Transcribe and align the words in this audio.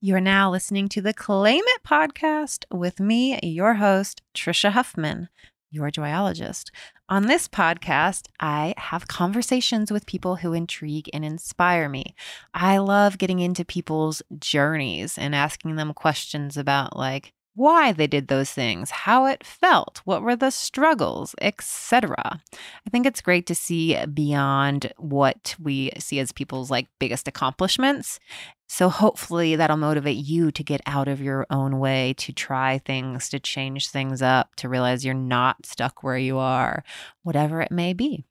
You 0.00 0.14
are 0.14 0.20
now 0.20 0.48
listening 0.48 0.88
to 0.90 1.00
the 1.00 1.12
Claim 1.12 1.64
It 1.66 1.82
podcast 1.82 2.64
with 2.72 3.00
me, 3.00 3.36
your 3.42 3.74
host, 3.74 4.22
Tricia 4.32 4.70
Huffman, 4.70 5.28
your 5.72 5.90
joyologist. 5.90 6.70
On 7.08 7.26
this 7.26 7.48
podcast, 7.48 8.28
I 8.38 8.74
have 8.76 9.08
conversations 9.08 9.90
with 9.90 10.06
people 10.06 10.36
who 10.36 10.52
intrigue 10.52 11.10
and 11.12 11.24
inspire 11.24 11.88
me. 11.88 12.14
I 12.54 12.78
love 12.78 13.18
getting 13.18 13.40
into 13.40 13.64
people's 13.64 14.22
journeys 14.38 15.18
and 15.18 15.34
asking 15.34 15.74
them 15.74 15.92
questions 15.94 16.56
about, 16.56 16.96
like, 16.96 17.32
why 17.56 17.90
they 17.90 18.06
did 18.06 18.28
those 18.28 18.52
things, 18.52 18.90
how 18.90 19.26
it 19.26 19.42
felt, 19.42 20.00
what 20.04 20.22
were 20.22 20.36
the 20.36 20.50
struggles, 20.50 21.34
etc. 21.40 22.14
I 22.86 22.90
think 22.90 23.04
it's 23.04 23.20
great 23.20 23.48
to 23.48 23.54
see 23.56 23.98
beyond 24.06 24.92
what 24.96 25.56
we 25.60 25.90
see 25.98 26.20
as 26.20 26.30
people's 26.30 26.70
like 26.70 26.86
biggest 27.00 27.26
accomplishments. 27.26 28.20
So 28.68 28.90
hopefully 28.90 29.56
that'll 29.56 29.78
motivate 29.78 30.18
you 30.18 30.50
to 30.52 30.62
get 30.62 30.82
out 30.86 31.08
of 31.08 31.22
your 31.22 31.46
own 31.50 31.78
way, 31.78 32.14
to 32.18 32.32
try 32.32 32.78
things, 32.78 33.30
to 33.30 33.40
change 33.40 33.88
things 33.88 34.20
up, 34.20 34.54
to 34.56 34.68
realize 34.68 35.04
you're 35.04 35.14
not 35.14 35.64
stuck 35.64 36.02
where 36.02 36.18
you 36.18 36.36
are, 36.38 36.84
whatever 37.22 37.62
it 37.62 37.72
may 37.72 37.94
be. 37.94 38.24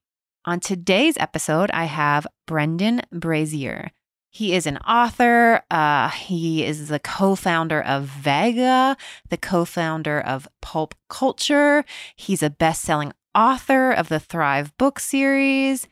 On 0.45 0.59
today's 0.59 1.17
episode, 1.17 1.71
I 1.71 1.85
have 1.85 2.27
Brendan 2.45 3.01
Brazier. 3.11 3.91
He 4.29 4.53
is 4.53 4.67
an 4.67 4.77
author. 4.77 5.63
Uh, 5.71 6.09
he 6.09 6.63
is 6.63 6.89
the 6.89 6.99
co 6.99 7.35
founder 7.35 7.81
of 7.81 8.03
Vega, 8.03 8.95
the 9.29 9.37
co 9.37 9.65
founder 9.65 10.21
of 10.21 10.47
Pulp 10.61 10.93
Culture. 11.09 11.83
He's 12.15 12.43
a 12.43 12.49
best 12.51 12.83
selling 12.83 13.11
author 13.33 13.91
of 13.91 14.09
the 14.09 14.19
Thrive 14.19 14.77
book 14.77 14.99
series. 14.99 15.87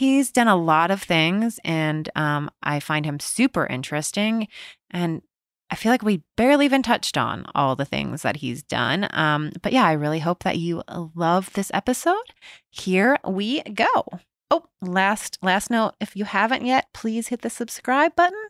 He's 0.00 0.32
done 0.32 0.48
a 0.48 0.56
lot 0.56 0.90
of 0.90 1.02
things, 1.02 1.60
and 1.62 2.08
um, 2.16 2.50
I 2.62 2.80
find 2.80 3.04
him 3.04 3.20
super 3.20 3.66
interesting. 3.66 4.48
And 4.90 5.20
I 5.70 5.74
feel 5.74 5.92
like 5.92 6.02
we 6.02 6.22
barely 6.38 6.64
even 6.64 6.82
touched 6.82 7.18
on 7.18 7.44
all 7.54 7.76
the 7.76 7.84
things 7.84 8.22
that 8.22 8.36
he's 8.36 8.62
done. 8.62 9.08
Um, 9.10 9.52
but 9.60 9.74
yeah, 9.74 9.84
I 9.84 9.92
really 9.92 10.20
hope 10.20 10.42
that 10.42 10.56
you 10.56 10.82
love 11.14 11.52
this 11.52 11.70
episode. 11.74 12.32
Here 12.70 13.18
we 13.28 13.60
go. 13.60 14.06
Oh, 14.50 14.64
last 14.80 15.36
last 15.42 15.70
note, 15.70 15.96
if 16.00 16.16
you 16.16 16.24
haven't 16.24 16.64
yet, 16.64 16.86
please 16.94 17.28
hit 17.28 17.42
the 17.42 17.50
subscribe 17.50 18.16
button 18.16 18.42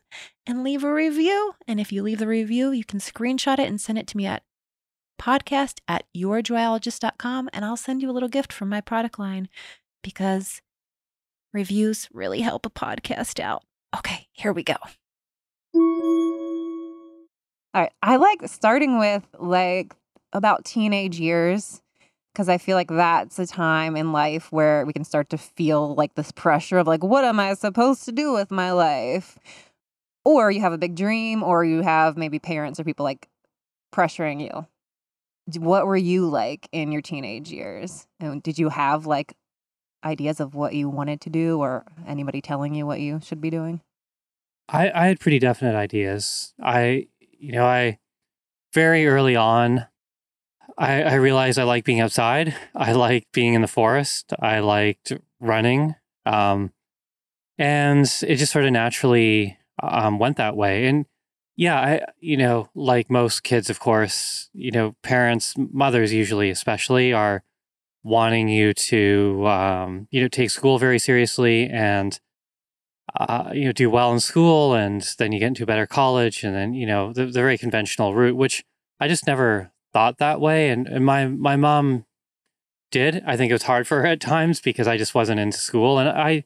and 0.47 0.63
leave 0.63 0.85
a 0.85 0.95
review. 0.95 1.57
And 1.67 1.81
if 1.81 1.91
you 1.91 2.05
leave 2.05 2.21
the 2.21 2.29
review, 2.29 2.71
you 2.71 2.85
can 2.85 3.01
screenshot 3.01 3.59
it 3.59 3.69
and 3.69 3.81
send 3.81 3.99
it 3.99 4.07
to 4.07 4.17
me 4.17 4.27
at 4.27 4.45
podcast 5.21 5.81
at 5.89 6.05
yourjoyologist.com 6.17 7.51
and 7.53 7.65
I'll 7.65 7.77
send 7.77 8.03
you 8.03 8.11
a 8.11 8.13
little 8.13 8.29
gift 8.29 8.53
from 8.53 8.69
my 8.69 8.81
product 8.81 9.19
line 9.19 9.49
because 10.01 10.63
reviews 11.53 12.09
really 12.13 12.41
help 12.41 12.67
a 12.67 12.71
podcast 12.71 13.41
out. 13.41 13.65
Okay, 13.97 14.29
here 14.33 14.53
we 14.53 14.63
go. 14.63 14.77
All 17.73 17.83
right, 17.83 17.93
I 18.03 18.17
like 18.17 18.41
starting 18.47 18.99
with 18.99 19.25
like 19.39 19.95
about 20.33 20.65
teenage 20.65 21.19
years 21.19 21.83
because 22.33 22.49
I 22.49 22.59
feel 22.59 22.77
like 22.77 22.89
that's 22.89 23.39
a 23.39 23.47
time 23.47 23.97
in 23.97 24.13
life 24.13 24.51
where 24.53 24.85
we 24.85 24.93
can 24.93 25.05
start 25.05 25.31
to 25.31 25.39
feel 25.39 25.95
like 25.95 26.15
this 26.15 26.33
pressure 26.33 26.79
of 26.79 26.87
like, 26.87 27.03
what 27.03 27.25
am 27.25 27.41
I 27.41 27.55
supposed 27.55 28.05
to 28.05 28.13
do 28.13 28.33
with 28.33 28.51
my 28.51 28.73
life? 28.73 29.39
Or 30.25 30.51
you 30.51 30.61
have 30.61 30.73
a 30.73 30.79
big 30.79 30.97
dream, 30.97 31.43
or 31.43 31.65
you 31.65 31.83
have 31.83 32.17
maybe 32.17 32.39
parents 32.39 32.79
or 32.79 32.85
people 32.85 33.05
like 33.05 33.29
pressuring 33.93 34.41
you. 34.41 34.67
What 35.61 35.87
were 35.87 35.97
you 35.97 36.29
like 36.29 36.69
in 36.73 36.93
your 36.93 37.03
teenage 37.03 37.51
years? 37.51 38.07
And 38.21 38.43
did 38.43 38.59
you 38.59 38.69
have 38.69 39.07
like 39.07 39.35
ideas 40.05 40.41
of 40.41 40.55
what 40.55 40.75
you 40.75 40.89
wanted 40.89 41.21
to 41.23 41.31
do, 41.31 41.59
or 41.61 41.85
anybody 42.07 42.41
telling 42.41 42.75
you 42.75 42.87
what 42.87 43.01
you 43.01 43.21
should 43.23 43.41
be 43.41 43.51
doing? 43.51 43.81
I, 44.69 44.91
I 44.91 45.07
had 45.07 45.21
pretty 45.21 45.39
definite 45.39 45.77
ideas. 45.77 46.55
I, 46.63 47.09
you 47.21 47.53
know, 47.53 47.65
I 47.65 47.99
very 48.73 49.07
early 49.07 49.35
on 49.35 49.87
I, 50.81 51.03
I 51.03 51.15
realized 51.15 51.59
I 51.59 51.65
like 51.65 51.85
being 51.85 52.01
outside. 52.01 52.57
I 52.75 52.93
like 52.93 53.27
being 53.33 53.55
in 53.55 53.61
the 53.61 53.69
forest. 53.69 54.33
I 54.41 54.61
liked 54.61 55.13
running. 55.39 55.95
Um, 56.25 56.73
and 57.59 58.07
it 58.27 58.37
just 58.37 58.53
sort 58.53 58.65
of 58.65 58.73
naturally 58.73 59.59
um, 59.83 60.19
went 60.19 60.39
that 60.39 60.57
way. 60.57 60.87
And 60.87 61.05
yeah, 61.57 61.79
I, 61.79 62.01
you 62.19 62.39
know, 62.39 62.71
like 62.75 63.11
most 63.11 63.43
kids, 63.43 63.69
of 63.69 63.79
course, 63.79 64.49
you 64.55 64.71
know, 64.71 64.97
parents, 65.03 65.55
mothers 65.59 66.15
usually, 66.15 66.49
especially, 66.49 67.13
are 67.13 67.43
wanting 68.03 68.49
you 68.49 68.73
to, 68.73 69.47
um, 69.47 70.09
you 70.11 70.21
know, 70.21 70.29
take 70.29 70.51
school 70.51 70.79
very 70.79 70.99
seriously 70.99 71.69
and, 71.69 72.19
uh, 73.19 73.51
you 73.53 73.65
know, 73.65 73.73
do 73.73 73.91
well 73.91 74.13
in 74.13 74.21
school. 74.21 74.75
And 74.75 75.03
then 75.19 75.33
you 75.33 75.39
get 75.39 75.49
into 75.49 75.65
a 75.65 75.67
better 75.67 75.87
college. 75.87 76.43
And 76.43 76.55
then, 76.55 76.75
you 76.75 76.87
know, 76.87 77.13
the, 77.13 77.27
the 77.27 77.33
very 77.33 77.59
conventional 77.59 78.15
route, 78.15 78.37
which 78.37 78.65
I 78.99 79.09
just 79.09 79.27
never 79.27 79.73
thought 79.93 80.19
that 80.19 80.41
way. 80.41 80.71
And, 80.71 80.87
and 80.87 81.05
my, 81.05 81.27
my 81.27 81.57
mom 81.57 82.07
did. 82.91 83.23
I 83.27 83.37
think 83.37 83.51
it 83.51 83.55
was 83.55 83.65
hard 83.65 83.87
for 83.87 84.01
her 84.01 84.07
at 84.07 84.21
times 84.21 84.61
because 84.61 84.89
I 84.89 84.97
just 84.97 85.15
wasn't 85.15 85.41
into 85.41 85.59
school. 85.59 85.99
And 85.99 86.09
I, 86.09 86.45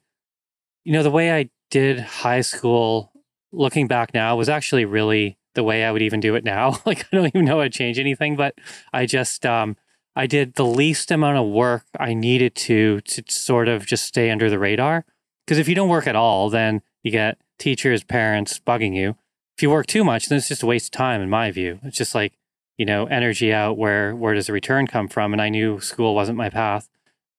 you 0.85 0.93
know, 0.93 1.03
the 1.03 1.11
way 1.11 1.33
I 1.33 1.51
did 1.71 2.01
high 2.01 2.41
school, 2.41 3.13
looking 3.53 3.87
back 3.87 4.13
now, 4.13 4.37
was 4.37 4.49
actually 4.49 4.85
really 4.85 5.39
the 5.55 5.63
way 5.63 5.85
I 5.85 5.93
would 5.93 6.03
even 6.03 6.21
do 6.21 6.35
it 6.35 6.45
now. 6.45 6.81
like, 6.87 7.07
I 7.13 7.17
don't 7.17 7.27
even 7.27 7.45
know 7.45 7.61
i'd 7.61 7.73
change 7.73 7.99
anything, 7.99 8.37
but 8.37 8.55
I 8.93 9.07
just, 9.07 9.47
um, 9.47 9.77
I 10.17 10.27
did 10.27 10.55
the 10.55 10.65
least 10.65 11.11
amount 11.11 11.39
of 11.39 11.47
work 11.47 11.85
I 11.99 12.15
needed 12.15 12.55
to 12.57 13.01
to 13.01 13.23
sort 13.29 13.69
of 13.69 13.87
just 13.87 14.05
stay 14.05 14.31
under 14.31 14.49
the 14.49 14.59
radar. 14.59 15.05
Because 15.45 15.59
if 15.59 15.69
you 15.69 15.75
don't 15.75 15.89
work 15.89 16.07
at 16.07 16.17
all, 16.17 16.49
then 16.49 16.83
you 17.03 17.11
get 17.11 17.39
teachers, 17.59 18.03
parents 18.03 18.61
bugging 18.65 18.95
you. 18.95 19.17
If 19.57 19.63
you 19.63 19.71
work 19.71 19.87
too 19.87 20.05
much, 20.05 20.27
then 20.27 20.39
it's 20.39 20.49
just 20.49 20.63
a 20.63 20.67
waste 20.67 20.95
of 20.95 20.99
time, 20.99 21.21
in 21.21 21.31
my 21.31 21.51
view. 21.51 21.81
It's 21.83 21.99
just 21.99 22.15
like 22.15 22.33
you 22.77 22.85
know, 22.85 23.07
energy 23.07 23.53
out 23.53 23.79
where 23.79 24.15
where 24.15 24.35
does 24.35 24.49
the 24.49 24.53
return 24.53 24.87
come 24.87 25.09
from? 25.09 25.33
And 25.33 25.41
I 25.41 25.49
knew 25.49 25.81
school 25.81 26.15
wasn't 26.15 26.39
my 26.39 26.51
path. 26.51 26.89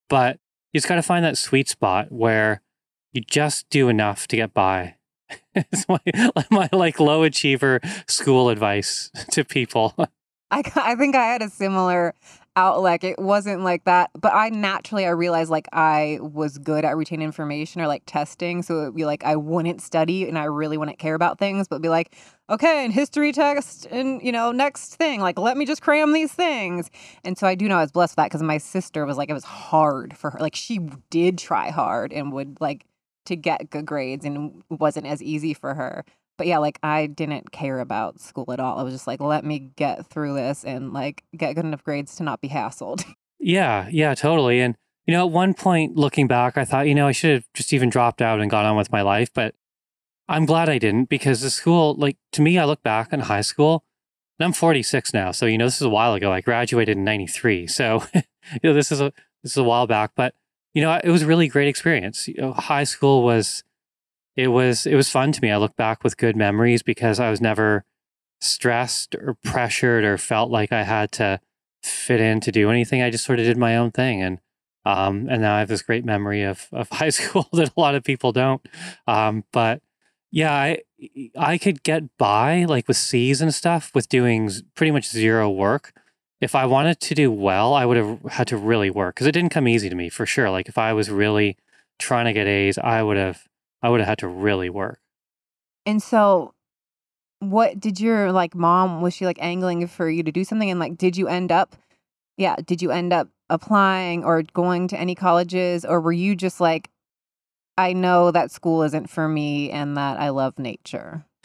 But 0.08 0.38
you 0.72 0.78
just 0.78 0.88
got 0.88 0.96
to 0.96 1.02
find 1.02 1.24
that 1.24 1.36
sweet 1.36 1.68
spot 1.68 2.10
where 2.10 2.62
you 3.12 3.22
just 3.22 3.68
do 3.70 3.88
enough 3.88 4.26
to 4.28 4.36
get 4.36 4.54
by. 4.54 4.96
it's 5.54 5.86
my, 5.88 5.98
my 6.50 6.68
like 6.72 7.00
low 7.00 7.22
achiever 7.22 7.80
school 8.06 8.48
advice 8.48 9.10
to 9.32 9.44
people. 9.44 9.94
I, 10.50 10.62
I 10.76 10.94
think 10.94 11.16
I 11.16 11.24
had 11.24 11.42
a 11.42 11.50
similar 11.50 12.14
outlet. 12.56 13.04
It 13.04 13.18
wasn't 13.18 13.62
like 13.62 13.84
that, 13.84 14.10
but 14.18 14.34
I 14.34 14.48
naturally 14.48 15.06
I 15.06 15.10
realized 15.10 15.50
like 15.50 15.68
I 15.72 16.18
was 16.20 16.58
good 16.58 16.84
at 16.84 16.96
retaining 16.96 17.24
information 17.24 17.80
or 17.80 17.86
like 17.86 18.02
testing. 18.06 18.62
So 18.62 18.82
it'd 18.82 18.94
be 18.96 19.04
like 19.04 19.24
I 19.24 19.36
wouldn't 19.36 19.82
study 19.82 20.28
and 20.28 20.38
I 20.38 20.44
really 20.44 20.78
wouldn't 20.78 20.98
care 20.98 21.14
about 21.14 21.38
things, 21.38 21.68
but 21.68 21.82
be 21.82 21.88
like, 21.88 22.16
okay, 22.50 22.84
and 22.84 22.92
history 22.92 23.32
text 23.32 23.86
and 23.90 24.22
you 24.22 24.32
know 24.32 24.52
next 24.52 24.96
thing, 24.96 25.20
like 25.20 25.38
let 25.38 25.56
me 25.56 25.66
just 25.66 25.82
cram 25.82 26.12
these 26.12 26.32
things. 26.32 26.90
And 27.24 27.38
so 27.38 27.46
I 27.46 27.54
do 27.54 27.68
know 27.68 27.76
I 27.76 27.82
was 27.82 27.92
blessed 27.92 28.12
with 28.12 28.16
that 28.16 28.30
because 28.30 28.42
my 28.42 28.58
sister 28.58 29.06
was 29.06 29.16
like 29.16 29.30
it 29.30 29.34
was 29.34 29.44
hard 29.44 30.16
for 30.16 30.30
her. 30.30 30.38
Like 30.40 30.56
she 30.56 30.80
did 31.10 31.38
try 31.38 31.70
hard 31.70 32.12
and 32.12 32.32
would 32.32 32.58
like 32.60 32.86
to 33.26 33.36
get 33.36 33.70
good 33.70 33.86
grades 33.86 34.24
and 34.24 34.62
wasn't 34.70 35.06
as 35.06 35.22
easy 35.22 35.52
for 35.52 35.74
her 35.74 36.04
but 36.36 36.46
yeah, 36.46 36.58
like 36.58 36.78
I 36.82 37.06
didn't 37.06 37.52
care 37.52 37.80
about 37.80 38.20
school 38.20 38.52
at 38.52 38.60
all. 38.60 38.78
I 38.78 38.82
was 38.82 38.94
just 38.94 39.06
like, 39.06 39.20
let 39.20 39.44
me 39.44 39.70
get 39.76 40.06
through 40.06 40.34
this 40.34 40.64
and 40.64 40.92
like 40.92 41.24
get 41.36 41.54
good 41.54 41.64
enough 41.64 41.84
grades 41.84 42.16
to 42.16 42.22
not 42.22 42.40
be 42.40 42.48
hassled. 42.48 43.04
Yeah, 43.38 43.86
yeah, 43.92 44.14
totally. 44.14 44.60
And 44.60 44.76
you 45.06 45.12
know, 45.12 45.26
at 45.26 45.30
one 45.30 45.52
point 45.52 45.94
looking 45.94 46.26
back, 46.26 46.56
I 46.56 46.64
thought, 46.64 46.88
you 46.88 46.94
know, 46.94 47.06
I 47.06 47.12
should 47.12 47.32
have 47.32 47.44
just 47.54 47.72
even 47.74 47.90
dropped 47.90 48.22
out 48.22 48.40
and 48.40 48.50
gone 48.50 48.64
on 48.64 48.76
with 48.76 48.90
my 48.90 49.02
life, 49.02 49.28
but 49.32 49.54
I'm 50.26 50.46
glad 50.46 50.68
I 50.68 50.78
didn't 50.78 51.08
because 51.08 51.42
the 51.42 51.50
school, 51.50 51.94
like 51.94 52.16
to 52.32 52.42
me, 52.42 52.58
I 52.58 52.64
look 52.64 52.82
back 52.82 53.12
in 53.12 53.20
high 53.20 53.42
school 53.42 53.84
and 54.38 54.46
I'm 54.46 54.52
46 54.52 55.14
now. 55.14 55.30
So, 55.30 55.46
you 55.46 55.58
know, 55.58 55.66
this 55.66 55.76
is 55.76 55.82
a 55.82 55.90
while 55.90 56.14
ago. 56.14 56.32
I 56.32 56.40
graduated 56.40 56.96
in 56.96 57.04
93. 57.04 57.66
So, 57.66 58.04
you 58.14 58.22
know, 58.64 58.74
this 58.74 58.90
is 58.90 59.00
a 59.00 59.12
this 59.42 59.52
is 59.52 59.58
a 59.58 59.64
while 59.64 59.86
back, 59.86 60.12
but 60.16 60.34
you 60.74 60.82
know, 60.82 60.98
it 61.02 61.10
was 61.10 61.22
a 61.22 61.26
really 61.26 61.48
great 61.48 61.68
experience. 61.68 62.26
You 62.26 62.34
know, 62.38 62.52
high 62.52 62.84
school 62.84 63.22
was 63.22 63.64
it 64.36 64.48
was 64.48 64.86
it 64.86 64.94
was 64.94 65.08
fun 65.08 65.32
to 65.32 65.42
me. 65.42 65.50
I 65.50 65.56
look 65.56 65.76
back 65.76 66.04
with 66.04 66.16
good 66.16 66.36
memories 66.36 66.82
because 66.82 67.18
I 67.18 67.30
was 67.30 67.40
never 67.40 67.84
stressed 68.40 69.14
or 69.14 69.36
pressured 69.42 70.04
or 70.04 70.18
felt 70.18 70.50
like 70.50 70.72
I 70.72 70.82
had 70.82 71.10
to 71.12 71.40
fit 71.82 72.20
in 72.20 72.40
to 72.40 72.52
do 72.52 72.70
anything. 72.70 73.02
I 73.02 73.10
just 73.10 73.24
sort 73.24 73.38
of 73.38 73.46
did 73.46 73.56
my 73.56 73.76
own 73.76 73.90
thing 73.90 74.22
and 74.22 74.38
um, 74.84 75.26
and 75.28 75.42
now 75.42 75.56
I 75.56 75.58
have 75.58 75.68
this 75.68 75.82
great 75.82 76.04
memory 76.04 76.42
of 76.42 76.68
of 76.72 76.88
high 76.92 77.08
school 77.10 77.48
that 77.52 77.72
a 77.76 77.80
lot 77.80 77.94
of 77.94 78.04
people 78.04 78.32
don't. 78.32 78.66
Um, 79.06 79.44
but 79.52 79.82
yeah, 80.30 80.52
I 80.52 80.78
I 81.36 81.58
could 81.58 81.82
get 81.82 82.16
by 82.18 82.64
like 82.64 82.88
with 82.88 82.96
C's 82.96 83.40
and 83.40 83.54
stuff 83.54 83.90
with 83.94 84.08
doing 84.08 84.50
pretty 84.74 84.90
much 84.90 85.08
zero 85.08 85.50
work. 85.50 85.92
If 86.40 86.54
I 86.54 86.66
wanted 86.66 87.00
to 87.00 87.14
do 87.14 87.32
well, 87.32 87.72
I 87.72 87.86
would 87.86 87.96
have 87.96 88.20
had 88.30 88.46
to 88.48 88.58
really 88.58 88.90
work 88.90 89.14
because 89.14 89.26
it 89.26 89.32
didn't 89.32 89.50
come 89.50 89.66
easy 89.66 89.88
to 89.88 89.94
me 89.94 90.10
for 90.10 90.26
sure. 90.26 90.50
Like 90.50 90.68
if 90.68 90.76
I 90.76 90.92
was 90.92 91.10
really 91.10 91.56
trying 91.98 92.26
to 92.26 92.34
get 92.34 92.46
A's, 92.46 92.76
I 92.76 93.02
would 93.02 93.16
have 93.16 93.45
I 93.82 93.88
would 93.88 94.00
have 94.00 94.08
had 94.08 94.18
to 94.18 94.28
really 94.28 94.70
work. 94.70 95.00
And 95.84 96.02
so 96.02 96.54
what 97.40 97.78
did 97.78 98.00
your 98.00 98.32
like 98.32 98.54
mom 98.54 99.02
was 99.02 99.14
she 99.14 99.26
like 99.26 99.38
angling 99.40 99.86
for 99.86 100.08
you 100.08 100.22
to 100.22 100.32
do 100.32 100.42
something 100.42 100.70
and 100.70 100.80
like 100.80 100.96
did 100.96 101.16
you 101.16 101.28
end 101.28 101.52
up 101.52 101.76
yeah, 102.38 102.56
did 102.64 102.82
you 102.82 102.90
end 102.90 103.12
up 103.12 103.28
applying 103.48 104.24
or 104.24 104.42
going 104.42 104.88
to 104.88 104.98
any 104.98 105.14
colleges 105.14 105.84
or 105.84 106.00
were 106.00 106.12
you 106.12 106.34
just 106.34 106.60
like 106.60 106.90
I 107.78 107.92
know 107.92 108.30
that 108.30 108.50
school 108.50 108.82
isn't 108.82 109.10
for 109.10 109.28
me 109.28 109.70
and 109.70 109.96
that 109.96 110.18
I 110.18 110.30
love 110.30 110.58
nature? 110.58 111.26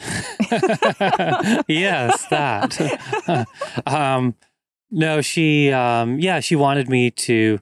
yes, 1.68 2.26
that. 2.28 3.46
um, 3.86 4.34
no, 4.90 5.20
she, 5.20 5.70
um, 5.72 6.18
yeah, 6.18 6.40
she 6.40 6.56
wanted 6.56 6.88
me 6.88 7.10
to 7.10 7.60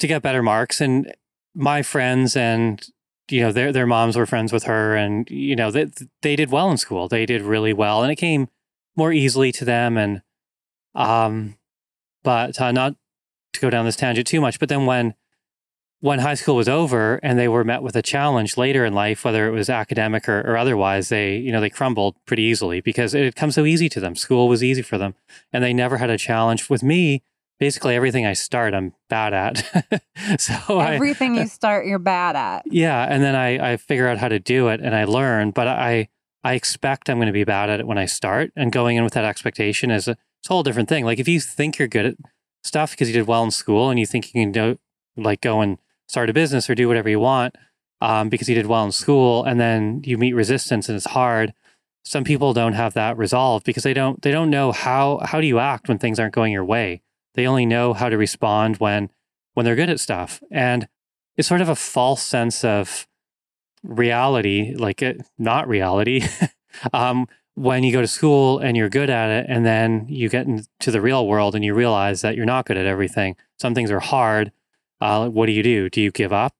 to 0.00 0.06
get 0.08 0.22
better 0.22 0.42
marks, 0.42 0.80
and 0.80 1.14
my 1.54 1.82
friends 1.82 2.36
and 2.36 2.84
you 3.30 3.40
know 3.40 3.52
their 3.52 3.72
their 3.72 3.86
moms 3.86 4.16
were 4.16 4.26
friends 4.26 4.52
with 4.52 4.64
her, 4.64 4.94
and 4.96 5.28
you 5.30 5.56
know 5.56 5.70
they 5.70 5.90
they 6.22 6.36
did 6.36 6.50
well 6.50 6.70
in 6.70 6.76
school. 6.76 7.08
They 7.08 7.26
did 7.26 7.42
really 7.42 7.72
well, 7.72 8.02
and 8.02 8.12
it 8.12 8.16
came 8.16 8.48
more 8.96 9.12
easily 9.12 9.52
to 9.52 9.64
them. 9.64 9.96
And 9.96 10.22
um, 10.94 11.56
but 12.22 12.60
uh, 12.60 12.72
not 12.72 12.96
to 13.54 13.60
go 13.60 13.70
down 13.70 13.84
this 13.84 13.96
tangent 13.96 14.26
too 14.26 14.40
much, 14.40 14.58
but 14.58 14.68
then 14.68 14.86
when 14.86 15.14
when 16.04 16.18
high 16.18 16.34
school 16.34 16.56
was 16.56 16.68
over 16.68 17.18
and 17.22 17.38
they 17.38 17.48
were 17.48 17.64
met 17.64 17.82
with 17.82 17.96
a 17.96 18.02
challenge 18.02 18.58
later 18.58 18.84
in 18.84 18.92
life, 18.92 19.24
whether 19.24 19.48
it 19.48 19.52
was 19.52 19.70
academic 19.70 20.28
or, 20.28 20.40
or, 20.40 20.58
otherwise, 20.58 21.08
they, 21.08 21.38
you 21.38 21.50
know, 21.50 21.62
they 21.62 21.70
crumbled 21.70 22.14
pretty 22.26 22.42
easily 22.42 22.82
because 22.82 23.14
it 23.14 23.24
had 23.24 23.36
come 23.36 23.50
so 23.50 23.64
easy 23.64 23.88
to 23.88 24.00
them. 24.00 24.14
School 24.14 24.46
was 24.46 24.62
easy 24.62 24.82
for 24.82 24.98
them 24.98 25.14
and 25.50 25.64
they 25.64 25.72
never 25.72 25.96
had 25.96 26.10
a 26.10 26.18
challenge. 26.18 26.68
With 26.68 26.82
me, 26.82 27.22
basically 27.58 27.94
everything 27.94 28.26
I 28.26 28.32
start, 28.32 28.74
I'm 28.74 28.92
bad 29.08 29.34
at. 29.34 30.02
so 30.40 30.80
everything 30.80 31.38
I, 31.38 31.42
you 31.42 31.48
start, 31.48 31.86
you're 31.86 31.98
bad 31.98 32.36
at. 32.36 32.62
Yeah. 32.66 33.06
And 33.08 33.22
then 33.22 33.34
I, 33.34 33.72
I 33.72 33.76
figure 33.76 34.08
out 34.08 34.18
how 34.18 34.28
to 34.28 34.38
do 34.38 34.68
it 34.68 34.80
and 34.80 34.94
I 34.94 35.04
learn, 35.04 35.50
but 35.50 35.68
I, 35.68 36.08
I 36.42 36.54
expect 36.54 37.08
I'm 37.08 37.18
going 37.18 37.26
to 37.26 37.32
be 37.32 37.44
bad 37.44 37.70
at 37.70 37.80
it 37.80 37.86
when 37.86 37.98
I 37.98 38.06
start 38.06 38.52
and 38.56 38.70
going 38.70 38.96
in 38.96 39.04
with 39.04 39.14
that 39.14 39.24
expectation 39.24 39.90
is 39.90 40.08
a, 40.08 40.12
it's 40.12 40.50
a 40.50 40.52
whole 40.52 40.62
different 40.62 40.88
thing. 40.88 41.04
Like 41.04 41.18
if 41.18 41.28
you 41.28 41.40
think 41.40 41.78
you're 41.78 41.88
good 41.88 42.06
at 42.06 42.14
stuff 42.64 42.90
because 42.90 43.08
you 43.08 43.14
did 43.14 43.26
well 43.26 43.44
in 43.44 43.50
school 43.50 43.90
and 43.90 44.00
you 44.00 44.06
think 44.06 44.26
you 44.26 44.42
can 44.42 44.52
do 44.52 44.78
like 45.16 45.40
go 45.40 45.60
and 45.60 45.78
start 46.08 46.30
a 46.30 46.32
business 46.32 46.68
or 46.68 46.74
do 46.74 46.88
whatever 46.88 47.08
you 47.08 47.20
want 47.20 47.54
um, 48.00 48.28
because 48.28 48.48
you 48.48 48.54
did 48.54 48.66
well 48.66 48.84
in 48.84 48.92
school 48.92 49.44
and 49.44 49.60
then 49.60 50.02
you 50.04 50.18
meet 50.18 50.32
resistance 50.32 50.88
and 50.88 50.96
it's 50.96 51.06
hard 51.06 51.54
some 52.04 52.24
people 52.24 52.52
don't 52.52 52.74
have 52.74 52.94
that 52.94 53.16
resolved 53.16 53.64
because 53.64 53.82
they 53.82 53.94
don't 53.94 54.22
they 54.22 54.30
don't 54.30 54.50
know 54.50 54.72
how 54.72 55.20
how 55.24 55.40
do 55.40 55.46
you 55.46 55.58
act 55.58 55.88
when 55.88 55.98
things 55.98 56.18
aren't 56.18 56.34
going 56.34 56.52
your 56.52 56.64
way 56.64 57.00
they 57.34 57.46
only 57.46 57.66
know 57.66 57.92
how 57.92 58.08
to 58.08 58.16
respond 58.16 58.76
when 58.78 59.10
when 59.54 59.64
they're 59.64 59.76
good 59.76 59.90
at 59.90 60.00
stuff 60.00 60.42
and 60.50 60.88
it's 61.36 61.48
sort 61.48 61.60
of 61.60 61.68
a 61.68 61.76
false 61.76 62.22
sense 62.22 62.64
of 62.64 63.06
reality 63.82 64.74
like 64.76 65.02
it, 65.02 65.22
not 65.38 65.68
reality 65.68 66.22
um, 66.92 67.26
when 67.54 67.84
you 67.84 67.92
go 67.92 68.00
to 68.00 68.08
school 68.08 68.58
and 68.58 68.76
you're 68.76 68.88
good 68.88 69.10
at 69.10 69.30
it 69.30 69.46
and 69.48 69.64
then 69.64 70.06
you 70.08 70.28
get 70.28 70.46
into 70.46 70.90
the 70.90 71.00
real 71.00 71.26
world 71.26 71.54
and 71.54 71.64
you 71.64 71.74
realize 71.74 72.22
that 72.22 72.34
you're 72.34 72.46
not 72.46 72.66
good 72.66 72.76
at 72.76 72.86
everything 72.86 73.36
some 73.58 73.74
things 73.74 73.90
are 73.90 74.00
hard 74.00 74.50
uh, 75.04 75.28
what 75.28 75.46
do 75.46 75.52
you 75.52 75.62
do? 75.62 75.90
Do 75.90 76.00
you 76.00 76.10
give 76.10 76.32
up? 76.32 76.54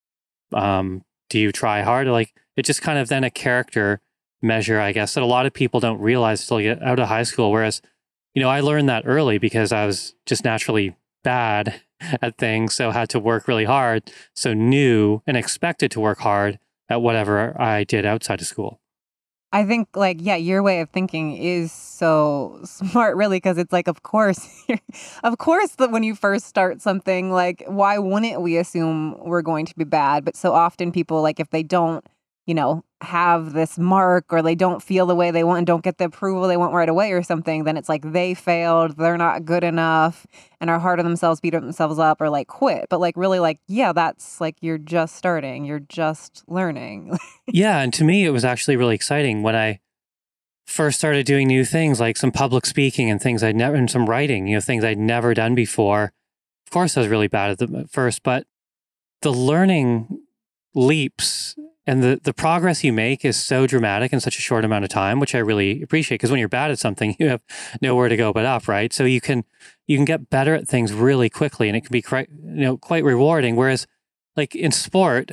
Um, 0.52 1.02
do 1.30 1.38
you 1.38 1.50
try 1.50 1.80
hard? 1.80 2.06
Like 2.08 2.34
it's 2.56 2.66
just 2.66 2.82
kind 2.82 2.98
of 2.98 3.08
then 3.08 3.24
a 3.24 3.30
character 3.30 4.00
measure, 4.42 4.78
I 4.78 4.92
guess, 4.92 5.14
that 5.14 5.22
a 5.22 5.26
lot 5.26 5.46
of 5.46 5.54
people 5.54 5.80
don't 5.80 5.98
realize 5.98 6.42
until 6.42 6.60
you 6.60 6.74
get 6.74 6.82
out 6.82 6.98
of 6.98 7.08
high 7.08 7.22
school. 7.22 7.50
Whereas, 7.50 7.80
you 8.34 8.42
know, 8.42 8.48
I 8.48 8.60
learned 8.60 8.88
that 8.88 9.04
early 9.06 9.38
because 9.38 9.72
I 9.72 9.86
was 9.86 10.14
just 10.26 10.44
naturally 10.44 10.96
bad 11.22 11.80
at 12.00 12.36
things, 12.36 12.74
so 12.74 12.90
had 12.90 13.08
to 13.10 13.20
work 13.20 13.48
really 13.48 13.64
hard. 13.64 14.10
So 14.34 14.52
knew 14.52 15.22
and 15.26 15.36
expected 15.36 15.90
to 15.92 16.00
work 16.00 16.18
hard 16.18 16.58
at 16.88 17.00
whatever 17.00 17.60
I 17.60 17.84
did 17.84 18.04
outside 18.04 18.40
of 18.40 18.46
school. 18.46 18.80
I 19.54 19.64
think 19.64 19.88
like 19.94 20.16
yeah, 20.20 20.34
your 20.34 20.64
way 20.64 20.80
of 20.80 20.90
thinking 20.90 21.36
is 21.36 21.70
so 21.70 22.58
smart 22.64 23.16
really 23.16 23.36
because 23.36 23.56
it's 23.56 23.72
like 23.72 23.86
of 23.86 24.02
course 24.02 24.48
of 25.22 25.38
course 25.38 25.76
that 25.76 25.92
when 25.92 26.02
you 26.02 26.16
first 26.16 26.46
start 26.46 26.82
something 26.82 27.30
like 27.30 27.62
why 27.68 27.98
wouldn't 27.98 28.40
we 28.40 28.56
assume 28.56 29.16
we're 29.20 29.42
going 29.42 29.64
to 29.64 29.74
be 29.76 29.84
bad 29.84 30.24
but 30.24 30.34
so 30.34 30.52
often 30.52 30.90
people 30.90 31.22
like 31.22 31.38
if 31.38 31.50
they 31.50 31.62
don't 31.62 32.04
you 32.46 32.54
know, 32.54 32.84
have 33.00 33.52
this 33.52 33.78
mark 33.78 34.26
or 34.30 34.42
they 34.42 34.54
don't 34.54 34.82
feel 34.82 35.06
the 35.06 35.14
way 35.14 35.30
they 35.30 35.44
want 35.44 35.58
and 35.58 35.66
don't 35.66 35.82
get 35.84 35.98
the 35.98 36.04
approval 36.04 36.46
they 36.46 36.56
want 36.56 36.74
right 36.74 36.88
away 36.88 37.12
or 37.12 37.22
something, 37.22 37.64
then 37.64 37.76
it's 37.76 37.88
like 37.88 38.12
they 38.12 38.34
failed, 38.34 38.96
they're 38.96 39.16
not 39.16 39.44
good 39.44 39.64
enough, 39.64 40.26
and 40.60 40.68
are 40.68 40.78
hard 40.78 40.98
on 40.98 41.04
themselves, 41.04 41.40
beat 41.40 41.50
themselves 41.50 41.98
up, 41.98 42.20
or 42.20 42.28
like 42.28 42.48
quit. 42.48 42.86
But 42.90 43.00
like, 43.00 43.16
really, 43.16 43.38
like, 43.38 43.60
yeah, 43.66 43.92
that's 43.92 44.40
like 44.40 44.56
you're 44.60 44.78
just 44.78 45.16
starting, 45.16 45.64
you're 45.64 45.80
just 45.80 46.44
learning. 46.46 47.16
yeah. 47.46 47.80
And 47.80 47.92
to 47.94 48.04
me, 48.04 48.24
it 48.24 48.30
was 48.30 48.44
actually 48.44 48.76
really 48.76 48.94
exciting 48.94 49.42
when 49.42 49.56
I 49.56 49.80
first 50.66 50.98
started 50.98 51.26
doing 51.26 51.46
new 51.46 51.64
things 51.64 52.00
like 52.00 52.16
some 52.16 52.32
public 52.32 52.66
speaking 52.66 53.10
and 53.10 53.20
things 53.20 53.42
I'd 53.42 53.56
never, 53.56 53.76
and 53.76 53.90
some 53.90 54.08
writing, 54.08 54.48
you 54.48 54.56
know, 54.56 54.60
things 54.60 54.84
I'd 54.84 54.98
never 54.98 55.34
done 55.34 55.54
before. 55.54 56.12
Of 56.66 56.72
course, 56.72 56.96
I 56.96 57.00
was 57.00 57.08
really 57.08 57.28
bad 57.28 57.50
at 57.50 57.58
them 57.58 57.74
at 57.76 57.90
first, 57.90 58.22
but 58.22 58.46
the 59.22 59.32
learning 59.32 60.20
leaps 60.74 61.54
and 61.86 62.02
the, 62.02 62.18
the 62.22 62.32
progress 62.32 62.82
you 62.82 62.92
make 62.92 63.24
is 63.24 63.36
so 63.36 63.66
dramatic 63.66 64.12
in 64.12 64.20
such 64.20 64.38
a 64.38 64.40
short 64.40 64.64
amount 64.64 64.84
of 64.84 64.90
time 64.90 65.20
which 65.20 65.34
i 65.34 65.38
really 65.38 65.82
appreciate 65.82 66.16
because 66.16 66.30
when 66.30 66.40
you're 66.40 66.48
bad 66.48 66.70
at 66.70 66.78
something 66.78 67.14
you 67.20 67.28
have 67.28 67.42
nowhere 67.80 68.08
to 68.08 68.16
go 68.16 68.32
but 68.32 68.44
up 68.44 68.64
right? 68.68 68.92
So 68.92 69.04
you 69.04 69.20
can 69.20 69.44
you 69.86 69.96
can 69.96 70.04
get 70.04 70.30
better 70.30 70.54
at 70.54 70.68
things 70.68 70.92
really 70.92 71.28
quickly 71.28 71.68
and 71.68 71.76
it 71.76 71.82
can 71.82 71.92
be 71.92 72.02
quite 72.02 72.28
you 72.30 72.62
know 72.62 72.76
quite 72.76 73.04
rewarding. 73.04 73.56
Whereas 73.56 73.86
like 74.36 74.54
in 74.54 74.72
sport 74.72 75.32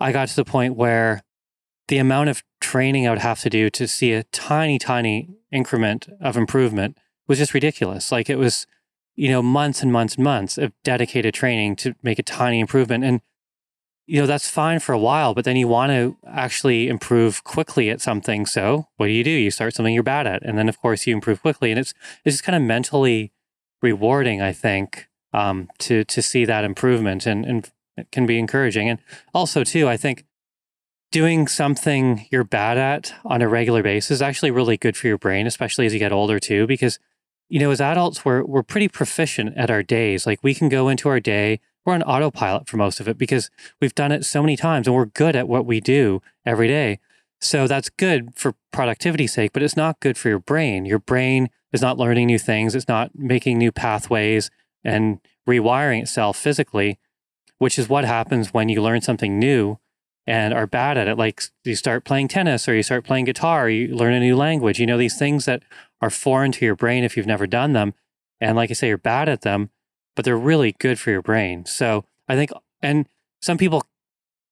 i 0.00 0.12
got 0.12 0.28
to 0.28 0.36
the 0.36 0.44
point 0.44 0.76
where 0.76 1.22
the 1.88 1.98
amount 1.98 2.30
of 2.30 2.42
training 2.60 3.06
i 3.06 3.10
would 3.10 3.18
have 3.18 3.40
to 3.40 3.50
do 3.50 3.70
to 3.70 3.88
see 3.88 4.12
a 4.12 4.24
tiny 4.24 4.78
tiny 4.78 5.28
increment 5.50 6.08
of 6.20 6.36
improvement 6.36 6.98
was 7.26 7.38
just 7.38 7.54
ridiculous. 7.54 8.12
Like 8.12 8.30
it 8.30 8.36
was 8.36 8.66
you 9.16 9.30
know 9.30 9.42
months 9.42 9.82
and 9.82 9.92
months 9.92 10.14
and 10.14 10.24
months 10.24 10.58
of 10.58 10.72
dedicated 10.84 11.34
training 11.34 11.76
to 11.76 11.94
make 12.02 12.18
a 12.18 12.22
tiny 12.22 12.60
improvement. 12.60 13.04
And 13.04 13.20
you 14.08 14.18
know, 14.18 14.26
that's 14.26 14.48
fine 14.48 14.80
for 14.80 14.94
a 14.94 14.98
while, 14.98 15.34
but 15.34 15.44
then 15.44 15.56
you 15.56 15.68
want 15.68 15.92
to 15.92 16.16
actually 16.26 16.88
improve 16.88 17.44
quickly 17.44 17.90
at 17.90 18.00
something. 18.00 18.46
So 18.46 18.88
what 18.96 19.06
do 19.06 19.12
you 19.12 19.22
do? 19.22 19.30
You 19.30 19.50
start 19.50 19.74
something 19.74 19.92
you're 19.92 20.02
bad 20.02 20.26
at. 20.26 20.42
And 20.42 20.56
then 20.56 20.66
of 20.66 20.80
course 20.80 21.06
you 21.06 21.14
improve 21.14 21.42
quickly. 21.42 21.70
And 21.70 21.78
it's 21.78 21.92
it's 22.24 22.36
just 22.36 22.44
kind 22.44 22.56
of 22.56 22.62
mentally 22.62 23.32
rewarding, 23.82 24.40
I 24.40 24.52
think, 24.52 25.08
um, 25.34 25.68
to 25.80 26.04
to 26.04 26.22
see 26.22 26.46
that 26.46 26.64
improvement 26.64 27.26
and, 27.26 27.44
and 27.44 27.70
it 27.98 28.10
can 28.10 28.24
be 28.24 28.38
encouraging. 28.38 28.88
And 28.88 28.98
also 29.34 29.62
too, 29.62 29.86
I 29.86 29.98
think 29.98 30.24
doing 31.12 31.46
something 31.46 32.26
you're 32.30 32.44
bad 32.44 32.78
at 32.78 33.14
on 33.26 33.42
a 33.42 33.48
regular 33.48 33.82
basis 33.82 34.12
is 34.12 34.22
actually 34.22 34.50
really 34.50 34.78
good 34.78 34.96
for 34.96 35.06
your 35.06 35.18
brain, 35.18 35.46
especially 35.46 35.84
as 35.84 35.92
you 35.92 35.98
get 35.98 36.12
older 36.12 36.40
too, 36.40 36.66
because 36.66 36.98
you 37.50 37.60
know, 37.60 37.70
as 37.70 37.80
adults, 37.80 38.24
we're 38.24 38.42
we're 38.42 38.62
pretty 38.62 38.88
proficient 38.88 39.54
at 39.58 39.70
our 39.70 39.82
days. 39.82 40.26
Like 40.26 40.42
we 40.42 40.54
can 40.54 40.70
go 40.70 40.88
into 40.88 41.10
our 41.10 41.20
day, 41.20 41.60
we're 41.88 41.94
on 41.94 42.02
autopilot 42.02 42.68
for 42.68 42.76
most 42.76 43.00
of 43.00 43.08
it 43.08 43.16
because 43.16 43.50
we've 43.80 43.94
done 43.94 44.12
it 44.12 44.22
so 44.22 44.42
many 44.42 44.56
times 44.56 44.86
and 44.86 44.94
we're 44.94 45.06
good 45.06 45.34
at 45.34 45.48
what 45.48 45.64
we 45.64 45.80
do 45.80 46.20
every 46.44 46.68
day. 46.68 47.00
So 47.40 47.66
that's 47.66 47.88
good 47.88 48.36
for 48.36 48.54
productivity's 48.72 49.32
sake, 49.32 49.54
but 49.54 49.62
it's 49.62 49.76
not 49.76 49.98
good 50.00 50.18
for 50.18 50.28
your 50.28 50.38
brain. 50.38 50.84
Your 50.84 50.98
brain 50.98 51.48
is 51.72 51.80
not 51.80 51.96
learning 51.96 52.26
new 52.26 52.38
things, 52.38 52.74
it's 52.74 52.88
not 52.88 53.12
making 53.14 53.56
new 53.56 53.72
pathways 53.72 54.50
and 54.84 55.20
rewiring 55.48 56.02
itself 56.02 56.36
physically, 56.36 56.98
which 57.56 57.78
is 57.78 57.88
what 57.88 58.04
happens 58.04 58.52
when 58.52 58.68
you 58.68 58.82
learn 58.82 59.00
something 59.00 59.38
new 59.38 59.78
and 60.26 60.52
are 60.52 60.66
bad 60.66 60.98
at 60.98 61.08
it. 61.08 61.16
Like 61.16 61.42
you 61.64 61.74
start 61.74 62.04
playing 62.04 62.28
tennis 62.28 62.68
or 62.68 62.74
you 62.74 62.82
start 62.82 63.06
playing 63.06 63.24
guitar, 63.24 63.70
you 63.70 63.96
learn 63.96 64.12
a 64.12 64.20
new 64.20 64.36
language. 64.36 64.78
You 64.78 64.84
know, 64.84 64.98
these 64.98 65.18
things 65.18 65.46
that 65.46 65.62
are 66.02 66.10
foreign 66.10 66.52
to 66.52 66.66
your 66.66 66.76
brain 66.76 67.02
if 67.02 67.16
you've 67.16 67.26
never 67.26 67.46
done 67.46 67.72
them. 67.72 67.94
And 68.42 68.56
like 68.56 68.70
I 68.70 68.74
say, 68.74 68.88
you're 68.88 68.98
bad 68.98 69.30
at 69.30 69.40
them 69.40 69.70
but 70.18 70.24
they're 70.24 70.36
really 70.36 70.74
good 70.80 70.98
for 70.98 71.12
your 71.12 71.22
brain. 71.22 71.64
So 71.64 72.04
I 72.28 72.34
think, 72.34 72.50
and 72.82 73.06
some 73.40 73.56
people, 73.56 73.84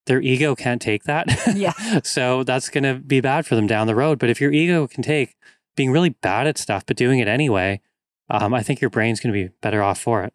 their 0.05 0.21
ego 0.21 0.55
can't 0.55 0.81
take 0.81 1.03
that. 1.03 1.27
Yeah. 1.53 1.73
so 2.05 2.43
that's 2.43 2.69
going 2.69 2.85
to 2.85 2.93
be 2.93 3.19
bad 3.19 3.45
for 3.45 3.55
them 3.55 3.67
down 3.67 3.85
the 3.85 3.93
road. 3.93 4.17
But 4.17 4.29
if 4.29 4.39
your 4.39 4.53
ego 4.53 4.87
can 4.87 5.03
take 5.03 5.35
being 5.75 5.91
really 5.91 6.11
bad 6.11 6.47
at 6.47 6.57
stuff, 6.57 6.85
but 6.85 6.95
doing 6.95 7.19
it 7.19 7.27
anyway, 7.27 7.81
um, 8.29 8.53
I 8.53 8.63
think 8.63 8.79
your 8.79 8.89
brain's 8.89 9.19
going 9.19 9.33
to 9.33 9.37
be 9.37 9.53
better 9.59 9.83
off 9.83 9.99
for 9.99 10.23
it. 10.23 10.33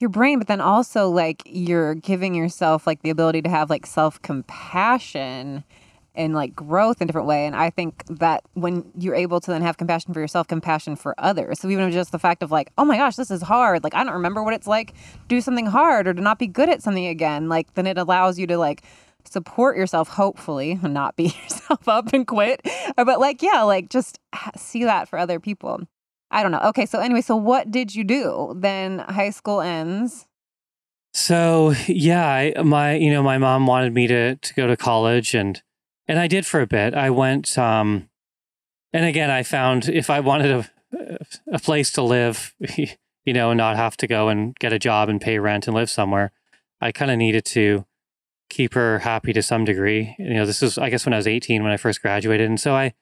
Your 0.00 0.10
brain, 0.10 0.40
but 0.40 0.48
then 0.48 0.60
also 0.60 1.08
like 1.08 1.44
you're 1.46 1.94
giving 1.94 2.34
yourself 2.34 2.84
like 2.84 3.02
the 3.02 3.10
ability 3.10 3.42
to 3.42 3.48
have 3.48 3.70
like 3.70 3.86
self 3.86 4.20
compassion 4.22 5.62
and 6.14 6.34
like 6.34 6.54
growth 6.54 7.00
in 7.00 7.06
a 7.06 7.08
different 7.08 7.26
way. 7.26 7.46
And 7.46 7.56
I 7.56 7.70
think 7.70 8.04
that 8.06 8.44
when 8.54 8.90
you're 8.98 9.14
able 9.14 9.40
to 9.40 9.50
then 9.50 9.62
have 9.62 9.76
compassion 9.76 10.14
for 10.14 10.20
yourself, 10.20 10.46
compassion 10.46 10.96
for 10.96 11.14
others. 11.18 11.60
So 11.60 11.68
even 11.68 11.90
just 11.90 12.12
the 12.12 12.18
fact 12.18 12.42
of 12.42 12.50
like, 12.50 12.70
oh 12.78 12.84
my 12.84 12.96
gosh, 12.96 13.16
this 13.16 13.30
is 13.30 13.42
hard. 13.42 13.84
Like 13.84 13.94
I 13.94 14.04
don't 14.04 14.14
remember 14.14 14.42
what 14.42 14.54
it's 14.54 14.66
like 14.66 14.92
to 14.92 15.28
do 15.28 15.40
something 15.40 15.66
hard 15.66 16.06
or 16.06 16.14
to 16.14 16.20
not 16.20 16.38
be 16.38 16.46
good 16.46 16.68
at 16.68 16.82
something 16.82 17.06
again. 17.06 17.48
Like 17.48 17.74
then 17.74 17.86
it 17.86 17.98
allows 17.98 18.38
you 18.38 18.46
to 18.48 18.58
like 18.58 18.82
support 19.24 19.76
yourself, 19.76 20.08
hopefully, 20.08 20.78
and 20.82 20.94
not 20.94 21.16
beat 21.16 21.34
yourself 21.42 21.88
up 21.88 22.12
and 22.12 22.26
quit. 22.26 22.66
But 22.96 23.20
like, 23.20 23.42
yeah, 23.42 23.62
like 23.62 23.88
just 23.88 24.18
see 24.56 24.84
that 24.84 25.08
for 25.08 25.18
other 25.18 25.40
people. 25.40 25.80
I 26.30 26.42
don't 26.42 26.52
know. 26.52 26.60
Okay, 26.66 26.86
so 26.86 26.98
anyway, 26.98 27.20
so 27.20 27.36
what 27.36 27.70
did 27.70 27.94
you 27.94 28.02
do? 28.02 28.54
Then 28.56 29.00
high 29.00 29.30
school 29.30 29.60
ends. 29.60 30.26
So 31.12 31.74
yeah, 31.86 32.26
I, 32.26 32.62
my 32.62 32.94
you 32.94 33.12
know 33.12 33.22
my 33.22 33.38
mom 33.38 33.68
wanted 33.68 33.94
me 33.94 34.08
to 34.08 34.34
to 34.34 34.54
go 34.54 34.66
to 34.66 34.76
college 34.76 35.32
and 35.32 35.62
and 36.06 36.18
I 36.18 36.26
did 36.26 36.46
for 36.46 36.60
a 36.60 36.66
bit. 36.66 36.94
I 36.94 37.10
went, 37.10 37.56
um, 37.58 38.08
and 38.92 39.04
again, 39.04 39.30
I 39.30 39.42
found 39.42 39.88
if 39.88 40.10
I 40.10 40.20
wanted 40.20 40.50
a, 40.92 41.18
a 41.52 41.58
place 41.58 41.90
to 41.92 42.02
live, 42.02 42.54
you 42.76 43.32
know, 43.32 43.50
and 43.50 43.58
not 43.58 43.76
have 43.76 43.96
to 43.98 44.06
go 44.06 44.28
and 44.28 44.54
get 44.56 44.72
a 44.72 44.78
job 44.78 45.08
and 45.08 45.20
pay 45.20 45.38
rent 45.38 45.66
and 45.66 45.74
live 45.74 45.90
somewhere, 45.90 46.32
I 46.80 46.92
kind 46.92 47.10
of 47.10 47.18
needed 47.18 47.44
to 47.46 47.86
keep 48.50 48.74
her 48.74 49.00
happy 49.00 49.32
to 49.32 49.42
some 49.42 49.64
degree. 49.64 50.14
You 50.18 50.34
know, 50.34 50.46
this 50.46 50.62
is, 50.62 50.78
I 50.78 50.90
guess, 50.90 51.06
when 51.06 51.14
I 51.14 51.16
was 51.16 51.26
18 51.26 51.62
when 51.62 51.72
I 51.72 51.76
first 51.76 52.02
graduated. 52.02 52.48
And 52.48 52.60
so 52.60 52.74
I, 52.74 52.94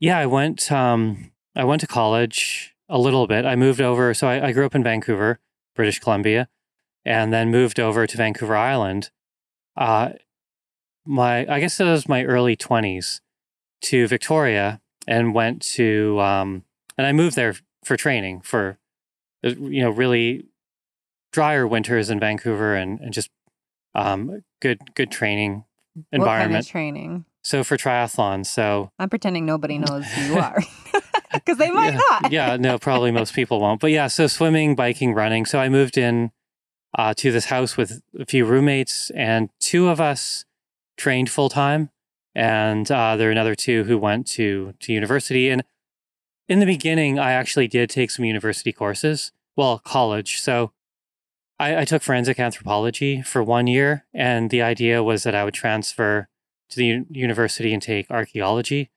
yeah, 0.00 0.18
I 0.18 0.26
went. 0.26 0.72
Um, 0.72 1.32
I 1.54 1.64
went 1.64 1.80
to 1.82 1.86
college 1.86 2.74
a 2.88 2.98
little 2.98 3.26
bit. 3.26 3.44
I 3.44 3.56
moved 3.56 3.80
over. 3.80 4.12
So 4.14 4.26
I, 4.26 4.48
I 4.48 4.52
grew 4.52 4.66
up 4.66 4.74
in 4.74 4.82
Vancouver, 4.82 5.38
British 5.76 6.00
Columbia, 6.00 6.48
and 7.04 7.32
then 7.32 7.50
moved 7.50 7.78
over 7.78 8.06
to 8.06 8.16
Vancouver 8.16 8.56
Island. 8.56 9.10
Uh, 9.76 10.10
my 11.06 11.46
I 11.46 11.60
guess 11.60 11.78
it 11.80 11.84
was 11.84 12.08
my 12.08 12.24
early 12.24 12.56
twenties 12.56 13.20
to 13.82 14.06
Victoria 14.08 14.80
and 15.06 15.34
went 15.34 15.62
to 15.62 16.20
um, 16.20 16.64
and 16.96 17.06
I 17.06 17.12
moved 17.12 17.36
there 17.36 17.54
for 17.84 17.96
training 17.96 18.40
for 18.42 18.78
uh, 19.44 19.50
you 19.50 19.82
know 19.82 19.90
really 19.90 20.46
drier 21.32 21.66
winters 21.66 22.10
in 22.10 22.20
Vancouver 22.20 22.74
and 22.74 23.00
and 23.00 23.12
just 23.12 23.30
um, 23.94 24.42
good 24.60 24.94
good 24.94 25.10
training 25.10 25.64
environment. 26.12 26.52
Kind 26.52 26.64
of 26.64 26.68
training? 26.68 27.24
So 27.42 27.62
for 27.62 27.76
triathlon, 27.76 28.46
so 28.46 28.90
I'm 28.98 29.10
pretending 29.10 29.44
nobody 29.44 29.78
knows 29.78 30.06
who 30.06 30.34
you 30.34 30.38
are 30.38 30.62
because 31.32 31.58
they 31.58 31.70
might 31.70 31.92
yeah, 31.94 32.00
not. 32.10 32.32
yeah, 32.32 32.56
no, 32.56 32.78
probably 32.78 33.10
most 33.10 33.34
people 33.34 33.60
won't. 33.60 33.80
But 33.80 33.90
yeah, 33.90 34.06
so 34.06 34.26
swimming, 34.26 34.74
biking, 34.74 35.12
running. 35.12 35.44
So 35.44 35.58
I 35.58 35.68
moved 35.68 35.98
in 35.98 36.30
uh, 36.96 37.12
to 37.14 37.30
this 37.30 37.46
house 37.46 37.76
with 37.76 38.00
a 38.18 38.24
few 38.24 38.44
roommates, 38.46 39.10
and 39.10 39.50
two 39.60 39.88
of 39.88 40.00
us 40.00 40.44
trained 40.96 41.30
full 41.30 41.48
time, 41.48 41.90
and 42.34 42.90
uh, 42.90 43.16
there 43.16 43.28
are 43.28 43.32
another 43.32 43.54
two 43.54 43.84
who 43.84 43.98
went 43.98 44.26
to 44.28 44.74
to 44.80 44.92
university. 44.92 45.50
And 45.50 45.64
in 46.48 46.60
the 46.60 46.66
beginning, 46.66 47.18
I 47.18 47.32
actually 47.32 47.68
did 47.68 47.90
take 47.90 48.10
some 48.10 48.24
university 48.24 48.72
courses, 48.72 49.32
well, 49.56 49.78
college. 49.78 50.40
So 50.40 50.72
I, 51.58 51.78
I 51.82 51.84
took 51.84 52.02
forensic 52.02 52.38
anthropology 52.40 53.22
for 53.22 53.42
one 53.42 53.66
year, 53.66 54.04
and 54.12 54.50
the 54.50 54.62
idea 54.62 55.02
was 55.02 55.22
that 55.22 55.34
I 55.34 55.44
would 55.44 55.54
transfer 55.54 56.28
to 56.70 56.76
the 56.76 56.84
u- 56.86 57.06
university 57.10 57.72
and 57.72 57.80
take 57.82 58.10
archaeology. 58.10 58.90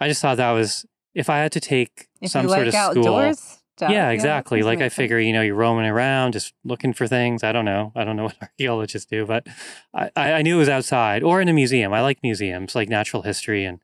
I 0.00 0.08
just 0.08 0.22
thought 0.22 0.36
that 0.36 0.52
was 0.52 0.86
if 1.14 1.28
I 1.30 1.38
had 1.38 1.52
to 1.52 1.60
take 1.60 2.08
If 2.20 2.30
some 2.30 2.44
you 2.44 2.48
sort 2.48 2.66
like 2.66 2.68
of 2.68 2.74
school. 2.92 3.08
outdoors, 3.08 3.58
stuff, 3.76 3.90
Yeah, 3.90 4.10
exactly. 4.10 4.60
this 4.60 4.66
Like 4.66 4.80
I 4.80 4.88
figure, 4.88 5.18
you 5.18 5.32
know, 5.32 5.42
you're 5.42 5.54
roaming 5.54 5.86
around 5.86 6.32
just 6.32 6.54
looking 6.64 6.92
for 6.92 7.06
things. 7.06 7.42
I 7.42 7.52
don't 7.52 7.64
know. 7.64 7.92
I 7.94 8.04
don't 8.04 8.16
know 8.16 8.24
what 8.30 8.36
archaeologists 8.40 9.08
do, 9.08 9.26
but 9.26 9.46
I, 9.92 10.10
I 10.16 10.42
knew 10.42 10.56
it 10.56 10.60
was 10.60 10.68
outside 10.68 11.22
or 11.22 11.40
in 11.40 11.48
a 11.48 11.52
museum. 11.52 11.92
I 11.92 12.00
like 12.00 12.18
museums, 12.22 12.74
like 12.74 12.88
natural 12.88 13.22
history, 13.22 13.64
and 13.64 13.80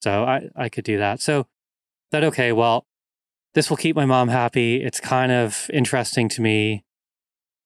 so 0.00 0.24
I 0.24 0.48
I 0.56 0.68
could 0.68 0.84
do 0.84 0.98
that. 0.98 1.20
So 1.20 1.46
that 2.10 2.24
okay. 2.24 2.52
Well, 2.52 2.86
this 3.54 3.68
will 3.68 3.76
keep 3.76 3.96
my 3.96 4.06
mom 4.06 4.28
happy. 4.28 4.82
It's 4.82 5.00
kind 5.00 5.32
of 5.32 5.70
interesting 5.72 6.28
to 6.30 6.42
me, 6.42 6.84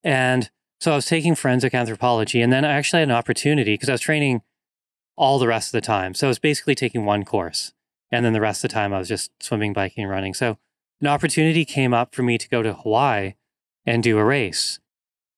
and 0.02 0.50
so 0.80 0.92
I 0.92 0.96
was 0.96 1.06
taking 1.06 1.34
forensic 1.34 1.74
anthropology, 1.74 2.42
and 2.42 2.52
then 2.52 2.64
I 2.64 2.72
actually 2.72 3.00
had 3.00 3.08
an 3.08 3.14
opportunity 3.14 3.74
because 3.74 3.88
I 3.88 3.92
was 3.92 4.00
training 4.00 4.42
all 5.16 5.38
the 5.38 5.48
rest 5.48 5.68
of 5.68 5.72
the 5.72 5.80
time. 5.80 6.12
So 6.14 6.26
I 6.26 6.28
was 6.28 6.38
basically 6.38 6.74
taking 6.74 7.04
one 7.04 7.24
course, 7.24 7.72
and 8.10 8.24
then 8.24 8.32
the 8.32 8.40
rest 8.40 8.62
of 8.62 8.70
the 8.70 8.74
time 8.74 8.92
I 8.92 8.98
was 8.98 9.08
just 9.08 9.30
swimming, 9.42 9.72
biking, 9.72 10.06
running. 10.06 10.34
So 10.34 10.58
an 11.00 11.06
opportunity 11.06 11.64
came 11.64 11.92
up 11.92 12.14
for 12.14 12.22
me 12.22 12.38
to 12.38 12.48
go 12.48 12.62
to 12.62 12.74
Hawaii 12.74 13.34
and 13.84 14.02
do 14.02 14.18
a 14.18 14.24
race. 14.24 14.78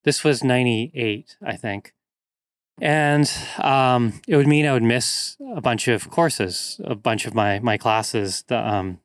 This 0.05 0.25
was 0.25 0.45
98, 0.45 1.37
I 1.45 1.57
think. 1.57 1.93
And 2.81 3.31
um, 3.59 4.21
it 4.29 4.37
would 4.37 4.47
mean 4.47 4.67
I 4.67 4.73
would 4.73 4.85
miss 4.85 5.37
a 5.55 5.61
bunch 5.61 5.89
of 5.89 6.11
courses, 6.11 6.81
a 6.85 6.95
bunch 6.95 7.27
of 7.27 7.35
my, 7.35 7.59
my 7.59 7.77
classes 7.77 8.45
the, 8.47 8.67
um, 8.67 9.01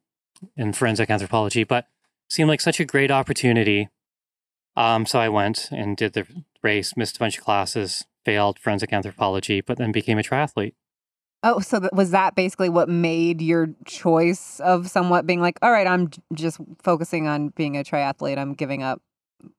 in 0.55 0.73
forensic 0.73 1.09
anthropology, 1.09 1.63
but 1.63 1.87
seemed 2.29 2.49
like 2.49 2.61
such 2.61 2.79
a 2.79 2.85
great 2.85 3.09
opportunity. 3.09 3.89
Um, 4.75 5.05
so 5.05 5.19
I 5.19 5.29
went 5.29 5.69
and 5.71 5.97
did 5.97 6.13
the 6.13 6.27
race, 6.61 6.95
missed 6.95 7.17
a 7.17 7.19
bunch 7.19 7.37
of 7.37 7.43
classes, 7.43 8.05
failed 8.25 8.59
forensic 8.59 8.93
anthropology, 8.93 9.61
but 9.61 9.77
then 9.77 9.91
became 9.91 10.19
a 10.19 10.23
triathlete. 10.23 10.73
Oh, 11.43 11.59
so 11.59 11.87
was 11.91 12.11
that 12.11 12.35
basically 12.35 12.69
what 12.69 12.87
made 12.87 13.41
your 13.41 13.69
choice 13.85 14.59
of 14.61 14.89
somewhat 14.89 15.27
being 15.27 15.41
like, 15.41 15.59
all 15.61 15.71
right, 15.71 15.85
I'm 15.85 16.09
j- 16.09 16.21
just 16.33 16.59
focusing 16.81 17.27
on 17.27 17.49
being 17.49 17.75
a 17.77 17.83
triathlete. 17.83 18.37
I'm 18.37 18.53
giving 18.53 18.81
up 18.81 19.01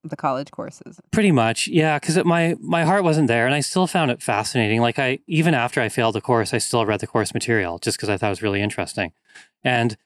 the 0.02 0.16
college 0.16 0.50
courses. 0.50 0.98
Pretty 1.10 1.30
much, 1.30 1.68
yeah. 1.68 1.98
Because 1.98 2.24
my 2.24 2.54
my 2.60 2.84
heart 2.84 3.04
wasn't 3.04 3.28
there, 3.28 3.46
and 3.46 3.54
I 3.54 3.60
still 3.60 3.86
found 3.86 4.10
it 4.10 4.22
fascinating. 4.22 4.80
Like 4.80 4.98
I, 4.98 5.18
even 5.26 5.54
after 5.54 5.80
I 5.80 5.88
failed 5.88 6.14
the 6.14 6.20
course, 6.20 6.54
I 6.54 6.58
still 6.58 6.86
read 6.86 7.00
the 7.00 7.06
course 7.06 7.34
material 7.34 7.78
just 7.78 7.98
because 7.98 8.08
I 8.08 8.16
thought 8.16 8.28
it 8.28 8.30
was 8.30 8.42
really 8.42 8.62
interesting. 8.62 9.12
And 9.62 9.96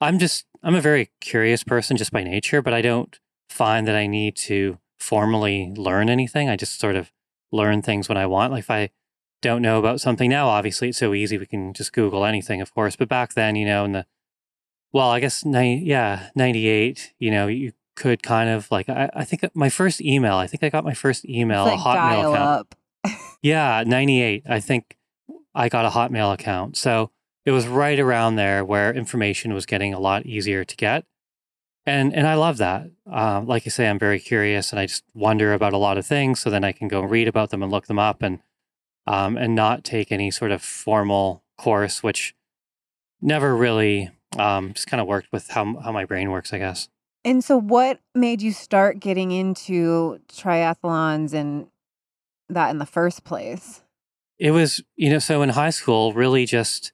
I'm 0.00 0.18
just 0.18 0.46
I'm 0.62 0.74
a 0.74 0.80
very 0.80 1.10
curious 1.20 1.62
person 1.62 1.96
just 1.96 2.12
by 2.12 2.24
nature, 2.24 2.62
but 2.62 2.72
I 2.72 2.82
don't 2.82 3.18
find 3.48 3.86
that 3.86 3.96
I 3.96 4.06
need 4.06 4.36
to 4.36 4.78
formally 4.98 5.72
learn 5.76 6.08
anything. 6.08 6.48
I 6.48 6.56
just 6.56 6.80
sort 6.80 6.96
of 6.96 7.12
learn 7.52 7.82
things 7.82 8.08
when 8.08 8.18
I 8.18 8.26
want. 8.26 8.52
Like 8.52 8.60
if 8.60 8.70
I 8.70 8.90
don't 9.42 9.62
know 9.62 9.78
about 9.78 10.00
something 10.00 10.30
now, 10.30 10.48
obviously 10.48 10.88
it's 10.88 10.98
so 10.98 11.14
easy 11.14 11.38
we 11.38 11.46
can 11.46 11.72
just 11.72 11.92
Google 11.92 12.24
anything, 12.24 12.60
of 12.60 12.72
course. 12.74 12.96
But 12.96 13.08
back 13.08 13.34
then, 13.34 13.56
you 13.56 13.66
know, 13.66 13.84
in 13.84 13.92
the 13.92 14.06
well, 14.92 15.10
I 15.10 15.20
guess 15.20 15.44
ni- 15.44 15.82
yeah, 15.84 16.30
ninety 16.34 16.68
eight. 16.68 17.12
You 17.18 17.30
know, 17.30 17.46
you 17.46 17.72
could 17.96 18.22
kind 18.22 18.48
of 18.48 18.70
like 18.70 18.88
I, 18.88 19.10
I 19.14 19.24
think 19.24 19.44
my 19.54 19.68
first 19.68 20.00
email. 20.00 20.36
I 20.36 20.46
think 20.46 20.62
I 20.62 20.68
got 20.70 20.84
my 20.84 20.94
first 20.94 21.24
email, 21.28 21.64
like 21.64 21.78
a 21.78 21.82
Hotmail 21.82 22.32
account. 22.32 22.36
up. 22.36 22.74
Yeah, 23.42 23.84
98. 23.86 24.42
I 24.48 24.58
think 24.58 24.96
I 25.54 25.68
got 25.68 25.84
a 25.84 25.90
Hotmail 25.90 26.32
account. 26.34 26.76
So 26.76 27.12
it 27.44 27.52
was 27.52 27.68
right 27.68 28.00
around 28.00 28.34
there 28.34 28.64
where 28.64 28.92
information 28.92 29.54
was 29.54 29.66
getting 29.66 29.94
a 29.94 30.00
lot 30.00 30.26
easier 30.26 30.64
to 30.64 30.76
get. 30.76 31.04
And 31.84 32.12
and 32.12 32.26
I 32.26 32.34
love 32.34 32.56
that. 32.56 32.90
Um, 33.08 33.46
like 33.46 33.62
I 33.64 33.70
say, 33.70 33.88
I'm 33.88 34.00
very 34.00 34.18
curious 34.18 34.72
and 34.72 34.80
I 34.80 34.86
just 34.86 35.04
wonder 35.14 35.52
about 35.52 35.72
a 35.72 35.78
lot 35.78 35.98
of 35.98 36.04
things. 36.06 36.40
So 36.40 36.50
then 36.50 36.64
I 36.64 36.72
can 36.72 36.88
go 36.88 37.00
read 37.02 37.28
about 37.28 37.50
them 37.50 37.62
and 37.62 37.70
look 37.70 37.86
them 37.86 38.00
up 38.00 38.22
and 38.22 38.40
um, 39.06 39.36
and 39.36 39.54
not 39.54 39.84
take 39.84 40.10
any 40.10 40.30
sort 40.30 40.50
of 40.50 40.62
formal 40.62 41.42
course, 41.56 42.02
which 42.02 42.34
never 43.20 43.56
really 43.56 44.10
um, 44.38 44.72
just 44.72 44.86
kind 44.86 45.00
of 45.00 45.06
worked 45.06 45.32
with 45.32 45.48
how 45.48 45.76
how 45.78 45.92
my 45.92 46.04
brain 46.04 46.30
works, 46.30 46.52
I 46.52 46.58
guess. 46.58 46.88
And 47.24 47.42
so, 47.42 47.58
what 47.58 47.98
made 48.14 48.40
you 48.42 48.52
start 48.52 49.00
getting 49.00 49.32
into 49.32 50.20
triathlons 50.28 51.32
and 51.32 51.66
that 52.48 52.70
in 52.70 52.78
the 52.78 52.86
first 52.86 53.24
place? 53.24 53.82
It 54.38 54.50
was, 54.50 54.82
you 54.96 55.10
know, 55.10 55.18
so 55.18 55.42
in 55.42 55.50
high 55.50 55.70
school, 55.70 56.12
really 56.12 56.46
just 56.46 56.92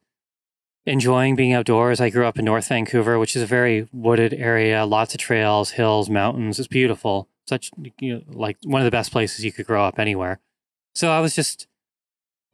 enjoying 0.86 1.36
being 1.36 1.52
outdoors. 1.52 2.00
I 2.00 2.10
grew 2.10 2.26
up 2.26 2.38
in 2.38 2.44
North 2.44 2.68
Vancouver, 2.68 3.18
which 3.18 3.36
is 3.36 3.42
a 3.42 3.46
very 3.46 3.88
wooded 3.92 4.32
area, 4.32 4.86
lots 4.86 5.14
of 5.14 5.20
trails, 5.20 5.72
hills, 5.72 6.08
mountains. 6.08 6.58
It's 6.58 6.68
beautiful. 6.68 7.28
Such, 7.46 7.70
you 7.98 8.14
know, 8.14 8.22
like 8.28 8.56
one 8.64 8.80
of 8.80 8.84
the 8.84 8.90
best 8.90 9.12
places 9.12 9.44
you 9.44 9.52
could 9.52 9.66
grow 9.66 9.84
up 9.84 9.98
anywhere. 9.98 10.40
So 10.94 11.10
I 11.10 11.20
was 11.20 11.34
just 11.34 11.66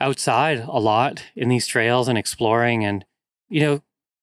outside 0.00 0.58
a 0.60 0.78
lot 0.78 1.24
in 1.34 1.48
these 1.48 1.66
trails 1.66 2.08
and 2.08 2.16
exploring 2.16 2.84
and, 2.84 3.04
you 3.48 3.60
know, 3.60 3.82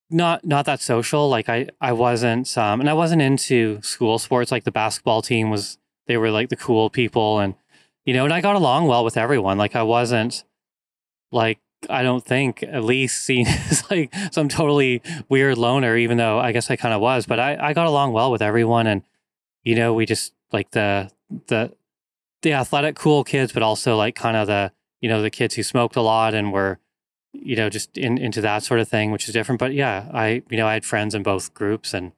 not 0.10 0.46
not 0.46 0.66
that 0.66 0.82
social. 0.82 1.30
Like 1.30 1.50
I 1.50 1.68
I 1.82 1.92
wasn't 1.92 2.56
um 2.58 2.80
and 2.80 2.90
I 2.90 2.94
wasn't 2.94 3.22
into 3.22 3.82
school 3.82 4.20
sports 4.20 4.52
like 4.52 4.64
the 4.64 4.72
basketball 4.72 5.22
team 5.22 5.50
was 5.50 5.78
they 6.08 6.18
were 6.18 6.32
like 6.32 6.50
the 6.50 6.56
cool 6.56 6.90
people 6.90 7.40
and 7.40 7.56
you 8.06 8.14
know, 8.14 8.24
and 8.24 8.34
I 8.34 8.40
got 8.40 8.56
along 8.56 8.86
well 8.86 9.04
with 9.04 9.18
everyone. 9.18 9.58
Like 9.58 9.76
I 9.76 9.82
wasn't 9.84 10.44
like 11.32 11.60
I 11.90 12.04
don't 12.04 12.24
think 12.24 12.64
at 12.64 12.84
least 12.84 13.24
seen 13.24 13.48
as 13.70 13.90
like 13.90 14.14
some 14.32 14.48
totally 14.48 15.02
weird 15.30 15.58
loner, 15.58 15.98
even 15.98 16.18
though 16.18 16.40
I 16.40 16.52
guess 16.52 16.70
I 16.70 16.76
kind 16.76 16.94
of 16.94 17.02
was. 17.02 17.26
But 17.26 17.40
I, 17.40 17.58
I 17.60 17.74
got 17.74 17.88
along 17.88 18.14
well 18.14 18.32
with 18.32 18.42
everyone, 18.42 18.88
and 18.88 19.04
you 19.64 19.76
know, 19.76 19.94
we 19.94 20.06
just 20.06 20.34
like 20.52 20.72
the 20.72 21.10
the 21.48 21.74
the 22.42 22.54
athletic 22.54 22.96
cool 22.96 23.24
kids, 23.24 23.52
but 23.52 23.64
also 23.64 23.98
like 23.98 24.16
kind 24.16 24.38
of 24.38 24.48
the 24.48 24.72
you 25.06 25.10
know 25.10 25.22
the 25.22 25.30
kids 25.30 25.56
who 25.56 25.64
smoked 25.64 25.96
a 25.96 26.02
lot 26.02 26.34
and 26.34 26.52
were 26.52 26.80
you 27.32 27.56
know 27.56 27.70
just 27.70 27.98
in, 27.98 28.18
into 28.18 28.42
that 28.42 28.64
sort 28.64 28.80
of 28.80 28.90
thing, 28.90 29.12
which 29.12 29.28
is 29.28 29.34
different. 29.34 29.60
But 29.60 29.74
yeah, 29.74 30.10
I 30.14 30.42
you 30.50 30.58
know 30.58 30.68
I 30.68 30.74
had 30.74 30.86
friends 30.86 31.14
in 31.14 31.24
both 31.24 31.54
groups, 31.54 31.94
and 31.94 32.12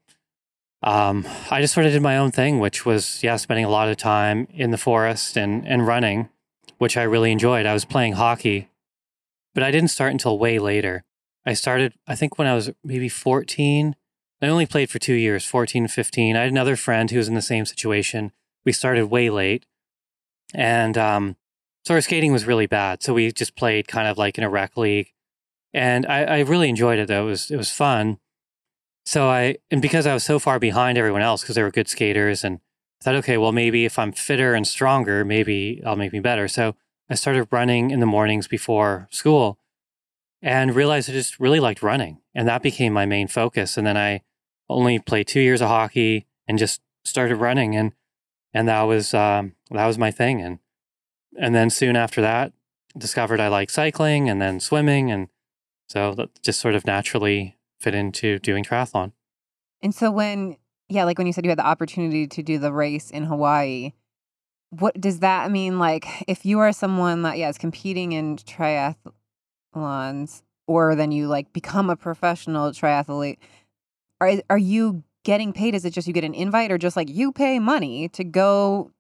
um, 0.82 1.28
I 1.52 1.62
just 1.62 1.74
sort 1.74 1.86
of 1.86 1.92
did 1.92 2.02
my 2.02 2.18
own 2.18 2.32
thing, 2.32 2.60
which 2.60 2.86
was 2.86 3.22
yeah, 3.24 3.36
spending 3.36 3.66
a 3.66 3.70
lot 3.70 3.90
of 3.90 3.98
time 3.98 4.48
in 4.54 4.72
the 4.72 4.78
forest 4.78 5.38
and 5.38 5.68
and 5.68 5.86
running, 5.86 6.30
which 6.78 6.96
I 6.96 7.04
really 7.04 7.32
enjoyed. 7.32 7.66
I 7.66 7.74
was 7.74 7.86
playing 7.86 8.14
hockey 8.14 8.70
but 9.58 9.64
I 9.64 9.72
didn't 9.72 9.90
start 9.90 10.12
until 10.12 10.38
way 10.38 10.60
later. 10.60 11.04
I 11.44 11.54
started, 11.54 11.96
I 12.06 12.14
think, 12.14 12.38
when 12.38 12.48
I 12.48 12.54
was 12.54 12.70
maybe 12.84 13.10
14. 13.10 13.96
I 14.40 14.48
only 14.48 14.68
played 14.68 14.92
for 14.92 15.00
two 15.00 15.16
years, 15.16 15.46
14, 15.46 15.88
15. 15.88 16.36
I 16.36 16.42
had 16.42 16.52
another 16.52 16.76
friend 16.76 17.10
who 17.10 17.18
was 17.18 17.28
in 17.28 17.34
the 17.34 17.42
same 17.42 17.66
situation. 17.66 18.32
We 18.66 18.72
started 18.72 19.08
way 19.08 19.32
late. 19.32 19.66
And 20.54 20.96
um, 20.96 21.38
so 21.88 21.94
our 21.94 22.02
skating 22.02 22.34
was 22.34 22.46
really 22.46 22.66
bad. 22.66 23.02
So 23.02 23.14
we 23.14 23.32
just 23.32 23.56
played 23.56 23.88
kind 23.88 24.10
of 24.10 24.18
like 24.18 24.38
in 24.38 24.44
a 24.44 24.50
rec 24.50 24.76
league. 24.76 25.14
And 25.74 26.06
I, 26.06 26.24
I 26.26 26.40
really 26.40 26.68
enjoyed 26.68 27.00
it, 27.00 27.08
though. 27.08 27.28
It 27.28 27.30
was, 27.30 27.50
it 27.50 27.56
was 27.56 27.72
fun. 27.72 28.18
So 29.06 29.30
I, 29.30 29.60
and 29.72 29.82
because 29.82 30.06
I 30.06 30.14
was 30.14 30.26
so 30.26 30.38
far 30.38 30.60
behind 30.60 30.98
everyone 30.98 31.22
else, 31.22 31.44
because 31.44 31.56
they 31.56 31.64
were 31.64 31.72
good 31.72 31.88
skaters, 31.88 32.44
and 32.44 32.60
I 33.00 33.04
thought, 33.06 33.16
okay, 33.16 33.38
well, 33.38 33.54
maybe 33.54 33.86
if 33.86 33.98
I'm 33.98 34.12
fitter 34.12 34.54
and 34.54 34.68
stronger, 34.68 35.24
maybe 35.24 35.82
I'll 35.86 35.96
make 35.96 36.12
me 36.12 36.20
better. 36.20 36.50
So 36.50 36.76
I 37.10 37.16
started 37.16 37.48
running 37.52 37.92
in 37.92 38.02
the 38.02 38.06
mornings 38.06 38.50
before 38.50 39.08
school 39.10 39.58
and 40.42 40.76
realized 40.76 41.10
I 41.10 41.14
just 41.14 41.40
really 41.40 41.62
liked 41.62 41.82
running. 41.82 42.20
And 42.36 42.50
that 42.50 42.64
became 42.64 42.92
my 42.92 43.06
main 43.06 43.30
focus. 43.30 43.78
And 43.78 43.88
then 43.88 43.96
I 43.96 44.24
only 44.68 45.00
played 45.00 45.30
two 45.30 45.40
years 45.40 45.62
of 45.62 45.70
hockey 45.70 46.28
and 46.50 46.60
just 46.60 46.82
started 47.06 47.38
running 47.38 47.78
and 47.78 47.94
and 48.54 48.68
that 48.68 48.82
was 48.82 49.14
um, 49.14 49.54
that 49.72 49.86
was 49.86 49.98
my 49.98 50.12
thing. 50.12 50.42
And 50.42 50.60
and 51.40 51.56
then 51.56 51.70
soon 51.70 51.96
after 51.96 52.22
that, 52.22 52.54
discovered 52.98 53.40
I 53.40 53.48
like 53.48 53.70
cycling 53.70 54.30
and 54.30 54.42
then 54.42 54.60
swimming 54.60 55.12
and 55.12 55.28
so 55.90 56.14
that 56.16 56.30
just 56.44 56.60
sort 56.60 56.76
of 56.76 56.86
naturally 56.86 57.58
fit 57.80 57.96
into 57.96 58.40
doing 58.40 58.64
triathlon. 58.64 59.14
And 59.82 59.94
so 59.94 60.12
when 60.12 60.58
yeah, 60.90 61.04
like 61.04 61.18
when 61.18 61.28
you 61.28 61.34
said 61.34 61.44
you 61.44 61.52
had 61.52 61.60
the 61.60 61.66
opportunity 61.66 62.28
to 62.28 62.42
do 62.42 62.58
the 62.58 62.72
race 62.72 63.12
in 63.12 63.26
Hawaii, 63.26 63.92
what 64.70 65.00
does 65.00 65.20
that 65.20 65.52
mean? 65.52 65.80
Like 65.80 66.06
if 66.28 66.46
you 66.46 66.60
are 66.60 66.72
someone 66.72 67.24
that 67.24 67.38
yeah 67.38 67.50
is 67.50 67.58
competing 67.58 68.14
in 68.14 68.38
triathlons, 68.38 70.42
or 70.68 70.96
then 70.96 71.12
you 71.12 71.28
like 71.28 71.52
become 71.54 71.90
a 71.90 71.96
professional 71.96 72.72
triathlete, 72.72 73.38
are 74.22 74.34
are 74.50 74.58
you 74.58 75.04
getting 75.24 75.54
paid? 75.54 75.76
Is 75.76 75.86
it 75.86 75.92
just 75.92 76.08
you 76.08 76.14
get 76.14 76.24
an 76.24 76.34
invite, 76.34 76.72
or 76.72 76.78
just 76.78 76.96
like 76.96 77.10
you 77.10 77.32
pay 77.32 77.60
money 77.60 78.10
to 78.10 78.24
go 78.24 78.92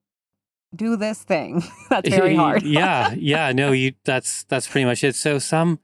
do 0.76 0.96
this 0.96 1.24
thing? 1.24 1.64
that's 1.90 2.10
very 2.10 2.36
hard. 2.44 2.64
yeah, 2.64 3.14
yeah. 3.18 3.52
No, 3.52 3.72
you. 3.72 3.94
That's 4.06 4.44
that's 4.44 4.68
pretty 4.68 4.86
much 4.86 5.04
it. 5.04 5.16
So 5.16 5.40
some 5.40 5.80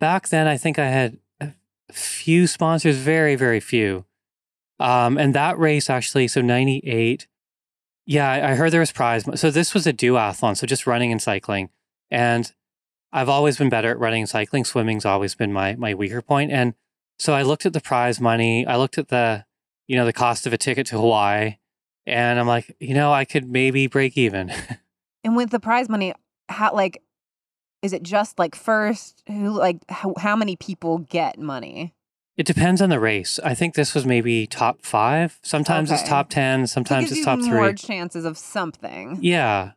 back 0.00 0.28
then, 0.28 0.46
I 0.46 0.56
think 0.56 0.78
I 0.78 0.88
had 0.88 1.18
a 1.40 1.52
few 1.92 2.46
sponsors, 2.46 2.96
very 2.96 3.34
very 3.34 3.60
few. 3.60 4.04
Um, 4.80 5.18
and 5.18 5.34
that 5.34 5.58
race 5.58 5.90
actually, 5.90 6.28
so 6.28 6.40
98, 6.40 7.26
yeah, 8.06 8.30
I 8.30 8.54
heard 8.54 8.72
there 8.72 8.78
was 8.80 8.92
prize. 8.92 9.24
So 9.34 9.50
this 9.50 9.74
was 9.74 9.86
a 9.88 9.92
duathlon, 9.92 10.56
so 10.56 10.68
just 10.68 10.86
running 10.86 11.10
and 11.10 11.20
cycling. 11.20 11.70
And 12.10 12.52
I've 13.12 13.28
always 13.28 13.56
been 13.56 13.68
better 13.68 13.90
at 13.90 13.98
running 13.98 14.22
and 14.22 14.28
cycling. 14.28 14.64
Swimming's 14.64 15.04
always 15.04 15.34
been 15.34 15.52
my 15.52 15.74
my 15.74 15.94
weaker 15.94 16.22
point. 16.22 16.52
And 16.52 16.74
so 17.18 17.34
I 17.34 17.42
looked 17.42 17.66
at 17.66 17.72
the 17.72 17.80
prize 17.80 18.20
money. 18.20 18.66
I 18.66 18.76
looked 18.76 18.98
at 18.98 19.08
the, 19.08 19.44
you 19.88 19.96
know, 19.96 20.04
the 20.04 20.12
cost 20.12 20.46
of 20.46 20.52
a 20.52 20.58
ticket 20.58 20.86
to 20.88 20.98
Hawaii, 20.98 21.56
and 22.08 22.40
I'm 22.40 22.46
like, 22.46 22.74
you 22.80 22.94
know, 22.94 23.12
I 23.12 23.24
could 23.24 23.48
maybe 23.48 23.86
break 23.86 24.16
even. 24.16 24.52
and 25.24 25.36
with 25.36 25.50
the 25.50 25.60
prize 25.60 25.88
money, 25.88 26.14
how 26.48 26.74
like, 26.74 27.02
is 27.82 27.92
it 27.92 28.02
just 28.02 28.38
like 28.38 28.54
first 28.54 29.22
who 29.28 29.50
like 29.50 29.78
how, 29.88 30.14
how 30.18 30.34
many 30.34 30.56
people 30.56 30.98
get 30.98 31.38
money? 31.38 31.94
It 32.36 32.46
depends 32.46 32.80
on 32.80 32.88
the 32.88 33.00
race. 33.00 33.38
I 33.44 33.54
think 33.54 33.74
this 33.74 33.94
was 33.94 34.06
maybe 34.06 34.46
top 34.46 34.82
five. 34.82 35.38
Sometimes 35.42 35.90
okay. 35.90 36.00
it's 36.00 36.08
top 36.08 36.30
ten. 36.30 36.66
Sometimes 36.66 37.10
it's 37.12 37.24
top 37.24 37.40
three. 37.40 37.50
More 37.50 37.72
chances 37.72 38.24
of 38.24 38.38
something. 38.38 39.18
Yeah. 39.20 39.72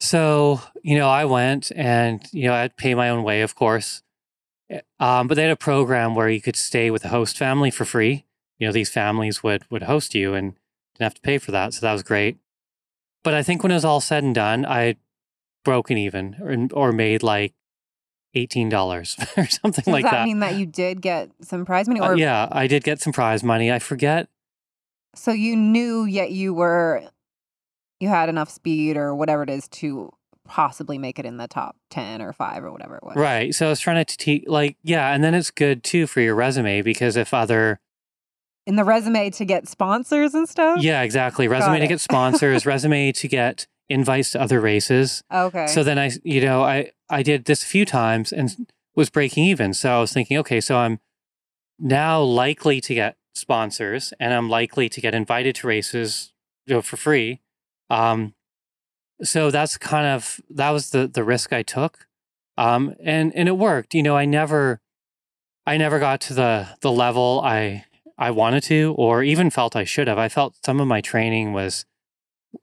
So 0.00 0.60
you 0.82 0.96
know, 0.98 1.08
I 1.08 1.24
went 1.24 1.72
and 1.74 2.22
you 2.32 2.48
know 2.48 2.54
I'd 2.54 2.76
pay 2.76 2.94
my 2.94 3.08
own 3.08 3.22
way, 3.22 3.42
of 3.42 3.54
course. 3.54 4.02
Eh, 4.68 4.80
um, 4.98 5.28
but 5.28 5.34
they 5.36 5.42
had 5.42 5.52
a 5.52 5.56
program 5.56 6.14
where 6.14 6.28
you 6.28 6.40
could 6.40 6.56
stay 6.56 6.90
with 6.90 7.04
a 7.04 7.08
host 7.08 7.38
family 7.38 7.70
for 7.70 7.84
free. 7.84 8.26
You 8.58 8.66
know, 8.66 8.72
these 8.72 8.90
families 8.90 9.42
would 9.42 9.64
would 9.70 9.84
host 9.84 10.14
you 10.14 10.34
and 10.34 10.54
didn't 10.96 11.04
have 11.04 11.14
to 11.14 11.20
pay 11.20 11.38
for 11.38 11.52
that, 11.52 11.74
so 11.74 11.84
that 11.84 11.92
was 11.92 12.02
great. 12.02 12.38
But 13.22 13.34
I 13.34 13.42
think 13.42 13.62
when 13.62 13.72
it 13.72 13.76
was 13.76 13.84
all 13.84 14.00
said 14.00 14.22
and 14.24 14.34
done, 14.34 14.64
I 14.64 14.96
broken 15.64 15.98
even 15.98 16.36
or, 16.72 16.88
or 16.88 16.92
made 16.92 17.22
like 17.22 17.54
eighteen 18.34 18.68
dollars 18.68 19.16
or 19.36 19.46
something 19.46 19.84
Does 19.84 19.92
like 19.92 20.04
that. 20.04 20.10
Does 20.10 20.18
that 20.20 20.24
mean 20.24 20.38
that 20.40 20.54
you 20.54 20.66
did 20.66 21.02
get 21.02 21.30
some 21.42 21.64
prize 21.64 21.88
money? 21.88 22.00
Uh, 22.00 22.10
or 22.10 22.12
uh, 22.12 22.16
yeah, 22.16 22.48
I 22.50 22.66
did 22.66 22.84
get 22.84 23.00
some 23.00 23.12
prize 23.12 23.42
money. 23.42 23.72
I 23.72 23.78
forget. 23.78 24.28
So 25.14 25.32
you 25.32 25.56
knew, 25.56 26.04
yet 26.04 26.30
you 26.30 26.52
were, 26.52 27.02
you 28.00 28.08
had 28.08 28.28
enough 28.28 28.50
speed 28.50 28.98
or 28.98 29.14
whatever 29.14 29.42
it 29.42 29.50
is 29.50 29.66
to 29.68 30.12
possibly 30.46 30.98
make 30.98 31.18
it 31.18 31.24
in 31.24 31.38
the 31.38 31.48
top 31.48 31.76
ten 31.90 32.22
or 32.22 32.32
five 32.32 32.62
or 32.62 32.70
whatever 32.70 32.96
it 32.96 33.02
was. 33.02 33.16
Right. 33.16 33.54
So 33.54 33.66
I 33.66 33.70
was 33.70 33.80
trying 33.80 34.04
to 34.04 34.16
teach, 34.16 34.44
like, 34.46 34.76
yeah, 34.82 35.12
and 35.12 35.24
then 35.24 35.34
it's 35.34 35.50
good 35.50 35.82
too 35.82 36.06
for 36.06 36.20
your 36.20 36.34
resume 36.34 36.82
because 36.82 37.16
if 37.16 37.34
other 37.34 37.80
in 38.66 38.76
the 38.76 38.84
resume 38.84 39.30
to 39.30 39.44
get 39.44 39.68
sponsors 39.68 40.34
and 40.34 40.48
stuff. 40.48 40.80
Yeah, 40.82 41.02
exactly. 41.02 41.48
Resume 41.48 41.78
to 41.78 41.86
get 41.86 42.00
sponsors. 42.00 42.66
resume 42.66 43.12
to 43.12 43.28
get 43.28 43.66
invites 43.88 44.32
to 44.32 44.40
other 44.40 44.60
races. 44.60 45.22
Okay. 45.32 45.68
So 45.68 45.84
then 45.84 45.98
I, 45.98 46.10
you 46.24 46.40
know, 46.40 46.62
I 46.62 46.90
I 47.08 47.22
did 47.22 47.44
this 47.44 47.62
a 47.62 47.66
few 47.66 47.84
times 47.84 48.32
and 48.32 48.66
was 48.94 49.10
breaking 49.10 49.44
even. 49.44 49.72
So 49.74 49.90
I 49.96 50.00
was 50.00 50.12
thinking, 50.12 50.36
okay, 50.38 50.60
so 50.60 50.76
I'm 50.76 50.98
now 51.78 52.20
likely 52.20 52.80
to 52.80 52.94
get 52.94 53.16
sponsors 53.34 54.12
and 54.18 54.34
I'm 54.34 54.48
likely 54.48 54.88
to 54.88 55.00
get 55.00 55.14
invited 55.14 55.54
to 55.56 55.66
races 55.66 56.32
you 56.66 56.74
know, 56.74 56.82
for 56.82 56.96
free. 56.96 57.40
Um, 57.90 58.34
so 59.22 59.50
that's 59.50 59.78
kind 59.78 60.06
of 60.06 60.40
that 60.50 60.70
was 60.70 60.90
the 60.90 61.06
the 61.06 61.24
risk 61.24 61.52
I 61.52 61.62
took. 61.62 62.06
Um, 62.58 62.94
and 63.02 63.34
and 63.34 63.48
it 63.48 63.56
worked. 63.56 63.94
You 63.94 64.02
know, 64.02 64.16
I 64.16 64.24
never 64.24 64.80
I 65.66 65.76
never 65.76 65.98
got 65.98 66.20
to 66.22 66.34
the 66.34 66.68
the 66.80 66.92
level 66.92 67.40
I 67.44 67.85
I 68.18 68.30
wanted 68.30 68.62
to 68.64 68.94
or 68.96 69.22
even 69.22 69.50
felt 69.50 69.76
I 69.76 69.84
should 69.84 70.08
have. 70.08 70.18
I 70.18 70.28
felt 70.28 70.56
some 70.64 70.80
of 70.80 70.88
my 70.88 71.00
training 71.00 71.52
was 71.52 71.84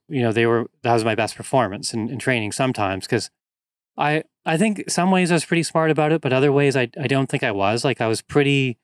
you 0.08 0.22
know, 0.22 0.32
they 0.32 0.46
were 0.46 0.66
that 0.82 0.92
was 0.92 1.04
my 1.04 1.14
best 1.14 1.36
performance 1.36 1.94
in, 1.94 2.08
in 2.08 2.18
training 2.18 2.52
sometimes 2.52 3.06
because 3.06 3.30
I 3.96 4.24
I 4.44 4.56
think 4.56 4.84
some 4.88 5.10
ways 5.10 5.30
I 5.30 5.34
was 5.34 5.44
pretty 5.44 5.62
smart 5.62 5.90
about 5.90 6.12
it, 6.12 6.20
but 6.20 6.32
other 6.32 6.52
ways 6.52 6.76
I 6.76 6.90
I 7.00 7.06
don't 7.06 7.28
think 7.28 7.42
I 7.42 7.52
was. 7.52 7.84
Like 7.84 8.00
I 8.00 8.06
was 8.06 8.22
pretty 8.22 8.78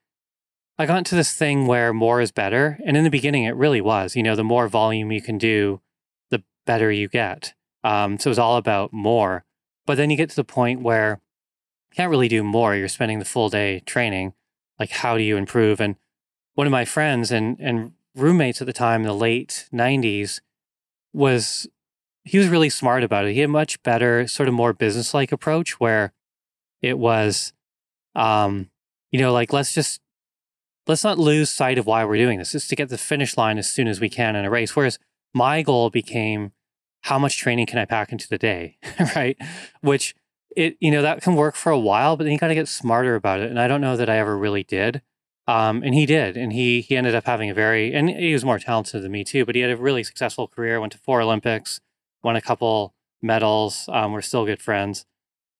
I 0.78 0.86
got 0.86 0.98
into 0.98 1.14
this 1.14 1.34
thing 1.34 1.66
where 1.66 1.92
more 1.92 2.20
is 2.20 2.32
better. 2.32 2.78
And 2.86 2.96
in 2.96 3.04
the 3.04 3.10
beginning 3.10 3.44
it 3.44 3.56
really 3.56 3.80
was. 3.80 4.16
You 4.16 4.22
know, 4.22 4.36
the 4.36 4.44
more 4.44 4.68
volume 4.68 5.12
you 5.12 5.22
can 5.22 5.38
do, 5.38 5.80
the 6.30 6.42
better 6.66 6.90
you 6.90 7.08
get. 7.08 7.54
Um, 7.84 8.18
so 8.18 8.28
it 8.28 8.32
was 8.32 8.38
all 8.38 8.56
about 8.56 8.92
more. 8.92 9.44
But 9.86 9.96
then 9.96 10.10
you 10.10 10.16
get 10.16 10.30
to 10.30 10.36
the 10.36 10.44
point 10.44 10.82
where 10.82 11.20
you 11.90 11.96
can't 11.96 12.10
really 12.10 12.28
do 12.28 12.42
more. 12.42 12.74
You're 12.76 12.88
spending 12.88 13.18
the 13.18 13.24
full 13.24 13.48
day 13.48 13.80
training. 13.80 14.34
Like 14.78 14.90
how 14.90 15.16
do 15.16 15.22
you 15.22 15.36
improve? 15.36 15.80
And 15.80 15.96
one 16.60 16.66
of 16.66 16.70
my 16.70 16.84
friends 16.84 17.32
and 17.32 17.58
and 17.58 17.92
roommates 18.14 18.60
at 18.60 18.66
the 18.66 18.72
time 18.74 19.00
in 19.00 19.06
the 19.06 19.14
late 19.14 19.66
90s 19.72 20.42
was 21.14 21.66
he 22.22 22.36
was 22.36 22.48
really 22.48 22.68
smart 22.68 23.02
about 23.02 23.24
it. 23.24 23.32
He 23.32 23.40
had 23.40 23.48
a 23.48 23.52
much 23.52 23.82
better, 23.82 24.26
sort 24.26 24.46
of 24.46 24.52
more 24.52 24.74
business-like 24.74 25.32
approach 25.32 25.80
where 25.80 26.12
it 26.82 26.98
was, 26.98 27.54
um, 28.14 28.68
you 29.10 29.18
know, 29.18 29.32
like 29.32 29.54
let's 29.54 29.72
just 29.72 30.02
let's 30.86 31.02
not 31.02 31.18
lose 31.18 31.48
sight 31.48 31.78
of 31.78 31.86
why 31.86 32.04
we're 32.04 32.18
doing 32.18 32.38
this. 32.38 32.54
Is 32.54 32.68
to 32.68 32.76
get 32.76 32.90
the 32.90 32.98
finish 32.98 33.38
line 33.38 33.56
as 33.56 33.72
soon 33.72 33.88
as 33.88 33.98
we 33.98 34.10
can 34.10 34.36
in 34.36 34.44
a 34.44 34.50
race. 34.50 34.76
Whereas 34.76 34.98
my 35.32 35.62
goal 35.62 35.88
became 35.88 36.52
how 37.04 37.18
much 37.18 37.38
training 37.38 37.68
can 37.68 37.78
I 37.78 37.86
pack 37.86 38.12
into 38.12 38.28
the 38.28 38.36
day, 38.36 38.76
right? 39.16 39.38
Which 39.80 40.14
it 40.54 40.76
you 40.78 40.90
know 40.90 41.00
that 41.00 41.22
can 41.22 41.36
work 41.36 41.54
for 41.56 41.72
a 41.72 41.78
while, 41.78 42.18
but 42.18 42.24
then 42.24 42.34
you 42.34 42.38
got 42.38 42.48
to 42.48 42.54
get 42.54 42.68
smarter 42.68 43.14
about 43.14 43.40
it. 43.40 43.48
And 43.48 43.58
I 43.58 43.66
don't 43.66 43.80
know 43.80 43.96
that 43.96 44.10
I 44.10 44.18
ever 44.18 44.36
really 44.36 44.62
did. 44.62 45.00
Um, 45.50 45.82
and 45.82 45.96
he 45.96 46.06
did, 46.06 46.36
and 46.36 46.52
he 46.52 46.80
he 46.80 46.96
ended 46.96 47.16
up 47.16 47.26
having 47.26 47.50
a 47.50 47.54
very 47.54 47.92
and 47.92 48.08
he 48.08 48.32
was 48.32 48.44
more 48.44 48.60
talented 48.60 49.02
than 49.02 49.10
me 49.10 49.24
too, 49.24 49.44
but 49.44 49.56
he 49.56 49.62
had 49.62 49.70
a 49.72 49.76
really 49.76 50.04
successful 50.04 50.46
career. 50.46 50.80
Went 50.80 50.92
to 50.92 50.98
four 50.98 51.20
Olympics, 51.20 51.80
won 52.22 52.36
a 52.36 52.40
couple 52.40 52.94
medals. 53.20 53.88
Um, 53.92 54.12
we're 54.12 54.20
still 54.20 54.46
good 54.46 54.62
friends, 54.62 55.06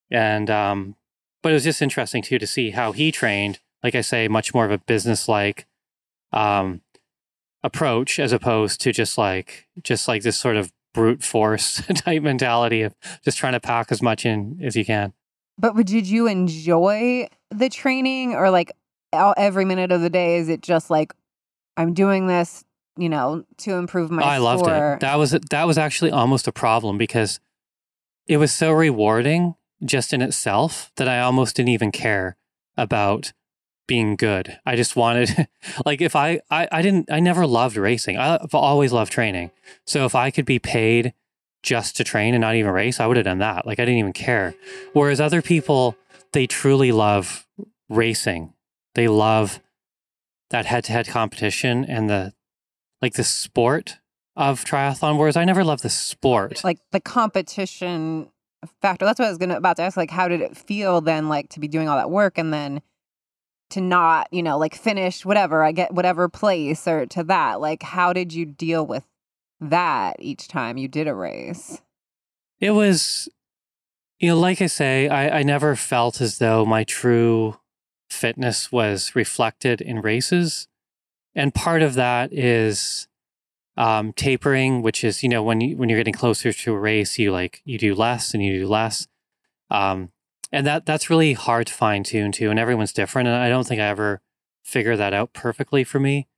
and 0.08 0.48
um, 0.48 0.94
but 1.42 1.50
it 1.50 1.54
was 1.54 1.64
just 1.64 1.82
interesting 1.82 2.22
too 2.22 2.38
to 2.38 2.46
see 2.46 2.70
how 2.70 2.92
he 2.92 3.10
trained. 3.10 3.58
Like 3.82 3.96
I 3.96 4.02
say, 4.02 4.28
much 4.28 4.54
more 4.54 4.64
of 4.64 4.70
a 4.70 4.78
business 4.78 5.26
like 5.26 5.66
um, 6.32 6.82
approach 7.64 8.20
as 8.20 8.30
opposed 8.30 8.80
to 8.82 8.92
just 8.92 9.18
like 9.18 9.66
just 9.82 10.06
like 10.06 10.22
this 10.22 10.36
sort 10.36 10.54
of 10.54 10.72
brute 10.94 11.24
force 11.24 11.82
type 11.96 12.22
mentality 12.22 12.82
of 12.82 12.94
just 13.24 13.38
trying 13.38 13.54
to 13.54 13.60
pack 13.60 13.90
as 13.90 14.00
much 14.00 14.24
in 14.24 14.60
as 14.62 14.76
you 14.76 14.84
can. 14.84 15.14
But 15.58 15.74
did 15.84 16.06
you 16.06 16.28
enjoy 16.28 17.26
the 17.50 17.68
training 17.68 18.34
or 18.34 18.50
like 18.50 18.70
every 19.12 19.64
minute 19.64 19.92
of 19.92 20.00
the 20.00 20.10
day? 20.10 20.36
Is 20.36 20.48
it 20.48 20.62
just 20.62 20.90
like 20.90 21.14
I'm 21.76 21.94
doing 21.94 22.26
this, 22.26 22.64
you 22.96 23.08
know, 23.08 23.44
to 23.58 23.74
improve 23.74 24.10
my? 24.10 24.22
I 24.22 24.36
score? 24.36 24.44
loved 24.44 24.66
it. 24.68 25.00
That 25.00 25.16
was 25.16 25.30
that 25.32 25.66
was 25.66 25.78
actually 25.78 26.10
almost 26.10 26.46
a 26.46 26.52
problem 26.52 26.98
because 26.98 27.40
it 28.26 28.36
was 28.36 28.52
so 28.52 28.72
rewarding 28.72 29.54
just 29.84 30.12
in 30.12 30.22
itself 30.22 30.92
that 30.96 31.08
I 31.08 31.20
almost 31.20 31.56
didn't 31.56 31.70
even 31.70 31.90
care 31.90 32.36
about 32.76 33.32
being 33.86 34.14
good. 34.14 34.58
I 34.64 34.76
just 34.76 34.94
wanted 34.94 35.48
like 35.86 36.00
if 36.00 36.14
I, 36.14 36.40
I 36.50 36.68
I 36.70 36.82
didn't 36.82 37.10
I 37.10 37.20
never 37.20 37.46
loved 37.46 37.76
racing. 37.76 38.16
I've 38.16 38.54
always 38.54 38.92
loved 38.92 39.12
training. 39.12 39.50
So 39.86 40.04
if 40.04 40.14
I 40.14 40.30
could 40.30 40.44
be 40.44 40.58
paid 40.58 41.12
just 41.62 41.96
to 41.96 42.04
train 42.04 42.34
and 42.34 42.40
not 42.40 42.54
even 42.54 42.70
race, 42.70 43.00
I 43.00 43.06
would 43.06 43.16
have 43.16 43.24
done 43.24 43.38
that. 43.38 43.66
Like 43.66 43.78
I 43.80 43.84
didn't 43.84 43.98
even 43.98 44.12
care. 44.12 44.54
Whereas 44.92 45.20
other 45.20 45.42
people, 45.42 45.96
they 46.32 46.46
truly 46.46 46.92
love 46.92 47.46
racing 47.88 48.54
they 48.94 49.08
love 49.08 49.60
that 50.50 50.66
head-to-head 50.66 51.06
competition 51.08 51.84
and 51.84 52.10
the 52.10 52.32
like 53.00 53.14
the 53.14 53.24
sport 53.24 53.98
of 54.36 54.64
triathlon 54.64 55.18
whereas 55.18 55.36
i 55.36 55.44
never 55.44 55.64
loved 55.64 55.82
the 55.82 55.88
sport. 55.88 56.62
Like 56.64 56.78
the 56.92 57.00
competition 57.00 58.30
factor. 58.82 59.04
That's 59.04 59.18
what 59.18 59.26
i 59.26 59.30
was 59.30 59.38
gonna 59.38 59.56
about 59.56 59.76
to 59.76 59.82
ask 59.82 59.96
like 59.96 60.10
how 60.10 60.28
did 60.28 60.40
it 60.40 60.56
feel 60.56 61.00
then 61.00 61.28
like 61.28 61.48
to 61.50 61.60
be 61.60 61.68
doing 61.68 61.88
all 61.88 61.96
that 61.96 62.10
work 62.10 62.38
and 62.38 62.52
then 62.52 62.82
to 63.70 63.80
not 63.80 64.28
you 64.32 64.42
know 64.42 64.58
like 64.58 64.74
finish 64.74 65.24
whatever 65.24 65.62
i 65.62 65.70
get 65.72 65.94
whatever 65.94 66.28
place 66.28 66.86
or 66.88 67.06
to 67.06 67.22
that? 67.24 67.60
Like 67.60 67.82
how 67.82 68.12
did 68.12 68.32
you 68.32 68.44
deal 68.44 68.86
with 68.86 69.04
that 69.60 70.16
each 70.18 70.48
time 70.48 70.78
you 70.78 70.88
did 70.88 71.06
a 71.06 71.14
race? 71.14 71.80
It 72.60 72.72
was 72.72 73.28
you 74.18 74.28
know 74.28 74.38
like 74.38 74.60
i 74.60 74.66
say 74.66 75.08
i, 75.08 75.38
I 75.38 75.42
never 75.42 75.76
felt 75.76 76.20
as 76.20 76.38
though 76.38 76.66
my 76.66 76.84
true 76.84 77.56
fitness 78.10 78.70
was 78.70 79.14
reflected 79.14 79.80
in 79.80 80.00
races. 80.00 80.68
And 81.34 81.54
part 81.54 81.82
of 81.82 81.94
that 81.94 82.32
is 82.32 83.08
um, 83.76 84.12
tapering, 84.12 84.82
which 84.82 85.04
is, 85.04 85.22
you 85.22 85.28
know, 85.28 85.42
when 85.42 85.60
you 85.60 85.76
when 85.76 85.88
you're 85.88 85.98
getting 85.98 86.12
closer 86.14 86.52
to 86.52 86.74
a 86.74 86.78
race, 86.78 87.18
you 87.18 87.32
like 87.32 87.62
you 87.64 87.78
do 87.78 87.94
less 87.94 88.34
and 88.34 88.44
you 88.44 88.60
do 88.60 88.68
less. 88.68 89.06
Um, 89.70 90.10
and 90.52 90.66
that 90.66 90.86
that's 90.86 91.08
really 91.08 91.32
hard 91.34 91.68
to 91.68 91.72
fine 91.72 92.02
tune 92.02 92.32
too. 92.32 92.50
And 92.50 92.58
everyone's 92.58 92.92
different. 92.92 93.28
And 93.28 93.36
I 93.36 93.48
don't 93.48 93.66
think 93.66 93.80
I 93.80 93.86
ever 93.86 94.20
figure 94.64 94.96
that 94.96 95.14
out 95.14 95.32
perfectly 95.32 95.84
for 95.84 96.00
me. 96.00 96.28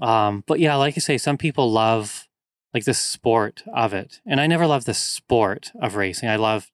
Um, 0.00 0.44
but 0.46 0.60
yeah, 0.60 0.74
like 0.76 0.94
I 0.96 1.00
say, 1.00 1.18
some 1.18 1.38
people 1.38 1.70
love 1.70 2.28
like 2.74 2.84
the 2.84 2.94
sport 2.94 3.62
of 3.72 3.94
it. 3.94 4.20
And 4.26 4.40
I 4.40 4.46
never 4.46 4.66
loved 4.66 4.86
the 4.86 4.94
sport 4.94 5.72
of 5.80 5.96
racing. 5.96 6.28
I 6.28 6.36
love 6.36 6.70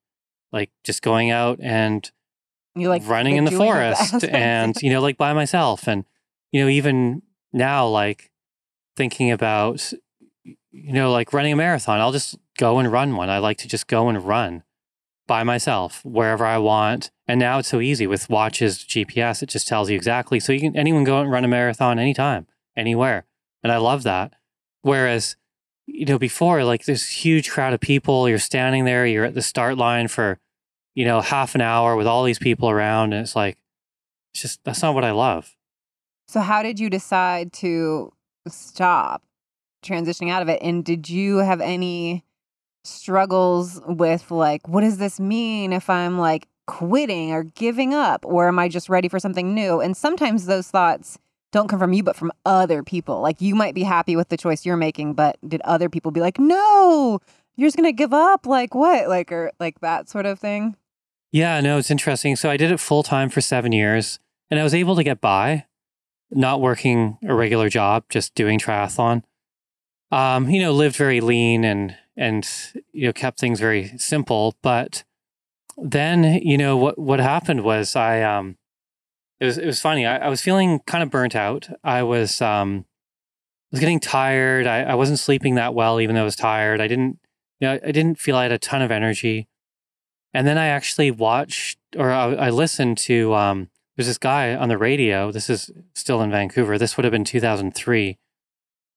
like 0.51 0.71
just 0.83 1.01
going 1.01 1.31
out 1.31 1.59
and 1.61 2.11
You 2.75 2.89
like 2.89 3.07
running 3.07 3.37
in 3.37 3.45
the 3.45 3.51
forest 3.51 4.23
and, 4.29 4.75
you 4.81 4.89
know, 4.89 5.01
like 5.01 5.17
by 5.17 5.33
myself. 5.33 5.87
And, 5.87 6.05
you 6.51 6.61
know, 6.61 6.69
even 6.69 7.21
now, 7.53 7.87
like 7.87 8.31
thinking 8.97 9.31
about, 9.31 9.93
you 10.43 10.93
know, 10.93 11.11
like 11.11 11.31
running 11.33 11.53
a 11.53 11.55
marathon, 11.55 11.99
I'll 11.99 12.11
just 12.11 12.37
go 12.57 12.79
and 12.79 12.91
run 12.91 13.15
one. 13.15 13.29
I 13.29 13.37
like 13.37 13.57
to 13.59 13.67
just 13.67 13.87
go 13.87 14.09
and 14.09 14.21
run 14.25 14.63
by 15.27 15.43
myself 15.43 16.03
wherever 16.03 16.45
I 16.45 16.57
want. 16.57 17.11
And 17.27 17.39
now 17.39 17.59
it's 17.59 17.69
so 17.69 17.79
easy 17.79 18.07
with 18.07 18.29
watches, 18.29 18.79
GPS, 18.79 19.41
it 19.41 19.49
just 19.49 19.67
tells 19.67 19.89
you 19.89 19.95
exactly. 19.95 20.39
So 20.39 20.53
you 20.53 20.59
can, 20.59 20.75
anyone 20.75 21.03
go 21.03 21.19
and 21.19 21.31
run 21.31 21.45
a 21.45 21.47
marathon 21.47 21.97
anytime, 21.97 22.47
anywhere. 22.75 23.25
And 23.63 23.71
I 23.71 23.77
love 23.77 24.03
that. 24.03 24.33
Whereas, 24.81 25.35
you 25.87 26.05
know, 26.05 26.19
before, 26.19 26.63
like 26.63 26.85
this 26.85 27.09
huge 27.09 27.49
crowd 27.49 27.73
of 27.73 27.79
people, 27.79 28.29
you're 28.29 28.37
standing 28.37 28.85
there, 28.85 29.05
you're 29.05 29.25
at 29.25 29.33
the 29.33 29.41
start 29.41 29.77
line 29.77 30.07
for, 30.07 30.39
you 30.95 31.05
know, 31.05 31.21
half 31.21 31.53
an 31.55 31.61
hour 31.61 31.95
with 31.95 32.07
all 32.07 32.23
these 32.23 32.39
people 32.39 32.69
around. 32.69 33.13
And 33.13 33.21
it's 33.21 33.35
like, 33.35 33.57
it's 34.33 34.41
just, 34.41 34.63
that's 34.63 34.81
not 34.81 34.95
what 34.95 35.03
I 35.03 35.11
love. 35.11 35.55
So 36.27 36.39
how 36.39 36.63
did 36.63 36.79
you 36.79 36.89
decide 36.89 37.53
to 37.53 38.11
stop 38.47 39.21
transitioning 39.83 40.31
out 40.31 40.41
of 40.41 40.49
it? 40.49 40.61
And 40.61 40.83
did 40.83 41.09
you 41.09 41.37
have 41.37 41.61
any 41.61 42.23
struggles 42.83 43.81
with 43.87 44.31
like, 44.31 44.67
what 44.67 44.81
does 44.81 44.97
this 44.97 45.19
mean 45.19 45.73
if 45.73 45.89
I'm 45.89 46.17
like 46.17 46.47
quitting 46.65 47.31
or 47.31 47.43
giving 47.43 47.93
up? 47.93 48.25
Or 48.25 48.47
am 48.47 48.57
I 48.57 48.69
just 48.69 48.89
ready 48.89 49.07
for 49.07 49.19
something 49.19 49.53
new? 49.53 49.81
And 49.81 49.95
sometimes 49.95 50.45
those 50.45 50.69
thoughts 50.69 51.19
don't 51.51 51.67
come 51.67 51.79
from 51.79 51.93
you, 51.93 52.03
but 52.03 52.15
from 52.15 52.31
other 52.45 52.83
people. 52.83 53.21
Like 53.21 53.41
you 53.41 53.53
might 53.53 53.75
be 53.75 53.83
happy 53.83 54.15
with 54.15 54.29
the 54.29 54.37
choice 54.37 54.65
you're 54.65 54.77
making, 54.77 55.13
but 55.13 55.37
did 55.47 55.61
other 55.61 55.89
people 55.89 56.11
be 56.11 56.21
like, 56.21 56.39
no, 56.39 57.19
you're 57.55 57.67
just 57.67 57.77
gonna 57.77 57.91
give 57.91 58.13
up? 58.13 58.45
Like 58.45 58.73
what? 58.73 59.07
Like 59.07 59.31
or 59.31 59.51
like 59.59 59.79
that 59.81 60.09
sort 60.09 60.25
of 60.25 60.39
thing? 60.39 60.75
Yeah, 61.35 61.59
no, 61.59 61.77
it's 61.77 61.91
interesting. 61.91 62.37
So 62.37 62.49
I 62.49 62.55
did 62.55 62.71
it 62.71 62.79
full 62.79 63.03
time 63.03 63.27
for 63.27 63.41
seven 63.41 63.73
years 63.73 64.19
and 64.49 64.57
I 64.57 64.63
was 64.63 64.73
able 64.73 64.95
to 64.95 65.03
get 65.03 65.19
by, 65.19 65.65
not 66.31 66.61
working 66.61 67.17
a 67.27 67.35
regular 67.35 67.67
job, 67.67 68.05
just 68.07 68.35
doing 68.35 68.57
triathlon. 68.57 69.21
Um, 70.13 70.49
you 70.49 70.61
know, 70.61 70.71
lived 70.71 70.95
very 70.95 71.19
lean 71.19 71.65
and 71.65 71.97
and 72.15 72.47
you 72.93 73.07
know, 73.07 73.11
kept 73.11 73.37
things 73.37 73.59
very 73.59 73.97
simple. 73.97 74.55
But 74.61 75.03
then, 75.75 76.23
you 76.23 76.57
know, 76.57 76.77
what 76.77 76.97
what 76.97 77.19
happened 77.19 77.65
was 77.65 77.97
I 77.97 78.21
um 78.21 78.55
it 79.41 79.45
was 79.45 79.57
it 79.57 79.65
was 79.65 79.81
funny. 79.81 80.05
I, 80.05 80.19
I 80.19 80.29
was 80.29 80.39
feeling 80.39 80.79
kind 80.87 81.03
of 81.03 81.11
burnt 81.11 81.35
out. 81.35 81.67
I 81.83 82.03
was 82.03 82.41
um 82.41 82.85
I 82.87 83.75
was 83.75 83.79
getting 83.81 83.99
tired. 83.99 84.67
I, 84.67 84.83
I 84.83 84.95
wasn't 84.95 85.19
sleeping 85.19 85.55
that 85.55 85.75
well, 85.75 85.99
even 85.99 86.15
though 86.15 86.21
I 86.21 86.23
was 86.23 86.37
tired. 86.37 86.79
I 86.79 86.87
didn't 86.87 87.19
you 87.59 87.67
know, 87.67 87.73
I 87.85 87.91
didn't 87.91 88.21
feel 88.21 88.37
I 88.37 88.43
had 88.43 88.53
a 88.53 88.57
ton 88.57 88.81
of 88.81 88.89
energy. 88.89 89.49
And 90.35 90.45
then 90.45 90.57
I 90.57 90.67
actually 90.67 91.11
watched 91.11 91.79
or 91.95 92.11
I, 92.11 92.33
I 92.33 92.49
listened 92.49 92.97
to 92.99 93.33
um 93.33 93.69
there's 93.95 94.07
this 94.07 94.17
guy 94.17 94.53
on 94.53 94.67
the 94.67 94.77
radio. 94.77 95.31
This 95.31 95.49
is 95.49 95.71
still 95.93 96.21
in 96.21 96.29
Vancouver. 96.29 96.77
This 96.77 96.97
would 96.97 97.05
have 97.05 97.11
been 97.11 97.23
2003. 97.23 98.17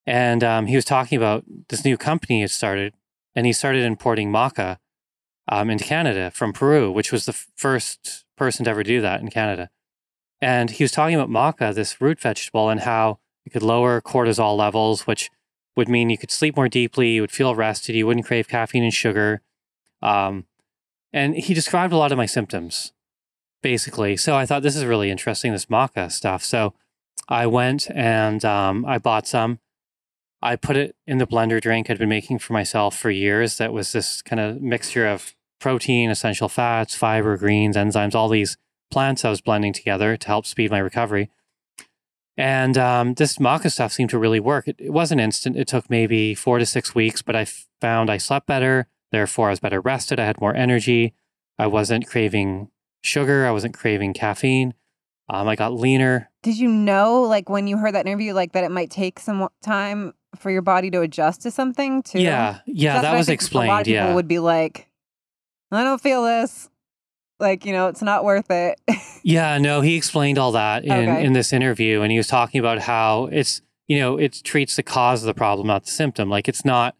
And 0.04 0.42
um, 0.42 0.66
he 0.66 0.74
was 0.74 0.84
talking 0.84 1.16
about 1.16 1.44
this 1.68 1.84
new 1.84 1.96
company 1.96 2.36
he 2.36 2.40
had 2.40 2.50
started, 2.50 2.94
and 3.36 3.46
he 3.46 3.52
started 3.52 3.84
importing 3.84 4.32
maca 4.32 4.78
um, 5.46 5.70
into 5.70 5.84
Canada 5.84 6.32
from 6.32 6.52
Peru, 6.52 6.90
which 6.90 7.12
was 7.12 7.26
the 7.26 7.32
first 7.32 8.24
person 8.36 8.64
to 8.64 8.70
ever 8.70 8.82
do 8.82 9.00
that 9.00 9.20
in 9.20 9.28
Canada. 9.28 9.70
And 10.40 10.70
he 10.70 10.82
was 10.82 10.90
talking 10.90 11.14
about 11.14 11.30
maca, 11.30 11.72
this 11.72 12.00
root 12.00 12.18
vegetable, 12.18 12.68
and 12.68 12.80
how 12.80 13.20
it 13.44 13.50
could 13.50 13.62
lower 13.62 14.00
cortisol 14.00 14.56
levels, 14.56 15.06
which 15.06 15.30
would 15.76 15.88
mean 15.88 16.10
you 16.10 16.18
could 16.18 16.32
sleep 16.32 16.56
more 16.56 16.68
deeply, 16.68 17.10
you 17.10 17.20
would 17.20 17.30
feel 17.30 17.54
rested, 17.54 17.94
you 17.94 18.06
wouldn't 18.08 18.26
crave 18.26 18.48
caffeine 18.48 18.82
and 18.82 18.94
sugar. 18.94 19.42
Um, 20.02 20.46
and 21.12 21.34
he 21.34 21.54
described 21.54 21.92
a 21.92 21.96
lot 21.96 22.12
of 22.12 22.18
my 22.18 22.26
symptoms, 22.26 22.92
basically. 23.62 24.16
So 24.16 24.36
I 24.36 24.46
thought 24.46 24.62
this 24.62 24.76
is 24.76 24.84
really 24.84 25.10
interesting, 25.10 25.52
this 25.52 25.66
maca 25.66 26.10
stuff. 26.10 26.44
So 26.44 26.74
I 27.28 27.46
went 27.46 27.90
and 27.90 28.44
um, 28.44 28.84
I 28.86 28.98
bought 28.98 29.26
some. 29.26 29.60
I 30.40 30.54
put 30.56 30.76
it 30.76 30.94
in 31.06 31.18
the 31.18 31.26
blender 31.26 31.60
drink 31.60 31.90
I'd 31.90 31.98
been 31.98 32.08
making 32.08 32.38
for 32.38 32.52
myself 32.52 32.96
for 32.96 33.10
years. 33.10 33.58
That 33.58 33.72
was 33.72 33.92
this 33.92 34.22
kind 34.22 34.38
of 34.38 34.62
mixture 34.62 35.06
of 35.06 35.34
protein, 35.58 36.10
essential 36.10 36.48
fats, 36.48 36.94
fiber, 36.94 37.36
greens, 37.36 37.76
enzymes, 37.76 38.14
all 38.14 38.28
these 38.28 38.56
plants 38.90 39.24
I 39.24 39.30
was 39.30 39.40
blending 39.40 39.72
together 39.72 40.16
to 40.16 40.26
help 40.26 40.46
speed 40.46 40.70
my 40.70 40.78
recovery. 40.78 41.30
And 42.36 42.78
um, 42.78 43.14
this 43.14 43.38
maca 43.38 43.70
stuff 43.70 43.92
seemed 43.92 44.10
to 44.10 44.18
really 44.18 44.38
work. 44.38 44.68
It, 44.68 44.76
it 44.78 44.92
wasn't 44.92 45.20
instant. 45.20 45.56
It 45.56 45.66
took 45.66 45.90
maybe 45.90 46.36
four 46.36 46.60
to 46.60 46.66
six 46.66 46.94
weeks, 46.94 47.20
but 47.20 47.34
I 47.34 47.46
found 47.80 48.10
I 48.10 48.18
slept 48.18 48.46
better. 48.46 48.86
Therefore, 49.12 49.48
I 49.48 49.50
was 49.50 49.60
better 49.60 49.80
rested. 49.80 50.20
I 50.20 50.26
had 50.26 50.40
more 50.40 50.54
energy. 50.54 51.14
I 51.58 51.66
wasn't 51.66 52.06
craving 52.06 52.70
sugar. 53.02 53.46
I 53.46 53.50
wasn't 53.50 53.74
craving 53.74 54.14
caffeine. 54.14 54.74
Um, 55.30 55.46
I 55.48 55.56
got 55.56 55.74
leaner. 55.74 56.30
Did 56.42 56.58
you 56.58 56.68
know, 56.68 57.22
like 57.22 57.48
when 57.48 57.66
you 57.66 57.76
heard 57.78 57.94
that 57.94 58.06
interview, 58.06 58.32
like 58.32 58.52
that 58.52 58.64
it 58.64 58.70
might 58.70 58.90
take 58.90 59.18
some 59.18 59.48
time 59.62 60.14
for 60.36 60.50
your 60.50 60.62
body 60.62 60.90
to 60.90 61.00
adjust 61.02 61.42
to 61.42 61.50
something 61.50 62.02
too? 62.02 62.20
Yeah, 62.20 62.60
yeah, 62.66 63.00
that 63.02 63.14
was 63.14 63.26
think 63.26 63.40
A 63.40 63.44
lot 63.44 63.44
explained. 63.44 63.70
of 63.80 63.84
people 63.86 63.94
Yeah, 63.94 64.14
would 64.14 64.28
be 64.28 64.38
like, 64.38 64.88
I 65.70 65.84
don't 65.84 66.00
feel 66.00 66.22
this. 66.24 66.70
Like, 67.40 67.64
you 67.66 67.72
know, 67.72 67.88
it's 67.88 68.02
not 68.02 68.24
worth 68.24 68.50
it. 68.50 68.80
Yeah, 69.24 69.58
no, 69.58 69.80
he 69.82 69.96
explained 69.96 70.38
all 70.38 70.52
that 70.52 70.84
in, 70.84 70.92
Okay. 70.92 71.24
in 71.24 71.32
this 71.34 71.52
interview. 71.52 72.00
And 72.00 72.10
he 72.10 72.16
was 72.16 72.28
talking 72.28 72.60
about 72.60 72.78
how 72.78 73.26
it's, 73.26 73.60
you 73.86 73.98
know, 73.98 74.16
it 74.16 74.40
treats 74.44 74.76
the 74.76 74.82
cause 74.82 75.22
of 75.22 75.26
the 75.26 75.34
problem, 75.34 75.66
not 75.66 75.84
the 75.84 75.90
symptom. 75.90 76.30
Like 76.30 76.48
it's 76.48 76.64
not 76.64 76.94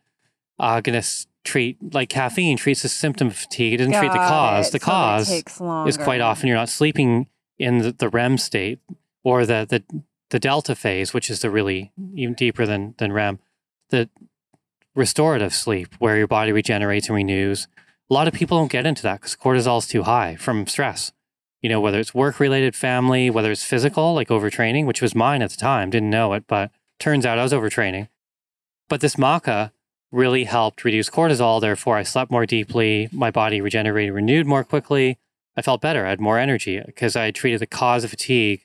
uh, 0.59 0.81
going 0.83 1.01
to 1.01 1.09
treat, 1.49 1.95
like 1.95 2.09
caffeine 2.09 2.57
treats 2.57 2.83
the 2.83 2.89
symptom 2.89 3.29
of 3.29 3.37
fatigue. 3.37 3.75
It 3.75 3.77
doesn't 3.79 3.95
treat 3.95 4.13
the 4.13 4.19
cause. 4.19 4.69
it. 4.69 4.73
The 4.73 4.79
cause 4.79 5.31
is 5.89 5.97
quite 5.97 6.21
often 6.21 6.49
you're 6.49 6.57
not 6.57 6.69
sleeping 6.69 7.29
in 7.59 7.79
the, 7.79 7.93
the 7.93 8.09
REM 8.09 8.39
state 8.39 8.79
or 9.25 9.45
the, 9.47 9.67
the, 9.69 9.83
the 10.31 10.39
delta 10.39 10.75
phase, 10.75 11.13
which 11.13 11.31
is 11.31 11.41
the 11.41 11.51
really 11.51 11.93
even 12.15 12.35
deeper 12.35 12.67
than, 12.67 12.95
than 12.99 13.13
REM, 13.13 13.41
the 13.91 14.09
restorative 14.95 15.55
sleep 15.55 15.95
where 15.99 16.17
your 16.17 16.27
body 16.27 16.53
regenerates 16.53 17.09
and 17.09 17.17
renews. 17.17 17.67
A 18.11 18.15
lot 18.15 18.29
of 18.29 18.35
people 18.35 18.59
don't 18.59 18.73
get 18.73 18.87
into 18.87 19.03
that 19.03 19.21
because 19.21 19.37
cortisol 19.37 19.79
is 19.79 19.87
too 19.87 20.05
high 20.05 20.37
from 20.37 20.67
stress 20.67 21.13
you 21.61 21.69
know, 21.69 21.81
whether 21.81 21.99
it's 21.99 22.15
work 22.15 22.39
related, 22.41 22.77
family, 22.77 23.31
whether 23.31 23.51
it's 23.51 23.65
physical, 23.65 24.15
like 24.15 24.29
overtraining, 24.29 24.87
which 24.87 25.03
was 25.03 25.15
mine 25.15 25.43
at 25.43 25.51
the 25.51 25.57
time, 25.57 25.91
didn't 25.91 26.11
know 26.11 26.33
it, 26.35 26.45
but 26.47 26.71
turns 26.99 27.27
out 27.27 27.39
I 27.39 27.43
was 27.43 27.53
overtraining. 27.53 28.09
But 28.89 29.01
this 29.01 29.17
maca 29.17 29.73
really 30.11 30.45
helped 30.45 30.85
reduce 30.85 31.11
cortisol. 31.11 31.61
Therefore, 31.61 31.97
I 31.97 32.03
slept 32.03 32.31
more 32.31 32.47
deeply. 32.47 33.09
My 33.13 33.31
body 33.31 33.61
regenerated, 33.61 34.15
renewed 34.15 34.47
more 34.47 34.65
quickly. 34.65 35.19
I 35.57 35.63
felt 35.63 35.81
better. 35.81 36.07
I 36.07 36.11
had 36.11 36.21
more 36.21 36.39
energy 36.39 36.81
because 36.85 37.17
I 37.17 37.27
had 37.27 37.35
treated 37.35 37.61
the 37.61 37.67
cause 37.67 38.05
of 38.05 38.11
fatigue 38.11 38.65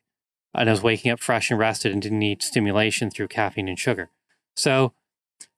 and 0.53 0.69
I 0.69 0.71
was 0.71 0.83
waking 0.83 1.11
up 1.11 1.19
fresh 1.19 1.49
and 1.49 1.59
rested 1.59 1.91
and 1.91 2.01
didn't 2.01 2.19
need 2.19 2.43
stimulation 2.43 3.09
through 3.09 3.29
caffeine 3.29 3.67
and 3.67 3.79
sugar. 3.79 4.09
So 4.55 4.93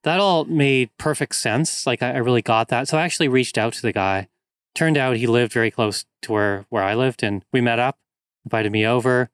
that 0.02 0.20
all 0.20 0.44
made 0.44 0.90
perfect 0.98 1.34
sense. 1.34 1.86
Like 1.86 2.02
I, 2.02 2.16
really 2.16 2.42
got 2.42 2.68
that. 2.68 2.88
So 2.88 2.96
I 2.96 3.02
actually 3.02 3.28
reached 3.28 3.58
out 3.58 3.74
to 3.74 3.82
the 3.82 3.92
guy 3.92 4.28
turned 4.76 4.98
out 4.98 5.16
he 5.16 5.26
lived 5.26 5.52
very 5.52 5.70
close 5.70 6.04
to 6.22 6.32
where 6.32 6.66
where 6.68 6.84
I 6.84 6.94
lived, 6.94 7.24
and 7.24 7.42
we 7.52 7.60
met 7.60 7.80
up, 7.80 7.98
invited 8.44 8.70
me 8.70 8.86
over. 8.86 9.30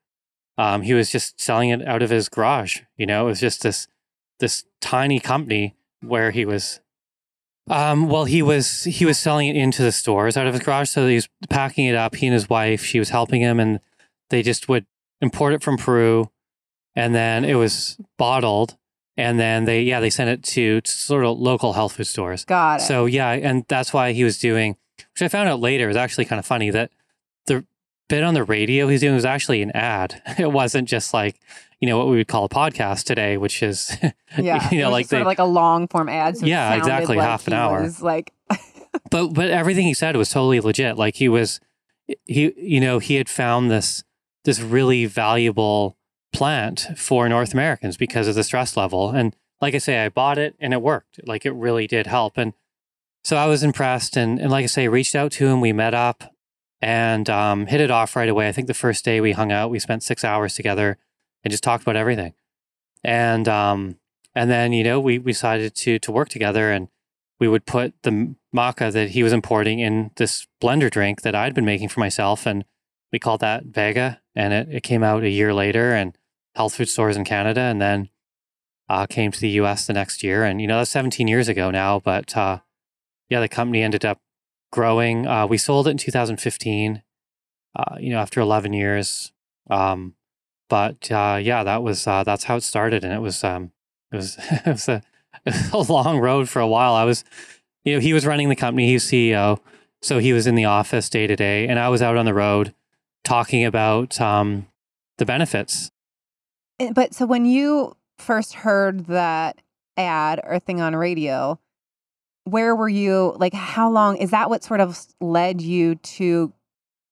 Um, 0.56 0.82
he 0.82 0.94
was 0.94 1.10
just 1.10 1.40
selling 1.40 1.70
it 1.70 1.86
out 1.86 2.02
of 2.02 2.10
his 2.10 2.28
garage. 2.28 2.80
You 2.96 3.06
know, 3.06 3.26
it 3.26 3.30
was 3.30 3.40
just 3.40 3.62
this 3.62 3.88
this 4.38 4.64
tiny 4.80 5.20
company 5.20 5.74
where 6.02 6.30
he 6.30 6.44
was. 6.44 6.80
Um, 7.70 8.08
well, 8.08 8.24
he 8.24 8.42
was 8.42 8.84
he 8.84 9.04
was 9.04 9.18
selling 9.18 9.48
it 9.48 9.56
into 9.56 9.82
the 9.82 9.92
stores 9.92 10.36
out 10.36 10.46
of 10.46 10.54
his 10.54 10.62
garage. 10.62 10.90
So 10.90 11.06
he 11.06 11.14
was 11.14 11.28
packing 11.48 11.86
it 11.86 11.94
up. 11.94 12.16
He 12.16 12.26
and 12.26 12.34
his 12.34 12.48
wife, 12.48 12.84
she 12.84 12.98
was 12.98 13.10
helping 13.10 13.40
him, 13.40 13.60
and 13.60 13.80
they 14.30 14.42
just 14.42 14.68
would 14.68 14.86
import 15.20 15.52
it 15.52 15.62
from 15.62 15.76
Peru, 15.76 16.30
and 16.96 17.14
then 17.14 17.44
it 17.44 17.54
was 17.54 17.98
bottled, 18.18 18.76
and 19.16 19.38
then 19.38 19.64
they 19.64 19.82
yeah 19.82 20.00
they 20.00 20.10
sent 20.10 20.30
it 20.30 20.42
to 20.42 20.80
sort 20.84 21.24
of 21.24 21.38
local 21.38 21.74
health 21.74 21.92
food 21.94 22.06
stores. 22.06 22.44
Got 22.44 22.80
it. 22.80 22.84
So 22.84 23.06
yeah, 23.06 23.30
and 23.30 23.64
that's 23.68 23.92
why 23.92 24.12
he 24.12 24.24
was 24.24 24.38
doing, 24.38 24.76
which 25.14 25.22
I 25.22 25.28
found 25.28 25.48
out 25.48 25.60
later 25.60 25.86
was 25.86 25.96
actually 25.96 26.24
kind 26.24 26.40
of 26.40 26.46
funny 26.46 26.70
that 26.70 26.90
bit 28.08 28.22
on 28.22 28.34
the 28.34 28.44
radio 28.44 28.88
he's 28.88 29.00
doing 29.00 29.14
was 29.14 29.24
actually 29.24 29.62
an 29.62 29.70
ad. 29.72 30.20
It 30.38 30.52
wasn't 30.52 30.88
just 30.88 31.14
like 31.14 31.40
you 31.80 31.88
know 31.88 31.98
what 31.98 32.08
we 32.08 32.16
would 32.16 32.28
call 32.28 32.44
a 32.44 32.48
podcast 32.48 33.04
today, 33.04 33.36
which 33.36 33.62
is 33.62 33.96
yeah. 34.38 34.70
you 34.70 34.80
know 34.80 34.90
like 34.90 35.06
sort 35.06 35.22
of 35.22 35.26
like 35.26 35.38
a 35.38 35.44
long 35.44 35.88
form 35.88 36.08
ad. 36.08 36.36
So 36.36 36.46
Yeah, 36.46 36.74
exactly, 36.74 37.16
like 37.16 37.26
half 37.26 37.46
an 37.46 37.54
hour. 37.54 37.82
was, 37.82 38.02
like, 38.02 38.32
but 39.10 39.28
but 39.28 39.50
everything 39.50 39.86
he 39.86 39.94
said 39.94 40.16
was 40.16 40.30
totally 40.30 40.60
legit. 40.60 40.96
Like 40.96 41.16
he 41.16 41.28
was 41.28 41.60
he 42.24 42.52
you 42.56 42.80
know 42.80 42.98
he 42.98 43.16
had 43.16 43.28
found 43.28 43.70
this 43.70 44.04
this 44.44 44.60
really 44.60 45.06
valuable 45.06 45.96
plant 46.32 46.88
for 46.96 47.28
North 47.28 47.52
Americans 47.52 47.96
because 47.96 48.26
of 48.26 48.34
the 48.34 48.44
stress 48.44 48.76
level. 48.76 49.10
And 49.10 49.36
like 49.60 49.74
I 49.74 49.78
say, 49.78 50.04
I 50.04 50.08
bought 50.08 50.38
it 50.38 50.56
and 50.58 50.72
it 50.72 50.82
worked. 50.82 51.20
Like 51.26 51.46
it 51.46 51.52
really 51.52 51.86
did 51.86 52.06
help. 52.06 52.36
And 52.36 52.54
so 53.22 53.36
I 53.36 53.46
was 53.46 53.62
impressed. 53.62 54.16
And, 54.16 54.40
and 54.40 54.50
like 54.50 54.64
I 54.64 54.66
say, 54.66 54.88
reached 54.88 55.14
out 55.14 55.32
to 55.32 55.46
him. 55.46 55.60
We 55.60 55.72
met 55.72 55.94
up 55.94 56.34
and 56.82 57.30
um, 57.30 57.66
hit 57.66 57.80
it 57.80 57.92
off 57.92 58.16
right 58.16 58.28
away. 58.28 58.48
I 58.48 58.52
think 58.52 58.66
the 58.66 58.74
first 58.74 59.04
day 59.04 59.20
we 59.20 59.32
hung 59.32 59.52
out, 59.52 59.70
we 59.70 59.78
spent 59.78 60.02
six 60.02 60.24
hours 60.24 60.54
together. 60.54 60.98
and 61.44 61.50
just 61.50 61.62
talked 61.62 61.82
about 61.82 61.96
everything. 61.96 62.34
And 63.04 63.48
um, 63.48 63.96
and 64.34 64.50
then 64.50 64.72
you 64.72 64.84
know 64.84 65.00
we, 65.00 65.18
we 65.18 65.32
decided 65.32 65.74
to 65.76 65.98
to 66.00 66.12
work 66.12 66.28
together, 66.28 66.70
and 66.70 66.88
we 67.40 67.48
would 67.48 67.66
put 67.66 67.94
the 68.02 68.34
maca 68.54 68.92
that 68.92 69.10
he 69.10 69.22
was 69.22 69.32
importing 69.32 69.78
in 69.78 70.10
this 70.16 70.46
blender 70.60 70.90
drink 70.90 71.22
that 71.22 71.34
I'd 71.34 71.54
been 71.54 71.64
making 71.64 71.88
for 71.88 72.00
myself, 72.00 72.46
and 72.46 72.64
we 73.12 73.18
called 73.18 73.40
that 73.40 73.64
Vega, 73.64 74.20
and 74.34 74.52
it, 74.52 74.68
it 74.70 74.82
came 74.82 75.02
out 75.02 75.24
a 75.24 75.30
year 75.30 75.52
later, 75.52 75.94
and 75.94 76.16
health 76.54 76.74
food 76.74 76.88
stores 76.88 77.16
in 77.16 77.24
Canada, 77.24 77.60
and 77.60 77.80
then 77.80 78.08
uh, 78.88 79.06
came 79.06 79.32
to 79.32 79.40
the 79.40 79.50
U.S. 79.50 79.86
the 79.86 79.92
next 79.92 80.22
year, 80.22 80.44
and 80.44 80.60
you 80.60 80.66
know 80.66 80.78
that's 80.78 80.90
17 80.90 81.26
years 81.26 81.48
ago 81.48 81.70
now, 81.70 81.98
but 81.98 82.36
uh, 82.36 82.58
yeah, 83.28 83.40
the 83.40 83.48
company 83.48 83.82
ended 83.82 84.04
up 84.04 84.20
growing. 84.72 85.26
Uh, 85.28 85.46
we 85.46 85.56
sold 85.56 85.86
it 85.86 85.92
in 85.92 85.98
2015. 85.98 87.02
Uh, 87.74 87.96
you 87.98 88.10
know, 88.10 88.18
after 88.18 88.40
11 88.40 88.74
years. 88.74 89.32
Um, 89.70 90.14
but 90.68 91.10
uh, 91.10 91.38
yeah, 91.40 91.64
that 91.64 91.82
was 91.82 92.06
uh, 92.06 92.24
that's 92.24 92.44
how 92.44 92.56
it 92.56 92.62
started, 92.62 93.04
and 93.04 93.12
it 93.12 93.20
was 93.20 93.44
um, 93.44 93.72
it 94.10 94.16
was 94.16 94.38
it 94.50 94.66
was 94.66 94.88
a, 94.88 95.02
a 95.72 95.78
long 95.78 96.18
road 96.18 96.48
for 96.48 96.60
a 96.60 96.66
while. 96.66 96.94
I 96.94 97.04
was, 97.04 97.24
you 97.84 97.92
know, 97.92 98.00
he 98.00 98.14
was 98.14 98.24
running 98.24 98.48
the 98.48 98.56
company, 98.56 98.86
he 98.86 98.94
was 98.94 99.04
CEO, 99.04 99.60
so 100.00 100.18
he 100.18 100.32
was 100.32 100.46
in 100.46 100.54
the 100.54 100.64
office 100.64 101.10
day 101.10 101.26
to 101.26 101.36
day, 101.36 101.68
and 101.68 101.78
I 101.78 101.90
was 101.90 102.00
out 102.00 102.16
on 102.16 102.24
the 102.24 102.32
road 102.32 102.74
talking 103.22 103.66
about 103.66 104.18
um, 104.18 104.66
the 105.18 105.26
benefits. 105.26 105.90
Eh, 106.80 106.90
but 106.94 107.14
so 107.14 107.26
when 107.26 107.44
you 107.44 107.94
first 108.16 108.54
heard 108.54 109.06
that 109.06 109.60
ad 109.98 110.40
or 110.42 110.58
thing 110.58 110.80
on 110.80 110.96
radio, 110.96 111.58
where 112.44 112.74
were 112.74 112.88
you? 112.88 113.34
Like, 113.38 113.54
how 113.54 113.90
long 113.90 114.16
is 114.16 114.30
that? 114.30 114.50
What 114.50 114.64
sort 114.64 114.80
of 114.80 114.98
led 115.20 115.60
you 115.60 115.96
to 115.96 116.52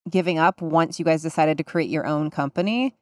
giving 0.08 0.38
up 0.38 0.60
once 0.60 0.98
you 0.98 1.04
guys 1.04 1.22
decided 1.22 1.58
to 1.58 1.64
create 1.64 1.90
your 1.90 2.06
own 2.06 2.30
company? 2.30 2.94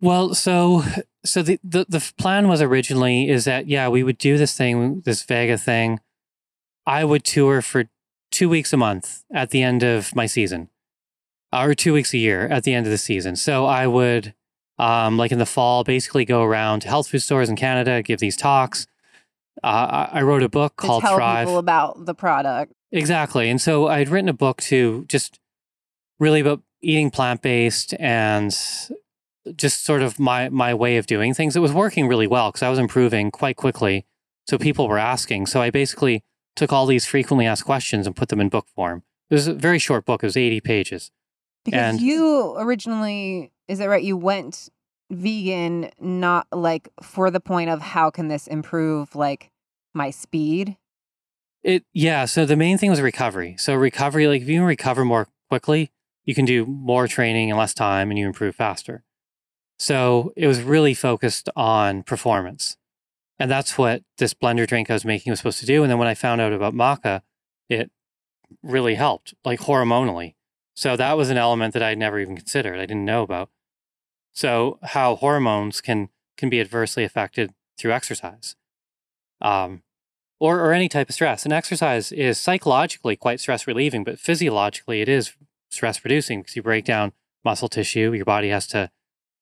Well, 0.00 0.34
so 0.34 0.82
so 1.24 1.42
the, 1.42 1.60
the 1.62 1.86
the 1.88 2.12
plan 2.18 2.48
was 2.48 2.60
originally 2.60 3.28
is 3.28 3.44
that 3.44 3.68
yeah 3.68 3.88
we 3.88 4.02
would 4.02 4.18
do 4.18 4.36
this 4.36 4.56
thing 4.56 5.00
this 5.02 5.22
Vega 5.22 5.56
thing. 5.56 6.00
I 6.84 7.04
would 7.04 7.24
tour 7.24 7.62
for 7.62 7.84
two 8.32 8.48
weeks 8.48 8.72
a 8.72 8.76
month 8.76 9.22
at 9.32 9.50
the 9.50 9.62
end 9.62 9.84
of 9.84 10.14
my 10.16 10.26
season, 10.26 10.70
or 11.52 11.74
two 11.74 11.92
weeks 11.92 12.12
a 12.12 12.18
year 12.18 12.48
at 12.48 12.64
the 12.64 12.74
end 12.74 12.86
of 12.86 12.90
the 12.90 12.98
season. 12.98 13.36
So 13.36 13.66
I 13.66 13.86
would, 13.86 14.34
um, 14.78 15.16
like 15.16 15.30
in 15.30 15.38
the 15.38 15.46
fall, 15.46 15.84
basically 15.84 16.24
go 16.24 16.42
around 16.42 16.80
to 16.80 16.88
health 16.88 17.08
food 17.08 17.22
stores 17.22 17.48
in 17.48 17.54
Canada, 17.54 18.02
give 18.02 18.18
these 18.18 18.36
talks. 18.36 18.88
Uh, 19.62 20.08
I 20.12 20.22
wrote 20.22 20.42
a 20.42 20.48
book 20.48 20.76
to 20.80 20.86
called 20.86 21.02
tell 21.02 21.16
Thrive. 21.16 21.46
people 21.46 21.58
about 21.58 22.06
the 22.06 22.14
product. 22.14 22.72
Exactly. 22.90 23.48
And 23.50 23.60
so 23.60 23.88
I'd 23.88 24.08
written 24.08 24.28
a 24.28 24.32
book 24.34 24.60
to 24.62 25.04
just 25.08 25.38
really 26.18 26.40
about 26.40 26.62
eating 26.80 27.10
plant 27.10 27.42
based 27.42 27.94
and 28.00 28.50
just 29.56 29.84
sort 29.84 30.02
of 30.02 30.18
my 30.20 30.48
my 30.48 30.72
way 30.74 30.96
of 30.96 31.06
doing 31.06 31.34
things. 31.34 31.56
It 31.56 31.60
was 31.60 31.72
working 31.72 32.06
really 32.08 32.26
well 32.26 32.50
because 32.50 32.62
I 32.62 32.68
was 32.70 32.78
improving 32.78 33.30
quite 33.30 33.56
quickly. 33.56 34.06
So 34.46 34.58
people 34.58 34.88
were 34.88 34.98
asking. 34.98 35.46
So 35.46 35.60
I 35.62 35.70
basically 35.70 36.24
took 36.56 36.72
all 36.72 36.86
these 36.86 37.06
frequently 37.06 37.46
asked 37.46 37.64
questions 37.64 38.06
and 38.06 38.14
put 38.16 38.28
them 38.28 38.40
in 38.40 38.48
book 38.48 38.66
form. 38.74 39.02
It 39.30 39.34
was 39.34 39.46
a 39.46 39.54
very 39.54 39.78
short 39.78 40.04
book. 40.04 40.22
It 40.22 40.26
was 40.26 40.36
80 40.36 40.60
pages. 40.60 41.10
Because 41.64 41.78
And- 41.80 42.00
you 42.00 42.54
originally, 42.58 43.52
is 43.68 43.78
that 43.78 43.88
right? 43.88 44.02
You 44.02 44.16
went 44.16 44.68
vegan, 45.12 45.90
not 46.00 46.46
like 46.52 46.88
for 47.02 47.30
the 47.30 47.40
point 47.40 47.70
of 47.70 47.80
how 47.80 48.10
can 48.10 48.28
this 48.28 48.46
improve 48.46 49.14
like 49.14 49.50
my 49.94 50.10
speed? 50.10 50.76
It 51.62 51.84
yeah. 51.92 52.24
So 52.24 52.44
the 52.44 52.56
main 52.56 52.78
thing 52.78 52.90
was 52.90 53.00
recovery. 53.00 53.56
So 53.58 53.74
recovery, 53.74 54.26
like 54.26 54.42
if 54.42 54.48
you 54.48 54.58
can 54.58 54.64
recover 54.64 55.04
more 55.04 55.28
quickly, 55.48 55.92
you 56.24 56.34
can 56.34 56.44
do 56.44 56.66
more 56.66 57.06
training 57.06 57.50
in 57.50 57.56
less 57.56 57.74
time 57.74 58.10
and 58.10 58.18
you 58.18 58.26
improve 58.26 58.56
faster. 58.56 59.04
So 59.78 60.32
it 60.36 60.46
was 60.46 60.62
really 60.62 60.94
focused 60.94 61.48
on 61.56 62.02
performance. 62.02 62.76
And 63.38 63.50
that's 63.50 63.76
what 63.76 64.02
this 64.18 64.34
blender 64.34 64.66
drink 64.66 64.88
I 64.88 64.94
was 64.94 65.04
making 65.04 65.30
was 65.30 65.40
supposed 65.40 65.60
to 65.60 65.66
do. 65.66 65.82
And 65.82 65.90
then 65.90 65.98
when 65.98 66.08
I 66.08 66.14
found 66.14 66.40
out 66.40 66.52
about 66.52 66.74
maca, 66.74 67.22
it 67.68 67.90
really 68.62 68.94
helped, 68.94 69.34
like 69.44 69.60
hormonally. 69.60 70.34
So 70.74 70.96
that 70.96 71.16
was 71.16 71.30
an 71.30 71.36
element 71.36 71.74
that 71.74 71.82
I'd 71.82 71.98
never 71.98 72.20
even 72.20 72.36
considered. 72.36 72.78
I 72.78 72.86
didn't 72.86 73.04
know 73.04 73.22
about. 73.22 73.50
So 74.32 74.78
how 74.82 75.16
hormones 75.16 75.80
can 75.80 76.08
can 76.36 76.48
be 76.48 76.60
adversely 76.60 77.04
affected 77.04 77.52
through 77.78 77.92
exercise. 77.92 78.56
Um, 79.40 79.82
or, 80.42 80.58
or 80.58 80.72
any 80.72 80.88
type 80.88 81.08
of 81.08 81.14
stress. 81.14 81.44
And 81.44 81.52
exercise 81.52 82.10
is 82.10 82.36
psychologically 82.36 83.14
quite 83.14 83.38
stress 83.38 83.68
relieving, 83.68 84.02
but 84.02 84.18
physiologically 84.18 85.00
it 85.00 85.08
is 85.08 85.34
stress 85.70 86.00
producing 86.00 86.40
because 86.40 86.56
you 86.56 86.64
break 86.64 86.84
down 86.84 87.12
muscle 87.44 87.68
tissue, 87.68 88.12
your 88.12 88.24
body 88.24 88.48
has 88.48 88.66
to 88.68 88.90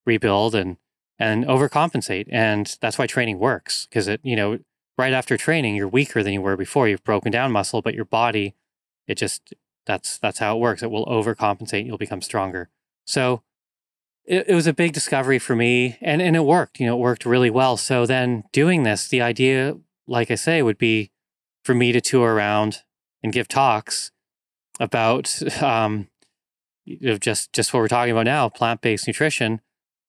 rebuild 0.04 0.54
and 0.54 0.76
and 1.18 1.44
overcompensate. 1.44 2.26
And 2.30 2.76
that's 2.80 2.98
why 2.98 3.06
training 3.06 3.38
works 3.38 3.86
because 3.86 4.08
it, 4.08 4.20
you 4.22 4.36
know, 4.36 4.58
right 4.98 5.14
after 5.14 5.38
training, 5.38 5.74
you're 5.74 5.88
weaker 5.88 6.22
than 6.22 6.34
you 6.34 6.42
were 6.42 6.56
before. 6.56 6.86
You've 6.86 7.04
broken 7.04 7.32
down 7.32 7.50
muscle, 7.52 7.80
but 7.80 7.94
your 7.94 8.04
body, 8.04 8.54
it 9.06 9.14
just 9.14 9.54
that's 9.86 10.18
that's 10.18 10.38
how 10.38 10.56
it 10.56 10.60
works. 10.60 10.82
It 10.82 10.90
will 10.90 11.06
overcompensate. 11.06 11.86
You'll 11.86 11.96
become 11.96 12.20
stronger. 12.20 12.68
So 13.06 13.42
it, 14.30 14.48
it 14.48 14.54
was 14.54 14.68
a 14.68 14.72
big 14.72 14.92
discovery 14.92 15.40
for 15.40 15.56
me, 15.56 15.98
and 16.00 16.22
and 16.22 16.36
it 16.36 16.44
worked. 16.44 16.78
You 16.78 16.86
know, 16.86 16.94
it 16.96 17.00
worked 17.00 17.26
really 17.26 17.50
well. 17.50 17.76
So 17.76 18.06
then 18.06 18.44
doing 18.52 18.84
this, 18.84 19.08
the 19.08 19.20
idea, 19.20 19.76
like 20.06 20.30
I 20.30 20.36
say, 20.36 20.62
would 20.62 20.78
be 20.78 21.10
for 21.64 21.74
me 21.74 21.90
to 21.92 22.00
tour 22.00 22.32
around 22.32 22.78
and 23.22 23.32
give 23.32 23.48
talks 23.48 24.12
about 24.78 25.42
um, 25.62 26.08
you 26.84 26.98
know, 27.00 27.18
just 27.18 27.52
just 27.52 27.74
what 27.74 27.80
we're 27.80 27.88
talking 27.88 28.12
about 28.12 28.24
now, 28.24 28.48
plant 28.48 28.80
based 28.80 29.06
nutrition, 29.08 29.60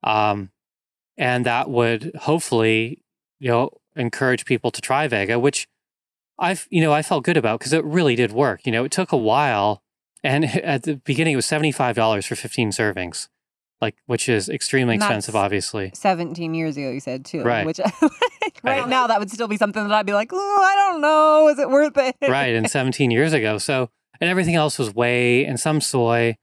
um, 0.04 0.52
and 1.18 1.46
that 1.46 1.70
would 1.70 2.12
hopefully 2.22 3.04
you 3.40 3.50
know 3.50 3.72
encourage 3.96 4.46
people 4.46 4.70
to 4.70 4.82
try 4.82 5.08
Vega, 5.08 5.40
which 5.40 5.68
I've 6.38 6.68
you 6.70 6.82
know 6.82 6.94
I 6.94 7.02
felt 7.02 7.24
good 7.24 7.38
about 7.38 7.60
because 7.60 7.74
it 7.74 7.84
really 7.84 8.16
did 8.16 8.32
work. 8.32 8.68
You 8.68 8.72
know, 8.72 8.84
it 8.86 8.92
took 8.92 9.12
a 9.12 9.18
while, 9.18 9.82
and 10.24 10.46
at 10.64 10.84
the 10.84 10.98
beginning 10.98 11.34
it 11.34 11.38
was 11.38 11.48
seventy 11.48 11.72
five 11.72 11.96
dollars 11.96 12.28
for 12.28 12.36
fifteen 12.36 12.70
servings, 12.70 13.28
like 13.82 13.96
which 14.06 14.30
is 14.30 14.48
extremely 14.50 14.94
And 14.96 15.04
expensive, 15.04 15.36
obviously. 15.36 15.92
17 15.94 16.54
years 16.54 16.78
ago, 16.78 16.92
you 16.92 17.00
said 17.00 17.26
too. 17.26 17.42
Right. 17.44 17.66
Which 17.66 17.80
right 18.02 18.12
Right. 18.64 18.88
now, 18.88 19.08
that 19.08 19.20
would 19.20 19.32
still 19.32 19.48
be 19.48 19.58
something 19.58 19.82
that 19.82 19.92
I'd 19.94 20.06
be 20.06 20.14
like, 20.14 20.30
oh, 20.32 20.38
I 20.62 20.76
don't 20.92 21.02
know. 21.02 21.48
Is 21.50 21.58
it 21.60 21.70
worth 21.70 21.98
it? 21.98 22.16
right 22.30 22.54
and 22.56 22.70
17 22.70 23.10
years 23.12 23.34
ago 23.34 23.58
so 23.58 23.90
and 24.20 24.30
everything 24.30 24.56
else 24.56 24.78
was 24.78 24.94
whey 24.94 25.44
and 25.46 25.60
some 25.60 25.82
soy 25.82 26.36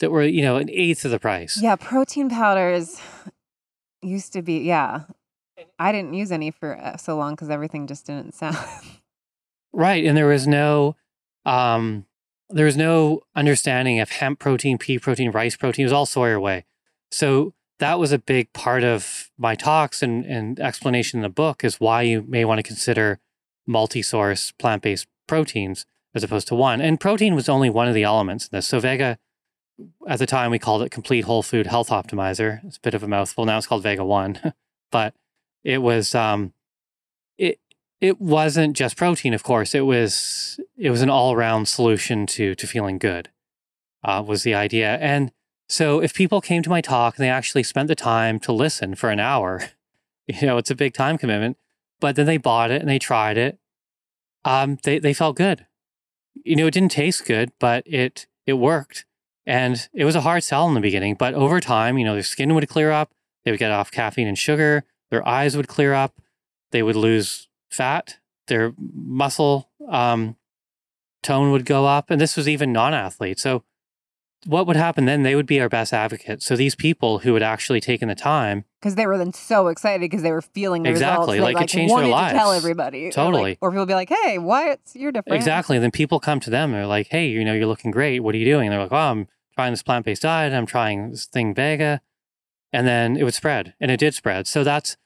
that 0.00 0.10
were 0.10 0.22
you 0.24 0.42
know 0.42 0.56
an 0.56 0.68
eighth 0.70 1.04
of 1.04 1.10
the 1.10 1.18
price 1.18 1.58
Yeah, 1.62 1.76
protein 1.76 2.28
powders 2.28 3.00
used 4.02 4.32
to 4.34 4.42
be, 4.42 4.58
yeah. 4.58 5.04
I 5.78 5.92
didn't 5.92 6.14
use 6.14 6.32
any 6.32 6.50
for 6.50 6.76
uh, 6.78 6.96
so 6.96 7.16
long 7.16 7.34
because 7.34 7.48
everything 7.48 7.86
just 7.86 8.06
didn't 8.06 8.34
sound. 8.42 8.56
right 9.72 10.04
and 10.04 10.16
there 10.16 10.26
was 10.26 10.46
no 10.46 10.96
um 11.46 12.04
there 12.50 12.66
was 12.66 12.76
no 12.76 13.20
understanding 13.34 14.00
of 14.00 14.10
hemp 14.10 14.38
protein 14.38 14.76
pea 14.78 14.98
protein 14.98 15.30
rice 15.30 15.56
protein 15.56 15.84
it 15.84 15.86
was 15.86 15.92
all 15.92 16.06
soy 16.06 16.28
or 16.28 16.40
whey 16.40 16.64
so 17.12 17.54
that 17.78 17.98
was 17.98 18.12
a 18.12 18.18
big 18.18 18.52
part 18.52 18.84
of 18.84 19.30
my 19.36 19.54
talks 19.54 20.02
and, 20.02 20.24
and 20.24 20.60
explanation 20.60 21.18
in 21.18 21.22
the 21.22 21.28
book 21.28 21.64
is 21.64 21.80
why 21.80 22.02
you 22.02 22.22
may 22.22 22.44
want 22.44 22.58
to 22.58 22.62
consider 22.62 23.18
multi-source 23.66 24.52
plant-based 24.52 25.06
proteins 25.26 25.84
as 26.14 26.22
opposed 26.22 26.48
to 26.48 26.54
one. 26.54 26.80
And 26.80 27.00
protein 27.00 27.34
was 27.34 27.48
only 27.48 27.70
one 27.70 27.88
of 27.88 27.94
the 27.94 28.04
elements 28.04 28.46
in 28.46 28.56
this. 28.56 28.68
So 28.68 28.78
vega 28.80 29.18
at 30.06 30.18
the 30.18 30.26
time 30.26 30.50
we 30.50 30.58
called 30.58 30.82
it 30.82 30.90
complete 30.90 31.24
whole 31.24 31.42
food 31.42 31.66
health 31.66 31.88
optimizer. 31.88 32.64
It's 32.64 32.76
a 32.76 32.80
bit 32.80 32.94
of 32.94 33.02
a 33.02 33.08
mouthful. 33.08 33.44
Now 33.44 33.58
it's 33.58 33.66
called 33.66 33.82
vega 33.82 34.04
1 34.04 34.52
but 34.92 35.14
it 35.64 35.78
was 35.78 36.14
um 36.14 36.52
it 37.36 37.58
it 38.00 38.20
wasn't 38.20 38.76
just 38.76 38.96
protein 38.96 39.34
of 39.34 39.42
course. 39.42 39.74
It 39.74 39.86
was 39.86 40.60
it 40.76 40.90
was 40.90 41.02
an 41.02 41.10
all-round 41.10 41.66
solution 41.68 42.26
to 42.26 42.54
to 42.54 42.66
feeling 42.66 42.98
good 42.98 43.30
uh, 44.04 44.22
was 44.24 44.44
the 44.44 44.54
idea. 44.54 44.96
And 44.98 45.32
so 45.72 46.00
if 46.00 46.12
people 46.12 46.40
came 46.40 46.62
to 46.62 46.68
my 46.70 46.80
talk 46.80 47.16
and 47.16 47.24
they 47.24 47.30
actually 47.30 47.62
spent 47.62 47.88
the 47.88 47.94
time 47.94 48.38
to 48.40 48.52
listen 48.52 48.94
for 48.94 49.10
an 49.10 49.20
hour 49.20 49.70
you 50.26 50.46
know 50.46 50.58
it's 50.58 50.70
a 50.70 50.74
big 50.74 50.94
time 50.94 51.16
commitment 51.16 51.56
but 52.00 52.16
then 52.16 52.26
they 52.26 52.36
bought 52.36 52.70
it 52.70 52.80
and 52.80 52.90
they 52.90 52.98
tried 52.98 53.38
it 53.38 53.58
um 54.44 54.78
they 54.82 54.98
they 54.98 55.14
felt 55.14 55.36
good. 55.36 55.66
You 56.44 56.56
know 56.56 56.66
it 56.66 56.74
didn't 56.74 56.92
taste 56.92 57.24
good 57.24 57.52
but 57.58 57.84
it 57.86 58.26
it 58.46 58.54
worked. 58.54 59.04
And 59.44 59.88
it 59.92 60.04
was 60.04 60.14
a 60.14 60.20
hard 60.20 60.44
sell 60.44 60.68
in 60.68 60.74
the 60.74 60.80
beginning 60.80 61.14
but 61.14 61.34
over 61.34 61.60
time 61.60 61.98
you 61.98 62.04
know 62.04 62.14
their 62.14 62.22
skin 62.22 62.54
would 62.54 62.68
clear 62.68 62.90
up 62.90 63.12
they 63.44 63.50
would 63.50 63.60
get 63.60 63.72
off 63.72 63.90
caffeine 63.90 64.28
and 64.28 64.38
sugar 64.38 64.84
their 65.10 65.26
eyes 65.26 65.56
would 65.56 65.68
clear 65.68 65.94
up 65.94 66.14
they 66.70 66.82
would 66.82 66.96
lose 66.96 67.48
fat 67.70 68.18
their 68.48 68.74
muscle 68.78 69.70
um, 69.88 70.36
tone 71.22 71.50
would 71.52 71.64
go 71.64 71.86
up 71.86 72.10
and 72.10 72.20
this 72.20 72.36
was 72.36 72.48
even 72.48 72.72
non-athletes. 72.72 73.42
So 73.42 73.64
what 74.46 74.66
would 74.66 74.76
happen 74.76 75.04
then 75.04 75.22
they 75.22 75.34
would 75.36 75.46
be 75.46 75.60
our 75.60 75.68
best 75.68 75.92
advocates 75.92 76.44
so 76.44 76.56
these 76.56 76.74
people 76.74 77.20
who 77.20 77.34
had 77.34 77.42
actually 77.42 77.80
taken 77.80 78.08
the 78.08 78.14
time 78.14 78.64
Because 78.80 78.96
they 78.96 79.06
were 79.06 79.16
then 79.16 79.32
so 79.32 79.68
excited 79.68 80.00
because 80.00 80.22
they 80.22 80.32
were 80.32 80.42
feeling 80.42 80.82
the 80.82 80.90
Exactly, 80.90 81.38
results. 81.38 81.54
like, 81.54 81.64
it 81.64 81.68
changed 81.68 81.90
their 81.90 82.08
wanted 82.08 82.08
to 82.32 82.36
tell 82.38 82.48
lives. 82.48 82.64
everybody. 82.64 83.02
Or, 83.02 83.04
like- 83.06 83.14
Totally. 83.14 83.58
Or, 83.60 83.70
people 83.70 83.86
be 83.86 83.94
like, 83.94 84.08
hey, 84.10 84.38
what's 84.38 84.96
you're 84.96 85.12
different. 85.12 85.36
exactly 85.36 85.78
then 85.78 85.90
people 85.90 86.18
come 86.20 86.40
to 86.40 86.50
them 86.50 86.72
they're 86.72 86.86
like 86.86 87.08
hey 87.08 87.28
you 87.28 87.44
know 87.44 87.54
you're 87.54 87.66
looking 87.66 87.90
great 87.90 88.20
what 88.20 88.34
are 88.34 88.38
you 88.38 88.44
doing 88.44 88.66
and 88.68 88.72
they're 88.72 88.82
like 88.82 88.92
oh 88.92 88.96
i'm 88.96 89.28
trying 89.54 89.72
this 89.72 89.82
plant-based 89.82 90.22
diet 90.22 90.52
i'm 90.52 90.66
trying 90.66 91.10
this 91.10 91.26
thing 91.26 91.54
vega 91.54 92.00
and 92.72 92.86
then 92.86 93.16
it 93.16 93.22
would 93.24 93.34
spread 93.34 93.74
and 93.80 93.90
it 93.90 94.00
did 94.00 94.14
spread. 94.14 94.46
So 94.46 94.64
that's 94.64 94.96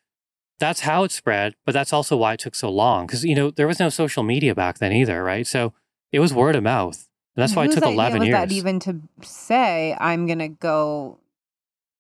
that's 0.59 0.81
how 0.81 1.05
it 1.05 1.11
spread, 1.13 1.55
but 1.67 1.73
that's 1.73 1.93
also 1.93 2.17
why 2.17 2.33
it 2.33 2.41
took 2.41 2.55
so 2.55 2.71
long 2.71 3.07
because 3.07 3.25
you 3.25 3.35
know 3.35 3.51
there 3.51 3.67
was 3.67 3.79
no 3.81 3.89
social 3.91 4.23
media 4.23 4.55
back 4.55 4.79
then 4.79 4.93
either, 4.93 5.23
right? 5.23 5.47
So 5.47 5.75
it 6.13 6.21
was 6.21 6.33
word 6.33 6.57
of 6.57 6.63
mouth. 6.63 7.06
And 7.37 7.43
that's 7.43 7.55
why 7.55 7.65
it 7.65 7.67
Whose 7.67 7.75
took 7.77 7.85
idea 7.85 7.95
11 7.95 8.19
was 8.21 8.29
years. 8.29 8.35
that 8.35 8.53
even 8.53 8.81
to 8.81 9.01
say 9.23 9.97
I'm 10.01 10.27
gonna 10.27 10.49
go 10.49 11.19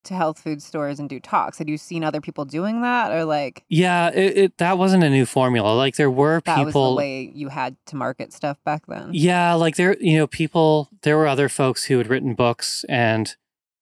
to 0.04 0.14
health 0.14 0.40
food 0.40 0.62
stores 0.62 0.98
and 0.98 1.08
do 1.08 1.20
talks? 1.20 1.58
Had 1.58 1.68
you 1.68 1.76
seen 1.76 2.02
other 2.02 2.20
people 2.20 2.44
doing 2.44 2.80
that, 2.82 3.12
or 3.12 3.24
like 3.24 3.64
yeah, 3.68 4.08
it, 4.08 4.38
it 4.38 4.58
that 4.58 4.78
wasn't 4.78 5.04
a 5.04 5.10
new 5.10 5.26
formula. 5.26 5.74
Like 5.74 5.96
there 5.96 6.10
were 6.10 6.40
that 6.46 6.58
was 6.58 6.66
the 6.66 6.70
people 6.70 6.96
way 6.96 7.30
you 7.34 7.48
had 7.48 7.76
to 7.86 7.96
market 7.96 8.32
stuff 8.32 8.56
back 8.64 8.86
then? 8.86 9.10
Yeah, 9.12 9.54
like 9.54 9.76
there, 9.76 9.96
you 10.00 10.16
know, 10.16 10.26
people, 10.26 10.88
there 11.02 11.16
were 11.16 11.26
other 11.26 11.48
folks 11.48 11.84
who 11.84 11.98
had 11.98 12.08
written 12.08 12.34
books 12.34 12.84
and 12.88 13.36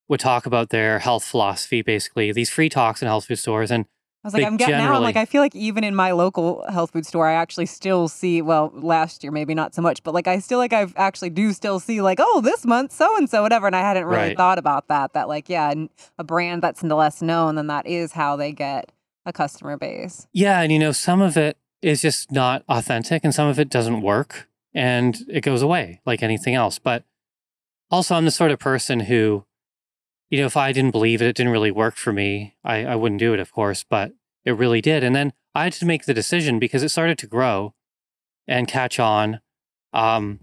would 0.08 0.20
talk 0.20 0.46
about 0.46 0.70
their 0.70 0.98
health 0.98 1.24
philosophy, 1.24 1.82
basically, 1.82 2.32
these 2.32 2.50
free 2.50 2.68
talks 2.68 3.00
in 3.00 3.06
health 3.06 3.26
food 3.26 3.38
stores. 3.38 3.70
And 3.70 3.86
I 4.24 4.26
was 4.28 4.32
like, 4.34 4.44
I'm 4.44 4.56
getting. 4.56 4.74
I'm 4.76 5.02
like, 5.02 5.16
I 5.16 5.26
feel 5.26 5.42
like 5.42 5.54
even 5.54 5.84
in 5.84 5.94
my 5.94 6.12
local 6.12 6.64
health 6.70 6.92
food 6.92 7.04
store, 7.04 7.28
I 7.28 7.34
actually 7.34 7.66
still 7.66 8.08
see. 8.08 8.40
Well, 8.40 8.72
last 8.74 9.22
year 9.22 9.30
maybe 9.30 9.54
not 9.54 9.74
so 9.74 9.82
much, 9.82 10.02
but 10.02 10.14
like 10.14 10.26
I 10.26 10.38
still 10.38 10.58
like 10.58 10.72
I've 10.72 10.94
actually 10.96 11.28
do 11.30 11.52
still 11.52 11.78
see 11.78 12.00
like, 12.00 12.18
oh, 12.20 12.40
this 12.40 12.64
month 12.64 12.90
so 12.92 13.14
and 13.18 13.28
so 13.28 13.42
whatever, 13.42 13.66
and 13.66 13.76
I 13.76 13.80
hadn't 13.80 14.06
really 14.06 14.28
Right. 14.28 14.37
thought 14.37 14.58
about 14.58 14.88
that. 14.88 15.12
That 15.12 15.28
like, 15.28 15.50
yeah, 15.50 15.74
a 16.18 16.24
brand 16.24 16.62
that's 16.62 16.82
less 16.82 17.20
known, 17.20 17.56
then 17.56 17.66
that 17.66 17.87
is 17.87 18.12
how 18.12 18.37
they 18.37 18.52
get 18.52 18.90
a 19.26 19.32
customer 19.32 19.76
base. 19.76 20.26
yeah, 20.32 20.60
and 20.60 20.72
you 20.72 20.78
know, 20.78 20.92
some 20.92 21.20
of 21.20 21.37
it 21.37 21.58
is 21.82 22.00
just 22.00 22.32
not 22.32 22.62
authentic 22.68 23.24
and 23.24 23.34
some 23.34 23.46
of 23.46 23.58
it 23.58 23.68
doesn't 23.68 24.00
work 24.00 24.48
and 24.72 25.18
it 25.28 25.42
goes 25.42 25.60
away 25.60 26.00
like 26.06 26.22
anything 26.22 26.54
else. 26.54 26.78
But 26.78 27.04
also, 27.90 28.14
I'm 28.14 28.24
the 28.24 28.30
sort 28.30 28.50
of 28.50 28.58
person 28.58 29.00
who, 29.00 29.44
you 30.30 30.40
know, 30.40 30.46
if 30.46 30.56
I 30.56 30.72
didn't 30.72 30.90
believe 30.90 31.22
it, 31.22 31.26
it 31.28 31.37
didn't 31.37 31.52
really 31.52 31.70
work 31.70 31.96
for 31.96 32.12
me, 32.12 32.54
I, 32.64 32.84
I 32.84 32.96
wouldn't 32.96 33.20
do 33.20 33.34
it, 33.34 33.40
of 33.40 33.52
course, 33.52 33.84
but 33.88 34.12
it 34.44 34.52
really 34.52 34.80
did. 34.80 35.04
And 35.04 35.14
then 35.14 35.32
I 35.54 35.64
had 35.64 35.72
to 35.74 35.87
make 35.87 36.04
the 36.04 36.14
decision 36.14 36.58
because 36.58 36.82
it 36.82 36.88
started 36.88 37.18
to 37.18 37.26
grow 37.26 37.74
and 38.46 38.68
catch 38.68 38.98
on. 38.98 39.40
Um, 39.92 40.40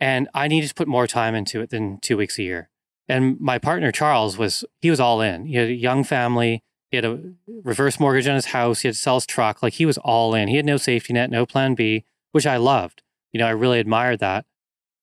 and 0.00 0.28
I 0.34 0.46
needed 0.48 0.68
to 0.68 0.74
put 0.74 0.88
more 0.88 1.06
time 1.06 1.34
into 1.34 1.60
it 1.60 1.70
than 1.70 1.98
two 1.98 2.16
weeks 2.16 2.38
a 2.38 2.42
year. 2.42 2.70
And 3.08 3.40
my 3.40 3.58
partner, 3.58 3.90
Charles, 3.90 4.36
was, 4.36 4.64
he 4.80 4.90
was 4.90 5.00
all 5.00 5.20
in. 5.20 5.46
He 5.46 5.56
had 5.56 5.68
a 5.68 5.72
young 5.72 6.04
family. 6.04 6.62
He 6.90 6.96
had 6.96 7.04
a 7.04 7.18
reverse 7.64 7.98
mortgage 7.98 8.28
on 8.28 8.34
his 8.34 8.46
house. 8.46 8.80
He 8.80 8.88
had 8.88 8.94
to 8.94 9.00
sell 9.00 9.16
his 9.16 9.26
truck. 9.26 9.62
Like 9.62 9.74
he 9.74 9.86
was 9.86 9.98
all 9.98 10.34
in. 10.34 10.48
He 10.48 10.56
had 10.56 10.66
no 10.66 10.76
safety 10.76 11.12
net, 11.14 11.30
no 11.30 11.46
plan 11.46 11.74
B, 11.74 12.04
which 12.32 12.46
I 12.46 12.58
loved. 12.58 13.02
You 13.32 13.40
know, 13.40 13.46
I 13.46 13.50
really 13.50 13.80
admired 13.80 14.20
that, 14.20 14.44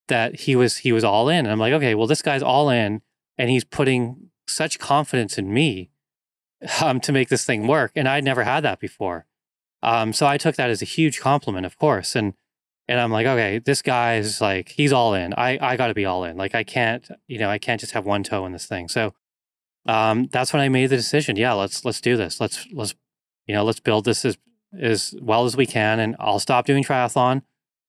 that 0.08 0.42
he 0.42 0.56
was, 0.56 0.78
he 0.78 0.92
was 0.92 1.04
all 1.04 1.30
in. 1.30 1.40
And 1.40 1.52
I'm 1.52 1.60
like, 1.60 1.74
okay, 1.74 1.96
well, 1.96 2.08
this 2.08 2.22
guy's 2.22 2.44
all 2.44 2.70
in 2.70 3.02
and 3.38 3.50
he's 3.50 3.64
putting 3.64 4.30
such 4.48 4.80
confidence 4.80 5.38
in 5.38 5.54
me 5.54 5.90
um, 6.82 7.00
to 7.02 7.12
make 7.12 7.30
this 7.30 7.46
thing 7.46 7.68
work. 7.68 7.92
And 7.96 8.08
I'd 8.08 8.24
never 8.24 8.44
had 8.44 8.62
that 8.62 8.80
before. 8.80 9.26
Um, 9.84 10.14
so 10.14 10.26
I 10.26 10.38
took 10.38 10.56
that 10.56 10.70
as 10.70 10.82
a 10.82 10.86
huge 10.86 11.20
compliment, 11.20 11.66
of 11.66 11.78
course. 11.78 12.16
And, 12.16 12.34
and 12.88 13.00
I'm 13.00 13.12
like, 13.12 13.28
okay, 13.28 13.60
this 13.60 13.82
guy's 13.82 14.42
like, 14.42 14.70
he's 14.70 14.94
all 14.94 15.14
in. 15.14 15.34
I, 15.34 15.58
I 15.62 15.78
got 15.78 15.88
to 15.88 15.94
be 15.94 16.06
all 16.06 16.24
in. 16.24 16.38
Like, 16.38 16.56
I 16.56 16.64
can't, 16.64 17.08
you 17.28 17.40
know, 17.40 17.50
I 17.50 17.58
can't 17.58 17.80
just 17.80 17.94
have 17.94 18.06
one 18.06 18.24
toe 18.24 18.46
in 18.46 18.52
this 18.52 18.68
thing. 18.68 18.88
So, 18.88 19.14
um, 19.88 20.28
that's 20.32 20.54
when 20.54 20.62
I 20.62 20.70
made 20.70 20.88
the 20.88 20.98
decision. 20.98 21.36
Yeah, 21.36 21.54
let's, 21.54 21.86
let's 21.86 22.02
do 22.02 22.18
this. 22.18 22.40
Let's, 22.40 22.68
let's, 22.74 22.96
you 23.46 23.54
know, 23.54 23.64
let's 23.64 23.80
build 23.80 24.06
this 24.06 24.26
as, 24.26 24.38
as 24.80 25.14
well 25.22 25.46
as 25.46 25.56
we 25.56 25.66
can. 25.66 26.00
And 26.00 26.16
I'll 26.20 26.40
stop 26.40 26.66
doing 26.66 26.84
triathlon. 26.84 27.44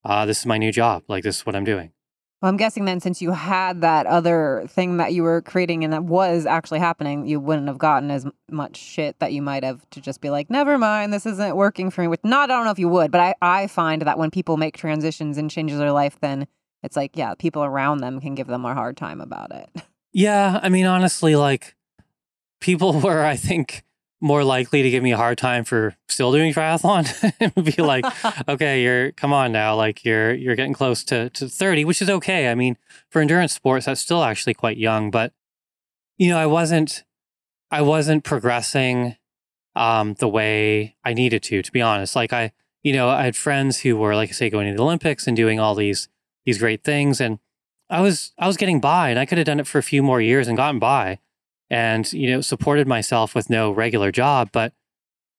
Uh, 0.05 0.27
this 0.27 0.41
is 0.41 0.47
my 0.47 0.59
new 0.59 0.73
job. 0.73 1.05
Like, 1.09 1.25
this 1.25 1.39
is 1.39 1.47
what 1.47 1.57
I'm 1.57 1.65
doing. 1.65 1.93
Well, 2.43 2.51
I'm 2.51 2.59
guessing 2.59 2.85
then, 2.85 3.01
since 3.01 3.23
you 3.23 3.33
had 3.33 3.81
that 3.81 4.05
other 4.07 4.65
thing 4.69 4.99
that 4.99 5.15
you 5.15 5.23
were 5.23 5.41
creating 5.41 5.85
and 5.85 5.93
that 5.95 6.05
was 6.05 6.45
actually 6.45 6.81
happening, 6.81 7.27
you 7.27 7.41
wouldn't 7.41 7.67
have 7.67 7.79
gotten 7.79 8.11
as 8.11 8.27
much 8.51 8.77
shit 8.77 9.19
that 9.21 9.33
you 9.33 9.41
might 9.41 9.65
have 9.65 9.89
to 9.91 10.03
just 10.03 10.21
be 10.21 10.29
like, 10.29 10.51
never 10.51 10.77
mind, 10.77 11.15
this 11.15 11.25
isn't 11.25 11.57
working 11.57 11.91
for 11.91 12.03
me. 12.03 12.09
Which, 12.09 12.21
not, 12.25 12.51
I 12.51 12.57
don't 12.57 12.67
know 12.67 12.71
if 12.73 12.79
you 12.79 12.89
would, 12.89 13.11
but 13.11 13.21
I, 13.23 13.35
I 13.41 13.67
find 13.69 14.03
that 14.03 14.19
when 14.19 14.31
people 14.31 14.59
make 14.59 14.77
transitions 14.77 15.39
and 15.39 15.51
changes 15.51 15.79
their 15.79 15.93
life, 15.93 16.19
then 16.21 16.47
it's 16.83 16.95
like, 16.95 17.17
yeah, 17.17 17.35
people 17.39 17.65
around 17.65 17.99
them 17.99 18.21
can 18.21 18.35
give 18.35 18.49
them 18.49 18.67
a 18.67 18.75
hard 18.75 18.99
time 18.99 19.21
about 19.23 19.51
it. 19.53 19.71
Yeah, 20.13 20.61
I 20.63 20.69
mean, 20.69 20.87
honestly, 20.87 21.37
like 21.37 21.75
people 22.61 23.01
were, 23.01 23.25
I 23.25 23.37
think, 23.37 23.83
more 24.27 24.45
likely 24.45 24.83
to 24.83 24.91
give 24.91 25.03
me 25.03 25.13
a 25.13 25.17
hard 25.17 25.39
time 25.39 25.65
for 25.65 25.97
still 26.09 26.33
doing 26.33 26.53
triathlon 26.53 27.07
and 27.41 27.65
be 27.65 27.83
like, 27.83 28.05
okay, 28.49 28.83
you're 28.83 29.13
come 29.13 29.33
on 29.33 29.53
now, 29.53 29.77
like 29.77 30.05
you're 30.05 30.35
you're 30.35 30.57
getting 30.57 30.73
close 30.73 31.05
to 31.05 31.31
to 31.31 31.49
30, 31.49 31.85
which 31.85 32.03
is 32.03 32.11
okay. 32.11 32.51
I 32.51 32.55
mean, 32.55 32.77
for 33.09 33.23
endurance 33.23 33.55
sports, 33.55 33.87
that's 33.87 34.01
still 34.01 34.23
actually 34.23 34.55
quite 34.55 34.77
young, 34.77 35.11
but 35.11 35.33
you 36.19 36.29
know, 36.29 36.39
I 36.39 36.47
wasn't 36.47 37.05
I 37.71 37.83
wasn't 37.83 38.25
progressing 38.25 39.17
um 39.75 40.15
the 40.15 40.29
way 40.29 40.97
I 41.05 41.15
needed 41.15 41.43
to, 41.45 41.63
to 41.63 41.73
be 41.73 41.81
honest. 41.81 42.17
Like 42.17 42.33
I, 42.33 42.53
you 42.83 42.93
know, 42.93 43.09
I 43.09 43.25
had 43.25 43.37
friends 43.37 43.81
who 43.81 43.97
were, 43.97 44.15
like 44.15 44.31
I 44.31 44.33
say, 44.33 44.51
going 44.51 44.69
to 44.69 44.77
the 44.77 44.83
Olympics 44.83 45.27
and 45.27 45.37
doing 45.37 45.61
all 45.61 45.75
these 45.75 46.09
these 46.45 46.59
great 46.59 46.83
things. 46.83 47.21
And 47.21 47.39
I 47.89 48.01
was 48.01 48.33
I 48.39 48.47
was 48.47 48.57
getting 48.57 48.81
by 48.81 49.11
and 49.11 49.19
I 49.19 49.27
could 49.27 49.39
have 49.39 49.47
done 49.47 49.61
it 49.61 49.67
for 49.67 49.79
a 49.79 49.83
few 49.83 50.03
more 50.03 50.21
years 50.21 50.49
and 50.49 50.57
gotten 50.57 50.81
by 50.81 51.21
and 51.71 52.13
you 52.13 52.31
know 52.31 52.41
supported 52.41 52.87
myself 52.87 53.35
with 53.35 53.51
no 53.51 53.71
regular 53.71 54.13
job 54.13 54.51
but 54.53 54.73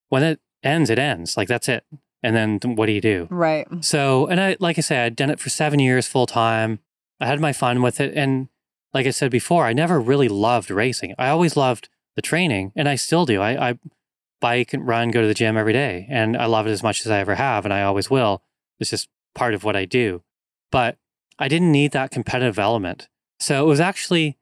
when 0.09 0.23
it 0.23 0.39
ends 0.63 0.89
it 0.89 0.99
ends. 0.99 1.37
Like 1.37 1.47
that's 1.47 1.69
it. 1.69 1.85
And 2.23 2.35
then 2.35 2.75
what 2.75 2.87
do 2.87 2.91
you 2.91 3.01
do? 3.01 3.27
Right. 3.29 3.67
so 3.81 4.25
and 4.27 4.39
i 4.41 4.57
like 4.59 4.77
i 4.77 4.81
said 4.81 5.05
i'd 5.05 5.15
done 5.15 5.29
it 5.29 5.39
for 5.39 5.49
seven 5.49 5.79
years 5.79 6.07
full 6.07 6.25
time 6.25 6.79
i 7.19 7.25
had 7.27 7.39
my 7.39 7.53
fun 7.53 7.81
with 7.81 7.99
it. 7.99 8.13
And 8.15 8.49
like 8.93 9.05
i 9.05 9.11
said 9.11 9.31
before 9.31 9.65
i 9.65 9.73
never 9.73 9.99
really 9.99 10.27
loved 10.27 10.71
racing. 10.71 11.13
I 11.17 11.29
always 11.29 11.55
loved 11.55 11.89
the 12.15 12.21
training 12.21 12.71
and 12.75 12.89
i 12.89 12.95
still 12.95 13.25
do. 13.25 13.41
I, 13.41 13.69
I 13.69 13.79
bike 14.41 14.73
and 14.73 14.87
run 14.87 15.09
go 15.11 15.21
to 15.21 15.27
the 15.27 15.33
gym 15.33 15.57
every 15.57 15.73
day 15.73 16.05
and 16.09 16.37
i 16.37 16.45
love 16.45 16.67
it 16.67 16.71
as 16.71 16.83
much 16.83 17.01
as 17.01 17.11
i 17.11 17.19
ever 17.19 17.35
have 17.35 17.65
and 17.65 17.73
i 17.73 17.83
always 17.83 18.09
will. 18.09 18.41
It's 18.79 18.89
just 18.89 19.09
part 19.33 19.53
of 19.53 19.63
what 19.63 19.75
i 19.75 19.85
do. 19.85 20.23
But 20.71 20.97
i 21.39 21.47
didn't 21.47 21.71
need 21.71 21.91
that 21.91 22.11
competitive 22.11 22.59
element. 22.59 23.09
So 23.39 23.63
it 23.63 23.67
was 23.67 23.79
actually 23.79 24.37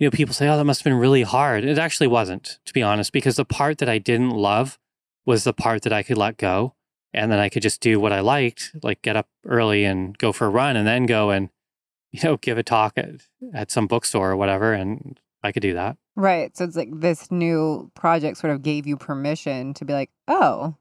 you 0.00 0.06
know, 0.06 0.10
people 0.10 0.34
say, 0.34 0.48
oh, 0.48 0.56
that 0.56 0.64
must 0.64 0.80
have 0.80 0.90
been 0.90 0.98
really 0.98 1.22
hard. 1.22 1.62
It 1.62 1.78
actually 1.78 2.06
wasn't, 2.06 2.58
to 2.64 2.72
be 2.72 2.82
honest, 2.82 3.12
because 3.12 3.36
the 3.36 3.44
part 3.44 3.78
that 3.78 3.88
I 3.88 3.98
didn't 3.98 4.30
love 4.30 4.78
was 5.26 5.44
the 5.44 5.52
part 5.52 5.82
that 5.82 5.92
I 5.92 6.02
could 6.02 6.16
let 6.16 6.38
go. 6.38 6.74
And 7.12 7.30
then 7.30 7.38
I 7.38 7.50
could 7.50 7.62
just 7.62 7.82
do 7.82 8.00
what 8.00 8.12
I 8.12 8.20
liked, 8.20 8.70
like 8.82 9.02
get 9.02 9.16
up 9.16 9.28
early 9.44 9.84
and 9.84 10.16
go 10.16 10.32
for 10.32 10.46
a 10.46 10.50
run 10.50 10.76
and 10.76 10.86
then 10.86 11.04
go 11.04 11.30
and, 11.30 11.50
you 12.12 12.20
know, 12.24 12.38
give 12.38 12.56
a 12.56 12.62
talk 12.62 12.96
at, 12.96 13.26
at 13.52 13.70
some 13.70 13.86
bookstore 13.86 14.30
or 14.30 14.36
whatever. 14.36 14.72
And 14.72 15.20
I 15.42 15.52
could 15.52 15.62
do 15.62 15.74
that. 15.74 15.98
Right. 16.16 16.56
So 16.56 16.64
it's 16.64 16.76
like 16.76 16.88
this 16.92 17.30
new 17.30 17.90
project 17.94 18.38
sort 18.38 18.54
of 18.54 18.62
gave 18.62 18.86
you 18.86 18.96
permission 18.96 19.74
to 19.74 19.84
be 19.84 19.92
like, 19.92 20.10
oh, 20.26 20.76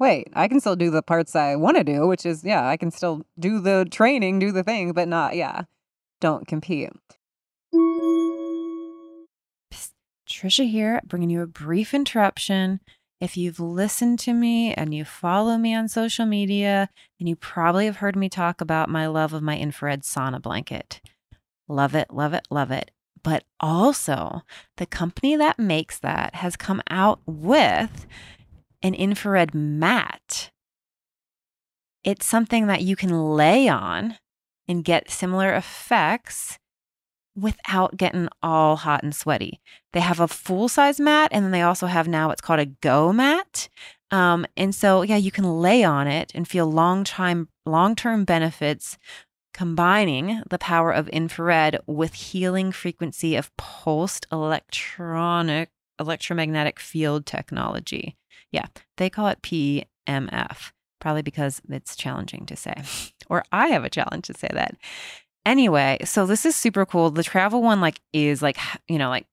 wait, 0.00 0.28
I 0.34 0.48
can 0.48 0.58
still 0.58 0.76
do 0.76 0.90
the 0.90 1.02
parts 1.02 1.36
I 1.36 1.54
want 1.54 1.76
to 1.76 1.84
do, 1.84 2.06
which 2.06 2.26
is, 2.26 2.42
yeah, 2.42 2.66
I 2.66 2.76
can 2.76 2.90
still 2.90 3.22
do 3.38 3.60
the 3.60 3.86
training, 3.90 4.40
do 4.40 4.50
the 4.50 4.64
thing, 4.64 4.92
but 4.92 5.06
not, 5.06 5.36
yeah, 5.36 5.62
don't 6.20 6.48
compete. 6.48 6.90
Tricia 10.36 10.68
here, 10.70 11.00
bringing 11.06 11.30
you 11.30 11.40
a 11.40 11.46
brief 11.46 11.94
interruption. 11.94 12.80
If 13.22 13.38
you've 13.38 13.58
listened 13.58 14.18
to 14.20 14.34
me 14.34 14.74
and 14.74 14.94
you 14.94 15.02
follow 15.06 15.56
me 15.56 15.74
on 15.74 15.88
social 15.88 16.26
media, 16.26 16.90
then 17.18 17.26
you 17.26 17.36
probably 17.36 17.86
have 17.86 17.96
heard 17.96 18.16
me 18.16 18.28
talk 18.28 18.60
about 18.60 18.90
my 18.90 19.06
love 19.06 19.32
of 19.32 19.42
my 19.42 19.56
infrared 19.56 20.02
sauna 20.02 20.42
blanket. 20.42 21.00
Love 21.68 21.94
it, 21.94 22.12
love 22.12 22.34
it, 22.34 22.46
love 22.50 22.70
it. 22.70 22.90
But 23.22 23.44
also, 23.60 24.42
the 24.76 24.84
company 24.84 25.36
that 25.36 25.58
makes 25.58 25.98
that 26.00 26.34
has 26.34 26.54
come 26.54 26.82
out 26.90 27.20
with 27.24 28.06
an 28.82 28.92
infrared 28.94 29.54
mat. 29.54 30.50
It's 32.04 32.26
something 32.26 32.66
that 32.66 32.82
you 32.82 32.94
can 32.94 33.32
lay 33.34 33.68
on 33.68 34.18
and 34.68 34.84
get 34.84 35.10
similar 35.10 35.54
effects 35.54 36.58
without 37.36 37.96
getting 37.96 38.28
all 38.42 38.76
hot 38.76 39.02
and 39.02 39.14
sweaty. 39.14 39.60
They 39.92 40.00
have 40.00 40.20
a 40.20 40.28
full 40.28 40.68
size 40.68 40.98
mat, 40.98 41.30
and 41.32 41.44
then 41.44 41.52
they 41.52 41.62
also 41.62 41.86
have 41.86 42.08
now 42.08 42.28
what's 42.28 42.40
called 42.40 42.60
a 42.60 42.66
Go 42.66 43.12
mat. 43.12 43.68
Um, 44.10 44.46
and 44.56 44.74
so, 44.74 45.02
yeah, 45.02 45.16
you 45.16 45.30
can 45.30 45.60
lay 45.60 45.84
on 45.84 46.06
it 46.06 46.32
and 46.34 46.46
feel 46.46 46.70
long 46.70 47.04
time, 47.04 47.48
long 47.64 47.94
term 47.96 48.24
benefits, 48.24 48.98
combining 49.52 50.42
the 50.48 50.58
power 50.58 50.92
of 50.92 51.08
infrared 51.08 51.78
with 51.86 52.14
healing 52.14 52.72
frequency 52.72 53.36
of 53.36 53.54
pulsed 53.56 54.26
electronic 54.30 55.70
electromagnetic 55.98 56.78
field 56.78 57.26
technology. 57.26 58.16
Yeah, 58.52 58.66
they 58.96 59.10
call 59.10 59.28
it 59.28 59.42
PMF, 59.42 60.72
probably 61.00 61.22
because 61.22 61.60
it's 61.68 61.96
challenging 61.96 62.46
to 62.46 62.56
say, 62.56 62.74
or 63.30 63.44
I 63.50 63.68
have 63.68 63.84
a 63.84 63.90
challenge 63.90 64.26
to 64.26 64.34
say 64.34 64.48
that. 64.52 64.76
Anyway, 65.46 65.96
so 66.04 66.26
this 66.26 66.44
is 66.44 66.54
super 66.56 66.84
cool. 66.84 67.10
The 67.10 67.22
travel 67.22 67.62
one 67.62 67.80
like 67.80 68.00
is 68.12 68.42
like 68.42 68.58
you 68.88 68.98
know 68.98 69.08
like 69.08 69.26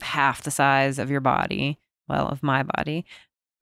half 0.00 0.42
the 0.44 0.50
size 0.50 0.98
of 0.98 1.10
your 1.10 1.20
body, 1.20 1.78
well, 2.08 2.28
of 2.28 2.42
my 2.42 2.62
body. 2.62 3.04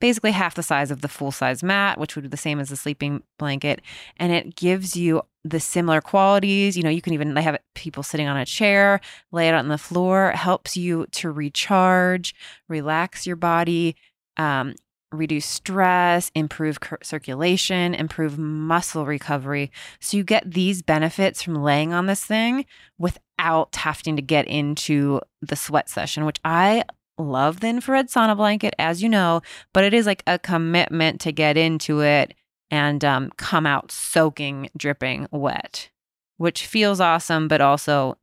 basically 0.00 0.32
half 0.32 0.54
the 0.54 0.62
size 0.62 0.90
of 0.90 1.00
the 1.00 1.08
full 1.08 1.32
size 1.32 1.62
mat, 1.62 1.98
which 1.98 2.14
would 2.14 2.22
be 2.22 2.28
the 2.28 2.36
same 2.36 2.60
as 2.60 2.68
the 2.68 2.76
sleeping 2.76 3.22
blanket. 3.38 3.80
And 4.18 4.32
it 4.32 4.54
gives 4.54 4.96
you 4.96 5.22
the 5.44 5.60
similar 5.60 6.00
qualities. 6.02 6.76
You 6.76 6.82
know, 6.82 6.90
you 6.90 7.00
can 7.00 7.14
even, 7.14 7.34
they 7.34 7.42
have 7.42 7.58
people 7.74 8.02
sitting 8.02 8.28
on 8.28 8.36
a 8.36 8.44
chair, 8.44 9.00
lay 9.32 9.48
it 9.48 9.54
on 9.54 9.68
the 9.68 9.78
floor, 9.78 10.32
helps 10.32 10.76
you 10.76 11.06
to 11.12 11.30
recharge, 11.30 12.34
relax 12.68 13.26
your 13.26 13.36
body, 13.36 13.96
um, 14.36 14.74
reduce 15.16 15.46
stress, 15.46 16.30
improve 16.34 16.78
circulation, 17.02 17.94
improve 17.94 18.38
muscle 18.38 19.06
recovery. 19.06 19.70
So 20.00 20.16
you 20.16 20.24
get 20.24 20.50
these 20.50 20.82
benefits 20.82 21.42
from 21.42 21.62
laying 21.62 21.92
on 21.92 22.06
this 22.06 22.24
thing 22.24 22.66
without 22.98 23.74
having 23.76 24.16
to 24.16 24.22
get 24.22 24.46
into 24.46 25.20
the 25.40 25.56
sweat 25.56 25.88
session, 25.88 26.24
which 26.24 26.40
I 26.44 26.84
love 27.18 27.60
the 27.60 27.68
infrared 27.68 28.08
sauna 28.08 28.36
blanket, 28.36 28.74
as 28.78 29.02
you 29.02 29.08
know, 29.08 29.40
but 29.72 29.84
it 29.84 29.94
is 29.94 30.06
like 30.06 30.22
a 30.26 30.38
commitment 30.38 31.20
to 31.22 31.32
get 31.32 31.56
into 31.56 32.00
it 32.00 32.34
and 32.70 33.04
um, 33.04 33.30
come 33.36 33.66
out 33.66 33.92
soaking, 33.92 34.68
dripping 34.76 35.28
wet, 35.30 35.90
which 36.38 36.66
feels 36.66 37.00
awesome, 37.00 37.46
but 37.46 37.60
also 37.60 38.16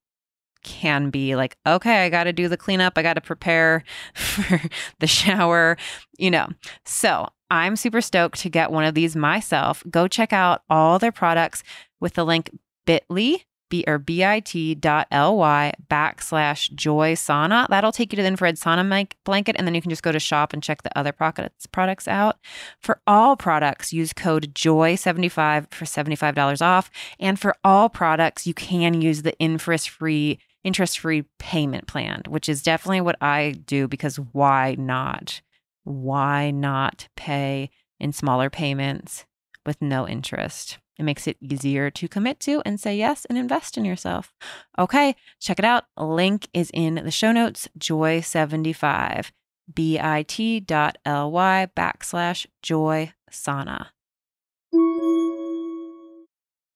can 0.63 1.09
be 1.09 1.35
like, 1.35 1.57
okay, 1.65 2.05
I 2.05 2.09
got 2.09 2.25
to 2.25 2.33
do 2.33 2.47
the 2.47 2.57
cleanup. 2.57 2.97
I 2.97 3.01
got 3.01 3.13
to 3.13 3.21
prepare 3.21 3.83
for 4.13 4.61
the 4.99 5.07
shower, 5.07 5.77
you 6.17 6.31
know. 6.31 6.47
So 6.85 7.27
I'm 7.49 7.75
super 7.75 8.01
stoked 8.01 8.39
to 8.39 8.49
get 8.49 8.71
one 8.71 8.85
of 8.85 8.93
these 8.93 9.15
myself. 9.15 9.83
Go 9.89 10.07
check 10.07 10.33
out 10.33 10.63
all 10.69 10.99
their 10.99 11.11
products 11.11 11.63
with 11.99 12.13
the 12.13 12.23
link 12.23 12.49
bit.ly 12.85 13.43
B 13.71 13.83
or 13.87 13.97
bit.ly 13.97 15.73
backslash 15.89 16.73
joy 16.73 17.13
sauna. 17.13 17.67
That'll 17.69 17.91
take 17.91 18.13
you 18.13 18.17
to 18.17 18.21
the 18.21 18.27
infrared 18.27 18.57
sauna 18.57 19.07
blanket, 19.23 19.55
and 19.57 19.65
then 19.65 19.73
you 19.73 19.81
can 19.81 19.89
just 19.89 20.03
go 20.03 20.11
to 20.11 20.19
shop 20.19 20.53
and 20.53 20.61
check 20.61 20.83
the 20.83 20.95
other 20.95 21.11
products 21.11 21.65
products 21.65 22.07
out. 22.07 22.37
For 22.79 23.01
all 23.07 23.35
products, 23.35 23.91
use 23.91 24.13
code 24.13 24.53
JOY75 24.53 25.73
for 25.73 25.85
$75 25.85 26.61
off. 26.61 26.91
And 27.19 27.39
for 27.39 27.55
all 27.63 27.89
products, 27.89 28.45
you 28.45 28.53
can 28.53 29.01
use 29.01 29.23
the 29.23 29.39
infrared 29.41 29.81
free 29.81 30.39
interest 30.63 30.99
free 30.99 31.23
payment 31.39 31.87
plan, 31.87 32.23
which 32.27 32.47
is 32.49 32.63
definitely 32.63 33.01
what 33.01 33.17
I 33.21 33.51
do 33.65 33.87
because 33.87 34.17
why 34.17 34.75
not? 34.77 35.41
Why 35.83 36.51
not 36.51 37.07
pay 37.15 37.69
in 37.99 38.11
smaller 38.13 38.49
payments 38.49 39.25
with 39.65 39.81
no 39.81 40.07
interest? 40.07 40.77
It 40.97 41.03
makes 41.03 41.25
it 41.25 41.37
easier 41.41 41.89
to 41.89 42.07
commit 42.07 42.39
to 42.41 42.61
and 42.63 42.79
say 42.79 42.95
yes 42.95 43.25
and 43.25 43.37
invest 43.37 43.77
in 43.77 43.85
yourself. 43.85 44.33
Okay, 44.77 45.15
check 45.39 45.57
it 45.57 45.65
out. 45.65 45.85
Link 45.97 46.47
is 46.53 46.69
in 46.73 46.95
the 46.95 47.09
show 47.09 47.31
notes, 47.31 47.67
joy75, 47.79 49.31
bit.ly 49.73 51.67
backslash 51.75 52.45
joy 52.61 53.13
sauna. 53.31 53.87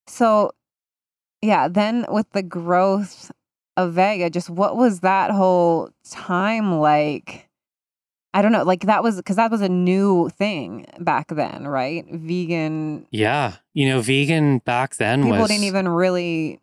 So, 0.07 0.51
yeah, 1.41 1.67
then 1.67 2.05
with 2.09 2.31
the 2.31 2.43
growth 2.43 3.31
of 3.77 3.93
Vega, 3.93 4.29
just 4.29 4.49
what 4.49 4.77
was 4.77 5.01
that 5.01 5.31
whole 5.31 5.89
time 6.09 6.79
like? 6.79 7.49
I 8.33 8.41
don't 8.41 8.51
know, 8.51 8.63
like 8.63 8.81
that 8.81 9.01
was 9.01 9.15
because 9.15 9.37
that 9.37 9.49
was 9.49 9.61
a 9.61 9.69
new 9.69 10.29
thing 10.29 10.87
back 10.99 11.29
then, 11.29 11.67
right? 11.67 12.05
Vegan. 12.11 13.07
Yeah, 13.09 13.53
you 13.73 13.87
know, 13.87 14.01
vegan 14.01 14.59
back 14.59 14.95
then 14.95 15.23
people 15.23 15.39
was 15.39 15.49
didn't 15.49 15.63
even 15.63 15.87
really 15.87 16.59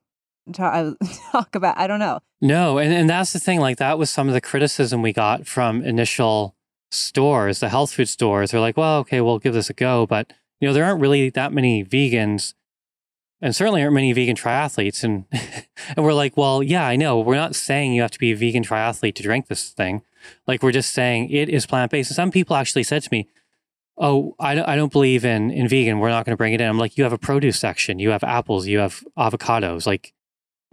talk, 0.52 0.74
uh, 0.74 0.92
talk 1.32 1.54
about. 1.54 1.78
I 1.78 1.86
don't 1.86 1.98
know. 1.98 2.20
No, 2.42 2.78
and 2.78 2.92
and 2.92 3.08
that's 3.08 3.32
the 3.32 3.38
thing. 3.38 3.60
Like 3.60 3.78
that 3.78 3.98
was 3.98 4.10
some 4.10 4.28
of 4.28 4.34
the 4.34 4.40
criticism 4.40 5.00
we 5.00 5.12
got 5.14 5.46
from 5.46 5.82
initial 5.82 6.54
stores, 6.90 7.60
the 7.60 7.70
health 7.70 7.92
food 7.94 8.08
stores. 8.08 8.50
They're 8.50 8.60
like, 8.60 8.76
well, 8.76 8.98
okay, 9.00 9.20
we'll 9.20 9.38
give 9.38 9.54
this 9.54 9.70
a 9.70 9.74
go, 9.74 10.06
but 10.06 10.32
you 10.60 10.68
know, 10.68 10.74
there 10.74 10.84
aren't 10.84 11.00
really 11.00 11.30
that 11.30 11.52
many 11.52 11.84
vegans 11.84 12.54
and 13.43 13.55
certainly 13.55 13.82
aren't 13.82 13.95
many 13.95 14.12
vegan 14.12 14.36
triathletes. 14.36 15.03
And 15.03 15.24
and 15.97 16.05
we're 16.05 16.14
like, 16.14 16.36
well, 16.36 16.62
yeah, 16.62 16.86
I 16.86 16.97
know. 16.97 17.20
We're 17.20 17.34
not 17.34 17.55
saying 17.55 17.93
you 17.93 18.03
have 18.03 18.12
to 18.12 18.18
be 18.18 18.32
a 18.32 18.36
vegan 18.36 18.62
triathlete 18.62 19.16
to 19.16 19.22
drink 19.22 19.49
this 19.49 19.70
thing. 19.70 20.03
Like 20.47 20.62
we're 20.62 20.72
just 20.72 20.93
saying 20.93 21.30
it 21.30 21.49
is 21.49 21.66
plant 21.66 21.90
based. 21.90 22.11
And 22.11 22.16
some 22.16 22.30
people 22.30 22.55
actually 22.55 22.84
said 22.84 23.03
to 23.03 23.09
me, 23.11 23.28
"Oh, 23.99 24.36
I 24.38 24.62
I 24.72 24.76
don't 24.76 24.93
believe 24.93 25.24
in 25.24 25.51
in 25.51 25.66
vegan. 25.68 25.99
We're 25.99 26.11
not 26.11 26.24
going 26.24 26.32
to 26.32 26.38
bring 26.38 26.55
it 26.55 26.61
in." 26.61 26.68
I'm 26.68 26.78
like, 26.78 26.97
"You 26.97 27.05
have 27.05 27.12
a 27.12 27.18
produce 27.18 27.59
section. 27.59 27.99
You 27.99 28.11
have 28.11 28.22
apples. 28.22 28.68
You 28.68 28.78
have 28.78 29.03
avocados. 29.18 29.84
Like 29.84 30.14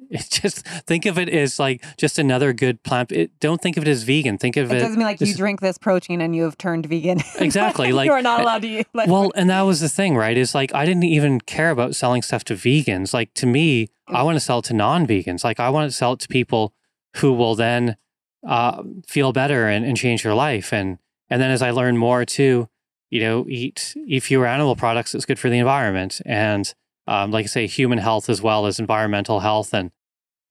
it's 0.11 0.27
just 0.27 0.65
think 0.87 1.05
of 1.05 1.19
it 1.19 1.29
as 1.29 1.59
like 1.59 1.83
just 1.97 2.17
another 2.17 2.51
good 2.51 2.81
plant. 2.81 3.11
It, 3.11 3.39
don't 3.39 3.61
think 3.61 3.77
of 3.77 3.83
it 3.83 3.87
as 3.87 4.01
vegan. 4.01 4.39
Think 4.39 4.57
of 4.57 4.71
it. 4.71 4.77
It 4.77 4.79
doesn't 4.79 4.97
mean 4.97 5.05
like 5.05 5.21
you 5.21 5.35
drink 5.35 5.61
this 5.61 5.77
protein 5.77 6.19
and 6.19 6.35
you 6.35 6.43
have 6.43 6.57
turned 6.57 6.87
vegan. 6.87 7.19
Exactly. 7.39 7.91
like 7.91 8.07
you 8.07 8.11
are 8.11 8.21
not 8.21 8.41
allowed 8.41 8.63
to 8.63 8.67
eat. 8.67 8.87
Like, 8.93 9.07
well, 9.07 9.31
and 9.35 9.49
that 9.49 9.61
was 9.61 9.81
the 9.81 9.89
thing, 9.89 10.15
right? 10.15 10.35
Is 10.35 10.55
like 10.55 10.73
I 10.73 10.83
didn't 10.85 11.03
even 11.03 11.39
care 11.41 11.69
about 11.69 11.95
selling 11.95 12.21
stuff 12.23 12.43
to 12.45 12.55
vegans. 12.55 13.13
Like 13.13 13.33
to 13.35 13.45
me, 13.45 13.89
I 14.07 14.23
want 14.23 14.35
to 14.35 14.39
sell 14.39 14.59
it 14.59 14.65
to 14.65 14.73
non-vegans. 14.73 15.43
Like 15.43 15.59
I 15.59 15.69
want 15.69 15.89
to 15.89 15.95
sell 15.95 16.13
it 16.13 16.19
to 16.21 16.27
people 16.27 16.73
who 17.17 17.31
will 17.33 17.55
then 17.55 17.97
uh, 18.45 18.83
feel 19.07 19.31
better 19.31 19.67
and, 19.67 19.85
and 19.85 19.95
change 19.95 20.23
their 20.23 20.33
life. 20.33 20.73
And 20.73 20.97
and 21.29 21.39
then 21.41 21.51
as 21.51 21.61
I 21.61 21.69
learn 21.69 21.97
more 21.97 22.25
too, 22.25 22.67
you 23.11 23.21
know, 23.21 23.45
eat 23.47 23.95
eat 24.07 24.23
fewer 24.23 24.47
animal 24.47 24.75
products. 24.75 25.13
It's 25.13 25.25
good 25.25 25.39
for 25.39 25.49
the 25.49 25.59
environment 25.59 26.19
and 26.25 26.73
um, 27.09 27.31
like 27.31 27.45
I 27.45 27.47
say, 27.47 27.65
human 27.65 27.97
health 27.97 28.29
as 28.29 28.39
well 28.39 28.67
as 28.67 28.79
environmental 28.79 29.39
health, 29.39 29.73
and 29.73 29.89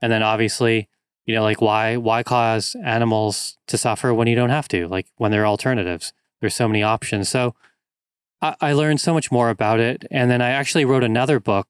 and 0.01 0.13
then 0.13 0.23
obviously, 0.23 0.89
you 1.27 1.35
know, 1.35 1.43
like 1.43 1.61
why 1.61 1.97
why 1.97 2.23
cause 2.23 2.77
animals 2.85 3.59
to 3.67 3.79
suffer 3.79 4.15
when 4.15 4.29
you 4.29 4.37
don't 4.37 4.51
have 4.51 4.69
to? 4.69 4.87
Like 4.89 5.07
when 5.17 5.31
there 5.31 5.43
are 5.43 5.47
alternatives, 5.47 6.13
there's 6.41 6.55
so 6.55 6.69
many 6.69 6.83
options. 6.83 7.29
So 7.29 7.55
I, 8.41 8.55
I 8.61 8.73
learned 8.73 9.01
so 9.01 9.15
much 9.15 9.31
more 9.31 9.51
about 9.51 9.81
it, 9.81 10.05
and 10.11 10.31
then 10.31 10.41
I 10.41 10.51
actually 10.51 10.85
wrote 10.85 11.05
another 11.05 11.41
book. 11.41 11.69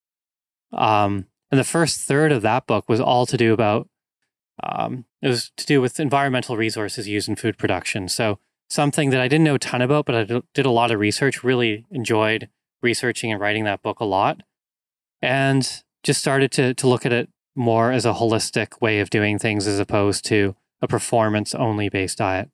Um, 0.72 1.26
and 1.50 1.58
the 1.58 1.64
first 1.64 2.00
third 2.00 2.30
of 2.30 2.42
that 2.42 2.66
book 2.66 2.88
was 2.88 3.00
all 3.00 3.24
to 3.26 3.36
do 3.36 3.54
about 3.54 3.88
um, 4.62 5.04
it 5.22 5.28
was 5.28 5.50
to 5.56 5.66
do 5.66 5.80
with 5.80 6.00
environmental 6.00 6.56
resources 6.56 7.08
used 7.08 7.28
in 7.28 7.36
food 7.36 7.58
production. 7.58 8.08
So 8.08 8.38
something 8.68 9.10
that 9.10 9.20
I 9.20 9.28
didn't 9.28 9.44
know 9.44 9.54
a 9.54 9.58
ton 9.58 9.82
about, 9.82 10.06
but 10.06 10.14
I 10.14 10.42
did 10.54 10.66
a 10.66 10.70
lot 10.70 10.90
of 10.90 11.00
research. 11.00 11.44
Really 11.44 11.86
enjoyed 11.90 12.48
researching 12.82 13.32
and 13.32 13.40
writing 13.40 13.64
that 13.64 13.82
book 13.82 14.00
a 14.00 14.04
lot 14.04 14.42
and 15.20 15.82
just 16.02 16.20
started 16.20 16.50
to 16.52 16.74
to 16.74 16.86
look 16.86 17.04
at 17.04 17.12
it 17.12 17.28
more 17.58 17.92
as 17.92 18.06
a 18.06 18.14
holistic 18.14 18.80
way 18.80 19.00
of 19.00 19.10
doing 19.10 19.38
things 19.38 19.66
as 19.66 19.78
opposed 19.78 20.24
to 20.26 20.54
a 20.80 20.88
performance 20.88 21.54
only 21.54 21.88
based 21.88 22.18
diet. 22.18 22.48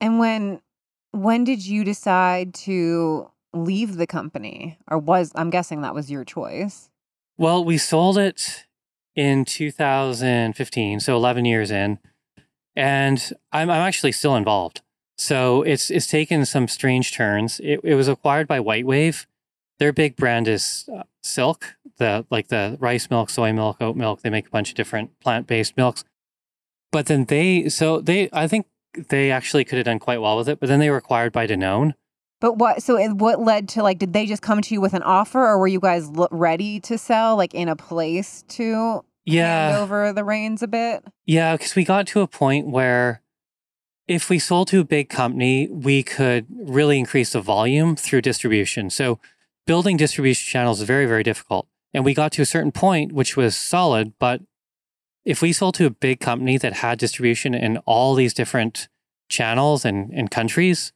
And 0.00 0.18
when 0.18 0.60
when 1.10 1.44
did 1.44 1.66
you 1.66 1.84
decide 1.84 2.54
to 2.54 3.30
leave 3.52 3.96
the 3.96 4.06
company 4.06 4.78
or 4.88 4.98
was 4.98 5.32
I'm 5.34 5.50
guessing 5.50 5.82
that 5.82 5.94
was 5.94 6.10
your 6.10 6.24
choice? 6.24 6.88
Well, 7.36 7.64
we 7.64 7.76
sold 7.76 8.16
it 8.16 8.66
in 9.14 9.44
2015, 9.44 11.00
so 11.00 11.16
11 11.16 11.44
years 11.44 11.70
in, 11.70 11.98
and 12.74 13.32
I'm 13.52 13.70
I'm 13.70 13.82
actually 13.82 14.12
still 14.12 14.36
involved. 14.36 14.80
So 15.18 15.62
it's 15.62 15.90
it's 15.90 16.06
taken 16.06 16.46
some 16.46 16.68
strange 16.68 17.12
turns. 17.12 17.60
It, 17.60 17.80
it 17.84 17.94
was 17.94 18.08
acquired 18.08 18.48
by 18.48 18.58
WhiteWave, 18.60 19.26
their 19.82 19.92
big 19.92 20.14
brand 20.14 20.46
is 20.46 20.88
uh, 20.94 21.02
Silk, 21.22 21.76
the 21.98 22.26
like 22.30 22.48
the 22.48 22.76
rice 22.80 23.08
milk, 23.10 23.30
soy 23.30 23.52
milk, 23.52 23.76
oat 23.80 23.96
milk. 23.96 24.22
They 24.22 24.30
make 24.30 24.48
a 24.48 24.50
bunch 24.50 24.70
of 24.70 24.74
different 24.74 25.18
plant 25.20 25.46
based 25.46 25.76
milks. 25.76 26.04
But 26.90 27.06
then 27.06 27.24
they, 27.24 27.68
so 27.68 28.00
they, 28.00 28.28
I 28.32 28.46
think 28.46 28.66
they 29.08 29.30
actually 29.30 29.64
could 29.64 29.78
have 29.78 29.86
done 29.86 29.98
quite 29.98 30.20
well 30.20 30.36
with 30.36 30.48
it. 30.48 30.60
But 30.60 30.68
then 30.68 30.78
they 30.78 30.90
were 30.90 30.98
acquired 30.98 31.32
by 31.32 31.46
Danone. 31.46 31.94
But 32.40 32.58
what? 32.58 32.82
So 32.82 32.98
it, 32.98 33.12
what 33.12 33.40
led 33.40 33.68
to 33.70 33.82
like? 33.82 33.98
Did 33.98 34.12
they 34.12 34.26
just 34.26 34.42
come 34.42 34.60
to 34.62 34.74
you 34.74 34.80
with 34.80 34.94
an 34.94 35.02
offer, 35.02 35.38
or 35.38 35.58
were 35.58 35.68
you 35.68 35.78
guys 35.78 36.08
lo- 36.08 36.28
ready 36.32 36.80
to 36.80 36.98
sell, 36.98 37.36
like 37.36 37.54
in 37.54 37.68
a 37.68 37.76
place 37.76 38.42
to 38.48 39.04
yeah 39.24 39.70
hand 39.70 39.78
over 39.78 40.12
the 40.12 40.24
reins 40.24 40.60
a 40.60 40.66
bit? 40.66 41.04
Yeah, 41.24 41.56
because 41.56 41.76
we 41.76 41.84
got 41.84 42.08
to 42.08 42.20
a 42.20 42.26
point 42.26 42.66
where 42.66 43.22
if 44.08 44.28
we 44.28 44.40
sold 44.40 44.66
to 44.68 44.80
a 44.80 44.84
big 44.84 45.08
company, 45.08 45.68
we 45.70 46.02
could 46.02 46.46
really 46.50 46.98
increase 46.98 47.32
the 47.32 47.40
volume 47.40 47.94
through 47.94 48.22
distribution. 48.22 48.90
So 48.90 49.20
building 49.66 49.96
distribution 49.96 50.50
channels 50.50 50.80
is 50.80 50.86
very, 50.86 51.06
very 51.06 51.22
difficult. 51.22 51.68
And 51.94 52.04
we 52.04 52.14
got 52.14 52.32
to 52.32 52.42
a 52.42 52.46
certain 52.46 52.72
point, 52.72 53.12
which 53.12 53.36
was 53.36 53.56
solid. 53.56 54.14
But 54.18 54.40
if 55.24 55.42
we 55.42 55.52
sold 55.52 55.74
to 55.76 55.86
a 55.86 55.90
big 55.90 56.20
company 56.20 56.58
that 56.58 56.74
had 56.74 56.98
distribution 56.98 57.54
in 57.54 57.78
all 57.78 58.14
these 58.14 58.34
different 58.34 58.88
channels 59.28 59.84
and, 59.84 60.10
and 60.12 60.30
countries, 60.30 60.92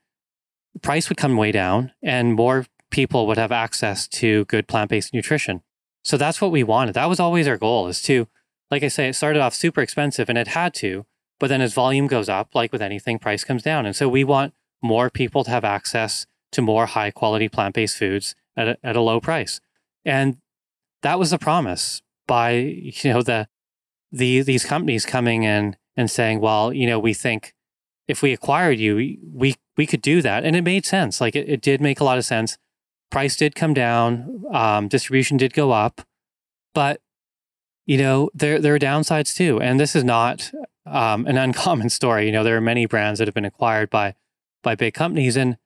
price 0.83 1.09
would 1.09 1.19
come 1.19 1.37
way 1.37 1.53
down 1.53 1.93
and 2.03 2.35
more 2.35 2.67
people 2.91 3.27
would 3.27 3.39
have 3.39 3.53
access 3.53 4.09
to 4.09 4.45
good 4.47 4.67
plant 4.67 4.91
based 4.91 5.15
nutrition. 5.15 5.63
So 6.05 6.17
that's 6.17 6.41
what 6.41 6.53
we 6.53 6.63
wanted. 6.63 6.95
That 6.95 7.09
was 7.09 7.21
always 7.21 7.49
our 7.49 7.57
goal 7.57 7.89
is 7.89 8.01
to, 8.03 8.29
like 8.71 8.83
I 8.83 8.89
say, 8.89 9.09
it 9.09 9.15
started 9.15 9.41
off 9.41 9.55
super 9.55 9.81
expensive 9.81 10.29
and 10.29 10.39
it 10.39 10.49
had 10.49 10.73
to. 10.75 11.05
But 11.39 11.49
then 11.49 11.61
as 11.61 11.75
volume 11.75 12.07
goes 12.07 12.29
up, 12.29 12.55
like 12.55 12.73
with 12.73 12.81
anything, 12.81 13.19
price 13.19 13.45
comes 13.45 13.63
down. 13.63 13.87
And 13.87 13.95
so 13.95 14.09
we 14.09 14.25
want 14.25 14.55
more 14.83 15.11
people 15.11 15.45
to 15.45 15.51
have 15.51 15.65
access 15.65 16.27
to 16.53 16.63
more 16.63 16.87
high 16.87 17.11
quality 17.11 17.49
plant 17.49 17.75
based 17.75 17.99
foods 17.99 18.35
at 18.57 18.69
a, 18.69 18.79
at 18.83 18.97
a 18.97 19.01
low 19.01 19.21
price. 19.21 19.61
And 20.05 20.39
that 21.03 21.19
was 21.19 21.31
the 21.31 21.39
promise 21.39 22.03
by, 22.27 22.53
you 22.53 23.13
know, 23.13 23.23
the, 23.23 23.49
the, 24.13 24.43
these 24.43 24.65
companies 24.65 25.05
coming 25.05 25.43
in 25.43 25.77
and 25.97 26.11
saying, 26.11 26.41
well, 26.41 26.73
you 26.73 26.87
know, 26.87 26.99
we 26.99 27.15
think 27.15 27.55
if 28.09 28.23
we 28.23 28.33
acquired 28.33 28.79
you, 28.79 29.19
we, 29.33 29.57
we 29.77 29.87
could 29.87 30.03
do 30.03 30.23
that. 30.23 30.45
And 30.45 30.55
it 30.55 30.63
made 30.63 30.87
sense. 30.87 31.21
Like 31.21 31.37
it, 31.37 31.49
it 31.49 31.61
did 31.61 31.81
make 31.81 32.01
a 32.01 32.05
lot 32.05 32.19
of 32.19 32.25
sense. 32.25 32.57
Price 33.11 33.37
did 33.37 33.55
come 33.55 33.75
down, 33.75 34.45
um, 34.53 34.89
distribution 34.89 35.37
did 35.37 35.53
go 35.53 35.71
up, 35.71 36.03
but 36.75 37.01
you 37.87 37.97
know, 37.97 38.31
there 38.35 38.59
there 38.61 38.75
are 38.75 38.79
downsides 38.79 39.35
too. 39.35 39.61
And 39.61 39.81
this 39.81 39.97
is 39.97 40.05
not 40.05 40.53
um, 40.85 41.27
an 41.27 41.39
uncommon 41.47 41.89
story. 41.89 42.27
You 42.27 42.33
know, 42.33 42.45
there 42.45 42.57
are 42.57 42.61
many 42.61 42.87
brands 42.87 43.19
that 43.19 43.29
have 43.29 43.35
been 43.35 43.45
acquired 43.45 43.89
by 43.89 44.15
by 44.63 44.75
big 44.75 44.93
companies, 44.93 45.37
and 45.37 45.57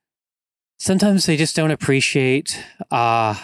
sometimes 0.80 1.26
they 1.26 1.36
just 1.36 1.54
don't 1.54 1.70
appreciate. 1.70 2.64
Uh, 2.90 3.34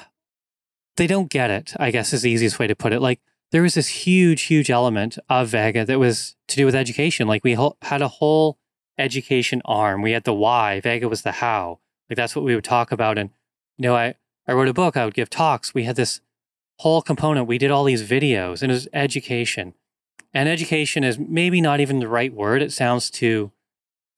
they 0.96 1.06
don't 1.06 1.30
get 1.30 1.50
it. 1.50 1.74
I 1.78 1.90
guess 1.90 2.12
is 2.14 2.22
the 2.22 2.30
easiest 2.30 2.58
way 2.58 2.66
to 2.66 2.74
put 2.74 2.92
it. 2.94 3.00
Like 3.00 3.20
there 3.52 3.62
was 3.62 3.74
this 3.74 3.88
huge, 3.88 4.42
huge 4.42 4.70
element 4.70 5.18
of 5.28 5.48
Vega 5.48 5.84
that 5.84 5.98
was 5.98 6.34
to 6.48 6.56
do 6.56 6.64
with 6.64 6.74
education. 6.74 7.28
Like 7.28 7.44
we 7.44 7.52
ho- 7.54 7.76
had 7.82 8.00
a 8.02 8.08
whole 8.08 8.58
education 8.98 9.60
arm. 9.66 10.00
We 10.00 10.12
had 10.12 10.24
the 10.24 10.32
why. 10.34 10.80
Vega 10.80 11.08
was 11.08 11.22
the 11.22 11.32
how. 11.32 11.80
Like 12.08 12.16
that's 12.16 12.34
what 12.34 12.44
we 12.44 12.54
would 12.54 12.64
talk 12.64 12.90
about. 12.90 13.18
And 13.18 13.30
you 13.76 13.82
know, 13.82 13.94
I 13.94 14.14
I 14.48 14.52
wrote 14.52 14.68
a 14.68 14.72
book. 14.74 14.96
I 14.96 15.04
would 15.04 15.14
give 15.14 15.28
talks. 15.28 15.74
We 15.74 15.84
had 15.84 15.96
this 15.96 16.20
whole 16.78 17.02
component. 17.02 17.46
We 17.46 17.58
did 17.58 17.70
all 17.70 17.84
these 17.84 18.08
videos, 18.08 18.62
and 18.62 18.70
it 18.70 18.74
was 18.74 18.88
education. 18.92 19.74
And 20.32 20.48
education 20.48 21.04
is 21.04 21.18
maybe 21.18 21.60
not 21.60 21.80
even 21.80 21.98
the 21.98 22.08
right 22.08 22.32
word. 22.32 22.62
It 22.62 22.72
sounds 22.72 23.10
too 23.10 23.52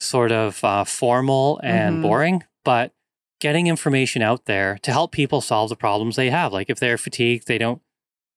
sort 0.00 0.30
of 0.32 0.62
uh, 0.62 0.84
formal 0.84 1.60
and 1.64 1.98
Mhm. 1.98 2.02
boring, 2.02 2.44
but 2.64 2.92
getting 3.40 3.66
information 3.66 4.22
out 4.22 4.46
there 4.46 4.78
to 4.82 4.90
help 4.92 5.12
people 5.12 5.40
solve 5.40 5.68
the 5.68 5.76
problems 5.76 6.16
they 6.16 6.30
have. 6.30 6.52
Like 6.52 6.68
if 6.70 6.78
they're 6.80 6.98
fatigued, 6.98 7.46
they 7.46 7.58
don't 7.58 7.80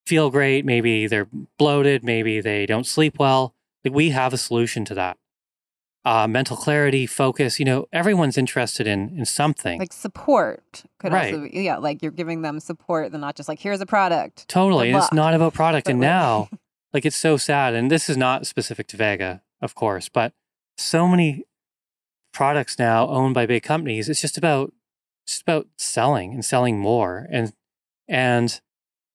feel 0.06 0.30
great, 0.30 0.66
maybe 0.66 1.08
they're 1.08 1.28
bloated, 1.58 2.04
maybe 2.04 2.41
they 2.41 2.66
don't 2.66 2.86
sleep 2.86 3.18
well. 3.20 3.56
Like 3.84 3.93
we 3.93 4.10
have 4.12 4.34
a 4.34 4.38
solution 4.38 4.86
to 4.86 4.93
that. 4.95 5.18
Uh, 6.04 6.28
mental 6.28 6.58
clarity, 6.58 7.06
focus, 7.06 7.60
you 7.60 7.66
know, 7.66 7.86
everyone's 7.93 8.36
interested 8.36 8.88
in 8.88 9.16
in 9.16 9.24
something. 9.26 9.78
Like 9.80 9.93
support 9.93 10.84
could 10.99 11.14
Right. 11.14 11.32
also 11.34 11.47
be, 11.47 11.62
yeah, 11.62 11.78
like 11.78 12.02
you're 12.02 12.12
giving 12.12 12.41
them 12.41 12.60
support, 12.60 13.12
and 13.12 13.22
not 13.22 13.36
just 13.36 13.47
like 13.47 13.60
here's 13.60 13.82
a 13.82 13.86
product. 13.86 14.47
Totally. 14.47 14.89
And 14.89 14.97
it's 14.97 15.14
not 15.14 15.36
about 15.36 15.54
product. 15.54 15.86
But 15.86 15.91
and 15.91 15.99
now, 15.99 16.49
like, 16.93 17.06
it's 17.06 17.16
so 17.16 17.38
sad. 17.38 17.76
And 17.76 17.91
this 17.91 18.10
is 18.10 18.18
not 18.18 18.47
specific 18.47 18.88
to 18.88 18.97
Vega, 18.97 19.43
of 19.62 19.76
course, 19.76 20.10
but 20.10 20.34
so 20.76 21.08
many 21.08 21.43
products 22.34 22.80
now 22.80 23.08
owned 23.08 23.36
by 23.36 23.45
big 23.45 23.62
companies. 23.62 24.10
It's 24.10 24.22
just 24.22 24.39
about, 24.39 24.74
just 25.28 25.41
about 25.41 25.67
selling 25.78 26.34
and 26.34 26.43
selling 26.43 26.80
more. 26.80 27.28
And, 27.32 27.53
and 28.07 28.59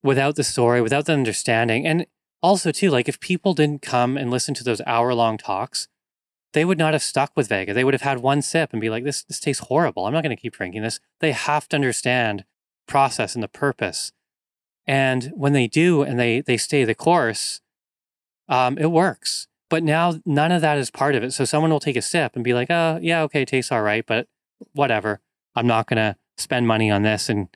without 0.02 0.36
the 0.36 0.44
story, 0.44 0.80
without 0.80 1.06
the 1.06 1.12
understanding. 1.12 1.86
And 1.86 2.06
also, 2.42 2.70
too, 2.70 2.90
like, 2.90 3.08
if 3.08 3.20
people 3.20 3.54
didn't 3.54 3.82
come 3.82 4.16
and 4.16 4.30
listen 4.30 4.54
to 4.54 4.64
those 4.64 4.80
hour 4.86 5.14
long 5.14 5.36
talks, 5.38 5.88
they 6.52 6.64
would 6.64 6.78
not 6.78 6.94
have 6.94 7.02
stuck 7.02 7.32
with 7.36 7.48
Vega. 7.48 7.74
They 7.74 7.84
would 7.84 7.94
have 7.94 8.02
had 8.02 8.20
one 8.20 8.40
sip 8.40 8.70
and 8.72 8.80
be 8.80 8.88
like, 8.88 9.04
this, 9.04 9.24
this 9.24 9.40
tastes 9.40 9.64
horrible. 9.66 10.06
I'm 10.06 10.12
not 10.12 10.22
going 10.22 10.36
to 10.36 10.40
keep 10.40 10.54
drinking 10.54 10.82
this. 10.82 11.00
They 11.20 11.32
have 11.32 11.68
to 11.68 11.76
understand 11.76 12.44
process 12.86 13.34
and 13.34 13.42
the 13.42 13.48
purpose. 13.48 14.12
And 14.86 15.32
when 15.34 15.52
they 15.52 15.66
do 15.66 16.02
and 16.02 16.18
they 16.18 16.40
they 16.40 16.56
stay 16.56 16.84
the 16.84 16.94
course, 16.94 17.60
um, 18.48 18.78
it 18.78 18.92
works. 18.92 19.48
But 19.68 19.82
now 19.82 20.20
none 20.24 20.52
of 20.52 20.60
that 20.60 20.78
is 20.78 20.90
part 20.90 21.16
of 21.16 21.24
it. 21.24 21.32
So 21.32 21.44
someone 21.44 21.72
will 21.72 21.80
take 21.80 21.96
a 21.96 22.02
sip 22.02 22.36
and 22.36 22.44
be 22.44 22.54
like, 22.54 22.70
oh, 22.70 23.00
yeah, 23.02 23.22
okay, 23.22 23.44
tastes 23.44 23.72
all 23.72 23.82
right, 23.82 24.06
but 24.06 24.28
whatever. 24.72 25.20
I'm 25.56 25.66
not 25.66 25.88
gonna 25.88 26.16
spend 26.36 26.66
money 26.66 26.90
on 26.90 27.02
this. 27.02 27.28
And 27.28 27.48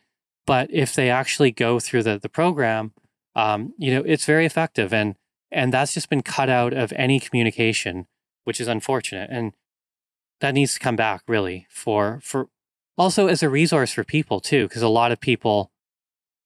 but 0.47 0.69
if 0.73 0.95
they 0.95 1.11
actually 1.11 1.53
go 1.53 1.79
through 1.79 2.03
the 2.03 2.19
the 2.19 2.29
program, 2.29 2.93
um, 3.37 3.75
you 3.79 3.95
know, 3.95 4.03
it's 4.05 4.25
very 4.25 4.47
effective. 4.47 4.93
And 4.93 5.17
and 5.53 5.73
that's 5.73 5.95
just 5.95 6.11
been 6.11 6.23
cut 6.23 6.49
out 6.49 6.73
of 6.73 6.93
any 6.97 7.21
communication, 7.21 8.07
which 8.45 8.61
is 8.61 8.69
unfortunate. 8.69 9.31
And 9.31 9.53
that 10.41 10.55
needs 10.55 10.75
to 10.75 10.81
come 10.81 10.97
back 10.97 11.23
really 11.29 11.67
for 11.71 12.21
for 12.23 12.49
also 12.99 13.29
as 13.29 13.43
a 13.43 13.49
resource 13.49 13.93
for 13.93 14.05
people 14.05 14.41
too, 14.41 14.67
because 14.67 14.83
a 14.83 14.89
lot 14.89 15.13
of 15.13 15.21
people 15.21 15.71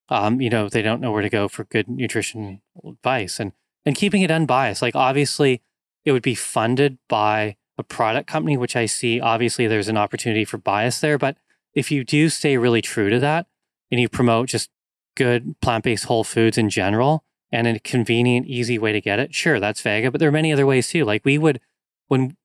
um, 0.09 0.41
you 0.41 0.51
know, 0.51 0.69
they 0.69 0.83
don't 0.83 1.01
know 1.01 1.13
where 1.13 1.23
to 1.23 1.31
go 1.31 1.49
for 1.49 1.65
good 1.65 1.89
nutrition 1.89 2.61
advice 2.85 3.41
and 3.41 3.53
and 3.87 3.97
keeping 3.97 4.23
it 4.23 4.31
unbiased. 4.31 4.83
Like 4.83 4.97
obviously 4.97 5.63
it 6.05 6.13
would 6.13 6.23
be 6.23 6.35
funded 6.35 6.99
by 7.09 7.57
a 7.77 7.83
product 7.83 8.29
company, 8.29 8.57
which 8.57 8.77
I 8.77 8.87
see 8.87 9.21
obviously 9.21 9.67
there's 9.67 9.89
an 9.89 9.97
opportunity 9.97 10.45
for 10.45 10.59
bias 10.59 11.01
there. 11.01 11.19
But 11.19 11.37
if 11.75 11.91
you 11.91 12.05
do 12.05 12.29
stay 12.29 12.57
really 12.57 12.83
true 12.83 13.11
to 13.11 13.19
that 13.21 13.47
and 13.91 14.01
you 14.01 14.09
promote 14.09 14.49
just 14.49 14.71
good 15.17 15.59
plant-based 15.61 16.05
whole 16.05 16.25
foods 16.25 16.59
in 16.59 16.69
general 16.71 17.25
and 17.53 17.67
a 17.67 17.79
convenient, 17.79 18.47
easy 18.47 18.79
way 18.79 18.93
to 18.93 19.01
get 19.01 19.19
it, 19.21 19.35
sure, 19.35 19.61
that's 19.61 19.81
Vega. 19.81 20.11
But 20.11 20.19
there 20.19 20.29
are 20.29 20.33
many 20.33 20.53
other 20.53 20.67
ways 20.67 20.89
too. 20.89 21.05
Like 21.05 21.25
we 21.25 21.39
would 21.39 21.61
when 22.09 22.37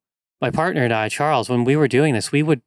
my 0.42 0.52
partner 0.52 0.84
and 0.84 0.94
I, 0.94 1.10
Charles, 1.10 1.50
when 1.50 1.64
we 1.64 1.76
were 1.76 1.88
doing 1.88 2.14
this, 2.14 2.32
we 2.32 2.44
would 2.44 2.62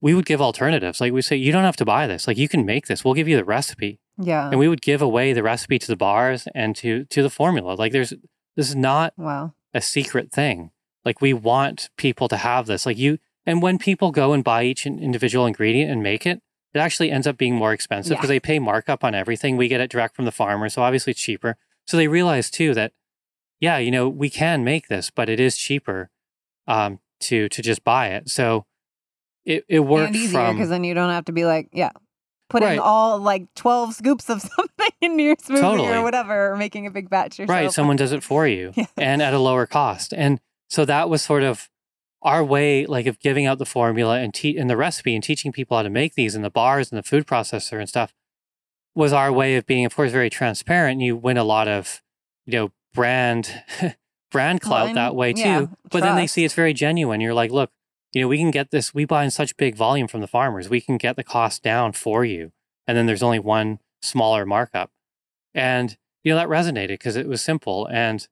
we 0.00 0.14
would 0.14 0.24
give 0.24 0.40
alternatives. 0.40 1.00
Like 1.00 1.12
we 1.12 1.20
say, 1.20 1.36
you 1.36 1.52
don't 1.52 1.64
have 1.64 1.76
to 1.76 1.84
buy 1.84 2.06
this. 2.06 2.26
Like 2.26 2.38
you 2.38 2.48
can 2.48 2.64
make 2.64 2.86
this. 2.86 3.04
We'll 3.04 3.14
give 3.14 3.28
you 3.28 3.36
the 3.36 3.44
recipe 3.44 4.00
Yeah. 4.18 4.48
and 4.48 4.58
we 4.58 4.66
would 4.68 4.80
give 4.80 5.02
away 5.02 5.32
the 5.32 5.42
recipe 5.42 5.78
to 5.78 5.86
the 5.86 5.96
bars 5.96 6.48
and 6.54 6.74
to 6.76 7.04
to 7.06 7.22
the 7.22 7.30
formula 7.30 7.74
like 7.74 7.92
there's 7.92 8.14
this 8.56 8.68
is 8.68 8.76
not 8.76 9.12
wow. 9.16 9.52
a 9.74 9.80
secret 9.80 10.30
thing 10.32 10.70
like 11.04 11.20
we 11.20 11.32
want 11.32 11.90
people 11.96 12.28
to 12.28 12.36
have 12.36 12.66
this 12.66 12.84
like 12.86 12.98
you 12.98 13.18
and 13.50 13.60
when 13.62 13.78
people 13.78 14.10
go 14.10 14.32
and 14.32 14.42
buy 14.44 14.62
each 14.64 14.86
individual 14.86 15.46
ingredient 15.46 15.90
and 15.90 16.02
make 16.02 16.24
it 16.26 16.40
it 16.72 16.78
actually 16.78 17.10
ends 17.10 17.26
up 17.26 17.36
being 17.36 17.54
more 17.56 17.72
expensive 17.72 18.12
Yeah. 18.12 18.16
because 18.18 18.28
they 18.28 18.40
pay 18.40 18.58
markup 18.58 19.02
on 19.04 19.14
everything 19.14 19.56
we 19.56 19.68
get 19.68 19.80
it 19.80 19.90
direct 19.90 20.14
from 20.16 20.24
the 20.24 20.32
farmer 20.32 20.68
so 20.68 20.82
obviously 20.82 21.10
it's 21.12 21.20
cheaper 21.20 21.56
so 21.86 21.96
they 21.96 22.08
realize 22.08 22.50
too 22.50 22.74
that 22.74 22.92
yeah 23.60 23.76
you 23.78 23.90
know 23.90 24.08
we 24.08 24.30
can 24.30 24.64
make 24.64 24.88
this 24.88 25.10
but 25.10 25.28
it 25.28 25.40
is 25.40 25.56
cheaper 25.56 26.10
um 26.66 27.00
to 27.20 27.48
to 27.50 27.60
just 27.62 27.82
buy 27.84 28.08
it 28.08 28.28
so 28.30 28.64
it, 29.44 29.64
it 29.68 29.80
worked 29.80 30.08
and 30.08 30.16
easier 30.16 30.52
because 30.52 30.68
then 30.68 30.84
you 30.84 30.92
don't 30.94 31.10
have 31.10 31.24
to 31.24 31.32
be 31.32 31.46
like, 31.46 31.70
yeah, 31.72 31.92
putting 32.50 32.68
Right. 32.68 32.78
all 32.78 33.18
like 33.18 33.46
twelve 33.54 33.94
scoops 33.94 34.28
of 34.28 34.42
something 34.56 34.88
into 35.00 35.22
your 35.24 35.36
smoothie 35.36 35.60
Totally. 35.62 35.88
or 35.88 36.02
whatever, 36.02 36.50
or 36.52 36.56
making 36.56 36.86
a 36.86 36.90
big 36.90 37.08
batch 37.08 37.38
yourself. 37.38 37.56
Right. 37.58 37.72
Someone 37.72 37.96
does 37.96 38.12
it 38.12 38.22
for 38.22 38.46
you 38.46 38.72
Yeah. 38.76 38.84
and 38.98 39.22
at 39.22 39.32
a 39.32 39.38
lower 39.38 39.66
cost. 39.66 40.12
And 40.12 40.40
so 40.68 40.84
that 40.84 41.08
was 41.08 41.22
sort 41.22 41.42
of 41.42 41.70
our 42.22 42.44
way, 42.44 42.86
like 42.86 43.06
of 43.06 43.18
giving 43.20 43.46
out 43.46 43.58
the 43.58 43.66
formula 43.66 44.18
and 44.18 44.34
te- 44.34 44.56
and 44.56 44.68
the 44.68 44.76
recipe 44.76 45.14
and 45.14 45.24
teaching 45.24 45.52
people 45.52 45.76
how 45.76 45.82
to 45.82 45.90
make 45.90 46.14
these 46.14 46.34
in 46.34 46.42
the 46.42 46.50
bars 46.50 46.90
and 46.90 46.98
the 46.98 47.02
food 47.02 47.26
processor 47.26 47.78
and 47.78 47.88
stuff 47.88 48.12
was 48.94 49.12
our 49.12 49.32
way 49.32 49.56
of 49.56 49.66
being, 49.66 49.84
of 49.84 49.94
course, 49.94 50.10
very 50.12 50.28
transparent. 50.30 51.00
You 51.00 51.16
win 51.16 51.36
a 51.36 51.44
lot 51.44 51.68
of, 51.68 52.02
you 52.46 52.52
know, 52.52 52.72
brand 52.92 53.62
brand 54.30 54.60
clout 54.60 54.88
and- 54.88 54.96
that 54.96 55.14
way 55.14 55.32
too. 55.32 55.40
yeah, 55.40 55.66
but 55.90 56.00
then 56.02 56.16
they 56.16 56.26
see 56.26 56.44
it's 56.44 56.54
very 56.54 56.72
genuine. 56.74 57.20
You're 57.20 57.34
like, 57.34 57.50
look, 57.50 57.70
you 58.12 58.20
know, 58.22 58.28
we 58.28 58.38
can 58.38 58.50
get 58.50 58.70
this. 58.70 58.92
We 58.92 59.04
buy 59.04 59.24
in 59.24 59.30
such 59.30 59.56
big 59.56 59.76
volume 59.76 60.08
from 60.08 60.20
the 60.20 60.26
farmers. 60.26 60.68
We 60.68 60.80
can 60.80 60.96
get 60.98 61.16
the 61.16 61.24
cost 61.24 61.62
down 61.62 61.92
for 61.92 62.24
you. 62.24 62.52
And 62.86 62.96
then 62.96 63.06
there's 63.06 63.22
only 63.22 63.38
one 63.38 63.78
smaller 64.02 64.44
markup. 64.44 64.90
And 65.54 65.96
you 66.22 66.32
know 66.32 66.36
that 66.36 66.48
resonated 66.48 66.88
because 66.88 67.16
it 67.16 67.26
was 67.26 67.40
simple 67.40 67.86
and 67.90 68.28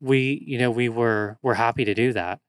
we 0.00 0.44
you 0.46 0.58
know 0.58 0.70
we 0.70 0.88
were 0.88 1.38
were 1.42 1.54
happy 1.54 1.84
to 1.84 1.94
do 1.94 2.12
that 2.12 2.40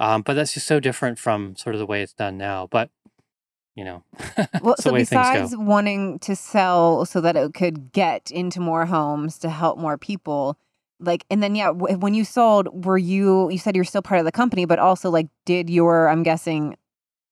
um, 0.00 0.22
but 0.22 0.34
that's 0.34 0.54
just 0.54 0.66
so 0.66 0.80
different 0.80 1.18
from 1.18 1.56
sort 1.56 1.74
of 1.74 1.78
the 1.78 1.86
way 1.86 2.02
it's 2.02 2.12
done 2.14 2.36
now 2.38 2.66
but 2.70 2.90
you 3.74 3.84
know 3.84 4.02
Well, 4.62 4.76
so 4.76 4.90
the 4.90 4.94
way 4.94 5.04
things 5.04 5.10
besides 5.10 5.56
wanting 5.56 6.18
to 6.20 6.34
sell 6.34 7.04
so 7.04 7.20
that 7.20 7.36
it 7.36 7.54
could 7.54 7.92
get 7.92 8.30
into 8.30 8.60
more 8.60 8.86
homes 8.86 9.38
to 9.38 9.50
help 9.50 9.78
more 9.78 9.96
people, 9.96 10.58
like, 11.00 11.24
and 11.30 11.42
then 11.42 11.54
yeah, 11.54 11.68
w- 11.68 11.96
when 11.96 12.14
you 12.14 12.24
sold, 12.24 12.84
were 12.84 12.98
you? 12.98 13.50
You 13.50 13.58
said 13.58 13.76
you're 13.76 13.84
still 13.84 14.02
part 14.02 14.18
of 14.18 14.24
the 14.24 14.32
company, 14.32 14.64
but 14.64 14.78
also 14.80 15.10
like, 15.10 15.28
did 15.46 15.70
your? 15.70 16.08
I'm 16.08 16.22
guessing 16.22 16.76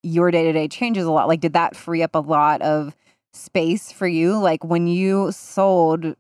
your 0.03 0.31
day 0.31 0.45
to 0.45 0.53
day 0.53 0.69
changes 0.69 1.05
a 1.05 1.11
lot. 1.11 1.27
Like, 1.27 1.41
did 1.41 1.55
that 1.55 1.75
free 1.75 2.03
up 2.03 2.15
a 2.15 2.21
lot 2.21 2.63
of 2.63 2.95
space 3.33 3.91
for 3.91 4.07
you? 4.07 4.39
Like 4.39 4.63
when 4.65 4.87
you 4.87 5.33
sold 5.33 6.15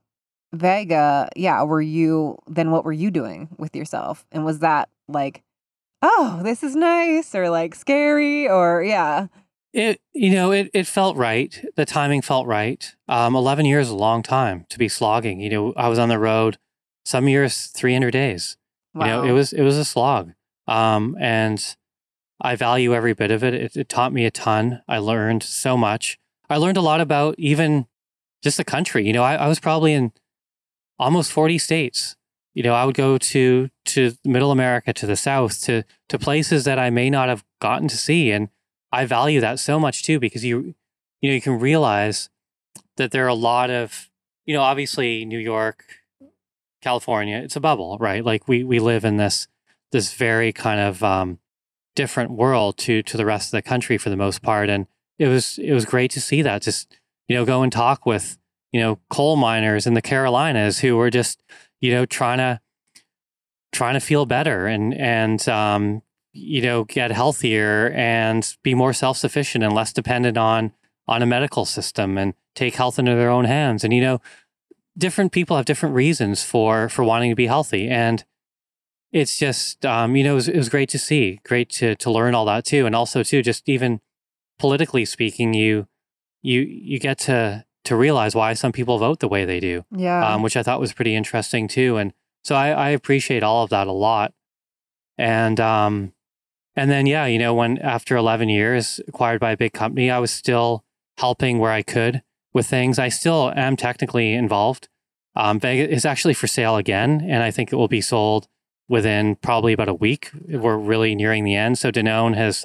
Vega, 0.52 1.28
yeah, 1.36 1.62
were 1.62 1.82
you? 1.82 2.36
Then 2.48 2.72
what 2.72 2.84
were 2.84 2.92
you 2.92 3.10
doing 3.12 3.48
with 3.58 3.76
yourself? 3.76 4.26
And 4.32 4.44
was 4.44 4.58
that 4.60 4.88
like? 5.08 5.42
Oh, 6.02 6.40
this 6.42 6.62
is 6.62 6.76
nice, 6.76 7.34
or 7.34 7.48
like 7.48 7.74
scary, 7.74 8.48
or 8.48 8.82
yeah. 8.82 9.28
it 9.72 10.00
you 10.12 10.30
know 10.30 10.52
it, 10.52 10.70
it 10.74 10.86
felt 10.86 11.16
right. 11.16 11.64
The 11.76 11.86
timing 11.86 12.22
felt 12.22 12.46
right. 12.46 12.94
Um, 13.08 13.34
11 13.34 13.66
years 13.66 13.86
is 13.86 13.92
a 13.92 13.96
long 13.96 14.22
time 14.22 14.66
to 14.68 14.78
be 14.78 14.88
slogging. 14.88 15.40
You 15.40 15.50
know 15.50 15.72
i 15.76 15.88
was 15.88 15.98
on 15.98 16.08
the 16.08 16.18
road 16.18 16.58
some 17.04 17.28
years 17.28 17.66
300 17.68 18.10
days. 18.10 18.56
You 18.94 19.04
know 19.06 19.24
it 19.24 19.32
was 19.32 19.52
it 19.52 19.62
was 19.62 19.76
a 19.76 19.84
slog. 19.84 20.32
Um, 20.66 21.16
and 21.20 21.76
i 22.40 22.56
value 22.56 22.94
every 22.94 23.14
bit 23.14 23.30
of 23.30 23.42
it. 23.44 23.54
it 23.54 23.76
it 23.76 23.88
taught 23.88 24.12
me 24.12 24.26
a 24.26 24.30
ton. 24.30 24.82
I 24.88 24.98
learned 24.98 25.42
so 25.42 25.76
much. 25.76 26.18
I 26.50 26.56
learned 26.58 26.76
a 26.76 26.82
lot 26.82 27.00
about 27.00 27.34
even 27.38 27.86
just 28.42 28.56
the 28.58 28.64
country. 28.64 29.06
You 29.06 29.12
know 29.12 29.22
i, 29.22 29.36
I 29.36 29.48
was 29.48 29.60
probably 29.60 29.92
in 29.92 30.12
almost 30.98 31.32
40 31.32 31.58
states 31.58 32.15
you 32.56 32.62
know 32.62 32.74
i 32.74 32.84
would 32.84 32.96
go 32.96 33.16
to 33.18 33.70
to 33.84 34.12
middle 34.24 34.50
america 34.50 34.92
to 34.92 35.06
the 35.06 35.16
south 35.16 35.60
to 35.62 35.84
to 36.08 36.18
places 36.18 36.64
that 36.64 36.78
i 36.78 36.90
may 36.90 37.08
not 37.08 37.28
have 37.28 37.44
gotten 37.60 37.86
to 37.86 37.96
see 37.96 38.32
and 38.32 38.48
i 38.90 39.04
value 39.04 39.40
that 39.40 39.60
so 39.60 39.78
much 39.78 40.02
too 40.02 40.18
because 40.18 40.44
you 40.44 40.74
you 41.20 41.30
know 41.30 41.34
you 41.34 41.40
can 41.40 41.60
realize 41.60 42.28
that 42.96 43.12
there 43.12 43.24
are 43.24 43.28
a 43.28 43.34
lot 43.34 43.70
of 43.70 44.10
you 44.44 44.54
know 44.54 44.62
obviously 44.62 45.24
new 45.24 45.38
york 45.38 45.84
california 46.82 47.36
it's 47.36 47.56
a 47.56 47.60
bubble 47.60 47.96
right 48.00 48.24
like 48.24 48.48
we 48.48 48.64
we 48.64 48.80
live 48.80 49.04
in 49.04 49.16
this 49.16 49.46
this 49.92 50.14
very 50.14 50.52
kind 50.52 50.80
of 50.80 51.04
um 51.04 51.38
different 51.96 52.30
world 52.30 52.76
to 52.76 53.02
to 53.02 53.16
the 53.16 53.24
rest 53.24 53.48
of 53.48 53.52
the 53.52 53.62
country 53.62 53.98
for 53.98 54.10
the 54.10 54.16
most 54.16 54.42
part. 54.42 54.68
And 54.68 54.86
it 55.18 55.26
was 55.26 55.58
it 55.58 55.72
was 55.72 55.84
great 55.84 56.12
to 56.12 56.20
see 56.20 56.42
that. 56.42 56.62
Just 56.62 56.96
you 57.26 57.34
know, 57.34 57.44
go 57.44 57.62
and 57.62 57.72
talk 57.72 58.06
with 58.06 58.38
you 58.70 58.80
know 58.80 59.00
coal 59.10 59.34
miners 59.34 59.86
in 59.88 59.94
the 59.94 60.02
Carolinas 60.02 60.78
who 60.78 60.96
were 60.96 61.10
just 61.10 61.42
you 61.80 61.90
know 61.90 62.06
trying 62.06 62.38
to 62.38 62.60
trying 63.72 63.94
to 63.94 64.00
feel 64.00 64.26
better 64.26 64.66
and 64.66 64.94
and 64.94 65.48
um, 65.48 66.02
you 66.32 66.62
know 66.62 66.84
get 66.84 67.10
healthier 67.10 67.90
and 67.90 68.56
be 68.62 68.74
more 68.74 68.92
self 68.92 69.16
sufficient 69.16 69.62
and 69.64 69.72
less 69.72 69.92
dependent 69.92 70.36
on 70.38 70.72
on 71.08 71.22
a 71.22 71.26
medical 71.26 71.64
system 71.64 72.18
and 72.18 72.34
take 72.54 72.74
health 72.74 72.98
into 72.98 73.14
their 73.14 73.30
own 73.30 73.44
hands. 73.44 73.84
And 73.84 73.92
you 73.92 74.00
know, 74.00 74.20
different 74.98 75.32
people 75.32 75.56
have 75.56 75.66
different 75.66 75.94
reasons 75.94 76.42
for 76.42 76.88
for 76.88 77.04
wanting 77.04 77.30
to 77.30 77.36
be 77.36 77.46
healthy 77.46 77.88
and 77.88 78.24
it's 79.12 79.38
just 79.38 79.86
um, 79.86 80.16
you 80.16 80.24
know 80.24 80.32
it 80.32 80.34
was, 80.34 80.48
it 80.48 80.56
was, 80.56 80.68
great 80.68 80.88
to 80.88 80.98
see 80.98 81.40
great 81.44 81.70
to 81.70 81.94
to 81.96 82.10
learn 82.10 82.34
all 82.34 82.44
that 82.46 82.64
too 82.64 82.86
and 82.86 82.94
also 82.94 83.22
too 83.22 83.42
just 83.42 83.68
even 83.68 84.00
politically 84.58 85.04
speaking 85.04 85.54
you 85.54 85.86
you 86.42 86.60
you 86.62 86.98
get 86.98 87.18
to 87.18 87.64
to 87.86 87.96
realize 87.96 88.34
why 88.34 88.52
some 88.52 88.72
people 88.72 88.98
vote 88.98 89.20
the 89.20 89.28
way 89.28 89.44
they 89.44 89.60
do 89.60 89.84
yeah 89.90 90.34
um, 90.34 90.42
which 90.42 90.56
i 90.56 90.62
thought 90.62 90.80
was 90.80 90.92
pretty 90.92 91.14
interesting 91.14 91.66
too 91.68 91.96
and 91.96 92.12
so 92.44 92.54
I, 92.54 92.68
I 92.70 92.88
appreciate 92.90 93.42
all 93.42 93.64
of 93.64 93.70
that 93.70 93.86
a 93.86 93.92
lot 93.92 94.32
and 95.18 95.58
um 95.58 96.12
and 96.76 96.90
then 96.90 97.06
yeah 97.06 97.26
you 97.26 97.38
know 97.38 97.54
when 97.54 97.78
after 97.78 98.16
11 98.16 98.48
years 98.48 99.00
acquired 99.08 99.40
by 99.40 99.52
a 99.52 99.56
big 99.56 99.72
company 99.72 100.10
i 100.10 100.18
was 100.18 100.30
still 100.30 100.84
helping 101.18 101.58
where 101.58 101.72
i 101.72 101.82
could 101.82 102.22
with 102.56 102.66
things. 102.66 102.98
I 102.98 103.10
still 103.10 103.52
am 103.54 103.76
technically 103.76 104.32
involved. 104.32 104.88
Um, 105.36 105.60
Vega 105.60 105.88
is 105.88 106.06
actually 106.06 106.34
for 106.34 106.46
sale 106.46 106.76
again, 106.76 107.20
and 107.22 107.42
I 107.42 107.50
think 107.52 107.70
it 107.70 107.76
will 107.76 107.86
be 107.86 108.00
sold 108.00 108.48
within 108.88 109.36
probably 109.36 109.74
about 109.74 109.90
a 109.90 109.94
week. 109.94 110.30
We're 110.48 110.78
really 110.78 111.14
nearing 111.14 111.44
the 111.44 111.54
end. 111.54 111.78
So 111.78 111.92
Danone 111.92 112.34
has 112.34 112.64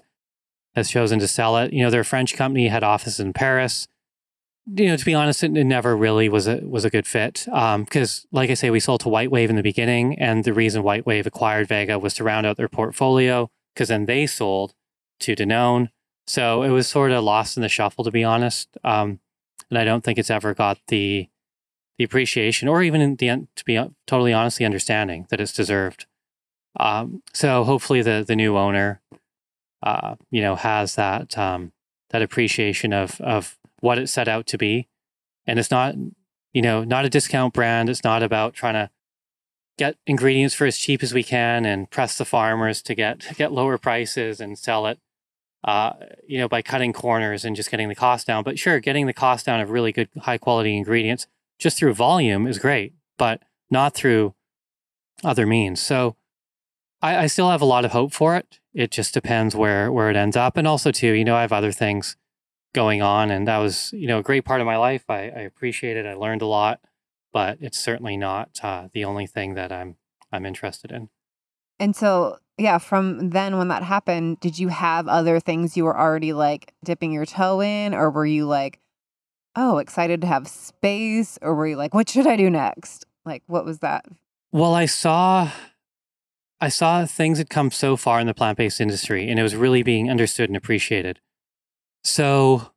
has 0.74 0.89
chosen 0.89 1.19
to 1.19 1.28
sell 1.28 1.57
it. 1.57 1.74
You 1.74 1.84
know, 1.84 1.89
they're 1.89 2.05
French 2.05 2.36
company, 2.36 2.69
had 2.69 2.84
offices 2.84 3.19
in 3.19 3.34
Paris. 3.34 3.89
You 4.68 4.88
know, 4.88 4.95
to 4.95 5.05
be 5.05 5.14
honest, 5.14 5.43
it, 5.43 5.49
never 5.49 5.97
really 5.97 6.30
was 6.30 6.47
a 6.47 6.57
was 6.57 6.86
a 6.86 6.89
good 6.89 7.07
fit. 7.07 7.45
Because, 7.45 8.26
um, 8.26 8.28
like 8.32 8.49
I 8.49 8.53
say, 8.53 8.70
we 8.70 8.80
sold 8.80 9.01
to 9.01 9.09
WhiteWave 9.09 9.49
in 9.49 9.55
the 9.55 9.64
beginning, 9.64 10.20
and 10.20 10.43
the 10.43 10.53
reason 10.53 10.84
WhiteWave 10.84 11.26
acquired 11.26 11.68
Vega 11.68 11.97
was 11.97 12.14
to 12.16 12.24
round 12.24 12.45
out 12.45 12.57
their 12.57 12.70
portfolio. 12.70 13.49
Because 13.74 13.88
then 13.88 14.05
they 14.05 14.28
sold 14.28 14.74
to 15.22 15.36
Danone, 15.36 15.89
so 16.28 16.64
it 16.64 16.70
was 16.70 16.88
sort 16.88 17.12
of 17.12 17.24
lost 17.24 17.57
in 17.57 17.62
the 17.64 17.70
shuffle, 17.70 18.03
to 18.03 18.12
be 18.12 18.24
honest. 18.24 18.70
Um, 18.84 19.20
and 19.70 19.80
I 19.80 19.84
don't 19.84 20.03
think 20.03 20.20
it's 20.20 20.30
ever 20.30 20.53
got 20.53 20.78
the 20.88 21.28
the 21.97 22.03
appreciation 22.03 22.68
or 22.68 22.84
even 22.84 23.16
the 23.16 23.47
to 23.55 23.66
be 23.66 23.80
totally 24.05 24.34
honest 24.34 24.57
the 24.57 24.66
understanding 24.66 25.28
that 25.30 25.41
it's 25.41 25.53
deserved. 25.53 26.05
Um, 26.80 27.24
so 27.34 27.64
hopefully 27.64 28.01
the 28.01 28.24
the 28.28 28.36
new 28.36 28.57
owner, 28.57 29.01
uh, 29.84 30.16
you 30.30 30.41
know, 30.41 30.55
has 30.55 30.95
that 30.95 31.38
um, 31.38 31.72
that 32.09 32.22
appreciation 32.22 32.93
of 32.93 33.20
of 33.22 33.57
what 33.82 33.99
it 33.99 34.07
set 34.07 34.27
out 34.27 34.47
to 34.47 34.57
be, 34.57 34.88
and 35.45 35.59
it's 35.59 35.71
not 35.71 35.95
you 36.53 36.61
know 36.61 36.84
not 36.84 37.05
a 37.05 37.09
discount 37.09 37.53
brand. 37.53 37.89
It's 37.89 38.03
not 38.03 38.23
about 38.23 38.53
trying 38.53 38.75
to 38.75 38.89
get 39.77 39.97
ingredients 40.07 40.55
for 40.55 40.65
as 40.65 40.77
cheap 40.77 41.03
as 41.03 41.13
we 41.13 41.23
can 41.23 41.65
and 41.65 41.89
press 41.89 42.17
the 42.17 42.25
farmers 42.25 42.82
to 42.84 42.95
get 42.95 43.25
get 43.38 43.51
lower 43.51 43.77
prices 43.77 44.39
and 44.39 44.57
sell 44.57 44.88
it 44.88 44.99
uh, 45.63 45.93
you 46.27 46.38
know, 46.38 46.47
by 46.47 46.61
cutting 46.61 46.93
corners 46.93 47.45
and 47.45 47.55
just 47.55 47.69
getting 47.69 47.89
the 47.89 47.95
cost 47.95 48.27
down. 48.27 48.43
But 48.43 48.57
sure, 48.57 48.79
getting 48.79 49.05
the 49.05 49.13
cost 49.13 49.45
down 49.45 49.59
of 49.59 49.69
really 49.69 49.91
good, 49.91 50.09
high 50.21 50.38
quality 50.38 50.75
ingredients 50.75 51.27
just 51.59 51.77
through 51.77 51.93
volume 51.93 52.47
is 52.47 52.57
great, 52.57 52.93
but 53.17 53.41
not 53.69 53.93
through 53.93 54.34
other 55.23 55.45
means. 55.45 55.82
So 55.82 56.15
I, 57.01 57.23
I 57.23 57.27
still 57.27 57.51
have 57.51 57.61
a 57.61 57.65
lot 57.65 57.86
of 57.86 57.91
hope 57.91 58.13
for 58.13 58.36
it. 58.36 58.59
It 58.73 58.89
just 58.89 59.13
depends 59.13 59.55
where 59.55 59.91
where 59.91 60.09
it 60.09 60.15
ends 60.15 60.38
up, 60.38 60.57
and 60.57 60.67
also 60.67 60.91
too, 60.91 61.11
you 61.11 61.25
know, 61.25 61.36
I 61.36 61.41
have 61.41 61.53
other 61.53 61.71
things 61.71 62.15
going 62.74 63.01
on, 63.01 63.32
and 63.32 63.47
that 63.47 63.57
was 63.57 63.91
you 63.93 64.07
know 64.07 64.19
a 64.19 64.24
great 64.24 64.45
part 64.45 64.61
of 64.61 64.67
my 64.67 64.78
life. 64.78 65.05
I, 65.09 65.24
I 65.24 65.41
appreciate 65.41 65.97
it. 65.97 66.05
I 66.05 66.13
learned 66.13 66.41
a 66.41 66.47
lot, 66.47 66.80
but 67.34 67.57
it's 67.61 67.80
certainly 67.80 68.17
not 68.17 68.59
uh, 68.63 68.88
the 68.93 69.05
only 69.05 69.28
thing 69.28 69.55
that 69.55 69.72
I'm 69.72 69.95
I'm 70.32 70.45
interested 70.45 70.91
in. 70.91 71.09
And 71.80 71.95
so 71.95 72.38
yeah, 72.57 72.78
from 72.78 73.32
then 73.32 73.57
when 73.57 73.69
that 73.69 73.84
happened, 73.84 74.39
did 74.39 74.59
you 74.59 74.67
have 74.67 75.07
other 75.07 75.39
things 75.39 75.76
you 75.76 75.84
were 75.84 75.99
already 75.99 76.32
like 76.34 76.74
dipping 76.84 77.11
your 77.11 77.26
toe 77.26 77.61
in, 77.61 77.93
or 77.93 78.09
were 78.09 78.26
you 78.26 78.45
like, 78.45 78.80
oh, 79.55 79.80
excited 79.80 80.22
to 80.22 80.28
have 80.28 80.47
space, 80.47 81.39
or 81.41 81.55
were 81.55 81.67
you 81.67 81.76
like, 81.76 81.93
what 81.93 82.09
should 82.09 82.28
I 82.28 82.36
do 82.36 82.49
next? 82.49 83.05
Like, 83.26 83.43
what 83.47 83.65
was 83.65 83.80
that? 83.80 84.05
Well, 84.51 84.74
I 84.74 84.86
saw, 84.86 85.49
I 86.59 86.69
saw 86.69 87.05
things 87.05 87.38
had 87.38 87.49
come 87.49 87.72
so 87.72 87.97
far 87.97 88.19
in 88.19 88.28
the 88.28 88.34
plant 88.34 88.57
based 88.57 88.80
industry, 88.80 89.30
and 89.30 89.39
it 89.39 89.43
was 89.43 89.55
really 89.55 89.84
being 89.84 90.09
understood 90.09 90.49
and 90.49 90.57
appreciated. 90.57 91.19
So 92.04 92.72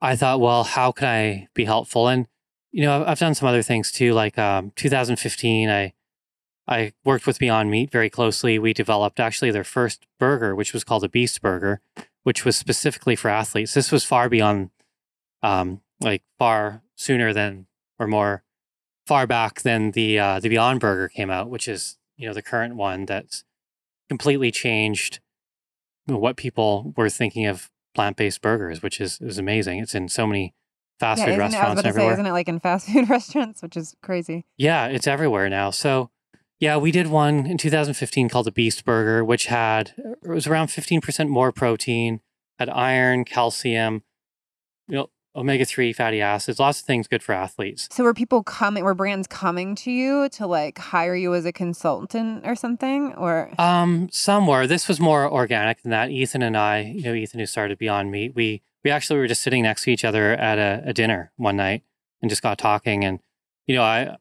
I 0.00 0.16
thought, 0.16 0.40
well, 0.40 0.64
how 0.64 0.92
can 0.92 1.08
I 1.08 1.48
be 1.54 1.64
helpful? 1.64 2.08
And 2.08 2.26
you 2.72 2.82
know, 2.82 3.04
I've 3.06 3.20
done 3.20 3.34
some 3.34 3.48
other 3.48 3.62
things 3.62 3.92
too. 3.92 4.14
Like 4.14 4.36
um, 4.36 4.72
2015, 4.76 5.70
I 5.70 5.92
I 6.66 6.92
worked 7.04 7.26
with 7.26 7.38
Beyond 7.38 7.70
Meat 7.70 7.90
very 7.90 8.10
closely. 8.10 8.58
We 8.58 8.72
developed 8.72 9.20
actually 9.20 9.50
their 9.50 9.64
first 9.64 10.06
burger, 10.18 10.54
which 10.54 10.72
was 10.72 10.82
called 10.82 11.04
a 11.04 11.08
Beast 11.08 11.40
Burger, 11.40 11.80
which 12.22 12.44
was 12.44 12.56
specifically 12.56 13.16
for 13.16 13.28
athletes. 13.28 13.74
This 13.74 13.92
was 13.92 14.02
far 14.02 14.28
beyond, 14.28 14.70
um, 15.42 15.82
like 16.00 16.22
far 16.38 16.82
sooner 16.96 17.32
than 17.32 17.66
or 17.98 18.06
more 18.06 18.42
far 19.06 19.26
back 19.26 19.62
than 19.62 19.92
the 19.92 20.18
uh, 20.18 20.40
the 20.40 20.48
Beyond 20.48 20.80
Burger 20.80 21.08
came 21.08 21.30
out, 21.30 21.50
which 21.50 21.68
is 21.68 21.98
you 22.16 22.26
know 22.26 22.34
the 22.34 22.42
current 22.42 22.76
one 22.76 23.06
that's 23.06 23.44
completely 24.08 24.50
changed 24.50 25.20
what 26.06 26.36
people 26.36 26.92
were 26.96 27.08
thinking 27.08 27.46
of 27.46 27.70
plant 27.94 28.16
based 28.16 28.42
burgers, 28.42 28.82
which 28.82 29.00
is 29.00 29.20
is 29.20 29.38
amazing. 29.38 29.78
It's 29.78 29.94
in 29.94 30.08
so 30.08 30.26
many 30.26 30.54
fast 30.98 31.20
yeah, 31.20 31.26
food 31.26 31.38
restaurants 31.38 31.80
it, 31.80 31.86
everywhere. 31.86 32.10
Say, 32.10 32.14
isn't 32.14 32.26
it 32.26 32.32
like 32.32 32.48
in 32.48 32.60
fast 32.60 32.88
food 32.92 33.08
restaurants, 33.08 33.62
which 33.62 33.76
is 33.76 33.96
crazy? 34.02 34.44
Yeah, 34.56 34.86
it's 34.86 35.06
everywhere 35.06 35.48
now. 35.48 35.70
So 35.70 36.10
yeah, 36.60 36.76
we 36.76 36.90
did 36.90 37.08
one 37.08 37.46
in 37.46 37.58
2015 37.58 38.28
called 38.28 38.46
the 38.46 38.52
Beast 38.52 38.84
Burger, 38.84 39.24
which 39.24 39.46
had 39.46 39.92
it 39.96 40.28
was 40.28 40.46
around 40.46 40.68
15% 40.68 41.28
more 41.28 41.52
protein, 41.52 42.20
had 42.58 42.68
iron, 42.70 43.24
calcium, 43.24 44.02
omega 45.36 45.64
3 45.64 45.92
fatty 45.92 46.20
acids, 46.20 46.58
lots 46.58 46.80
of 46.80 46.86
things 46.86 47.08
good 47.08 47.22
for 47.22 47.32
athletes. 47.32 47.88
So 47.90 48.04
were 48.04 48.14
people 48.14 48.42
coming 48.42 48.84
were 48.84 48.94
brands 48.94 49.26
coming 49.26 49.74
to 49.76 49.90
you 49.90 50.28
to 50.30 50.46
like 50.46 50.78
hire 50.78 51.14
you 51.14 51.34
as 51.34 51.44
a 51.44 51.52
consultant 51.52 52.46
or 52.46 52.54
something 52.54 53.14
or 53.14 53.50
Um 53.58 54.08
some 54.12 54.46
were. 54.46 54.66
This 54.66 54.88
was 54.88 55.00
more 55.00 55.30
organic 55.30 55.82
than 55.82 55.90
that. 55.90 56.10
Ethan 56.10 56.42
and 56.42 56.56
I, 56.56 56.80
you 56.80 57.02
know, 57.02 57.14
Ethan 57.14 57.40
who 57.40 57.46
started 57.46 57.78
Beyond 57.78 58.10
Meat, 58.10 58.34
we 58.34 58.62
we 58.84 58.90
actually 58.90 59.18
were 59.18 59.26
just 59.26 59.42
sitting 59.42 59.62
next 59.62 59.84
to 59.84 59.90
each 59.90 60.04
other 60.04 60.32
at 60.32 60.58
a, 60.58 60.82
a 60.88 60.92
dinner 60.92 61.32
one 61.36 61.56
night 61.56 61.82
and 62.20 62.28
just 62.28 62.42
got 62.42 62.58
talking 62.58 63.04
and 63.04 63.20
you 63.66 63.74
know, 63.74 63.82
I 63.82 64.16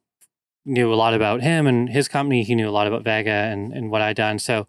knew 0.65 0.93
a 0.93 0.95
lot 0.95 1.13
about 1.13 1.41
him 1.41 1.67
and 1.67 1.89
his 1.89 2.07
company. 2.07 2.43
He 2.43 2.55
knew 2.55 2.69
a 2.69 2.71
lot 2.71 2.87
about 2.87 3.03
Vega 3.03 3.29
and, 3.29 3.73
and 3.73 3.91
what 3.91 4.01
I'd 4.01 4.15
done. 4.15 4.39
So 4.39 4.67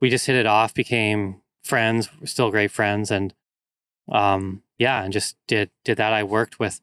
we 0.00 0.10
just 0.10 0.26
hit 0.26 0.36
it 0.36 0.46
off, 0.46 0.74
became 0.74 1.40
friends, 1.62 2.08
still 2.24 2.50
great 2.50 2.70
friends. 2.70 3.10
And 3.10 3.34
um, 4.10 4.62
yeah, 4.78 5.02
and 5.02 5.12
just 5.12 5.36
did 5.46 5.70
did 5.84 5.96
that. 5.98 6.12
I 6.12 6.22
worked 6.22 6.58
with 6.58 6.80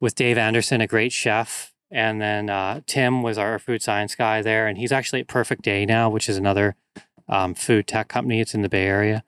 with 0.00 0.14
Dave 0.14 0.38
Anderson, 0.38 0.80
a 0.80 0.86
great 0.86 1.12
chef. 1.12 1.72
And 1.90 2.20
then 2.20 2.50
uh, 2.50 2.80
Tim 2.86 3.22
was 3.22 3.38
our 3.38 3.58
food 3.58 3.80
science 3.80 4.14
guy 4.14 4.42
there. 4.42 4.66
And 4.66 4.76
he's 4.76 4.92
actually 4.92 5.20
at 5.20 5.28
Perfect 5.28 5.62
Day 5.62 5.86
now, 5.86 6.10
which 6.10 6.28
is 6.28 6.36
another 6.36 6.74
um, 7.28 7.54
food 7.54 7.86
tech 7.86 8.08
company. 8.08 8.40
It's 8.40 8.54
in 8.54 8.62
the 8.62 8.68
Bay 8.68 8.86
Area. 8.86 9.24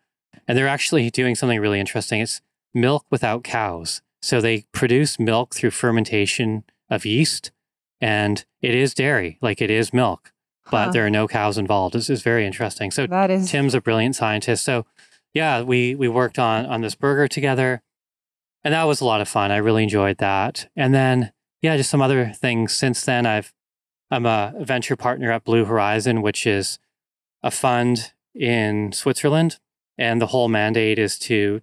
And 0.47 0.59
they're 0.59 0.69
actually 0.69 1.09
doing 1.11 1.35
something 1.35 1.61
really 1.61 1.81
interesting. 1.81 2.21
It's 2.21 2.41
milk 2.75 3.07
without 3.11 3.45
cows. 3.45 4.03
So 4.21 4.41
they 4.41 4.65
produce 4.73 5.19
milk 5.19 5.55
through 5.55 5.71
fermentation 5.71 6.65
of 6.91 7.05
yeast 7.05 7.53
and 8.01 8.45
it 8.61 8.75
is 8.75 8.95
dairy, 8.95 9.39
like 9.41 9.61
it 9.61 9.71
is 9.71 9.93
milk, 9.93 10.33
but 10.71 10.87
huh. 10.87 10.91
there 10.93 11.07
are 11.07 11.11
no 11.11 11.29
cows 11.29 11.59
involved. 11.59 11.95
This 11.95 12.11
is 12.11 12.23
very 12.23 12.47
interesting. 12.47 12.91
So 12.91 13.07
that 13.07 13.31
is 13.31 13.51
Tim's 13.51 13.75
a 13.75 13.81
brilliant 13.81 14.17
scientist. 14.17 14.65
So 14.65 14.87
yeah, 15.35 15.63
we 15.63 15.95
we 15.95 16.09
worked 16.09 16.39
on 16.39 16.67
on 16.67 16.81
this 16.81 16.95
burger 16.95 17.29
together, 17.29 17.83
and 18.65 18.75
that 18.75 18.85
was 18.85 19.01
a 19.01 19.05
lot 19.05 19.21
of 19.21 19.29
fun. 19.29 19.51
I 19.51 19.57
really 19.57 19.83
enjoyed 19.83 20.19
that. 20.19 20.69
And 20.77 20.95
then 20.95 21.33
yeah, 21.63 21.77
just 21.77 21.91
some 21.91 22.03
other 22.03 22.33
things 22.35 22.73
since 22.73 23.05
then. 23.05 23.27
I've 23.27 23.53
I'm 24.11 24.27
a 24.27 24.55
venture 24.61 24.97
partner 24.97 25.31
at 25.31 25.45
Blue 25.45 25.65
Horizon, 25.65 26.23
which 26.23 26.47
is 26.47 26.79
a 27.43 27.51
fund 27.51 28.13
in 28.35 28.93
Switzerland, 28.93 29.59
and 29.99 30.21
the 30.21 30.29
whole 30.29 30.49
mandate 30.49 30.99
is 30.99 31.19
to 31.21 31.61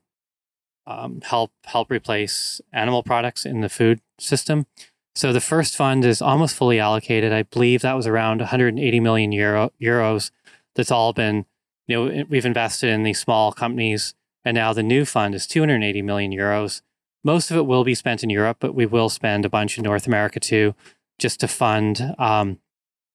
um, 0.86 1.22
help 1.22 1.52
help 1.66 1.90
replace 1.90 2.62
animal 2.72 3.04
products 3.04 3.46
in 3.46 3.62
the 3.62 3.70
food 3.70 4.02
system. 4.20 4.68
So 5.16 5.32
the 5.32 5.42
first 5.42 5.78
fund 5.78 6.04
is 6.04 6.22
almost 6.22 6.56
fully 6.56 6.80
allocated. 6.80 7.32
I 7.32 7.44
believe 7.44 7.82
that 7.82 7.94
was 7.94 8.06
around 8.06 8.40
180 8.40 9.00
million 9.00 9.32
euro, 9.32 9.72
euros. 9.82 10.30
That's 10.76 10.92
all 10.92 11.14
been, 11.14 11.46
you 11.88 11.96
know, 11.96 12.26
we've 12.28 12.46
invested 12.46 12.90
in 12.90 13.04
these 13.04 13.20
small 13.22 13.54
companies, 13.54 14.14
and 14.46 14.56
now 14.56 14.72
the 14.72 14.84
new 14.84 15.04
fund 15.04 15.34
is 15.34 15.48
280 15.48 16.04
million 16.04 16.32
euros. 16.32 16.82
Most 17.24 17.50
of 17.50 17.58
it 17.58 17.66
will 17.66 17.84
be 17.84 17.96
spent 17.96 18.24
in 18.24 18.30
Europe, 18.30 18.58
but 18.60 18.76
we 18.76 18.86
will 18.86 19.10
spend 19.10 19.44
a 19.44 19.50
bunch 19.50 19.78
in 19.78 19.84
North 19.84 20.06
America 20.06 20.40
too, 20.40 20.76
just 21.18 21.40
to 21.40 21.48
fund, 21.48 22.14
um, 22.20 22.60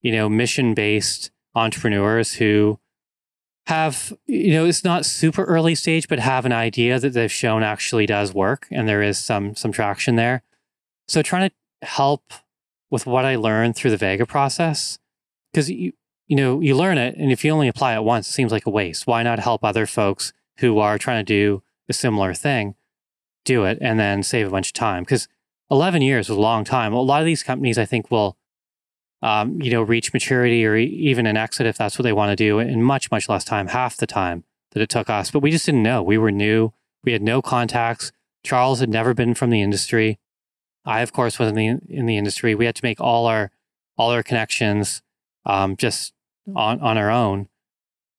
you 0.03 0.11
know, 0.11 0.29
mission-based 0.29 1.31
entrepreneurs 1.55 2.35
who 2.35 2.81
have, 3.67 4.13
you 4.27 4.53
know, 4.53 4.65
it's 4.65 4.83
not 4.83 5.07
super 5.07 5.45
early 5.45 5.77
stage, 5.77 6.09
but 6.09 6.19
have 6.19 6.45
an 6.45 6.53
idea 6.53 6.99
that 6.99 7.13
they've 7.13 7.31
shown 7.31 7.63
actually 7.63 8.07
does 8.07 8.35
work 8.35 8.67
and 8.73 8.89
there 8.89 9.03
is 9.03 9.17
some 9.19 9.55
some 9.55 9.71
traction 9.71 10.17
there. 10.17 10.43
So 11.07 11.23
trying 11.23 11.51
to 11.51 11.87
help 11.87 12.33
with 12.91 13.07
what 13.07 13.25
I 13.25 13.37
learned 13.37 13.77
through 13.77 13.93
the 13.93 13.97
Vega 13.97 14.27
process, 14.27 14.99
because 15.53 15.71
you 15.71 15.93
you 16.27 16.35
know 16.35 16.61
you 16.61 16.75
learn 16.77 16.99
it, 16.99 17.15
and 17.17 17.31
if 17.31 17.45
you 17.45 17.53
only 17.53 17.69
apply 17.69 17.95
it 17.95 18.03
once, 18.03 18.29
it 18.29 18.33
seems 18.33 18.51
like 18.51 18.67
a 18.67 18.71
waste. 18.71 19.07
Why 19.07 19.23
not 19.23 19.39
help 19.39 19.63
other 19.63 19.87
folks 19.87 20.33
who 20.61 20.79
are 20.79 20.99
trying 20.99 21.25
to 21.25 21.33
do 21.33 21.63
a 21.89 21.93
similar 21.93 22.35
thing 22.35 22.75
do 23.45 23.65
it 23.65 23.79
and 23.81 23.99
then 23.99 24.23
save 24.23 24.47
a 24.47 24.51
bunch 24.51 24.69
of 24.69 24.75
time? 24.75 25.03
Because 25.03 25.29
11 25.71 26.03
years 26.03 26.29
was 26.29 26.39
a 26.39 26.41
long 26.41 26.65
time. 26.65 26.93
A 26.93 27.01
lot 27.01 27.21
of 27.21 27.27
these 27.27 27.43
companies, 27.43 27.79
I 27.79 27.85
think, 27.85 28.11
will 28.11 28.37
um, 29.23 29.61
you 29.61 29.71
know, 29.71 29.83
reach 29.83 30.13
maturity 30.13 30.65
or 30.65 30.77
even 30.77 31.27
an 31.27 31.37
exit 31.37 31.67
if 31.67 31.77
that's 31.77 31.99
what 31.99 32.05
they 32.05 32.13
want 32.13 32.31
to 32.31 32.37
do 32.37 32.59
in 32.59 32.83
much, 32.83 33.11
much 33.11 33.29
less 33.29 33.45
time, 33.45 33.69
half 33.69 33.97
the 33.97 34.07
time 34.07 34.45
that 34.73 34.81
it 34.81 34.89
took 34.89 35.11
us. 35.11 35.31
But 35.31 35.41
we 35.41 35.51
just 35.51 35.67
didn't 35.67 35.83
know. 35.83 36.03
We 36.03 36.19
were 36.19 36.31
new. 36.31 36.73
We 37.05 37.13
had 37.13 37.23
no 37.23 37.43
contacts. 37.43 38.13
Charles 38.45 38.81
had 38.81 38.89
never 38.89 39.13
been 39.13 39.35
from 39.35 39.51
the 39.51 39.61
industry. 39.61 40.19
I, 40.87 41.01
of 41.01 41.13
course, 41.13 41.39
was 41.39 41.51
in 41.51 41.55
the 41.55 41.67
in 41.89 42.07
the 42.07 42.17
industry. 42.17 42.55
We 42.55 42.65
had 42.65 42.77
to 42.77 42.85
make 42.85 43.01
all 43.01 43.27
our 43.27 43.51
all 43.99 44.11
our 44.11 44.23
connections 44.23 45.03
um, 45.45 45.77
just 45.77 46.15
on 46.57 46.81
on 46.81 46.97
our 46.97 47.11
own. 47.11 47.50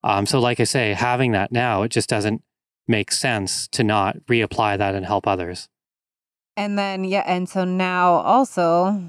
Um, 0.04 0.26
so, 0.26 0.40
like 0.40 0.60
I 0.60 0.64
say, 0.64 0.94
having 0.94 1.32
that 1.32 1.52
now, 1.52 1.84
it 1.84 1.90
just 1.90 2.10
doesn't 2.10 2.42
make 2.88 3.12
sense 3.12 3.68
to 3.70 3.84
not 3.84 4.18
reapply 4.28 4.78
that 4.78 4.96
and 4.96 5.06
help 5.06 5.28
others. 5.28 5.70
And 6.58 6.78
then, 6.78 7.04
yeah, 7.04 7.24
and 7.26 7.48
so 7.48 7.64
now 7.64 8.14
also 8.16 9.02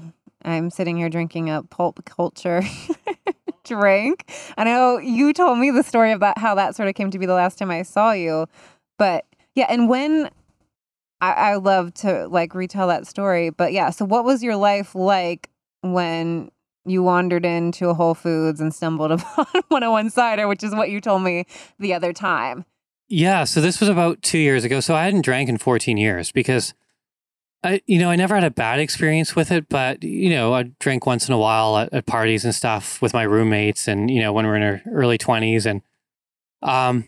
I'm 0.43 0.69
sitting 0.69 0.97
here 0.97 1.09
drinking 1.09 1.49
a 1.49 1.63
pulp 1.63 2.03
culture 2.05 2.63
drink. 3.63 4.31
I 4.57 4.63
know 4.63 4.97
you 4.97 5.33
told 5.33 5.59
me 5.59 5.71
the 5.71 5.83
story 5.83 6.11
about 6.11 6.37
how 6.37 6.55
that 6.55 6.75
sort 6.75 6.89
of 6.89 6.95
came 6.95 7.11
to 7.11 7.19
be 7.19 7.25
the 7.25 7.33
last 7.33 7.57
time 7.57 7.71
I 7.71 7.83
saw 7.83 8.11
you. 8.11 8.47
But 8.97 9.25
yeah, 9.55 9.65
and 9.69 9.89
when 9.89 10.29
I, 11.21 11.31
I 11.31 11.55
love 11.55 11.93
to 11.95 12.27
like 12.27 12.53
retell 12.53 12.87
that 12.87 13.07
story. 13.07 13.49
But 13.49 13.71
yeah, 13.71 13.89
so 13.89 14.05
what 14.05 14.25
was 14.25 14.43
your 14.43 14.57
life 14.57 14.93
like 14.93 15.49
when 15.81 16.51
you 16.85 17.03
wandered 17.03 17.45
into 17.45 17.89
a 17.89 17.93
Whole 17.93 18.15
Foods 18.15 18.59
and 18.59 18.73
stumbled 18.73 19.11
upon 19.13 19.45
101 19.69 20.09
cider, 20.09 20.47
which 20.47 20.63
is 20.63 20.73
what 20.75 20.89
you 20.89 21.01
told 21.01 21.23
me 21.23 21.45
the 21.79 21.93
other 21.93 22.13
time? 22.13 22.65
Yeah, 23.09 23.43
so 23.43 23.61
this 23.61 23.79
was 23.79 23.89
about 23.89 24.21
two 24.21 24.39
years 24.39 24.63
ago. 24.63 24.79
So 24.79 24.95
I 24.95 25.05
hadn't 25.05 25.21
drank 25.21 25.49
in 25.49 25.57
14 25.57 25.97
years 25.97 26.31
because 26.31 26.73
I, 27.63 27.81
you 27.85 27.97
know, 27.97 28.09
I 28.09 28.15
never 28.15 28.35
had 28.35 28.43
a 28.43 28.51
bad 28.51 28.79
experience 28.79 29.35
with 29.35 29.51
it, 29.51 29.69
but 29.69 30.03
you 30.03 30.29
know, 30.29 30.53
I 30.53 30.63
drink 30.79 31.05
once 31.05 31.27
in 31.27 31.33
a 31.33 31.37
while 31.37 31.77
at, 31.77 31.93
at 31.93 32.05
parties 32.05 32.43
and 32.43 32.53
stuff 32.53 33.01
with 33.01 33.13
my 33.13 33.23
roommates, 33.23 33.87
and 33.87 34.11
you 34.11 34.19
know, 34.19 34.33
when 34.33 34.45
we're 34.45 34.57
in 34.57 34.63
our 34.63 34.81
early 34.91 35.17
twenties, 35.17 35.65
and 35.65 35.81
um, 36.61 37.07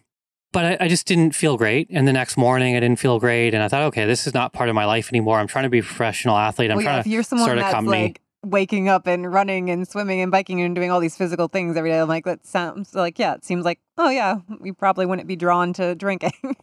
but 0.53 0.65
I, 0.65 0.85
I, 0.85 0.87
just 0.87 1.07
didn't 1.07 1.31
feel 1.31 1.57
great. 1.57 1.89
And 1.89 2.07
the 2.07 2.13
next 2.13 2.37
morning, 2.37 2.75
I 2.75 2.79
didn't 2.79 2.99
feel 2.99 3.19
great, 3.19 3.53
and 3.53 3.61
I 3.61 3.67
thought, 3.67 3.83
okay, 3.83 4.05
this 4.05 4.27
is 4.27 4.33
not 4.33 4.53
part 4.53 4.69
of 4.69 4.75
my 4.75 4.85
life 4.85 5.09
anymore. 5.11 5.39
I'm 5.39 5.47
trying 5.47 5.63
to 5.63 5.69
be 5.69 5.79
a 5.79 5.83
professional 5.83 6.37
athlete. 6.37 6.71
I'm 6.71 6.77
well, 6.77 6.85
trying 6.85 6.95
yeah, 6.97 7.01
if 7.01 7.07
you're 7.07 7.23
someone 7.23 7.47
start 7.47 7.59
a 7.59 7.71
company. 7.71 8.03
Like 8.03 8.21
waking 8.45 8.89
up 8.89 9.07
and 9.07 9.31
running 9.31 9.69
and 9.69 9.87
swimming 9.87 10.21
and 10.21 10.31
biking 10.31 10.61
and 10.61 10.75
doing 10.75 10.91
all 10.91 10.99
these 10.99 11.17
physical 11.17 11.47
things 11.47 11.75
every 11.75 11.89
day. 11.89 11.99
I'm 11.99 12.07
like, 12.07 12.25
that 12.25 12.45
sounds 12.45 12.93
like, 12.93 13.19
yeah, 13.19 13.33
it 13.33 13.43
seems 13.43 13.65
like, 13.65 13.79
oh 13.97 14.09
yeah, 14.09 14.37
we 14.59 14.71
probably 14.71 15.05
wouldn't 15.05 15.27
be 15.27 15.35
drawn 15.35 15.73
to 15.73 15.95
drinking. 15.95 16.33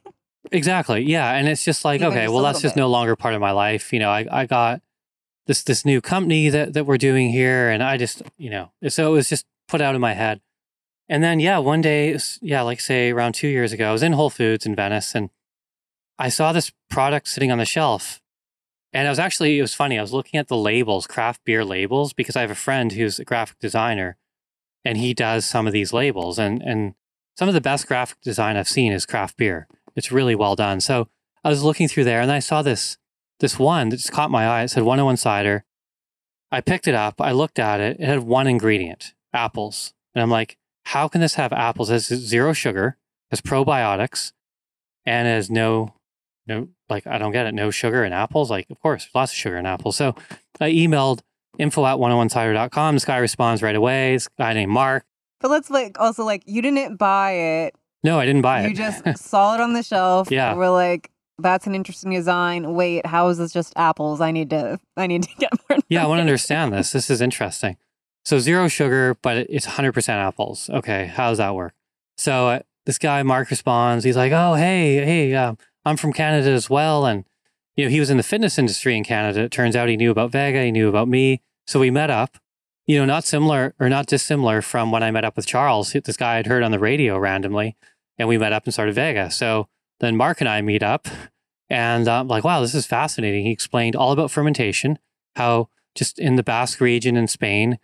Exactly. 0.51 1.03
Yeah. 1.03 1.31
And 1.33 1.49
it's 1.49 1.65
just 1.65 1.85
like, 1.85 2.01
Even 2.01 2.13
okay, 2.13 2.25
just 2.25 2.35
well, 2.35 2.43
that's 2.43 2.61
just 2.61 2.75
bit. 2.75 2.81
no 2.81 2.89
longer 2.89 3.17
part 3.17 3.35
of 3.35 3.41
my 3.41 3.53
life. 3.53 3.93
You 3.93 4.01
know, 4.01 4.11
I, 4.11 4.27
I 4.31 4.47
got 4.47 4.83
this 5.47 5.63
this 5.63 5.85
new 5.85 6.01
company 6.01 6.49
that, 6.49 6.75
that 6.75 6.85
we're 6.85 6.99
doing 6.99 7.31
here. 7.31 7.71
And 7.71 7.83
I 7.83 7.97
just, 7.97 8.23
you 8.37 8.51
know, 8.51 8.71
so 8.89 9.13
it 9.13 9.15
was 9.15 9.29
just 9.29 9.47
put 9.69 9.81
out 9.81 9.95
of 9.95 10.01
my 10.01 10.15
head. 10.15 10.41
And 11.09 11.23
then, 11.23 11.41
yeah, 11.41 11.59
one 11.59 11.81
day, 11.81 12.19
yeah, 12.41 12.63
like 12.63 12.81
say 12.81 13.11
around 13.11 13.35
two 13.35 13.49
years 13.49 13.73
ago, 13.73 13.89
I 13.89 13.93
was 13.93 14.03
in 14.03 14.13
Whole 14.13 14.31
Foods 14.31 14.67
in 14.67 14.75
Venice 14.75 15.15
and 15.15 15.31
I 16.19 16.29
saw 16.29 16.53
this 16.53 16.73
product 16.89 17.29
sitting 17.29 17.51
on 17.51 17.59
the 17.59 17.65
shelf. 17.65 18.22
And 18.93 19.09
I 19.09 19.11
was 19.11 19.19
actually, 19.19 19.59
it 19.59 19.63
was 19.63 19.75
funny. 19.75 19.99
I 19.99 20.03
was 20.03 20.13
looking 20.13 20.39
at 20.39 20.49
the 20.49 20.57
labels, 20.57 21.07
craft 21.07 21.45
beer 21.45 21.65
labels, 21.65 22.13
because 22.13 22.37
I 22.37 22.43
have 22.43 22.51
a 22.51 22.55
friend 22.55 22.93
who's 22.93 23.19
a 23.19 23.25
graphic 23.25 23.59
designer 23.59 24.17
and 24.85 24.99
he 24.99 25.15
does 25.15 25.47
some 25.47 25.67
of 25.67 25.73
these 25.73 25.93
labels. 25.93 26.39
And, 26.39 26.61
and 26.63 26.95
some 27.37 27.49
of 27.49 27.55
the 27.55 27.61
best 27.61 27.87
graphic 27.87 28.21
design 28.21 28.57
I've 28.57 28.69
seen 28.69 28.93
is 28.93 29.07
craft 29.07 29.37
beer. 29.37 29.67
It's 29.97 30.13
really 30.13 30.35
well 30.35 30.57
done. 30.57 30.81
So 30.81 31.09
I 31.45 31.49
was 31.49 31.63
looking 31.63 31.89
through 31.89 32.05
there 32.05 32.21
and 32.21 32.31
I 32.31 32.39
saw 32.39 32.63
this 32.63 32.99
this 33.41 33.59
one 33.59 33.89
that 33.89 33.97
just 33.97 34.13
caught 34.13 34.31
my 34.31 34.47
eye. 34.47 34.63
It 34.63 34.69
said 34.69 34.85
101 34.85 35.17
cider. 35.17 35.65
I 36.51 36.61
picked 36.61 36.87
it 36.87 36.95
up. 36.95 37.21
I 37.21 37.33
looked 37.33 37.59
at 37.59 37.81
it. 37.81 37.99
It 37.99 38.07
had 38.07 38.21
one 38.21 38.47
ingredient, 38.47 39.15
apples. 39.33 39.95
And 40.15 40.23
I'm 40.23 40.31
like, 40.31 40.57
how 40.85 41.09
can 41.09 41.21
this 41.21 41.35
have 41.35 41.53
apples? 41.53 41.91
It 41.91 41.95
has 41.95 42.07
zero 42.07 42.53
sugar, 42.53 42.99
has 43.31 43.41
probiotics, 43.41 44.33
and 45.05 45.27
has 45.27 45.51
no, 45.51 45.95
no, 46.47 46.69
like, 46.89 47.07
I 47.07 47.19
don't 47.19 47.33
get 47.33 47.47
it. 47.47 47.55
No 47.55 47.71
sugar 47.71 48.05
in 48.05 48.13
apples. 48.13 48.51
Like, 48.51 48.69
of 48.71 48.81
course, 48.81 49.09
lots 49.15 49.33
of 49.33 49.39
sugar 49.39 49.57
in 49.57 49.67
apples. 49.67 49.97
So 49.97 50.15
I 50.61 50.71
emailed 50.71 51.21
info 51.59 51.87
at 51.87 51.99
101cider.com. 51.99 52.95
This 52.97 53.05
guy 53.05 53.19
responds 53.19 53.63
right 53.63 53.77
away. 53.77 54.15
This 54.15 54.29
guy 54.29 54.53
named 54.53 54.73
Mark. 54.73 55.05
But 55.41 55.51
let's 55.51 55.71
like 55.71 55.99
also 55.99 56.25
like 56.25 56.45
you 56.47 56.63
didn't 56.63 56.97
buy 56.99 57.33
it 57.33 57.75
no, 58.05 58.19
I 58.19 58.27
didn't 58.27 58.43
buy 58.43 58.63
it. 58.63 58.71
You 58.71 58.75
just 58.75 59.19
saw 59.19 59.55
it 59.55 59.61
on 59.61 59.73
the 59.75 59.83
shelf. 59.83 60.31
Yeah. 60.33 60.55
We're 60.55 60.71
like, 60.71 61.11
that's 61.39 61.67
an 61.67 61.75
interesting 61.75 62.11
design. 62.11 62.75
Wait, 62.75 63.05
how 63.07 63.29
is 63.29 63.39
this 63.39 63.53
just 63.53 63.73
apples? 63.77 64.21
I 64.21 64.31
need 64.31 64.51
to 64.51 64.79
I 64.97 65.07
need 65.07 65.25
to 65.25 65.35
get 65.39 65.53
more. 65.69 65.79
Yeah, 65.89 66.05
I 66.05 66.07
want 66.07 66.19
to 66.19 66.23
understand 66.23 66.73
this. 66.73 66.91
This 66.91 67.11
is 67.11 67.21
interesting. 67.21 67.77
So 68.25 68.39
zero 68.39 68.69
sugar, 68.69 69.17
but 69.21 69.37
it's 69.51 69.67
100% 69.67 70.09
apples. 70.09 70.71
Okay, 70.71 71.07
how 71.07 71.31
does 71.31 71.39
that 71.39 71.55
work? 71.55 71.75
So 72.17 72.49
uh, 72.49 72.61
this 72.87 72.99
guy 72.99 73.23
Mark 73.23 73.51
responds. 73.51 74.05
He's 74.05 74.17
like, 74.17 74.33
"Oh, 74.33 74.55
hey, 74.55 75.05
hey, 75.05 75.35
uh, 75.35 75.55
I'm 75.85 75.97
from 75.97 76.13
Canada 76.13 76.51
as 76.51 76.71
well, 76.71 77.07
and 77.07 77.25
you 77.77 77.85
know 77.85 77.91
he 77.91 78.01
was 78.01 78.11
in 78.11 78.17
the 78.17 78.23
fitness 78.23 78.59
industry 78.59 78.97
in 78.97 79.05
Canada. 79.05 79.41
It 79.41 79.53
turns 79.53 79.77
out 79.77 79.89
he 79.89 79.97
knew 79.97 80.11
about 80.11 80.31
Vega. 80.31 80.63
He 80.63 80.73
knew 80.73 80.89
about 80.89 81.09
me. 81.09 81.43
So 81.67 81.81
we 81.81 81.91
met 81.91 82.11
up. 82.11 82.39
You 82.85 82.99
know, 82.99 83.05
not 83.05 83.25
similar 83.25 83.75
or 83.79 83.89
not 83.89 84.07
dissimilar 84.07 84.61
from 84.61 84.91
when 84.91 85.05
I 85.05 85.13
met 85.13 85.25
up 85.25 85.37
with 85.37 85.47
Charles. 85.47 85.93
This 85.93 86.17
guy 86.17 86.39
I'd 86.39 86.49
heard 86.49 86.65
on 86.65 86.73
the 86.73 86.81
radio 86.81 87.17
randomly 87.17 87.77
and 88.19 88.29
we 88.29 88.39
met 88.39 88.53
up 88.53 88.65
and 88.65 88.73
started 88.73 88.95
Vega. 88.95 89.31
So 89.31 89.69
then 90.01 90.17
Mark 90.17 90.41
and 90.41 90.49
I 90.49 90.61
meet 90.63 90.83
up, 90.83 91.09
and 91.69 92.09
I'm 92.09 92.29
like, 92.29 92.45
wow, 92.45 92.61
this 92.61 92.75
is 92.75 92.87
fascinating. 92.87 93.45
He 93.45 93.53
explained 93.53 93.97
all 93.97 94.13
about 94.13 94.31
fermentation, 94.31 94.99
how 95.37 95.69
just 95.95 96.19
in 96.19 96.37
the 96.37 96.43
Basque 96.43 96.81
region 96.81 97.17
in 97.17 97.27
Spain, 97.27 97.79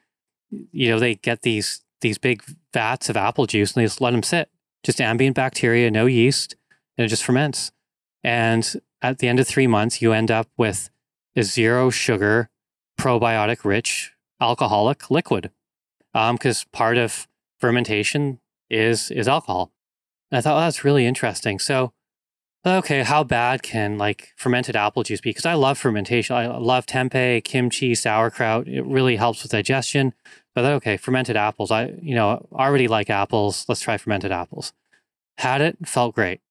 you 0.50 0.88
know, 0.88 0.98
they 0.98 1.14
get 1.14 1.42
these 1.42 1.82
these 2.00 2.18
big 2.18 2.44
vats 2.72 3.08
of 3.08 3.16
apple 3.16 3.46
juice 3.46 3.72
and 3.72 3.82
they 3.82 3.86
just 3.86 4.00
let 4.00 4.12
them 4.12 4.22
sit, 4.22 4.50
just 4.84 5.00
ambient 5.00 5.34
bacteria, 5.34 5.90
no 5.90 6.06
yeast, 6.06 6.54
and 6.96 7.04
it 7.04 7.08
just 7.08 7.24
ferments. 7.24 7.72
And 8.28 8.82
at 9.00 9.20
the 9.20 9.26
end 9.26 9.40
of 9.40 9.48
three 9.48 9.66
months, 9.66 10.02
you 10.02 10.12
end 10.12 10.30
up 10.30 10.48
with 10.58 10.90
a 11.34 11.42
zero 11.42 11.88
sugar, 11.88 12.50
probiotic 13.00 13.64
rich 13.64 14.12
alcoholic 14.38 15.10
liquid, 15.10 15.50
because 16.12 16.62
um, 16.62 16.68
part 16.70 16.98
of 16.98 17.26
fermentation 17.58 18.38
is 18.68 19.10
is 19.10 19.28
alcohol. 19.28 19.72
And 20.30 20.36
I 20.36 20.40
thought, 20.42 20.58
oh, 20.58 20.60
that's 20.60 20.84
really 20.84 21.06
interesting. 21.06 21.58
So, 21.58 21.94
okay, 22.66 23.02
how 23.02 23.24
bad 23.24 23.62
can 23.62 23.96
like 23.96 24.34
fermented 24.36 24.76
apple 24.76 25.04
juice 25.04 25.22
be? 25.22 25.30
Because 25.30 25.46
I 25.46 25.54
love 25.54 25.78
fermentation. 25.78 26.36
I 26.36 26.48
love 26.48 26.84
tempeh, 26.84 27.42
kimchi, 27.44 27.94
sauerkraut. 27.94 28.68
It 28.68 28.84
really 28.84 29.16
helps 29.16 29.42
with 29.42 29.52
digestion. 29.52 30.12
But 30.54 30.66
okay, 30.66 30.98
fermented 30.98 31.38
apples. 31.38 31.70
I, 31.70 31.94
you 32.02 32.14
know, 32.14 32.46
already 32.52 32.88
like 32.88 33.08
apples. 33.08 33.64
Let's 33.68 33.80
try 33.80 33.96
fermented 33.96 34.32
apples. 34.32 34.74
Had 35.38 35.62
it, 35.62 35.78
felt 35.88 36.14
great. 36.14 36.42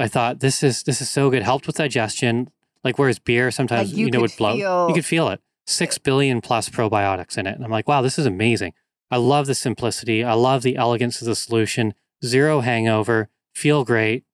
I 0.00 0.08
thought 0.08 0.40
this 0.40 0.62
is 0.62 0.82
this 0.84 1.00
is 1.00 1.08
so 1.08 1.30
good. 1.30 1.42
Helped 1.42 1.66
with 1.66 1.76
digestion. 1.76 2.50
Like 2.82 2.98
whereas 2.98 3.18
beer 3.18 3.50
sometimes 3.50 3.90
like 3.90 3.98
you, 3.98 4.06
you, 4.06 4.10
know 4.10 4.20
would 4.20 4.36
bloat. 4.38 4.56
You 4.56 4.94
could 4.94 5.04
feel 5.04 5.28
it. 5.28 5.40
Six 5.66 5.98
billion 5.98 6.40
plus 6.40 6.68
probiotics 6.68 7.36
in 7.36 7.46
it, 7.46 7.54
and 7.54 7.64
I'm 7.64 7.70
like, 7.70 7.86
wow, 7.86 8.00
this 8.00 8.18
is 8.18 8.26
amazing. 8.26 8.72
I 9.10 9.18
love 9.18 9.46
the 9.46 9.54
simplicity. 9.54 10.24
I 10.24 10.32
love 10.32 10.62
the 10.62 10.76
elegance 10.76 11.20
of 11.20 11.26
the 11.26 11.36
solution 11.36 11.94
zero 12.24 12.60
hangover, 12.60 13.28
feel 13.54 13.84
great. 13.84 14.24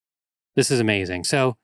This 0.54 0.70
is 0.70 0.80
amazing. 0.80 1.24
So 1.24 1.56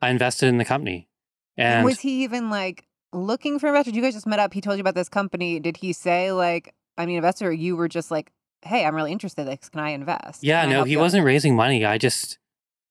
I 0.00 0.10
invested 0.10 0.48
in 0.48 0.58
the 0.58 0.64
company. 0.64 1.08
And 1.56 1.84
was 1.84 2.00
he 2.00 2.22
even 2.24 2.50
like 2.50 2.86
looking 3.12 3.58
for 3.58 3.68
investors? 3.68 3.94
You 3.94 4.02
guys 4.02 4.14
just 4.14 4.26
met 4.26 4.38
up. 4.38 4.54
He 4.54 4.60
told 4.60 4.76
you 4.76 4.80
about 4.80 4.94
this 4.94 5.08
company. 5.08 5.60
Did 5.60 5.78
he 5.78 5.92
say 5.92 6.32
like, 6.32 6.74
I 6.96 7.06
mean, 7.06 7.16
investor, 7.16 7.52
you 7.52 7.76
were 7.76 7.88
just 7.88 8.10
like, 8.10 8.32
hey, 8.62 8.84
I'm 8.84 8.94
really 8.94 9.12
interested. 9.12 9.46
Like, 9.46 9.70
can 9.70 9.80
I 9.80 9.90
invest? 9.90 10.42
Yeah, 10.42 10.62
can 10.62 10.70
no, 10.70 10.84
he 10.84 10.96
wasn't 10.96 11.24
raising 11.24 11.54
money. 11.56 11.84
I 11.84 11.98
just, 11.98 12.38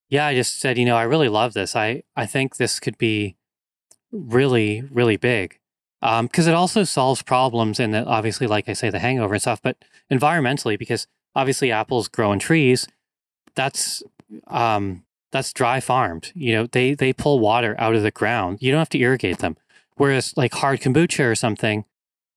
yeah, 0.10 0.28
I 0.28 0.36
just 0.36 0.60
said, 0.60 0.78
you 0.78 0.86
know, 0.86 0.96
I 0.96 1.04
really 1.04 1.30
love 1.30 1.54
this. 1.54 1.76
I, 1.76 2.04
I 2.16 2.26
think 2.26 2.56
this 2.56 2.80
could 2.80 2.98
be 2.98 3.36
really, 4.12 4.84
really 4.92 5.18
big. 5.18 5.60
Because 6.00 6.48
um, 6.48 6.54
it 6.54 6.56
also 6.56 6.84
solves 6.84 7.24
problems 7.24 7.80
in 7.80 7.92
that, 7.92 8.06
obviously, 8.08 8.46
like 8.48 8.70
I 8.70 8.74
say, 8.74 8.90
the 8.90 9.00
hangover 9.00 9.34
and 9.34 9.42
stuff, 9.42 9.62
but 9.62 9.78
environmentally, 10.12 10.78
because 10.78 11.08
obviously 11.36 11.72
apples 11.72 12.08
grow 12.08 12.32
in 12.32 12.40
trees. 12.40 12.88
That's 13.56 14.04
um, 14.48 15.04
that's 15.32 15.52
dry 15.52 15.80
farmed. 15.80 16.32
You 16.36 16.54
know, 16.54 16.68
they 16.68 16.94
they 16.94 17.14
pull 17.14 17.40
water 17.40 17.76
out 17.80 17.96
of 17.96 18.04
the 18.04 18.12
ground. 18.12 18.60
You 18.62 18.72
don't 18.72 18.80
have 18.80 18.90
to 18.90 19.00
irrigate 19.00 19.40
them. 19.40 19.58
Whereas 19.96 20.36
like 20.38 20.54
hard 20.54 20.82
kombucha 20.82 21.26
or 21.26 21.36
something, 21.36 21.86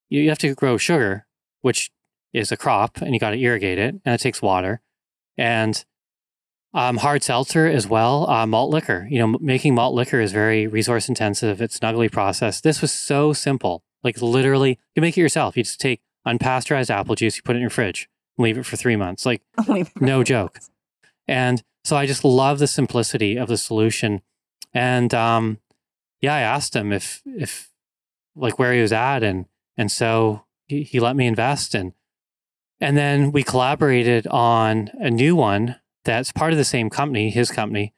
you 0.08 0.28
have 0.30 0.38
to 0.38 0.54
grow 0.54 0.78
sugar, 0.78 1.26
which 1.60 1.90
is 2.32 2.50
a 2.50 2.56
crop, 2.56 2.96
and 3.02 3.12
you 3.12 3.20
got 3.20 3.30
to 3.30 3.38
irrigate 3.38 3.78
it, 3.78 3.96
and 4.04 4.14
it 4.14 4.20
takes 4.20 4.40
water. 4.40 4.80
and 5.36 5.84
um, 6.72 6.98
hard 6.98 7.22
seltzer 7.22 7.66
as 7.66 7.86
well. 7.86 8.28
Uh, 8.28 8.46
malt 8.46 8.70
liquor. 8.70 9.06
You 9.10 9.18
know, 9.18 9.38
making 9.40 9.74
malt 9.74 9.94
liquor 9.94 10.20
is 10.20 10.32
very 10.32 10.66
resource 10.66 11.08
intensive. 11.08 11.60
It's 11.60 11.78
snuggly 11.78 12.10
process. 12.10 12.60
This 12.60 12.80
was 12.80 12.92
so 12.92 13.32
simple. 13.32 13.82
Like 14.02 14.20
literally, 14.22 14.78
you 14.94 15.02
make 15.02 15.16
it 15.16 15.20
yourself. 15.20 15.56
You 15.56 15.62
just 15.62 15.80
take 15.80 16.00
unpasteurized 16.26 16.90
apple 16.90 17.14
juice, 17.14 17.36
you 17.36 17.42
put 17.42 17.56
it 17.56 17.58
in 17.58 17.62
your 17.62 17.70
fridge, 17.70 18.08
leave 18.38 18.58
it 18.58 18.66
for 18.66 18.76
three 18.76 18.96
months. 18.96 19.26
Like 19.26 19.42
no 20.00 20.22
joke. 20.22 20.58
And 21.26 21.62
so 21.84 21.96
I 21.96 22.06
just 22.06 22.24
love 22.24 22.58
the 22.58 22.66
simplicity 22.66 23.36
of 23.36 23.48
the 23.48 23.56
solution. 23.56 24.22
And 24.72 25.12
um, 25.14 25.58
yeah, 26.20 26.34
I 26.34 26.40
asked 26.40 26.76
him 26.76 26.92
if 26.92 27.22
if 27.24 27.70
like 28.36 28.58
where 28.58 28.72
he 28.72 28.80
was 28.80 28.92
at, 28.92 29.22
and 29.22 29.46
and 29.76 29.90
so 29.90 30.44
he, 30.66 30.82
he 30.82 31.00
let 31.00 31.16
me 31.16 31.26
invest 31.26 31.74
and 31.74 31.92
and 32.80 32.96
then 32.96 33.32
we 33.32 33.42
collaborated 33.42 34.26
on 34.28 34.90
a 34.98 35.10
new 35.10 35.36
one 35.36 35.76
that's 36.04 36.32
part 36.32 36.52
of 36.52 36.58
the 36.58 36.64
same 36.64 36.90
company, 36.90 37.30
his 37.30 37.50
company. 37.50 37.92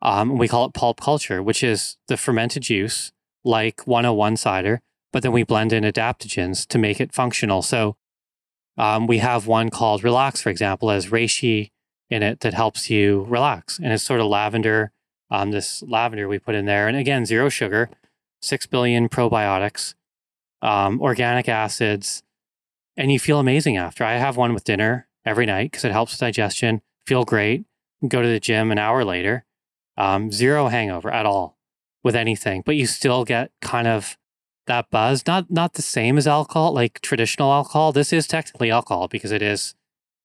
Um, 0.00 0.38
we 0.38 0.48
call 0.48 0.66
it 0.66 0.74
Pulp 0.74 1.00
Culture, 1.00 1.42
which 1.42 1.62
is 1.62 1.96
the 2.06 2.16
fermented 2.16 2.62
juice, 2.62 3.12
like 3.44 3.86
101 3.86 4.36
cider, 4.36 4.80
but 5.12 5.22
then 5.22 5.32
we 5.32 5.42
blend 5.42 5.72
in 5.72 5.84
adaptogens 5.84 6.66
to 6.68 6.78
make 6.78 7.00
it 7.00 7.12
functional. 7.12 7.62
So 7.62 7.96
um, 8.76 9.06
we 9.06 9.18
have 9.18 9.46
one 9.46 9.70
called 9.70 10.04
Relax, 10.04 10.40
for 10.40 10.50
example, 10.50 10.90
as 10.90 11.06
reishi 11.06 11.70
in 12.10 12.22
it 12.22 12.40
that 12.40 12.54
helps 12.54 12.88
you 12.88 13.24
relax. 13.28 13.78
And 13.78 13.92
it's 13.92 14.04
sort 14.04 14.20
of 14.20 14.26
lavender, 14.26 14.92
um, 15.30 15.50
this 15.50 15.82
lavender 15.82 16.28
we 16.28 16.38
put 16.38 16.54
in 16.54 16.66
there. 16.66 16.88
And 16.88 16.96
again, 16.96 17.26
zero 17.26 17.48
sugar, 17.48 17.90
6 18.40 18.66
billion 18.66 19.08
probiotics, 19.08 19.94
um, 20.62 21.00
organic 21.00 21.48
acids, 21.48 22.22
and 22.96 23.12
you 23.12 23.18
feel 23.18 23.38
amazing 23.38 23.76
after. 23.76 24.04
I 24.04 24.14
have 24.14 24.36
one 24.36 24.54
with 24.54 24.64
dinner 24.64 25.08
every 25.24 25.46
night 25.46 25.70
because 25.70 25.84
it 25.84 25.92
helps 25.92 26.12
with 26.12 26.20
digestion, 26.20 26.82
feel 27.08 27.24
great, 27.24 27.64
go 28.06 28.20
to 28.20 28.28
the 28.28 28.38
gym 28.38 28.70
an 28.70 28.78
hour 28.78 29.04
later. 29.04 29.44
Um, 29.96 30.30
zero 30.30 30.68
hangover 30.68 31.10
at 31.10 31.26
all 31.26 31.58
with 32.04 32.14
anything, 32.14 32.62
but 32.64 32.76
you 32.76 32.86
still 32.86 33.24
get 33.24 33.50
kind 33.60 33.88
of 33.88 34.16
that 34.66 34.90
buzz. 34.90 35.26
Not 35.26 35.50
not 35.50 35.72
the 35.72 35.82
same 35.82 36.16
as 36.16 36.28
alcohol, 36.28 36.72
like 36.72 37.00
traditional 37.00 37.52
alcohol. 37.52 37.90
This 37.90 38.12
is 38.12 38.28
technically 38.28 38.70
alcohol 38.70 39.08
because 39.08 39.32
it 39.32 39.42
is, 39.42 39.74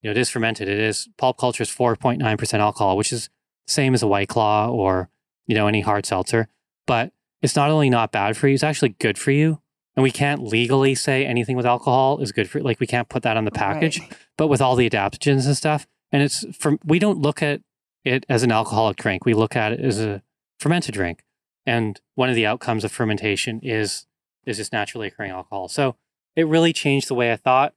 you 0.02 0.08
know, 0.08 0.12
it 0.12 0.18
is 0.18 0.30
fermented. 0.30 0.68
It 0.70 0.78
is 0.78 1.10
pulp 1.18 1.40
culture 1.40 1.64
is 1.64 1.72
four 1.72 1.96
point 1.96 2.20
nine 2.20 2.38
percent 2.38 2.62
alcohol, 2.62 2.96
which 2.98 3.12
is 3.12 3.30
the 3.66 3.74
same 3.74 3.96
as 3.96 4.04
a 4.04 4.08
white 4.08 4.30
claw 4.30 4.70
or 4.70 5.10
you 5.48 5.56
know 5.56 5.66
any 5.66 5.82
hard 5.82 6.06
seltzer. 6.06 6.50
But 6.86 7.12
it's 7.42 7.56
not 7.56 7.72
only 7.72 7.90
not 7.90 8.12
bad 8.12 8.38
for 8.38 8.48
you; 8.48 8.54
it's 8.54 8.64
actually 8.64 8.90
good 8.90 9.18
for 9.18 9.32
you. 9.32 9.60
And 9.96 10.04
we 10.04 10.12
can't 10.12 10.44
legally 10.44 10.96
say 10.96 11.26
anything 11.26 11.56
with 11.56 11.66
alcohol 11.66 12.20
is 12.20 12.32
good 12.32 12.50
for 12.50 12.62
like 12.62 12.80
we 12.80 12.88
can't 12.88 13.10
put 13.10 13.24
that 13.24 13.38
on 13.38 13.46
the 13.46 13.52
package. 13.52 14.00
Right. 14.00 14.18
But 14.38 14.48
with 14.48 14.62
all 14.62 14.76
the 14.76 14.90
adaptogens 14.90 15.46
and 15.46 15.58
stuff, 15.58 15.88
and 16.14 16.22
it's 16.22 16.46
from 16.56 16.80
we 16.86 17.00
don't 17.00 17.20
look 17.20 17.42
at 17.42 17.62
it 18.06 18.26
as 18.30 18.44
an 18.44 18.52
alcoholic 18.52 18.98
drink. 18.98 19.26
We 19.26 19.34
look 19.34 19.56
at 19.56 19.74
it 19.74 19.80
as 19.80 20.00
a 20.00 20.22
fermented 20.60 20.94
drink. 20.94 21.24
And 21.66 22.00
one 22.16 22.30
of 22.30 22.36
the 22.36 22.46
outcomes 22.46 22.84
of 22.84 22.92
fermentation 22.92 23.60
is 23.64 24.06
is 24.46 24.58
just 24.58 24.72
naturally 24.72 25.08
occurring 25.08 25.32
alcohol. 25.32 25.68
So 25.68 25.96
it 26.36 26.48
really 26.48 26.72
changed 26.72 27.08
the 27.08 27.16
way 27.16 27.32
I 27.32 27.36
thought 27.36 27.74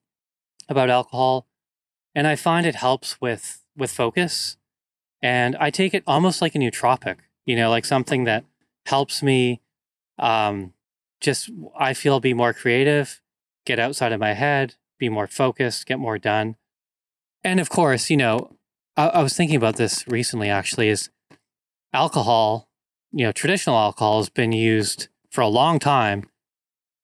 about 0.68 0.90
alcohol. 0.90 1.46
And 2.14 2.26
I 2.26 2.36
find 2.36 2.66
it 2.66 2.76
helps 2.76 3.20
with 3.20 3.64
with 3.76 3.90
focus. 3.90 4.58
And 5.22 5.56
I 5.56 5.70
take 5.70 5.94
it 5.94 6.04
almost 6.06 6.42
like 6.42 6.54
a 6.54 6.58
nootropic, 6.58 7.16
you 7.46 7.56
know, 7.56 7.70
like 7.70 7.84
something 7.86 8.24
that 8.24 8.44
helps 8.84 9.22
me 9.22 9.62
um, 10.18 10.74
just 11.20 11.50
I 11.78 11.94
feel 11.94 12.20
be 12.20 12.34
more 12.34 12.52
creative, 12.52 13.22
get 13.64 13.78
outside 13.78 14.12
of 14.12 14.20
my 14.20 14.34
head, 14.34 14.74
be 14.98 15.08
more 15.08 15.26
focused, 15.26 15.86
get 15.86 15.98
more 15.98 16.18
done. 16.18 16.56
And 17.46 17.60
of 17.60 17.70
course, 17.70 18.10
you 18.10 18.16
know, 18.16 18.56
I, 18.96 19.06
I 19.06 19.22
was 19.22 19.36
thinking 19.36 19.56
about 19.56 19.76
this 19.76 20.04
recently 20.08 20.50
actually 20.50 20.88
is 20.88 21.10
alcohol, 21.92 22.68
you 23.12 23.24
know, 23.24 23.30
traditional 23.30 23.76
alcohol 23.76 24.18
has 24.18 24.28
been 24.28 24.50
used 24.50 25.06
for 25.30 25.42
a 25.42 25.48
long 25.48 25.78
time 25.78 26.28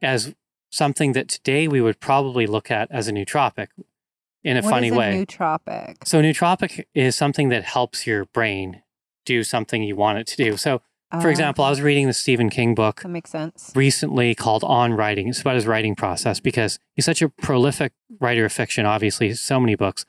as 0.02 0.34
something 0.72 1.12
that 1.12 1.28
today 1.28 1.68
we 1.68 1.80
would 1.80 2.00
probably 2.00 2.48
look 2.48 2.72
at 2.72 2.90
as 2.90 3.06
a 3.06 3.12
nootropic 3.12 3.68
in 4.42 4.56
a 4.56 4.62
what 4.62 4.70
funny 4.70 4.88
a 4.88 4.94
way. 4.94 5.24
Nootropic. 5.24 5.98
So 6.04 6.20
nootropic 6.20 6.86
is 6.92 7.14
something 7.14 7.48
that 7.50 7.62
helps 7.62 8.04
your 8.04 8.24
brain 8.24 8.82
do 9.24 9.44
something 9.44 9.84
you 9.84 9.94
want 9.94 10.18
it 10.18 10.26
to 10.26 10.36
do. 10.36 10.56
So 10.56 10.82
for 11.20 11.28
oh. 11.28 11.30
example, 11.30 11.64
I 11.64 11.70
was 11.70 11.80
reading 11.80 12.08
the 12.08 12.12
Stephen 12.12 12.50
King 12.50 12.74
book 12.74 13.02
that 13.02 13.08
makes 13.08 13.30
sense. 13.30 13.70
recently 13.76 14.34
called 14.34 14.64
On 14.64 14.92
Writing. 14.92 15.28
It's 15.28 15.40
about 15.40 15.54
his 15.54 15.68
writing 15.68 15.94
process 15.94 16.40
because 16.40 16.80
he's 16.96 17.04
such 17.04 17.22
a 17.22 17.28
prolific 17.28 17.92
writer 18.18 18.46
of 18.46 18.52
fiction, 18.52 18.86
obviously, 18.86 19.32
so 19.34 19.60
many 19.60 19.76
books. 19.76 20.04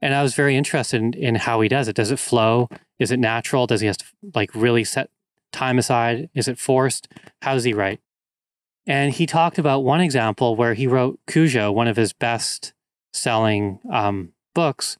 And 0.00 0.14
I 0.14 0.22
was 0.22 0.34
very 0.34 0.56
interested 0.56 1.00
in, 1.02 1.12
in 1.14 1.34
how 1.36 1.60
he 1.60 1.68
does 1.68 1.88
it. 1.88 1.96
Does 1.96 2.10
it 2.10 2.18
flow? 2.18 2.68
Is 2.98 3.10
it 3.10 3.18
natural? 3.18 3.66
Does 3.66 3.80
he 3.80 3.86
have 3.88 3.96
to 3.98 4.04
like 4.34 4.54
really 4.54 4.84
set 4.84 5.10
time 5.52 5.78
aside? 5.78 6.30
Is 6.34 6.46
it 6.48 6.58
forced? 6.58 7.08
How 7.42 7.54
does 7.54 7.64
he 7.64 7.72
write? 7.74 8.00
And 8.86 9.12
he 9.12 9.26
talked 9.26 9.58
about 9.58 9.80
one 9.80 10.00
example 10.00 10.56
where 10.56 10.74
he 10.74 10.86
wrote 10.86 11.18
Cujo, 11.26 11.70
one 11.72 11.88
of 11.88 11.96
his 11.96 12.12
best 12.12 12.72
selling 13.12 13.80
um, 13.92 14.32
books, 14.54 14.96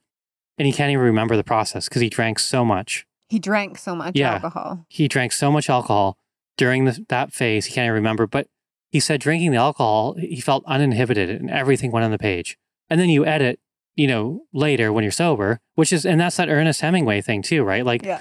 and 0.58 0.66
he 0.66 0.72
can't 0.72 0.90
even 0.90 1.04
remember 1.04 1.36
the 1.36 1.44
process 1.44 1.88
because 1.88 2.02
he 2.02 2.08
drank 2.10 2.38
so 2.38 2.64
much. 2.64 3.06
He 3.28 3.38
drank 3.38 3.78
so 3.78 3.94
much 3.94 4.16
Yeah. 4.16 4.34
alcohol. 4.34 4.84
He 4.88 5.08
drank 5.08 5.32
so 5.32 5.50
much 5.50 5.70
alcohol 5.70 6.16
during 6.56 6.84
the, 6.86 7.04
that 7.08 7.32
phase, 7.32 7.66
he 7.66 7.74
can't 7.74 7.84
even 7.86 7.94
remember. 7.94 8.26
But 8.26 8.48
he 8.90 9.00
said 9.00 9.20
drinking 9.20 9.52
the 9.52 9.58
alcohol, 9.58 10.14
he 10.14 10.40
felt 10.40 10.64
uninhibited 10.66 11.30
and 11.30 11.50
everything 11.50 11.90
went 11.92 12.04
on 12.04 12.10
the 12.10 12.18
page. 12.18 12.58
And 12.90 12.98
then 13.00 13.08
you 13.10 13.24
edit, 13.24 13.60
you 13.98 14.06
know, 14.06 14.42
later 14.52 14.92
when 14.92 15.02
you're 15.02 15.10
sober, 15.10 15.58
which 15.74 15.92
is, 15.92 16.06
and 16.06 16.20
that's 16.20 16.36
that 16.36 16.48
Ernest 16.48 16.80
Hemingway 16.80 17.20
thing 17.20 17.42
too, 17.42 17.64
right? 17.64 17.84
Like, 17.84 18.04
Yeah. 18.04 18.20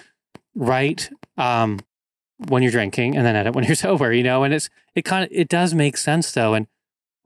write 0.55 1.11
um, 1.38 1.80
when 2.47 2.63
you're 2.63 2.71
drinking 2.71 3.15
and 3.15 3.23
then 3.23 3.36
edit 3.36 3.53
when 3.53 3.63
you're 3.67 3.75
sober, 3.75 4.11
you 4.11 4.23
know? 4.23 4.43
And 4.43 4.55
it's, 4.55 4.69
it 4.95 5.05
kind 5.05 5.23
of, 5.23 5.30
it 5.32 5.47
does 5.47 5.75
make 5.75 5.95
sense 5.95 6.32
though. 6.32 6.55
And 6.55 6.65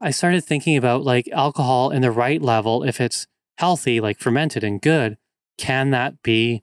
I 0.02 0.10
started 0.10 0.44
thinking 0.44 0.76
about 0.76 1.02
like 1.02 1.28
alcohol 1.32 1.90
in 1.90 2.02
the 2.02 2.10
right 2.10 2.42
level, 2.42 2.82
if 2.84 3.00
it's 3.00 3.26
healthy, 3.56 4.00
like 4.00 4.18
fermented 4.18 4.62
and 4.62 4.82
good, 4.82 5.16
can 5.56 5.90
that 5.92 6.22
be 6.22 6.62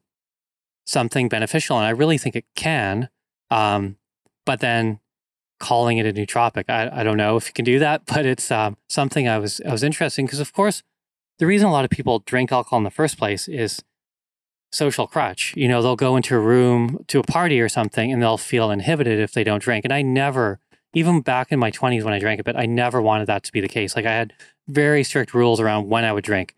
something 0.86 1.28
beneficial? 1.28 1.78
And 1.78 1.88
I 1.88 1.92
really 1.92 2.20
think 2.20 2.36
it 2.36 2.46
can. 2.56 3.10
Um, 3.50 3.98
but 4.46 4.60
then 4.60 5.00
calling 5.60 5.98
it 5.98 6.06
a 6.06 6.14
nootropic, 6.14 6.66
I, 6.70 7.00
I 7.00 7.04
don't 7.04 7.18
know 7.18 7.36
if 7.36 7.48
you 7.48 7.54
can 7.54 7.66
do 7.66 7.80
that, 7.80 8.06
but 8.14 8.28
it's 8.28 8.52
um, 8.52 8.78
something 8.88 9.28
I 9.28 9.40
was 9.40 9.60
I 9.68 9.72
was 9.72 9.82
interested 9.84 10.22
in 10.22 10.26
because, 10.28 10.40
of 10.40 10.54
course, 10.54 10.84
the 11.40 11.48
reason 11.48 11.68
a 11.68 11.72
lot 11.72 11.86
of 11.86 11.90
people 11.90 12.20
drink 12.20 12.52
alcohol 12.52 12.78
in 12.78 12.84
the 12.84 12.92
first 12.92 13.18
place 13.18 13.48
is 13.48 13.84
social 14.72 15.08
crutch. 15.08 15.54
You 15.56 15.68
know, 15.68 15.82
they'll 15.82 15.96
go 15.96 16.16
into 16.16 16.36
a 16.36 16.40
room 16.40 17.04
to 17.08 17.20
a 17.20 17.24
party 17.24 17.60
or 17.60 17.70
something 17.70 18.12
and 18.12 18.22
they'll 18.22 18.38
feel 18.38 18.70
inhibited 18.70 19.20
if 19.20 19.34
they 19.34 19.44
don't 19.44 19.62
drink. 19.62 19.86
And 19.86 19.94
I 19.94 20.02
never, 20.02 20.60
even 20.94 21.22
back 21.22 21.52
in 21.52 21.58
my 21.58 21.72
20s 21.72 22.04
when 22.04 22.14
I 22.14 22.20
drank 22.20 22.40
a 22.40 22.44
bit, 22.44 22.56
I 22.56 22.66
never 22.66 23.02
wanted 23.02 23.28
that 23.28 23.44
to 23.44 23.52
be 23.52 23.62
the 23.62 23.68
case. 23.68 23.96
Like 23.96 24.06
I 24.06 24.14
had 24.14 24.34
very 24.68 25.04
strict 25.04 25.34
rules 25.34 25.60
around 25.60 25.88
when 25.88 26.04
I 26.04 26.14
would 26.14 26.24
drink. 26.24 26.56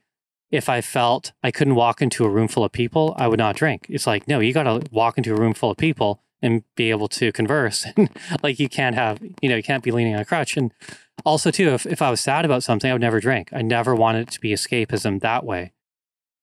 If 0.50 0.68
I 0.68 0.82
felt 0.82 1.32
I 1.42 1.52
couldn't 1.52 1.76
walk 1.76 2.02
into 2.02 2.26
a 2.26 2.30
room 2.30 2.50
full 2.50 2.66
of 2.66 2.74
people, 2.74 3.16
I 3.18 3.28
would 3.28 3.40
not 3.40 3.56
drink. 3.56 3.86
It's 3.88 4.06
like, 4.06 4.28
no, 4.28 4.40
you 4.40 4.52
got 4.52 4.64
to 4.64 4.82
walk 4.92 5.18
into 5.18 5.34
a 5.34 5.40
room 5.40 5.54
full 5.54 5.72
of 5.72 5.78
people 5.78 6.22
and 6.42 6.64
be 6.76 6.90
able 6.90 7.08
to 7.08 7.32
converse. 7.32 7.86
And 7.98 8.10
like 8.42 8.60
you 8.60 8.70
can't 8.70 8.96
have, 8.96 9.22
you 9.42 9.50
know, 9.50 9.56
you 9.56 9.64
can't 9.64 9.84
be 9.84 9.92
leaning 9.92 10.16
on 10.16 10.22
a 10.22 10.26
crutch. 10.26 10.58
And 10.58 10.74
also, 11.26 11.52
too, 11.52 11.70
if, 11.70 11.86
if 11.86 12.02
I 12.02 12.10
was 12.10 12.22
sad 12.22 12.46
about 12.46 12.64
something, 12.64 12.90
I 12.90 12.94
would 12.94 13.02
never 13.02 13.20
drink. 13.20 13.50
I 13.54 13.62
never 13.62 13.94
wanted 13.94 14.28
it 14.28 14.32
to 14.32 14.40
be 14.40 14.52
escapism 14.52 15.22
that 15.22 15.46
way. 15.46 15.74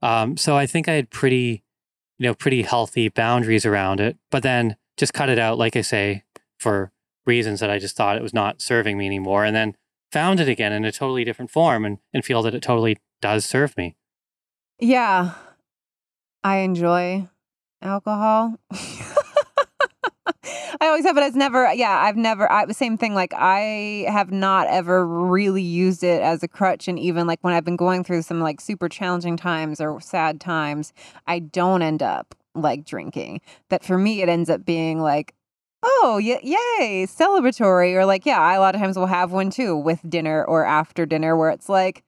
Um, 0.03 0.36
so 0.36 0.57
I 0.57 0.66
think 0.66 0.88
I 0.88 0.92
had 0.92 1.11
pretty, 1.11 1.64
you 2.18 2.26
know, 2.26 2.34
pretty 2.34 2.62
healthy 2.62 3.09
boundaries 3.09 3.66
around 3.66 4.01
it, 4.01 4.16
but 4.30 4.42
then 4.42 4.76
just 4.96 5.12
cut 5.12 5.28
it 5.28 5.38
out, 5.38 5.59
like 5.59 5.74
I 5.74 5.80
say, 5.80 6.22
for 6.59 6.92
reasons 7.26 7.61
that 7.61 7.70
I 7.70 7.78
just 7.78 7.96
thought 7.96 8.16
it 8.16 8.22
was 8.22 8.34
not 8.34 8.61
serving 8.62 8.96
me 8.96 9.07
anymore. 9.07 9.44
And 9.44 9.55
then 9.57 9.74
found 10.12 10.40
it 10.40 10.49
again 10.49 10.72
in 10.72 10.84
a 10.84 10.92
totally 10.92 11.24
different 11.24 11.51
form 11.51 11.84
and, 11.84 11.99
and 12.14 12.24
feel 12.24 12.42
that 12.42 12.55
it 12.55 12.62
totally 12.62 12.99
does 13.20 13.44
serve 13.44 13.76
me. 13.76 13.96
Yeah. 14.78 15.32
I 16.44 16.59
enjoy 16.59 17.28
alcohol. 17.82 18.57
I 20.81 20.87
always 20.87 21.05
have, 21.05 21.14
but 21.14 21.24
it's 21.24 21.37
never, 21.37 21.72
yeah, 21.72 21.99
I've 22.03 22.16
never, 22.16 22.51
I, 22.51 22.64
the 22.64 22.74
same 22.74 22.97
thing. 22.97 23.14
Like, 23.14 23.33
I 23.35 24.07
have 24.09 24.31
not 24.31 24.66
ever 24.68 25.07
really 25.07 25.62
used 25.62 26.05
it 26.05 26.22
as 26.22 26.43
a 26.43 26.49
crutch. 26.49 26.87
And 26.89 26.99
even 26.99 27.26
like 27.26 27.39
when 27.43 27.53
I've 27.55 27.64
been 27.64 27.76
going 27.76 28.05
through 28.05 28.22
some 28.22 28.41
like 28.41 28.61
super 28.61 28.89
challenging 28.89 29.37
times 29.37 29.81
or 29.81 30.01
sad 30.01 30.41
times, 30.41 30.93
I 31.26 31.41
don't 31.41 31.83
end 31.83 32.03
up 32.03 32.35
like 32.55 32.85
drinking. 32.85 33.41
That 33.70 33.85
for 33.85 33.99
me, 33.99 34.22
it 34.22 34.29
ends 34.29 34.49
up 34.49 34.64
being 34.64 35.01
like, 35.01 35.35
oh, 35.83 36.20
y- 36.22 36.41
yay, 36.43 37.07
celebratory. 37.07 37.95
Or 37.95 38.05
like, 38.07 38.24
yeah, 38.24 38.41
I 38.41 38.55
a 38.55 38.61
lot 38.61 38.74
of 38.74 38.81
times 38.81 38.97
will 38.97 39.07
have 39.07 39.33
one 39.33 39.51
too 39.51 39.76
with 39.76 40.01
dinner 40.09 40.45
or 40.45 40.64
after 40.64 41.07
dinner 41.07 41.37
where 41.37 41.51
it's 41.51 41.68
like, 41.68 42.05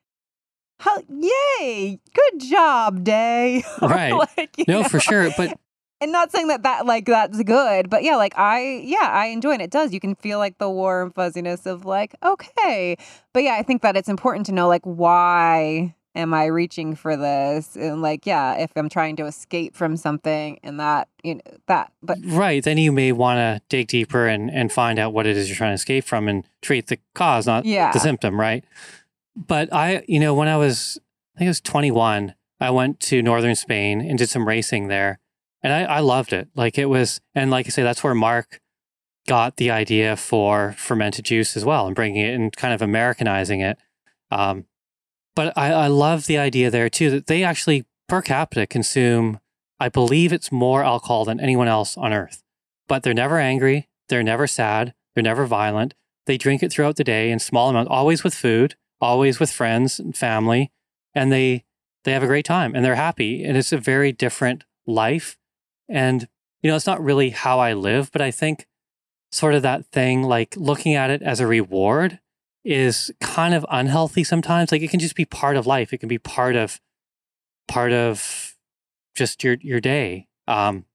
yay, 1.09 1.99
good 2.13 2.39
job, 2.39 3.03
day. 3.03 3.63
Right. 3.81 4.13
like, 4.13 4.55
No, 4.67 4.81
know? 4.81 4.87
for 4.87 4.99
sure. 4.99 5.29
But 5.35 5.57
and 6.01 6.11
not 6.11 6.31
saying 6.31 6.47
that 6.47 6.63
that 6.63 6.85
like 6.85 7.05
that's 7.05 7.41
good 7.43 7.89
but 7.89 8.03
yeah 8.03 8.15
like 8.15 8.37
i 8.37 8.81
yeah 8.83 9.09
i 9.11 9.27
enjoy 9.27 9.53
it 9.53 9.61
it 9.61 9.71
does 9.71 9.93
you 9.93 9.99
can 9.99 10.15
feel 10.15 10.39
like 10.39 10.57
the 10.57 10.69
warm 10.69 11.11
fuzziness 11.11 11.65
of 11.65 11.85
like 11.85 12.15
okay 12.23 12.97
but 13.33 13.43
yeah 13.43 13.55
i 13.55 13.63
think 13.63 13.81
that 13.81 13.95
it's 13.95 14.09
important 14.09 14.45
to 14.45 14.51
know 14.51 14.67
like 14.67 14.83
why 14.83 15.93
am 16.15 16.33
I 16.33 16.45
reaching 16.45 16.95
for 16.95 17.15
this? 17.15 17.75
And 17.75 18.01
like, 18.01 18.25
yeah, 18.25 18.55
if 18.55 18.71
I'm 18.75 18.89
trying 18.89 19.15
to 19.17 19.25
escape 19.25 19.75
from 19.75 19.97
something 19.97 20.59
and 20.63 20.79
that, 20.79 21.07
you 21.23 21.35
know, 21.35 21.41
that, 21.67 21.91
but 22.01 22.17
right, 22.25 22.63
then 22.63 22.77
you 22.77 22.91
may 22.91 23.11
want 23.11 23.37
to 23.37 23.61
dig 23.69 23.87
deeper 23.87 24.27
and, 24.27 24.49
and 24.51 24.71
find 24.71 24.99
out 24.99 25.13
what 25.13 25.25
it 25.25 25.37
is 25.37 25.47
you're 25.47 25.57
trying 25.57 25.71
to 25.71 25.75
escape 25.75 26.03
from 26.03 26.27
and 26.27 26.43
treat 26.61 26.87
the 26.87 26.99
cause, 27.13 27.47
not 27.47 27.65
yeah. 27.65 27.91
the 27.91 27.99
symptom, 27.99 28.39
right? 28.39 28.63
But 29.35 29.71
I, 29.73 30.03
you 30.07 30.19
know, 30.19 30.33
when 30.33 30.47
I 30.47 30.57
was, 30.57 30.99
I 31.35 31.39
think 31.39 31.47
I 31.47 31.51
was 31.51 31.61
21, 31.61 32.35
I 32.59 32.69
went 32.69 32.99
to 33.01 33.21
northern 33.21 33.55
Spain 33.55 34.01
and 34.01 34.17
did 34.17 34.29
some 34.29 34.47
racing 34.47 34.87
there. 34.87 35.19
And 35.63 35.71
I, 35.73 35.83
I 35.83 35.99
loved 35.99 36.33
it. 36.33 36.49
Like 36.55 36.77
it 36.77 36.85
was, 36.85 37.21
and 37.35 37.51
like 37.51 37.67
I 37.67 37.69
say, 37.69 37.83
that's 37.83 38.03
where 38.03 38.15
Mark 38.15 38.59
got 39.27 39.57
the 39.57 39.69
idea 39.69 40.15
for 40.15 40.73
fermented 40.77 41.25
juice 41.25 41.55
as 41.55 41.63
well 41.63 41.85
and 41.85 41.95
bringing 41.95 42.25
it 42.25 42.33
and 42.33 42.55
kind 42.55 42.73
of 42.73 42.81
Americanizing 42.81 43.61
it. 43.61 43.77
Um, 44.31 44.65
but 45.35 45.53
I, 45.57 45.71
I 45.71 45.87
love 45.87 46.25
the 46.25 46.37
idea 46.37 46.71
there 46.71 46.89
too 46.89 47.09
that 47.11 47.27
they 47.27 47.43
actually 47.43 47.85
per 48.07 48.21
capita 48.21 48.67
consume, 48.67 49.39
I 49.79 49.89
believe 49.89 50.33
it's 50.33 50.51
more 50.51 50.83
alcohol 50.83 51.25
than 51.25 51.39
anyone 51.39 51.67
else 51.67 51.97
on 51.97 52.13
earth. 52.13 52.43
But 52.87 53.03
they're 53.03 53.13
never 53.13 53.39
angry, 53.39 53.87
they're 54.09 54.23
never 54.23 54.47
sad, 54.47 54.93
they're 55.15 55.23
never 55.23 55.45
violent. 55.45 55.93
They 56.25 56.37
drink 56.37 56.61
it 56.61 56.71
throughout 56.71 56.97
the 56.97 57.03
day 57.03 57.31
in 57.31 57.39
small 57.39 57.69
amounts, 57.69 57.89
always 57.89 58.23
with 58.23 58.33
food, 58.33 58.75
always 58.99 59.39
with 59.39 59.51
friends 59.51 59.99
and 59.99 60.15
family, 60.15 60.71
and 61.15 61.31
they 61.31 61.63
they 62.03 62.11
have 62.11 62.23
a 62.23 62.27
great 62.27 62.45
time 62.45 62.73
and 62.75 62.83
they're 62.83 62.95
happy. 62.95 63.43
And 63.43 63.55
it's 63.55 63.71
a 63.71 63.77
very 63.77 64.11
different 64.11 64.63
life. 64.85 65.37
And 65.91 66.27
you 66.61 66.69
know, 66.69 66.75
it's 66.75 66.87
not 66.87 67.03
really 67.03 67.31
how 67.31 67.59
I 67.59 67.73
live, 67.73 68.11
but 68.11 68.21
I 68.21 68.31
think 68.31 68.67
sort 69.31 69.53
of 69.53 69.61
that 69.63 69.85
thing 69.87 70.23
like 70.23 70.55
looking 70.57 70.93
at 70.93 71.09
it 71.09 71.21
as 71.21 71.39
a 71.39 71.47
reward 71.47 72.19
is 72.63 73.11
kind 73.19 73.53
of 73.53 73.65
unhealthy 73.69 74.23
sometimes. 74.23 74.71
Like 74.71 74.81
it 74.81 74.89
can 74.89 74.99
just 74.99 75.15
be 75.15 75.25
part 75.25 75.57
of 75.57 75.65
life. 75.65 75.93
It 75.93 75.97
can 75.97 76.09
be 76.09 76.19
part 76.19 76.55
of 76.55 76.79
part 77.67 77.91
of 77.91 78.55
just 79.15 79.43
your 79.43 79.57
your 79.61 79.79
day 79.79 80.27
um, 80.47 80.85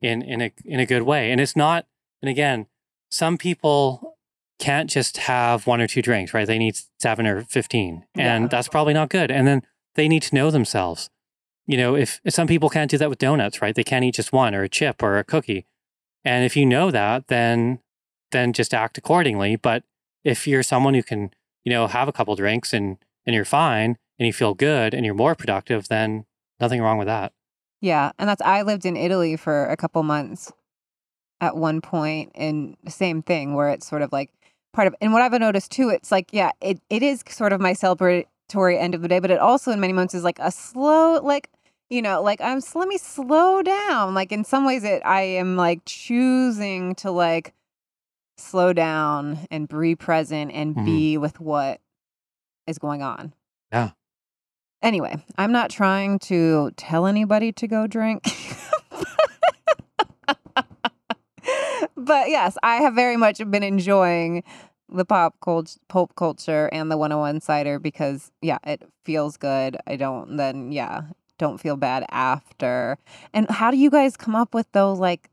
in 0.00 0.22
in 0.22 0.40
a 0.40 0.52
in 0.64 0.80
a 0.80 0.86
good 0.86 1.02
way. 1.02 1.30
And 1.30 1.40
it's 1.40 1.56
not. 1.56 1.86
And 2.22 2.28
again, 2.28 2.66
some 3.10 3.36
people 3.36 4.16
can't 4.58 4.88
just 4.88 5.16
have 5.16 5.66
one 5.66 5.80
or 5.80 5.88
two 5.88 6.02
drinks, 6.02 6.32
right? 6.32 6.46
They 6.46 6.58
need 6.58 6.76
seven 7.00 7.26
or 7.26 7.42
fifteen, 7.42 8.04
and 8.14 8.44
yeah. 8.44 8.48
that's 8.48 8.68
probably 8.68 8.94
not 8.94 9.10
good. 9.10 9.30
And 9.30 9.46
then 9.46 9.62
they 9.94 10.08
need 10.08 10.22
to 10.22 10.34
know 10.34 10.50
themselves. 10.50 11.10
You 11.66 11.76
know, 11.76 11.94
if, 11.94 12.20
some 12.28 12.46
people 12.46 12.68
can't 12.68 12.90
do 12.90 12.98
that 12.98 13.08
with 13.08 13.18
donuts, 13.18 13.62
right? 13.62 13.74
They 13.74 13.84
can't 13.84 14.04
eat 14.04 14.14
just 14.14 14.32
one 14.32 14.54
or 14.54 14.62
a 14.62 14.68
chip 14.68 15.02
or 15.02 15.18
a 15.18 15.24
cookie. 15.24 15.66
And 16.24 16.44
if 16.44 16.56
you 16.56 16.66
know 16.66 16.90
that, 16.90 17.28
then 17.28 17.80
then 18.30 18.52
just 18.52 18.72
act 18.72 18.96
accordingly. 18.96 19.56
But 19.56 19.84
if 20.24 20.46
you're 20.46 20.62
someone 20.62 20.94
who 20.94 21.02
can, 21.02 21.30
you 21.64 21.70
know, 21.70 21.86
have 21.86 22.08
a 22.08 22.12
couple 22.12 22.34
drinks 22.36 22.72
and 22.72 22.98
and 23.26 23.34
you're 23.34 23.44
fine 23.44 23.96
and 24.18 24.26
you 24.26 24.32
feel 24.32 24.54
good 24.54 24.94
and 24.94 25.04
you're 25.04 25.14
more 25.14 25.34
productive, 25.34 25.88
then 25.88 26.24
nothing 26.60 26.80
wrong 26.80 26.98
with 26.98 27.06
that. 27.06 27.32
Yeah, 27.80 28.12
and 28.18 28.28
that's 28.28 28.42
I 28.42 28.62
lived 28.62 28.86
in 28.86 28.96
Italy 28.96 29.36
for 29.36 29.66
a 29.66 29.76
couple 29.76 30.02
months 30.02 30.52
at 31.40 31.56
one 31.56 31.80
point 31.80 32.30
and 32.36 32.76
the 32.84 32.90
same 32.90 33.20
thing 33.20 33.54
where 33.54 33.68
it's 33.68 33.86
sort 33.88 34.00
of 34.00 34.12
like 34.12 34.30
part 34.72 34.86
of 34.86 34.94
and 35.00 35.12
what 35.12 35.22
I've 35.22 35.38
noticed 35.38 35.72
too, 35.72 35.88
it's 35.88 36.12
like, 36.12 36.28
yeah, 36.32 36.52
it, 36.60 36.80
it 36.88 37.02
is 37.02 37.24
sort 37.28 37.52
of 37.52 37.60
my 37.60 37.72
celebratory 38.52 38.78
end 38.78 38.94
of 38.94 39.02
the 39.02 39.08
day, 39.08 39.18
but 39.18 39.30
it 39.30 39.38
also 39.38 39.70
in 39.70 39.80
many 39.80 39.92
moments 39.92 40.14
is 40.14 40.24
like 40.24 40.38
a 40.38 40.50
slow 40.50 41.20
like 41.22 41.50
you 41.90 42.00
know, 42.00 42.22
like 42.22 42.40
I'm 42.40 42.60
let 42.74 42.88
me 42.88 42.96
slow 42.96 43.62
down. 43.62 44.14
Like 44.14 44.32
in 44.32 44.44
some 44.44 44.64
ways 44.64 44.84
it 44.84 45.02
I 45.04 45.22
am 45.22 45.56
like 45.56 45.82
choosing 45.84 46.94
to 46.96 47.10
like 47.10 47.52
slow 48.38 48.72
down 48.72 49.40
and 49.50 49.68
be 49.68 49.94
present 49.94 50.52
and 50.52 50.74
mm-hmm. 50.74 50.84
be 50.84 51.18
with 51.18 51.38
what 51.38 51.80
is 52.66 52.78
going 52.78 53.02
on. 53.02 53.34
Yeah. 53.70 53.90
Anyway, 54.80 55.22
I'm 55.38 55.52
not 55.52 55.70
trying 55.70 56.18
to 56.20 56.72
tell 56.76 57.06
anybody 57.06 57.52
to 57.52 57.68
go 57.68 57.86
drink. 57.86 58.24
but 61.96 62.28
yes, 62.28 62.56
I 62.62 62.76
have 62.76 62.94
very 62.94 63.16
much 63.16 63.38
been 63.50 63.62
enjoying 63.62 64.42
the 64.92 65.04
pop 65.04 65.36
cult- 65.40 65.78
pulp 65.88 66.14
culture 66.14 66.68
and 66.72 66.90
the 66.90 66.96
101 66.96 67.40
cider 67.40 67.78
because 67.78 68.30
yeah, 68.40 68.58
it 68.64 68.82
feels 69.04 69.36
good. 69.36 69.76
I 69.86 69.96
don't 69.96 70.36
then 70.36 70.72
yeah, 70.72 71.02
don't 71.38 71.58
feel 71.58 71.76
bad 71.76 72.04
after. 72.10 72.98
And 73.32 73.50
how 73.50 73.70
do 73.70 73.76
you 73.76 73.90
guys 73.90 74.16
come 74.16 74.34
up 74.34 74.54
with 74.54 74.70
those 74.72 74.98
like 74.98 75.30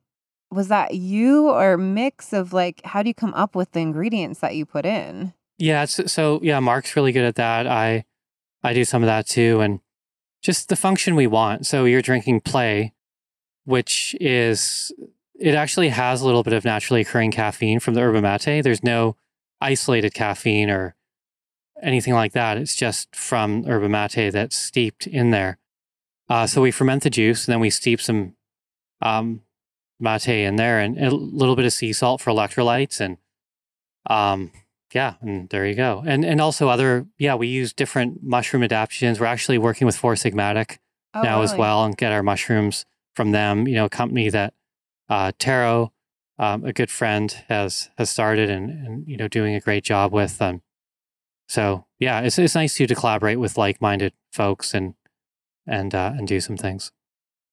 was 0.51 0.68
that 0.70 0.95
you 0.95 1.49
or 1.49 1.78
mix 1.78 2.34
of 2.34 2.53
like 2.53 2.82
how 2.86 3.03
do 3.03 3.10
you 3.10 3.14
come 3.14 3.34
up 3.34 3.55
with 3.55 3.72
the 3.72 3.80
ingredients 3.80 4.39
that 4.39 4.55
you 4.55 4.66
put 4.66 4.86
in? 4.86 5.34
Yeah, 5.57 5.86
so 5.86 6.39
yeah, 6.41 6.60
Mark's 6.60 6.95
really 6.95 7.12
good 7.12 7.26
at 7.26 7.36
that. 7.36 7.68
I 7.68 8.05
I 8.64 8.74
do 8.74 8.86
some 8.86 9.03
of 9.03 9.07
that 9.07 9.28
too 9.28 9.62
and 9.62 9.80
just 10.41 10.70
the 10.70 10.76
function 10.76 11.16
we 11.16 11.28
want. 11.28 11.68
So 11.68 11.86
you're 11.86 12.01
drinking 12.01 12.41
play 12.41 12.93
which 13.70 14.16
is 14.20 14.91
it 15.39 15.53
actually 15.53 15.89
has 15.89 16.22
a 16.22 16.26
little 16.26 16.41
bit 16.41 16.53
of 16.53 16.66
naturally 16.66 17.01
occurring 17.01 17.32
caffeine 17.32 17.80
from 17.80 17.93
the 17.93 18.01
yerba 18.01 18.20
mate. 18.20 18.64
There's 18.64 18.84
no 18.84 19.16
isolated 19.62 20.14
caffeine 20.14 20.70
or 20.70 20.95
anything 21.82 22.14
like 22.14 22.34
that. 22.34 22.57
It's 22.57 22.76
just 22.76 23.16
from 23.16 23.64
yerba 23.64 23.89
mate 23.89 24.32
that's 24.32 24.57
steeped 24.57 25.07
in 25.07 25.32
there. 25.32 25.57
Uh, 26.30 26.45
so 26.45 26.62
we 26.62 26.72
ferment 26.72 27.03
the 27.03 27.10
juice 27.10 27.47
and 27.47 27.53
then 27.53 27.60
we 27.60 27.70
steep 27.70 27.99
some 27.99 28.36
um, 29.01 29.41
mate 29.99 30.28
in 30.28 30.55
there 30.55 30.80
and 30.80 30.97
a 30.97 31.12
little 31.12 31.55
bit 31.55 31.66
of 31.66 31.74
sea 31.74 31.93
salt 31.93 32.22
for 32.22 32.32
electrolytes 32.32 32.99
and 32.99 33.18
um 34.10 34.51
yeah 34.93 35.16
and 35.22 35.49
there 35.49 35.66
you 35.66 35.76
go 35.76 36.03
and 36.07 36.24
and 36.24 36.39
also 36.39 36.70
other 36.70 37.05
yeah 37.18 37.36
we 37.36 37.47
use 37.47 37.74
different 37.74 38.24
mushroom 38.24 38.64
adaptogens 38.64 39.20
we're 39.20 39.26
actually 39.26 39.57
working 39.57 39.86
with 39.86 39.97
four 39.97 40.14
sigmatic 40.14 40.78
oh, 41.14 41.22
now 41.22 41.36
really? 41.36 41.43
as 41.43 41.55
well 41.55 41.84
and 41.84 41.97
get 41.97 42.12
our 42.12 42.24
mushrooms 42.24 42.86
from 43.14 43.32
them 43.32 43.68
you 43.68 43.76
know 43.76 43.86
a 43.86 43.89
company 43.89 44.30
that 44.30 44.53
uh 45.10 45.32
Tero 45.38 45.91
um, 46.40 46.66
a 46.66 46.74
good 46.74 46.90
friend 46.90 47.44
has 47.48 47.90
has 47.98 48.10
started 48.10 48.50
and 48.50 48.70
and 48.70 49.08
you 49.08 49.18
know 49.18 49.28
doing 49.28 49.54
a 49.54 49.60
great 49.60 49.84
job 49.84 50.12
with 50.12 50.38
them 50.40 50.62
so 51.48 51.86
yeah 52.00 52.22
it's 52.22 52.40
it's 52.40 52.56
nice 52.56 52.76
to 52.76 52.88
to 52.88 52.96
collaborate 52.96 53.40
with 53.40 53.58
like-minded 53.58 54.14
folks 54.32 54.74
and 54.74 54.96
and 55.68 55.94
uh, 55.94 56.14
and 56.18 56.28
do 56.28 56.40
some 56.40 56.58
things 56.58 56.92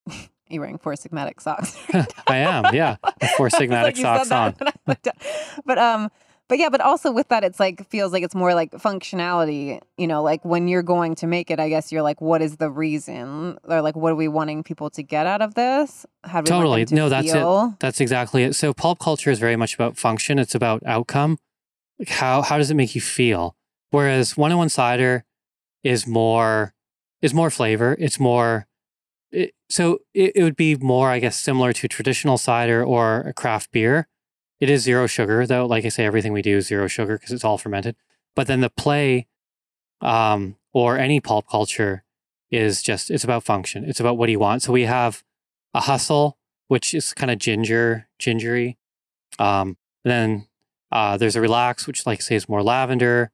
you're 0.48 0.60
wearing 0.60 0.78
four 0.78 0.94
sigmatic 0.94 1.40
socks. 1.40 1.76
I 2.28 2.36
am, 2.36 2.72
yeah. 2.74 2.96
Four 3.36 3.48
sigmatic 3.48 3.82
like 3.82 3.96
socks 3.96 4.30
on. 4.30 4.54
but 5.64 5.78
um 5.78 6.10
but 6.48 6.58
yeah, 6.58 6.68
but 6.68 6.80
also 6.80 7.10
with 7.10 7.28
that 7.28 7.44
it's 7.44 7.58
like 7.58 7.88
feels 7.88 8.12
like 8.12 8.22
it's 8.22 8.34
more 8.34 8.54
like 8.54 8.70
functionality, 8.72 9.80
you 9.96 10.06
know, 10.06 10.22
like 10.22 10.44
when 10.44 10.68
you're 10.68 10.82
going 10.82 11.14
to 11.16 11.26
make 11.26 11.50
it, 11.50 11.58
I 11.58 11.68
guess 11.68 11.90
you're 11.90 12.02
like 12.02 12.20
what 12.20 12.42
is 12.42 12.56
the 12.56 12.70
reason 12.70 13.58
or 13.64 13.82
like 13.82 13.96
what 13.96 14.12
are 14.12 14.16
we 14.16 14.28
wanting 14.28 14.62
people 14.62 14.90
to 14.90 15.02
get 15.02 15.26
out 15.26 15.42
of 15.42 15.54
this? 15.54 16.06
How 16.24 16.40
do 16.40 16.44
we 16.44 16.56
Totally. 16.56 16.84
To 16.84 16.94
no, 16.94 17.08
that's 17.08 17.32
it. 17.32 17.78
That's 17.80 18.00
exactly 18.00 18.44
it. 18.44 18.54
So 18.54 18.72
pulp 18.72 18.98
culture 18.98 19.30
is 19.30 19.38
very 19.38 19.56
much 19.56 19.74
about 19.74 19.96
function, 19.96 20.38
it's 20.38 20.54
about 20.54 20.82
outcome. 20.86 21.38
Like 21.98 22.10
how 22.10 22.42
how 22.42 22.58
does 22.58 22.70
it 22.70 22.74
make 22.74 22.94
you 22.94 23.00
feel? 23.00 23.56
Whereas 23.90 24.36
101 24.36 24.68
cider 24.68 25.24
is 25.82 26.06
more 26.06 26.74
is 27.22 27.32
more 27.34 27.50
flavor, 27.50 27.96
it's 27.98 28.20
more 28.20 28.66
it, 29.32 29.52
so 29.68 29.98
it, 30.14 30.32
it 30.36 30.42
would 30.42 30.56
be 30.56 30.76
more, 30.76 31.10
I 31.10 31.18
guess, 31.18 31.38
similar 31.38 31.72
to 31.74 31.88
traditional 31.88 32.38
cider 32.38 32.84
or 32.84 33.20
a 33.20 33.32
craft 33.32 33.72
beer. 33.72 34.08
It 34.60 34.70
is 34.70 34.82
zero 34.82 35.06
sugar, 35.06 35.46
though. 35.46 35.66
Like 35.66 35.84
I 35.84 35.88
say, 35.88 36.04
everything 36.04 36.32
we 36.32 36.42
do 36.42 36.56
is 36.56 36.66
zero 36.66 36.86
sugar 36.86 37.18
because 37.18 37.32
it's 37.32 37.44
all 37.44 37.58
fermented. 37.58 37.96
But 38.34 38.46
then 38.46 38.60
the 38.60 38.70
play 38.70 39.26
um, 40.00 40.56
or 40.72 40.98
any 40.98 41.20
pulp 41.20 41.48
culture 41.48 42.04
is 42.50 42.82
just, 42.82 43.10
it's 43.10 43.24
about 43.24 43.44
function. 43.44 43.84
It's 43.84 44.00
about 44.00 44.16
what 44.16 44.26
do 44.26 44.32
you 44.32 44.38
want. 44.38 44.62
So 44.62 44.72
we 44.72 44.82
have 44.82 45.22
a 45.74 45.80
hustle, 45.80 46.38
which 46.68 46.94
is 46.94 47.12
kind 47.12 47.30
of 47.30 47.38
ginger, 47.38 48.08
gingery. 48.18 48.78
Um, 49.38 49.76
then 50.04 50.46
uh, 50.90 51.16
there's 51.16 51.36
a 51.36 51.40
relax, 51.40 51.86
which, 51.86 52.06
like 52.06 52.20
I 52.20 52.22
say, 52.22 52.36
is 52.36 52.48
more 52.48 52.62
lavender. 52.62 53.30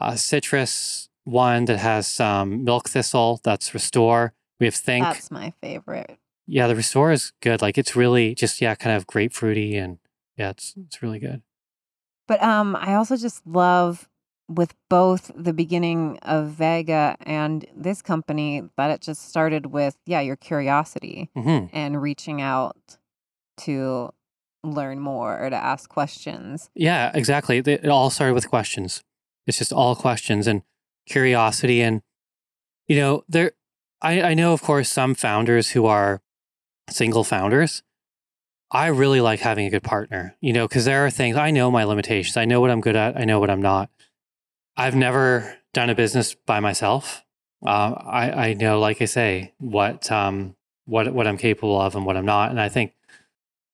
A 0.00 0.16
citrus 0.16 1.08
one 1.24 1.66
that 1.66 1.78
has 1.78 2.06
some 2.06 2.64
milk 2.64 2.88
thistle, 2.88 3.40
that's 3.44 3.74
restore. 3.74 4.32
We 4.58 4.66
have 4.66 4.74
Think. 4.74 5.04
That's 5.04 5.30
my 5.30 5.52
favorite. 5.60 6.18
Yeah, 6.46 6.66
the 6.66 6.74
Restore 6.74 7.12
is 7.12 7.32
good. 7.40 7.60
Like 7.60 7.76
it's 7.76 7.94
really 7.94 8.34
just 8.34 8.60
yeah, 8.60 8.74
kind 8.74 8.96
of 8.96 9.06
grapefruity 9.06 9.74
and 9.74 9.98
yeah, 10.38 10.50
it's 10.50 10.74
it's 10.76 11.02
really 11.02 11.18
good. 11.18 11.42
But 12.26 12.42
um, 12.42 12.76
I 12.76 12.94
also 12.94 13.16
just 13.16 13.46
love 13.46 14.08
with 14.48 14.74
both 14.88 15.30
the 15.34 15.52
beginning 15.52 16.18
of 16.22 16.48
Vega 16.48 17.16
and 17.20 17.66
this 17.74 18.00
company 18.00 18.62
that 18.76 18.90
it 18.90 19.00
just 19.00 19.28
started 19.28 19.66
with 19.66 19.96
yeah 20.06 20.20
your 20.20 20.36
curiosity 20.36 21.30
mm-hmm. 21.36 21.66
and 21.76 22.00
reaching 22.00 22.40
out 22.40 22.98
to 23.58 24.12
learn 24.64 25.00
more 25.00 25.38
or 25.38 25.50
to 25.50 25.56
ask 25.56 25.88
questions. 25.88 26.70
Yeah, 26.74 27.10
exactly. 27.14 27.58
It 27.58 27.88
all 27.88 28.10
started 28.10 28.34
with 28.34 28.48
questions. 28.48 29.02
It's 29.46 29.58
just 29.58 29.72
all 29.72 29.96
questions 29.96 30.46
and 30.46 30.62
curiosity 31.06 31.80
and 31.80 32.02
you 32.86 32.96
know 32.96 33.24
there 33.28 33.52
I, 34.00 34.22
I 34.22 34.34
know, 34.34 34.52
of 34.52 34.62
course, 34.62 34.90
some 34.90 35.14
founders 35.14 35.70
who 35.70 35.86
are 35.86 36.22
single 36.88 37.24
founders. 37.24 37.82
I 38.70 38.88
really 38.88 39.20
like 39.20 39.40
having 39.40 39.66
a 39.66 39.70
good 39.70 39.82
partner, 39.82 40.36
you 40.40 40.52
know, 40.52 40.68
because 40.68 40.84
there 40.84 41.06
are 41.06 41.10
things 41.10 41.36
I 41.36 41.50
know 41.50 41.70
my 41.70 41.84
limitations. 41.84 42.36
I 42.36 42.44
know 42.44 42.60
what 42.60 42.70
I'm 42.70 42.80
good 42.80 42.96
at. 42.96 43.18
I 43.18 43.24
know 43.24 43.40
what 43.40 43.50
I'm 43.50 43.62
not. 43.62 43.90
I've 44.76 44.94
never 44.94 45.56
done 45.72 45.90
a 45.90 45.94
business 45.94 46.34
by 46.34 46.60
myself. 46.60 47.24
Um, 47.64 47.96
I, 48.06 48.30
I 48.30 48.52
know, 48.54 48.78
like 48.78 49.02
I 49.02 49.06
say, 49.06 49.54
what 49.58 50.10
um, 50.12 50.54
what 50.84 51.12
what 51.12 51.26
I'm 51.26 51.38
capable 51.38 51.80
of 51.80 51.96
and 51.96 52.06
what 52.06 52.16
I'm 52.16 52.26
not, 52.26 52.50
and 52.50 52.60
I 52.60 52.68
think 52.68 52.92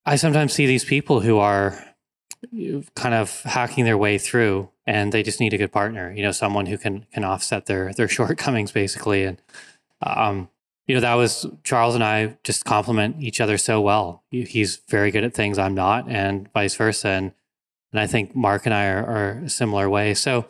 I 0.06 0.16
sometimes 0.16 0.52
see 0.52 0.66
these 0.66 0.84
people 0.84 1.20
who 1.20 1.38
are 1.38 1.78
kind 2.94 3.14
of 3.14 3.42
hacking 3.42 3.84
their 3.84 3.98
way 3.98 4.16
through, 4.16 4.70
and 4.86 5.12
they 5.12 5.22
just 5.22 5.40
need 5.40 5.52
a 5.52 5.58
good 5.58 5.72
partner. 5.72 6.12
You 6.12 6.22
know, 6.22 6.32
someone 6.32 6.66
who 6.66 6.78
can 6.78 7.06
can 7.12 7.24
offset 7.24 7.66
their 7.66 7.92
their 7.92 8.08
shortcomings, 8.16 8.72
basically. 8.72 9.24
And 9.24 9.42
um, 10.02 10.48
you 10.86 10.94
know, 10.94 11.00
that 11.00 11.14
was 11.14 11.46
Charles 11.62 11.94
and 11.94 12.04
I 12.04 12.36
just 12.44 12.64
complement 12.64 13.16
each 13.20 13.40
other 13.40 13.56
so 13.56 13.80
well. 13.80 14.22
He's 14.30 14.76
very 14.88 15.10
good 15.10 15.24
at 15.24 15.34
things 15.34 15.58
I'm 15.58 15.74
not, 15.74 16.08
and 16.08 16.50
vice 16.52 16.74
versa. 16.74 17.08
And 17.08 17.32
and 17.92 18.00
I 18.00 18.06
think 18.06 18.34
Mark 18.34 18.66
and 18.66 18.74
I 18.74 18.86
are, 18.88 19.06
are 19.06 19.30
a 19.44 19.48
similar 19.48 19.88
way. 19.88 20.14
So 20.14 20.46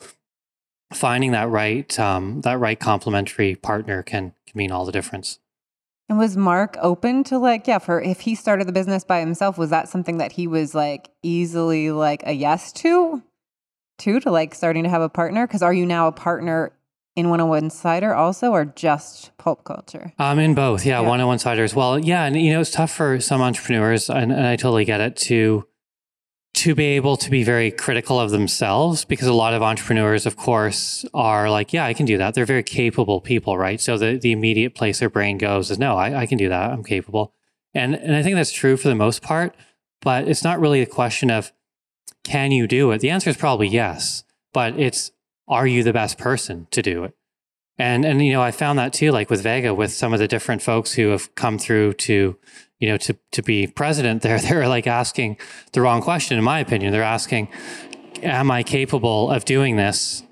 finding 0.93 1.32
that 1.32 1.49
right 1.49 1.99
um, 2.01 2.41
that 2.41 2.59
right 2.59 2.78
complementary 2.78 3.55
partner 3.55 4.03
can 4.03 4.32
can 4.47 4.59
mean 4.59 4.72
all 4.72 4.85
the 4.85 4.93
difference. 4.93 5.39
And 6.09 6.18
was 6.18 6.37
Mark 6.37 6.76
open 6.82 7.24
to 7.24 7.39
like, 7.39 7.66
yeah, 7.66 7.78
for 7.78 8.01
if 8.01 8.20
he 8.20 8.35
started 8.35 8.66
the 8.66 8.72
business 8.72 9.05
by 9.05 9.20
himself, 9.20 9.57
was 9.57 9.70
that 9.70 9.89
something 9.89 10.18
that 10.18 10.32
he 10.32 10.47
was 10.47 10.74
like 10.74 11.11
easily 11.22 11.91
like 11.91 12.22
a 12.26 12.32
yes 12.32 12.72
to? 12.72 13.22
Too 13.97 14.20
to 14.20 14.30
like 14.30 14.55
starting 14.55 14.82
to 14.82 14.91
have 14.91 15.01
a 15.01 15.09
partner? 15.09 15.47
Because 15.47 15.62
are 15.62 15.72
you 15.72 15.87
now 15.87 16.09
a 16.09 16.12
partner 16.12 16.72
in 17.17 17.29
one 17.29 17.41
on 17.41 17.49
one 17.49 17.71
cider 17.71 18.15
also 18.15 18.53
or 18.53 18.65
just 18.65 19.37
pulp 19.39 19.65
culture? 19.65 20.12
I'm 20.19 20.39
in 20.39 20.55
both. 20.55 20.85
Yeah, 20.85 21.01
one 21.01 21.21
on 21.21 21.27
one 21.27 21.39
cider 21.39 21.62
as 21.62 21.75
well. 21.75 21.99
Yeah. 21.99 22.25
And 22.25 22.37
you 22.37 22.53
know, 22.53 22.61
it's 22.61 22.71
tough 22.71 22.91
for 22.91 23.21
some 23.21 23.41
entrepreneurs 23.41 24.11
and, 24.11 24.33
and 24.33 24.47
I 24.47 24.57
totally 24.57 24.85
get 24.85 25.01
it 25.01 25.17
to 25.17 25.67
to 26.55 26.75
be 26.75 26.85
able 26.85 27.17
to 27.17 27.31
be 27.31 27.43
very 27.43 27.71
critical 27.73 28.19
of 28.19 28.31
themselves 28.31 29.05
because 29.05 29.27
a 29.27 29.33
lot 29.33 29.55
of 29.55 29.62
entrepreneurs 29.62 30.25
of 30.25 30.37
course 30.37 31.05
are 31.12 31.51
like 31.51 31.73
yeah 31.73 31.85
i 31.85 31.93
can 31.93 32.07
do 32.07 32.17
that 32.17 32.33
they're 32.33 32.47
very 32.47 32.62
capable 32.62 33.21
people 33.21 33.59
right 33.59 33.81
so 33.81 33.99
the, 33.99 34.17
the 34.17 34.33
immediate 34.33 34.75
place 34.75 35.01
their 35.01 35.11
brain 35.11 35.37
goes 35.37 35.71
is 35.71 35.79
no 35.79 35.97
I, 35.97 36.21
I 36.21 36.27
can 36.27 36.39
do 36.39 36.49
that 36.49 36.71
i'm 36.71 36.85
capable 36.85 37.35
and 37.75 37.95
and 37.95 38.15
i 38.15 38.23
think 38.23 38.37
that's 38.37 38.53
true 38.53 38.77
for 38.77 38.89
the 38.89 38.95
most 38.95 39.21
part 39.21 39.55
but 40.01 40.29
it's 40.29 40.45
not 40.45 40.61
really 40.61 40.81
a 40.81 40.87
question 40.87 41.29
of 41.31 41.53
can 42.23 42.53
you 42.53 42.67
do 42.67 42.93
it 42.93 43.01
the 43.01 43.11
answer 43.11 43.31
is 43.31 43.37
probably 43.37 43.67
yes 43.67 44.23
but 44.53 44.79
it's 44.79 45.11
are 45.49 45.67
you 45.67 45.83
the 45.83 45.93
best 45.93 46.19
person 46.19 46.67
to 46.71 46.83
do 46.83 47.05
it 47.05 47.15
and 47.79 48.05
and 48.05 48.25
you 48.25 48.33
know 48.33 48.43
i 48.43 48.51
found 48.51 48.79
that 48.79 48.93
too 48.93 49.11
like 49.11 49.31
with 49.31 49.43
vega 49.43 49.75
with 49.75 49.93
some 49.93 50.13
of 50.13 50.19
the 50.19 50.29
different 50.29 50.63
folks 50.63 50.93
who 50.93 51.09
have 51.09 51.35
come 51.35 51.59
through 51.59 51.93
to 51.93 52.37
you 52.85 52.91
know, 52.91 52.99
to 52.99 53.17
to 53.33 53.43
be 53.43 53.67
president 53.67 54.21
there, 54.23 54.39
they're 54.39 54.69
like 54.69 54.87
asking 54.87 55.39
the 55.73 55.81
wrong 55.81 56.03
question, 56.03 56.37
in 56.37 56.45
my 56.45 56.61
opinion. 56.61 56.93
They're 56.93 57.03
asking, 57.03 57.49
Am 58.23 58.51
I 58.51 58.63
capable 58.63 59.31
of 59.31 59.47
doing 59.47 59.77
this? 59.77 60.23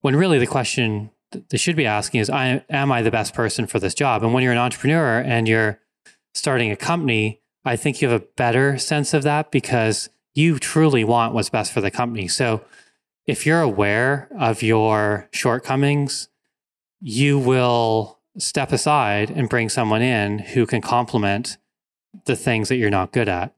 When 0.00 0.16
really 0.16 0.38
the 0.38 0.46
question 0.48 1.10
they 1.50 1.58
should 1.58 1.76
be 1.76 1.86
asking 1.86 2.22
is, 2.22 2.28
I, 2.28 2.64
Am 2.68 2.90
I 2.90 3.02
the 3.02 3.10
best 3.12 3.34
person 3.34 3.68
for 3.68 3.78
this 3.78 3.94
job? 3.94 4.24
And 4.24 4.34
when 4.34 4.42
you're 4.42 4.52
an 4.52 4.58
entrepreneur 4.58 5.20
and 5.20 5.46
you're 5.46 5.78
starting 6.34 6.72
a 6.72 6.76
company, 6.76 7.40
I 7.64 7.76
think 7.76 8.02
you 8.02 8.08
have 8.08 8.20
a 8.20 8.26
better 8.36 8.76
sense 8.76 9.14
of 9.14 9.22
that 9.22 9.52
because 9.52 10.08
you 10.34 10.58
truly 10.58 11.04
want 11.04 11.34
what's 11.34 11.50
best 11.50 11.72
for 11.72 11.80
the 11.80 11.90
company. 11.90 12.26
So 12.26 12.64
if 13.26 13.46
you're 13.46 13.60
aware 13.60 14.28
of 14.38 14.62
your 14.62 15.28
shortcomings, 15.32 16.28
you 17.00 17.38
will 17.38 18.18
step 18.38 18.72
aside 18.72 19.30
and 19.30 19.48
bring 19.48 19.68
someone 19.68 20.02
in 20.02 20.38
who 20.38 20.66
can 20.66 20.80
complement 20.80 21.58
the 22.26 22.36
things 22.36 22.68
that 22.68 22.76
you're 22.76 22.90
not 22.90 23.12
good 23.12 23.28
at. 23.28 23.54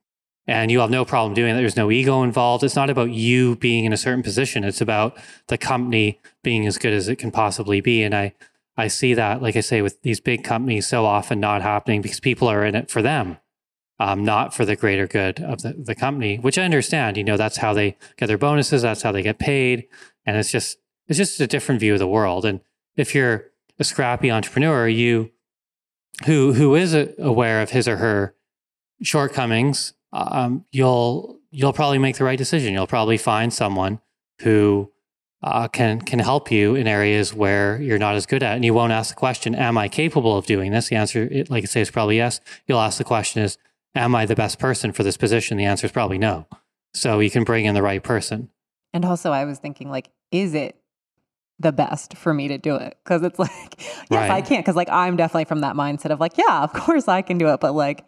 And 0.47 0.71
you 0.71 0.81
have 0.81 0.91
no 0.91 1.05
problem 1.05 1.35
doing 1.35 1.55
that. 1.55 1.61
There's 1.61 1.77
no 1.77 1.91
ego 1.91 2.23
involved. 2.23 2.65
It's 2.65 2.75
not 2.75 2.91
about 2.91 3.11
you 3.11 3.57
being 3.57 3.85
in 3.85 3.93
a 3.93 3.97
certain 3.97 4.25
position. 4.25 4.65
It's 4.65 4.81
about 4.81 5.17
the 5.47 5.57
company 5.57 6.21
being 6.43 6.67
as 6.67 6.79
good 6.79 6.93
as 6.93 7.09
it 7.09 7.17
can 7.17 7.31
possibly 7.31 7.81
be. 7.81 8.03
And 8.03 8.15
I, 8.15 8.35
I 8.77 8.89
see 8.89 9.15
that, 9.15 9.41
like 9.41 9.55
I 9.55 9.61
say, 9.61 9.83
with 9.83 10.03
these 10.03 10.21
big 10.21 10.43
companies 10.43 10.89
so 10.89 11.07
often 11.07 11.39
not 11.39 11.63
happening 11.63 12.03
because 12.03 12.19
people 12.19 12.49
are 12.49 12.65
in 12.65 12.75
it 12.75 12.91
for 12.91 13.03
them, 13.03 13.39
um, 14.03 14.25
not 14.25 14.53
for 14.53 14.65
the 14.65 14.75
greater 14.75 15.07
good 15.07 15.41
of 15.41 15.63
the, 15.63 15.75
the 15.75 15.95
company, 15.95 16.37
which 16.37 16.59
I 16.59 16.65
understand. 16.65 17.17
You 17.17 17.23
know, 17.23 17.37
that's 17.37 17.59
how 17.59 17.73
they 17.73 17.97
get 18.17 18.27
their 18.27 18.37
bonuses. 18.37 18.83
That's 18.83 19.03
how 19.03 19.13
they 19.13 19.23
get 19.23 19.39
paid. 19.39 19.87
And 20.27 20.37
it's 20.37 20.51
just, 20.51 20.79
it's 21.07 21.19
just 21.19 21.41
a 21.41 21.47
different 21.47 21.81
view 21.81 21.93
of 21.93 22.01
the 22.01 22.09
world. 22.09 22.45
And 22.45 22.63
if 22.97 23.15
you're 23.15 23.53
a 23.79 23.85
scrappy 23.85 24.29
entrepreneur, 24.29 24.89
you 24.89 25.31
who 26.27 26.53
who 26.53 26.75
is 26.75 26.95
aware 27.19 27.63
of 27.63 27.71
his 27.71 27.87
or 27.87 27.97
her 27.99 28.35
shortcomings, 29.03 29.95
um, 30.13 30.65
you'll 30.73 31.39
you'll 31.53 31.73
probably 31.73 31.99
make 31.99 32.17
the 32.17 32.25
right 32.25 32.39
decision. 32.39 32.75
You'll 32.75 32.89
probably 32.89 33.19
find 33.19 33.53
someone 33.53 34.01
who 34.41 34.91
uh, 35.45 35.69
can 35.69 36.01
can 36.01 36.19
help 36.19 36.51
you 36.51 36.75
in 36.75 36.89
areas 36.89 37.33
where 37.33 37.81
you're 37.81 37.99
not 37.99 38.17
as 38.17 38.27
good 38.27 38.43
at, 38.43 38.57
and 38.57 38.65
you 38.65 38.75
won't 38.75 38.93
ask 38.93 39.15
the 39.15 39.19
question, 39.19 39.55
"Am 39.55 39.79
I 39.79 39.89
capable 39.89 40.37
of 40.37 40.45
doing 40.47 40.73
this?" 40.73 40.89
The 40.89 40.97
answer, 40.97 41.29
like 41.49 41.65
I 41.65 41.67
say, 41.67 41.81
is 41.81 41.91
probably 41.91 42.17
yes. 42.17 42.41
You'll 42.67 42.81
ask 42.81 42.99
the 42.99 43.05
question, 43.05 43.43
"Is 43.43 43.59
am 43.95 44.15
I 44.15 44.27
the 44.27 44.37
best 44.37 44.59
person 44.59 44.93
for 44.93 45.03
this 45.03 45.17
position?" 45.17 45.57
The 45.57 45.65
answer 45.65 45.87
is 45.87 45.93
probably 45.93 46.19
no. 46.19 46.47
So 46.95 47.21
you 47.21 47.31
can 47.31 47.45
bring 47.45 47.65
in 47.65 47.75
the 47.75 47.83
right 47.83 48.03
person. 48.03 48.51
And 48.93 49.05
also, 49.05 49.33
I 49.33 49.45
was 49.45 49.59
thinking, 49.59 49.91
like, 49.91 50.11
is 50.31 50.55
it 50.55 50.83
the 51.63 51.73
best 51.73 52.17
for 52.17 52.35
me 52.35 52.49
to 52.49 52.59
do 52.59 52.75
it 52.75 52.99
because 53.03 53.23
it's 53.23 53.39
like 53.39 53.81
yes 53.81 54.05
right. 54.11 54.31
i 54.31 54.43
can't 54.43 54.65
because 54.65 54.77
like 54.77 54.89
i'm 54.91 55.17
definitely 55.17 55.45
from 55.45 55.61
that 55.61 55.77
mindset 55.77 56.11
of 56.11 56.21
like 56.21 56.37
yeah 56.37 56.63
of 56.63 56.73
course 56.73 57.09
i 57.09 57.23
can 57.23 57.39
do 57.39 57.49
it 57.49 57.61
but 57.61 57.75
like 57.75 58.05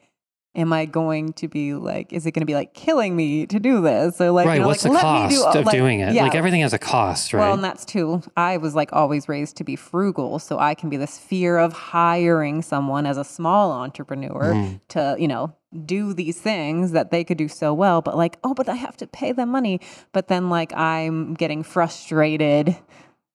am 0.56 0.72
i 0.72 0.84
going 0.84 1.32
to 1.32 1.48
be 1.48 1.74
like 1.74 2.12
is 2.12 2.26
it 2.26 2.32
going 2.32 2.40
to 2.40 2.46
be 2.46 2.54
like 2.54 2.74
killing 2.74 3.14
me 3.16 3.46
to 3.46 3.58
do 3.58 3.80
this 3.80 4.16
so 4.16 4.32
like 4.32 4.46
right 4.46 4.54
you 4.54 4.60
know, 4.60 4.66
what's 4.66 4.84
like, 4.84 4.92
the 4.92 5.00
cost 5.00 5.36
do, 5.36 5.58
of 5.58 5.66
like, 5.66 5.74
doing 5.74 6.00
it 6.00 6.14
yeah. 6.14 6.22
like 6.22 6.34
everything 6.34 6.60
has 6.60 6.72
a 6.72 6.78
cost 6.78 7.32
right 7.32 7.40
well 7.40 7.54
and 7.54 7.62
that's 7.62 7.84
too 7.84 8.20
i 8.36 8.56
was 8.56 8.74
like 8.74 8.92
always 8.92 9.28
raised 9.28 9.56
to 9.56 9.64
be 9.64 9.76
frugal 9.76 10.38
so 10.38 10.58
i 10.58 10.74
can 10.74 10.88
be 10.88 10.96
this 10.96 11.18
fear 11.18 11.58
of 11.58 11.72
hiring 11.72 12.62
someone 12.62 13.06
as 13.06 13.16
a 13.16 13.24
small 13.24 13.72
entrepreneur 13.72 14.52
mm. 14.52 14.80
to 14.88 15.16
you 15.18 15.28
know 15.28 15.54
do 15.86 16.12
these 16.14 16.40
things 16.40 16.92
that 16.92 17.10
they 17.10 17.24
could 17.24 17.38
do 17.38 17.48
so 17.48 17.74
well 17.74 18.00
but 18.00 18.16
like 18.16 18.38
oh 18.44 18.54
but 18.54 18.68
i 18.68 18.74
have 18.74 18.96
to 18.96 19.06
pay 19.06 19.32
them 19.32 19.48
money. 19.48 19.80
But 20.12 20.28
then 20.28 20.48
like 20.48 20.72
i'm 20.74 21.34
getting 21.34 21.62
frustrated 21.62 22.76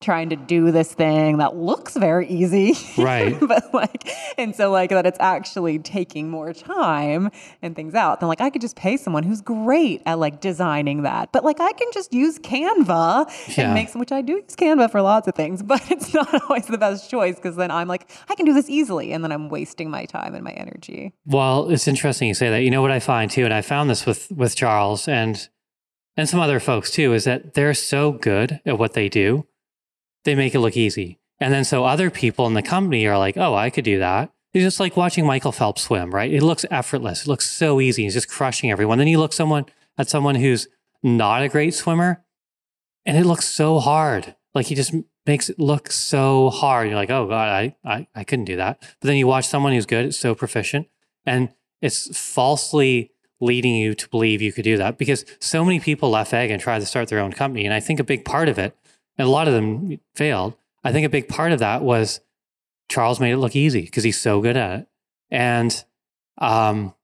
trying 0.02 0.30
to 0.30 0.36
do 0.38 0.72
this 0.72 0.94
thing 0.94 1.38
that 1.40 1.58
looks 1.58 1.98
very 1.98 2.28
easy. 2.28 2.74
Right. 2.98 3.38
but 3.48 3.74
like, 3.74 4.10
and 4.38 4.56
so 4.56 4.72
like 4.72 4.92
that 4.92 5.06
it's 5.06 5.20
actually 5.20 5.80
taking 5.80 6.30
more 6.30 6.54
time 6.54 7.32
and 7.62 7.76
things 7.76 7.94
out. 7.94 8.22
Then 8.22 8.30
like 8.30 8.40
I 8.40 8.50
could 8.50 8.62
just 8.62 8.78
pay 8.78 8.96
someone 8.96 9.24
who's 9.24 9.42
great 9.42 10.02
at 10.06 10.18
like 10.18 10.40
designing 10.40 11.04
that. 11.04 11.32
But 11.34 11.44
like 11.44 11.60
I 11.60 11.74
can 11.74 11.90
just 11.94 12.14
use 12.14 12.40
Canva 12.40 13.58
yeah. 13.58 13.66
and 13.66 13.74
make 13.74 13.90
some, 13.90 14.00
which 14.00 14.14
I 14.14 14.22
do 14.22 14.34
use 14.34 14.56
Canva 14.56 14.90
for 14.90 15.02
lots 15.02 15.28
of 15.28 15.36
things, 15.36 15.62
but 15.70 15.82
it's 15.92 16.14
not 16.14 16.44
always 16.44 16.68
the 16.68 16.78
best 16.78 17.10
choice 17.10 17.36
because 17.36 17.58
then 17.58 17.72
I'm 17.72 17.88
like, 17.88 18.10
I 18.30 18.36
can 18.36 18.46
do 18.46 18.54
this 18.54 18.70
easily. 18.70 19.12
And 19.12 19.24
then 19.24 19.32
I'm 19.32 19.50
wasting 19.50 19.90
my 19.90 20.06
time 20.06 20.34
and 20.34 20.44
my 20.44 20.52
energy. 20.52 21.14
Well, 21.26 21.70
it's 21.70 21.88
interesting 21.88 22.30
you 22.30 22.34
say 22.34 22.50
that. 22.50 22.64
You 22.64 22.72
know 22.72 22.82
what 22.82 22.92
I 22.92 23.00
find 23.00 23.30
too, 23.30 23.44
and 23.44 23.54
I 23.54 23.62
found 23.62 23.90
this 23.90 24.06
with 24.06 24.32
with 24.32 24.56
Charles 24.56 25.08
and 25.08 25.50
and 26.16 26.28
some 26.28 26.40
other 26.40 26.60
folks 26.60 26.92
too, 26.92 27.14
is 27.14 27.26
that 27.26 27.54
they're 27.54 27.74
so 27.74 28.12
good 28.12 28.62
at 28.66 28.78
what 28.78 28.94
they 28.94 29.10
do 29.10 29.46
they 30.24 30.36
make 30.36 30.56
it 30.56 30.60
look 30.60 30.78
easy. 30.78 31.20
And 31.40 31.54
then 31.54 31.64
so 31.64 31.86
other 31.86 32.10
people 32.10 32.48
in 32.48 32.54
the 32.54 32.62
company 32.62 33.06
are 33.08 33.18
like, 33.18 33.38
oh, 33.38 33.56
I 33.56 33.70
could 33.70 33.86
do 33.86 34.00
that. 34.00 34.32
It's 34.54 34.64
just 34.64 34.80
like 34.80 34.98
watching 34.98 35.26
Michael 35.26 35.52
Phelps 35.52 35.84
swim, 35.84 36.14
right? 36.14 36.32
It 36.32 36.42
looks 36.42 36.66
effortless. 36.72 37.22
It 37.22 37.28
looks 37.28 37.50
so 37.50 37.80
easy. 37.80 38.04
He's 38.04 38.16
just 38.16 38.30
crushing 38.30 38.72
everyone. 38.72 38.98
Then 38.98 39.08
you 39.08 39.20
look 39.20 39.34
someone 39.34 39.66
at 39.98 40.10
someone 40.10 40.36
who's 40.36 40.68
not 41.04 41.44
a 41.44 41.50
great 41.50 41.74
swimmer, 41.74 42.24
and 43.06 43.16
it 43.16 43.26
looks 43.26 43.48
so 43.48 43.80
hard. 43.80 44.36
Like 44.54 44.66
he 44.66 44.76
just 44.76 44.94
makes 45.26 45.50
it 45.50 45.60
look 45.60 45.92
so 45.92 46.50
hard. 46.50 46.88
You're 46.88 46.96
like, 46.96 47.12
oh 47.12 47.28
God, 47.28 47.48
I, 47.48 47.76
I, 47.86 48.08
I 48.16 48.24
couldn't 48.24 48.46
do 48.46 48.56
that. 48.56 48.80
But 48.82 49.08
then 49.08 49.18
you 49.18 49.28
watch 49.28 49.48
someone 49.48 49.74
who's 49.74 49.86
good, 49.86 50.06
it's 50.06 50.18
so 50.18 50.34
proficient, 50.34 50.88
and 51.26 51.50
it's 51.82 52.18
falsely 52.18 53.12
leading 53.40 53.76
you 53.76 53.94
to 53.94 54.10
believe 54.10 54.42
you 54.42 54.52
could 54.52 54.64
do 54.64 54.78
that 54.78 54.98
because 54.98 55.24
so 55.40 55.64
many 55.64 55.80
people 55.80 56.10
left 56.10 56.32
Vega 56.32 56.52
and 56.52 56.62
try 56.62 56.78
to 56.78 56.86
start 56.86 57.08
their 57.08 57.20
own 57.20 57.32
company. 57.32 57.66
And 57.66 57.74
I 57.74 57.80
think 57.80 58.00
a 58.00 58.04
big 58.04 58.26
part 58.26 58.50
of 58.50 58.58
it 58.58 58.76
and 59.20 59.28
a 59.28 59.32
lot 59.32 59.48
of 59.48 59.54
them 59.54 60.00
failed. 60.16 60.56
I 60.84 60.94
think 60.94 61.06
a 61.06 61.10
big 61.10 61.28
part 61.28 61.52
of 61.52 61.60
that 61.60 61.84
was 61.84 62.22
Charles 62.88 63.20
made 63.20 63.34
it 63.34 63.38
look 63.38 63.56
easy 63.56 63.82
because 63.82 64.06
he's 64.06 64.20
so 64.20 64.42
good 64.42 64.58
at 64.58 64.80
it. 64.80 64.88
And 65.30 65.84
um, 66.40 66.96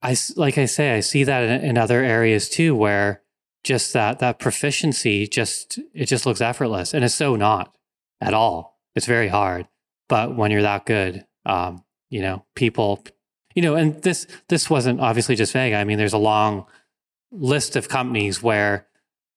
I 0.00 0.16
like 0.36 0.56
I 0.56 0.64
say, 0.64 0.94
I 0.94 1.00
see 1.00 1.24
that 1.24 1.42
in, 1.42 1.70
in 1.70 1.78
other 1.78 2.02
areas 2.02 2.48
too, 2.48 2.74
where 2.74 3.22
just 3.64 3.92
that 3.92 4.20
that 4.20 4.38
proficiency 4.38 5.26
just 5.26 5.80
it 5.92 6.06
just 6.06 6.24
looks 6.24 6.40
effortless, 6.40 6.94
and 6.94 7.04
it's 7.04 7.14
so 7.14 7.34
not 7.34 7.76
at 8.20 8.32
all. 8.32 8.78
It's 8.94 9.06
very 9.06 9.28
hard, 9.28 9.66
but 10.08 10.36
when 10.36 10.50
you're 10.50 10.62
that 10.62 10.86
good, 10.86 11.26
um, 11.44 11.84
you 12.08 12.22
know, 12.22 12.44
people, 12.54 13.04
you 13.54 13.62
know, 13.62 13.74
and 13.74 14.00
this 14.02 14.28
this 14.48 14.70
wasn't 14.70 15.00
obviously 15.00 15.34
just 15.34 15.52
Vega. 15.52 15.76
I 15.76 15.84
mean, 15.84 15.98
there's 15.98 16.12
a 16.12 16.18
long 16.18 16.66
list 17.32 17.74
of 17.74 17.88
companies 17.88 18.42
where 18.42 18.86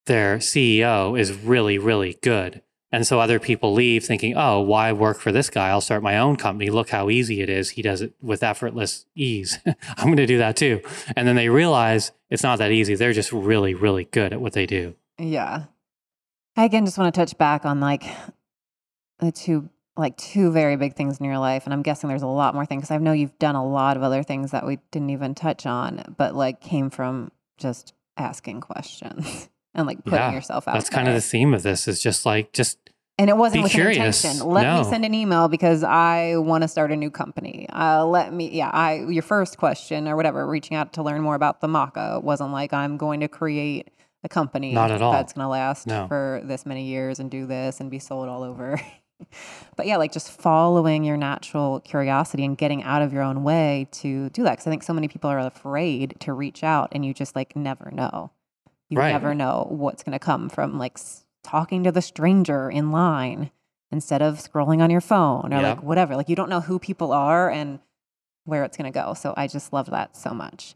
their 0.06 0.38
CEO 0.38 1.20
is 1.20 1.32
really, 1.32 1.78
really 1.78 2.18
good. 2.22 2.62
And 2.94 3.08
so 3.08 3.22
other 3.22 3.40
people 3.40 3.74
leave 3.74 4.04
thinking, 4.04 4.36
oh, 4.36 4.60
why 4.60 4.92
work 4.92 5.20
for 5.20 5.32
this 5.32 5.50
guy? 5.50 5.70
I'll 5.70 5.80
start 5.80 6.04
my 6.04 6.18
own 6.18 6.36
company. 6.36 6.70
Look 6.70 6.90
how 6.90 7.10
easy 7.10 7.42
it 7.42 7.50
is. 7.50 7.72
He 7.72 7.82
does 7.82 8.02
it 8.02 8.14
with 8.22 8.44
effortless 8.44 9.06
ease. 9.16 9.60
I'm 9.66 10.08
going 10.08 10.18
to 10.18 10.26
do 10.26 10.40
that 10.40 10.58
too. 10.58 10.82
And 11.16 11.26
then 11.26 11.38
they 11.38 11.48
realize 11.48 12.12
it's 12.30 12.44
not 12.44 12.60
that 12.60 12.72
easy. 12.72 12.96
They're 12.96 13.14
just 13.14 13.32
really, 13.32 13.74
really 13.74 14.06
good 14.06 14.34
at 14.34 14.42
what 14.42 14.54
they 14.54 14.66
do. 14.66 14.96
Yeah. 15.18 15.66
I 16.58 16.66
again 16.66 16.86
just 16.86 16.98
want 16.98 17.14
to 17.14 17.20
touch 17.20 17.38
back 17.38 17.66
on 17.66 17.80
like 17.80 18.04
the 19.20 19.32
two 19.32 19.70
like 19.98 20.18
two 20.18 20.52
very 20.52 20.76
big 20.78 20.96
things 20.96 21.20
in 21.20 21.26
your 21.26 21.38
life, 21.38 21.66
and 21.66 21.74
I'm 21.74 21.82
guessing 21.82 22.08
there's 22.08 22.22
a 22.22 22.28
lot 22.28 22.56
more 22.56 22.66
things. 22.66 22.84
because 22.84 22.92
I 22.92 22.98
know 22.98 23.12
you've 23.12 23.38
done 23.40 23.56
a 23.56 23.66
lot 23.66 23.98
of 23.98 24.04
other 24.04 24.24
things 24.24 24.52
that 24.52 24.66
we 24.66 24.80
didn't 24.90 25.12
even 25.12 25.36
touch 25.36 25.66
on, 25.66 26.16
but 26.18 26.34
like 26.34 26.62
came 26.62 26.90
from 26.90 27.32
just 27.58 27.94
asking 28.18 28.62
questions 28.62 29.50
and 29.76 29.88
like 29.88 30.04
putting 30.04 30.20
Yeah, 30.20 30.34
yourself 30.34 30.68
out. 30.68 30.74
That's 30.74 30.90
kind 30.90 31.08
of 31.08 31.14
the 31.14 31.22
theme 31.22 31.54
of 31.54 31.64
this 31.64 31.88
is 31.88 32.02
just 32.02 32.26
like, 32.26 32.52
just 32.54 32.78
And 33.18 33.30
it 33.30 33.38
wasn't 33.38 33.60
Be 33.60 33.64
with 33.64 33.72
curious. 33.72 34.24
intention. 34.24 34.48
Let 34.50 34.64
No. 34.64 34.80
me 34.80 34.84
send 34.84 35.06
an 35.06 35.14
email 35.14 35.48
because 35.48 35.84
I 35.84 36.38
want 36.38 36.64
to 36.64 36.68
start 36.68 36.92
a 36.92 36.96
new 36.96 37.12
company. 37.12 37.68
Uh, 37.70 38.06
let 38.06 38.34
me, 38.34 38.50
yeah. 38.50 38.70
I 38.72 39.06
your 39.08 39.22
first 39.24 39.58
question 39.58 40.08
or 40.08 40.16
whatever, 40.16 40.48
reaching 40.48 40.76
out 40.76 40.94
to 40.94 41.04
learn 41.04 41.22
more 41.22 41.36
about 41.36 41.62
the 41.62 41.68
maca 41.68 42.22
wasn't 42.24 42.52
like 42.52 42.74
I'm 42.74 42.98
going 42.98 43.20
to 43.20 43.28
create 43.28 43.90
a 44.24 44.30
company 44.30 44.72
Not 44.74 44.92
at 44.92 45.02
all. 45.02 45.12
that's 45.12 45.34
going 45.34 45.44
to 45.46 45.50
last 45.50 45.88
No. 45.88 46.08
for 46.08 46.42
this 46.44 46.66
many 46.66 46.86
years 46.86 47.20
and 47.20 47.30
do 47.32 47.46
this 47.46 47.80
and 47.80 47.90
be 47.92 48.00
sold 48.00 48.28
all 48.30 48.44
over. 48.44 48.80
but 49.76 49.86
yeah, 49.86 49.98
like 49.98 50.12
just 50.12 50.32
following 50.32 51.04
your 51.04 51.18
natural 51.18 51.80
curiosity 51.82 52.44
and 52.46 52.58
getting 52.58 52.82
out 52.84 53.02
of 53.02 53.14
your 53.14 53.22
own 53.24 53.44
way 53.44 53.88
to 53.92 54.30
do 54.30 54.44
that. 54.44 54.52
Because 54.52 54.68
I 54.68 54.70
think 54.72 54.84
so 54.84 54.94
many 54.94 55.08
people 55.08 55.30
are 55.30 55.40
afraid 55.40 56.16
to 56.22 56.34
reach 56.34 56.64
out, 56.64 56.90
and 56.92 57.06
you 57.06 57.14
just 57.14 57.36
like 57.36 57.56
never 57.56 57.92
know. 57.92 58.32
You 58.92 59.00
Right. 59.00 59.12
never 59.12 59.34
know 59.34 59.66
what's 59.70 60.04
going 60.04 60.14
to 60.14 60.20
come 60.20 60.50
from 60.50 60.78
like 60.78 61.00
talking 61.44 61.84
to 61.86 61.92
the 61.92 62.02
stranger 62.02 62.70
in 62.70 62.92
line 62.92 63.50
instead 63.90 64.22
of 64.22 64.36
scrolling 64.38 64.82
on 64.84 64.90
your 64.92 65.02
phone 65.02 65.54
or 65.54 65.62
Yep. 65.62 65.78
like 65.78 65.84
whatever. 65.84 66.16
Like 66.18 66.28
you 66.30 66.36
don't 66.36 66.50
know 66.50 66.60
who 66.60 66.78
people 66.78 67.14
are 67.14 67.50
and 67.50 67.80
where 68.44 68.64
it's 68.66 68.76
going 68.78 68.92
to 68.92 69.00
go. 69.00 69.14
So 69.14 69.34
I 69.38 69.48
just 69.48 69.72
love 69.72 69.90
that 69.92 70.16
so 70.18 70.32
much. 70.32 70.76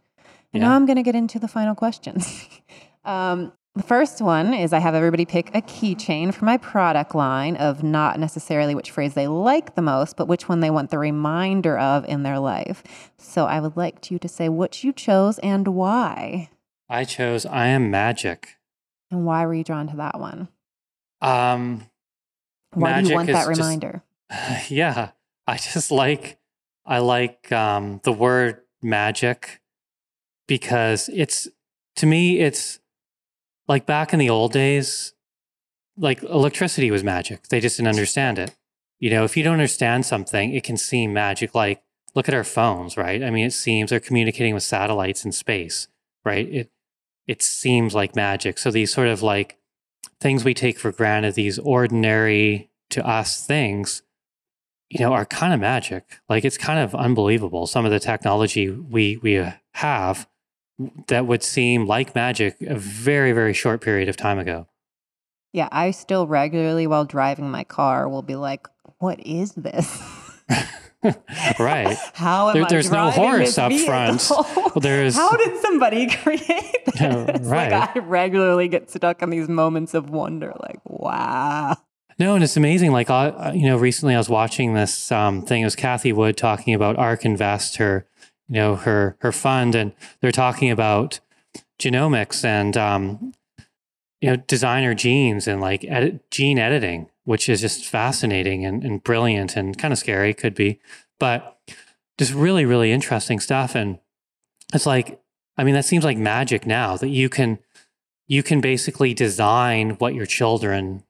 And 0.54 0.62
now 0.62 0.74
I'm 0.74 0.86
going 0.86 0.96
to 0.96 1.04
get 1.04 1.16
into 1.16 1.38
the 1.40 1.50
final 1.50 1.76
questions. 1.76 2.48
um, 3.04 3.52
the 3.76 3.84
first 3.84 4.22
one 4.22 4.54
is 4.54 4.72
I 4.72 4.80
have 4.80 4.96
everybody 4.96 5.26
pick 5.26 5.54
a 5.54 5.62
keychain 5.62 6.34
for 6.34 6.46
my 6.46 6.56
product 6.56 7.14
line 7.14 7.58
of 7.58 7.84
not 7.84 8.18
necessarily 8.18 8.74
which 8.74 8.92
phrase 8.92 9.14
they 9.16 9.28
like 9.28 9.76
the 9.76 9.82
most, 9.82 10.16
but 10.16 10.30
which 10.30 10.48
one 10.48 10.62
they 10.62 10.70
want 10.70 10.90
the 10.92 10.98
reminder 10.98 11.78
of 11.78 12.06
in 12.06 12.24
their 12.24 12.40
life. 12.40 13.12
So 13.18 13.46
I 13.46 13.60
would 13.60 13.76
like 13.76 14.10
you 14.10 14.18
to 14.20 14.30
say 14.30 14.48
what 14.48 14.86
you 14.86 14.94
chose 14.94 15.38
and 15.40 15.68
why. 15.68 16.50
I 16.90 17.04
chose 17.04 17.46
I 17.46 17.68
am 17.68 17.90
magic. 17.90 18.58
And 19.12 19.26
why 19.26 19.46
were 19.46 19.54
you 19.54 19.64
drawn 19.64 19.88
to 19.88 19.96
that 19.98 20.20
one? 20.20 20.48
Um, 21.22 21.88
Why 22.74 22.90
do 22.90 22.96
Magic 22.96 23.10
you 23.10 23.16
want 23.16 23.30
is 23.30 23.36
that 23.36 23.48
just- 23.48 23.60
reminder? 23.60 24.04
yeah, 24.70 25.12
I 25.48 25.58
just 25.58 25.92
like 25.92 26.40
I 26.86 27.00
like 27.00 27.52
um, 27.52 28.02
the 28.04 28.12
word 28.12 28.62
magic 28.82 29.62
because 30.48 31.10
it's 31.14 31.48
to 31.98 32.06
me 32.06 32.40
it's 32.40 32.80
like 33.68 33.86
back 33.86 34.14
in 34.14 34.20
the 34.20 34.30
old 34.30 34.52
days, 34.52 35.14
like 35.98 36.22
electricity 36.24 36.92
was 36.92 37.04
magic. 37.04 37.48
They 37.48 37.60
just 37.60 37.78
didn't 37.78 37.90
understand 37.90 38.38
it. 38.40 38.56
You 39.00 39.10
know, 39.10 39.24
if 39.24 39.36
you 39.38 39.44
don't 39.44 39.54
understand 39.54 40.06
something, 40.06 40.54
it 40.54 40.64
can 40.64 40.78
seem 40.78 41.14
magic. 41.14 41.56
Like 41.56 41.82
look 42.14 42.28
at 42.28 42.36
our 42.36 42.44
phones, 42.44 42.98
right? 42.98 43.24
I 43.24 43.30
mean, 43.30 43.46
it 43.46 43.54
seems 43.54 43.90
they're 43.90 44.00
communicating 44.00 44.54
with 44.54 44.64
satellites 44.64 45.26
in 45.26 45.32
space, 45.32 45.88
right? 46.24 46.48
It 46.48 46.72
it 47.28 47.42
seems 47.42 47.96
like 47.96 48.16
magic. 48.16 48.58
So 48.58 48.72
these 48.72 48.94
sort 48.94 49.08
of 49.08 49.22
like 49.22 49.58
things 50.20 50.44
we 50.44 50.54
take 50.54 50.78
for 50.78 50.92
granted, 50.92 51.36
these 51.36 51.60
ordinary 51.60 52.70
to 52.92 53.06
us 53.06 53.46
things, 53.46 54.04
you 54.90 55.00
know, 55.00 55.14
are 55.14 55.26
kind 55.26 55.54
of 55.54 55.60
magic. 55.60 56.20
Like 56.30 56.46
it's 56.46 56.58
kind 56.58 56.80
of 56.80 56.94
unbelievable. 56.94 57.68
Some 57.68 57.86
of 57.86 57.92
the 57.92 58.00
technology 58.00 58.70
we 58.70 59.18
we 59.18 59.40
uh, 59.40 59.54
have 59.74 60.28
that 61.08 61.26
would 61.26 61.44
seem 61.44 61.88
like 61.88 62.16
magic 62.16 62.62
a 62.62 62.76
very 62.76 63.32
very 63.32 63.54
short 63.54 63.82
period 63.82 64.10
of 64.10 64.18
time 64.18 64.40
ago. 64.40 64.68
Yeah, 65.54 65.70
I 65.72 65.92
still 65.92 66.28
regularly 66.28 66.86
while 66.86 67.06
driving 67.06 67.50
my 67.50 67.64
car 67.64 68.10
will 68.10 68.22
be 68.22 68.36
like, 68.36 68.68
"What 69.00 69.20
is 69.26 69.54
this?" 69.54 70.02
right. 71.60 71.98
How 72.14 72.54
There- 72.54 72.66
there's 72.66 72.92
no 72.92 73.10
horse 73.12 73.58
up 73.58 73.72
front. 73.74 74.22
vehicle? 74.22 74.72
there's- 74.82 75.16
How 75.16 75.32
did 75.38 75.58
somebody 75.60 76.08
create 76.16 76.86
this? 76.86 77.00
Yeah, 77.00 77.32
right. 77.42 77.72
Like 77.72 77.96
I 77.96 78.00
regularly 78.00 78.68
get 78.68 78.90
stuck 78.90 79.22
in 79.22 79.30
these 79.30 79.48
moments 79.50 79.94
of 79.94 80.10
wonder. 80.10 80.54
Like, 80.62 80.80
wow. 80.86 81.76
No, 82.18 82.36
and 82.36 82.44
it's 82.44 82.56
amazing. 82.56 82.92
Like, 82.94 83.10
I, 83.10 83.52
you 83.54 83.66
know, 83.66 83.78
recently 83.78 84.16
I 84.16 84.18
was 84.18 84.30
watching 84.30 84.74
this 84.74 85.12
um, 85.12 85.42
thing. 85.42 85.62
It 85.62 85.66
was 85.66 85.76
Cathie 85.76 86.14
Wood 86.14 86.38
talking 86.38 86.74
about 86.74 86.96
Ark 86.98 87.26
Invest, 87.26 87.76
her, 87.78 88.08
you 88.48 88.56
know, 88.56 88.76
her 88.76 89.18
her 89.20 89.34
fund, 89.34 89.76
and 89.76 89.92
they're 90.22 90.32
talking 90.32 90.72
about 90.72 91.20
genomics 91.78 92.46
and 92.46 92.78
um, 92.78 93.34
you 94.22 94.30
know, 94.30 94.36
designer 94.38 94.94
genes 94.94 95.46
and 95.46 95.60
like 95.60 95.84
edit, 95.84 96.32
gene 96.32 96.58
editing, 96.58 97.10
which 97.26 97.50
is 97.50 97.62
just 97.62 97.86
fascinating 97.86 98.66
and, 98.66 98.84
and 98.84 99.04
brilliant 99.04 99.56
and 99.56 99.78
kind 99.78 99.92
of 99.92 99.98
scary, 99.98 100.34
could 100.34 100.56
be, 100.56 100.80
but 101.20 101.60
just 102.18 102.34
really, 102.34 102.66
really 102.66 102.92
interesting 102.92 103.40
stuff. 103.40 103.76
And 103.76 104.00
it's 104.74 104.86
like, 104.86 105.22
I 105.58 105.64
mean, 105.64 105.76
that 105.76 105.86
seems 105.86 106.04
like 106.04 106.18
magic 106.18 106.66
now 106.66 106.98
that 106.98 107.10
you 107.10 107.30
can 107.30 107.60
you 108.28 108.42
can 108.42 108.60
basically 108.62 109.14
design 109.14 109.92
what 109.92 110.16
your 110.16 110.26
children 110.26 111.04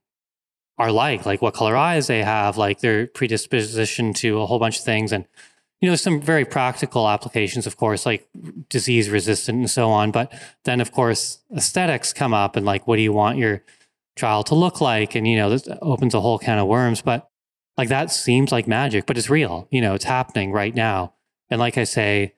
are 0.78 0.92
like, 0.92 1.26
like 1.26 1.42
what 1.42 1.54
color 1.54 1.78
eyes 1.78 2.08
they 2.08 2.22
have, 2.22 2.58
like 2.58 2.82
their 2.82 3.08
predisposition 3.08 4.14
to 4.14 4.42
a 4.42 4.46
whole 4.46 4.60
bunch 4.60 4.80
of 4.80 4.84
things. 4.84 5.14
And, 5.14 5.26
you 5.80 5.90
know, 5.90 5.96
some 5.96 6.20
very 6.22 6.44
practical 6.44 7.08
applications, 7.08 7.66
of 7.66 7.78
course, 7.78 8.06
like 8.06 8.28
disease 8.70 9.10
resistant 9.10 9.58
and 9.60 9.70
so 9.70 9.90
on. 9.90 10.12
But 10.12 10.34
then, 10.66 10.82
of 10.82 10.92
course, 10.92 11.40
aesthetics 11.56 12.12
come 12.12 12.34
up 12.34 12.56
and 12.56 12.66
like, 12.66 12.88
what 12.88 12.98
do 12.98 13.02
you 13.02 13.14
want 13.14 13.38
your 13.38 13.64
child 14.16 14.48
to 14.48 14.56
look 14.56 14.82
like? 14.82 15.16
And, 15.16 15.28
you 15.28 15.38
know, 15.38 15.50
this 15.50 15.68
opens 15.82 16.14
a 16.14 16.22
whole 16.22 16.40
can 16.40 16.58
of 16.58 16.68
worms. 16.68 17.02
But 17.02 17.30
like 17.78 17.90
that 17.90 18.12
seems 18.12 18.52
like 18.52 18.68
magic, 18.68 19.06
but 19.06 19.18
it's 19.18 19.30
real. 19.30 19.68
You 19.72 19.82
know, 19.82 19.94
it's 19.94 20.06
happening 20.06 20.52
right 20.52 20.74
now. 20.74 21.14
And 21.50 21.60
like 21.60 21.78
I 21.78 21.84
say, 21.84 22.34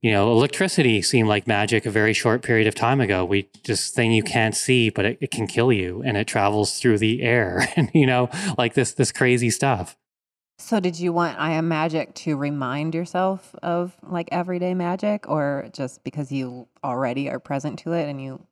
you 0.00 0.10
know, 0.10 0.32
electricity 0.32 1.00
seemed 1.00 1.28
like 1.28 1.46
magic 1.46 1.86
a 1.86 1.90
very 1.90 2.12
short 2.12 2.42
period 2.42 2.66
of 2.66 2.74
time 2.74 3.00
ago. 3.00 3.24
We 3.24 3.48
just 3.62 3.94
thing 3.94 4.12
you 4.12 4.22
can't 4.22 4.54
see, 4.54 4.90
but 4.90 5.04
it, 5.04 5.18
it 5.20 5.30
can 5.30 5.46
kill 5.46 5.72
you 5.72 6.02
and 6.04 6.16
it 6.16 6.26
travels 6.26 6.78
through 6.80 6.98
the 6.98 7.22
air 7.22 7.68
and 7.76 7.90
you 7.94 8.06
know, 8.06 8.28
like 8.58 8.74
this 8.74 8.92
this 8.92 9.12
crazy 9.12 9.50
stuff. 9.50 9.96
So, 10.58 10.78
did 10.78 11.00
you 11.00 11.12
want 11.12 11.40
I 11.40 11.52
Am 11.52 11.66
Magic 11.66 12.14
to 12.14 12.36
remind 12.36 12.94
yourself 12.94 13.54
of 13.64 13.96
like 14.02 14.28
everyday 14.30 14.74
magic, 14.74 15.28
or 15.28 15.68
just 15.72 16.04
because 16.04 16.30
you 16.30 16.68
already 16.84 17.28
are 17.28 17.40
present 17.40 17.80
to 17.80 17.92
it 17.92 18.08
and 18.08 18.22
you? 18.22 18.46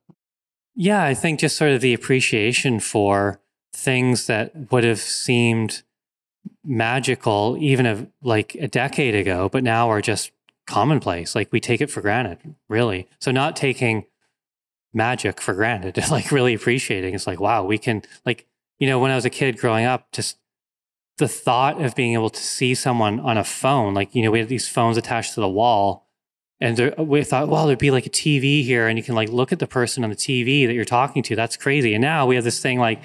Yeah, 0.75 1.03
I 1.03 1.13
think 1.13 1.39
just 1.39 1.57
sort 1.57 1.71
of 1.71 1.81
the 1.81 1.93
appreciation 1.93 2.79
for 2.79 3.41
things 3.73 4.27
that 4.27 4.71
would 4.71 4.83
have 4.83 4.99
seemed 4.99 5.83
magical 6.63 7.57
even 7.59 7.85
of 7.85 8.07
like 8.21 8.55
a 8.55 8.67
decade 8.67 9.15
ago, 9.15 9.49
but 9.49 9.63
now 9.63 9.89
are 9.89 10.01
just 10.01 10.31
commonplace. 10.67 11.35
Like 11.35 11.51
we 11.51 11.59
take 11.59 11.81
it 11.81 11.89
for 11.89 12.01
granted, 12.01 12.55
really. 12.69 13.07
So 13.19 13.31
not 13.31 13.55
taking 13.55 14.05
magic 14.93 15.41
for 15.41 15.53
granted, 15.53 15.97
like 16.11 16.31
really 16.31 16.53
appreciating. 16.53 17.13
It's 17.13 17.27
like, 17.27 17.39
wow, 17.39 17.63
we 17.63 17.77
can 17.77 18.03
like, 18.25 18.47
you 18.79 18.87
know, 18.87 18.99
when 18.99 19.11
I 19.11 19.15
was 19.15 19.25
a 19.25 19.29
kid 19.29 19.57
growing 19.57 19.85
up, 19.85 20.11
just 20.11 20.37
the 21.17 21.27
thought 21.27 21.81
of 21.81 21.95
being 21.95 22.13
able 22.13 22.29
to 22.29 22.41
see 22.41 22.73
someone 22.73 23.19
on 23.19 23.37
a 23.37 23.43
phone, 23.43 23.93
like, 23.93 24.15
you 24.15 24.23
know, 24.23 24.31
we 24.31 24.39
had 24.39 24.49
these 24.49 24.67
phones 24.67 24.97
attached 24.97 25.35
to 25.35 25.41
the 25.41 25.49
wall. 25.49 26.07
And 26.61 26.77
there, 26.77 26.93
we 26.97 27.23
thought, 27.23 27.49
well, 27.49 27.65
there'd 27.65 27.79
be 27.79 27.89
like 27.89 28.05
a 28.05 28.11
TV 28.11 28.63
here, 28.63 28.87
and 28.87 28.97
you 28.97 29.03
can 29.03 29.15
like 29.15 29.29
look 29.29 29.51
at 29.51 29.57
the 29.57 29.67
person 29.67 30.03
on 30.03 30.11
the 30.11 30.15
TV 30.15 30.67
that 30.67 30.73
you're 30.73 30.85
talking 30.85 31.23
to. 31.23 31.35
That's 31.35 31.57
crazy. 31.57 31.95
And 31.95 32.01
now 32.01 32.27
we 32.27 32.35
have 32.35 32.43
this 32.43 32.61
thing 32.61 32.77
like, 32.77 33.01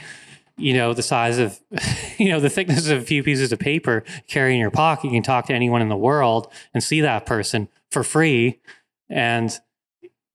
you 0.58 0.74
know, 0.74 0.92
the 0.92 1.02
size 1.02 1.38
of, 1.38 1.58
you 2.18 2.28
know, 2.28 2.38
the 2.38 2.50
thickness 2.50 2.88
of 2.90 3.02
a 3.02 3.04
few 3.04 3.22
pieces 3.22 3.52
of 3.52 3.58
paper 3.58 4.04
carry 4.28 4.52
in 4.52 4.60
your 4.60 4.70
pocket. 4.70 5.06
You 5.06 5.12
can 5.12 5.22
talk 5.22 5.46
to 5.46 5.54
anyone 5.54 5.80
in 5.80 5.88
the 5.88 5.96
world 5.96 6.52
and 6.74 6.84
see 6.84 7.00
that 7.00 7.24
person 7.24 7.68
for 7.90 8.04
free. 8.04 8.60
And 9.08 9.58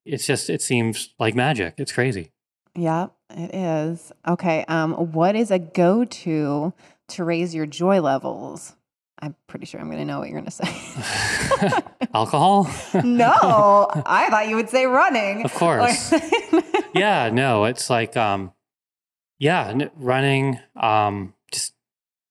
it's 0.04 0.26
just, 0.26 0.50
it 0.50 0.64
seems 0.64 1.14
like 1.20 1.36
magic. 1.36 1.76
It's 1.78 1.92
crazy. 1.92 2.32
Yeah, 2.76 3.08
it 3.30 3.54
is. 3.54 4.12
Okay. 4.28 4.66
Um, 4.68 4.94
what 5.12 5.36
is 5.36 5.52
a 5.52 5.60
go-to 5.60 6.74
to 7.10 7.24
raise 7.24 7.54
your 7.54 7.68
joy 7.68 8.02
levels? 8.02 8.76
I'm 9.22 9.36
pretty 9.48 9.66
sure 9.66 9.80
I'm 9.80 9.88
going 9.88 10.00
to 10.00 10.06
know 10.06 10.20
what 10.20 10.30
you're 10.30 10.42
going 10.42 10.50
to 10.50 10.52
say. 10.52 11.82
Alcohol? 12.14 12.64
no, 13.04 13.88
I 14.06 14.30
thought 14.30 14.48
you 14.48 14.56
would 14.56 14.70
say 14.70 14.86
running. 14.86 15.46
Of 15.46 15.54
course. 15.54 16.14
yeah, 16.96 17.30
no, 17.32 17.66
it's 17.66 17.90
like, 17.90 18.18
um, 18.18 18.52
yeah, 19.38 19.68
n- 19.68 19.92
running, 19.96 20.60
um, 20.76 21.34
just 21.54 21.74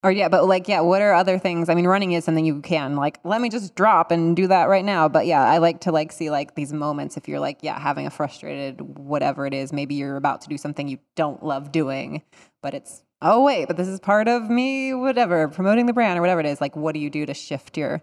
Or 0.03 0.11
yeah, 0.11 0.29
but 0.29 0.47
like 0.47 0.67
yeah, 0.69 0.81
what 0.81 1.01
are 1.01 1.13
other 1.13 1.39
things? 1.39 1.69
I 1.69 1.75
mean, 1.75 1.87
running 1.87 2.13
is 2.13 2.25
something 2.25 2.45
you 2.45 2.61
can 2.61 2.97
like. 2.97 3.21
Let 3.25 3.41
me 3.41 3.51
just 3.51 3.75
drop 3.75 4.11
and 4.11 4.35
do 4.35 4.47
that 4.49 4.65
right 4.69 4.85
now. 4.85 5.09
But 5.09 5.27
yeah, 5.27 5.45
I 5.45 5.59
like 5.59 5.81
to 5.83 5.93
like 5.93 6.11
see 6.13 6.31
like 6.31 6.55
these 6.55 6.73
moments. 6.73 7.17
If 7.17 7.29
you're 7.29 7.41
like 7.41 7.59
yeah, 7.63 7.79
having 7.79 8.07
a 8.07 8.11
frustrated 8.11 8.81
whatever 8.81 9.47
it 9.47 9.55
is, 9.55 9.73
maybe 9.73 9.95
you're 9.95 10.17
about 10.17 10.41
to 10.43 10.49
do 10.49 10.57
something 10.59 10.89
you 10.89 10.99
don't 11.17 11.45
love 11.45 11.71
doing, 11.73 12.23
but 12.63 12.75
it's 12.75 13.03
oh 13.23 13.43
wait, 13.43 13.67
but 13.67 13.77
this 13.77 13.89
is 13.89 14.01
part 14.01 14.29
of 14.29 14.49
me. 14.51 14.95
Whatever, 14.95 15.49
promoting 15.49 15.87
the 15.87 15.93
brand 15.93 16.19
or 16.19 16.23
whatever 16.23 16.41
it 16.41 16.47
is. 16.47 16.61
Like, 16.61 16.77
what 16.77 16.95
do 16.95 17.01
you 17.01 17.11
do 17.11 17.27
to 17.27 17.35
shift 17.35 17.77
your 17.77 18.03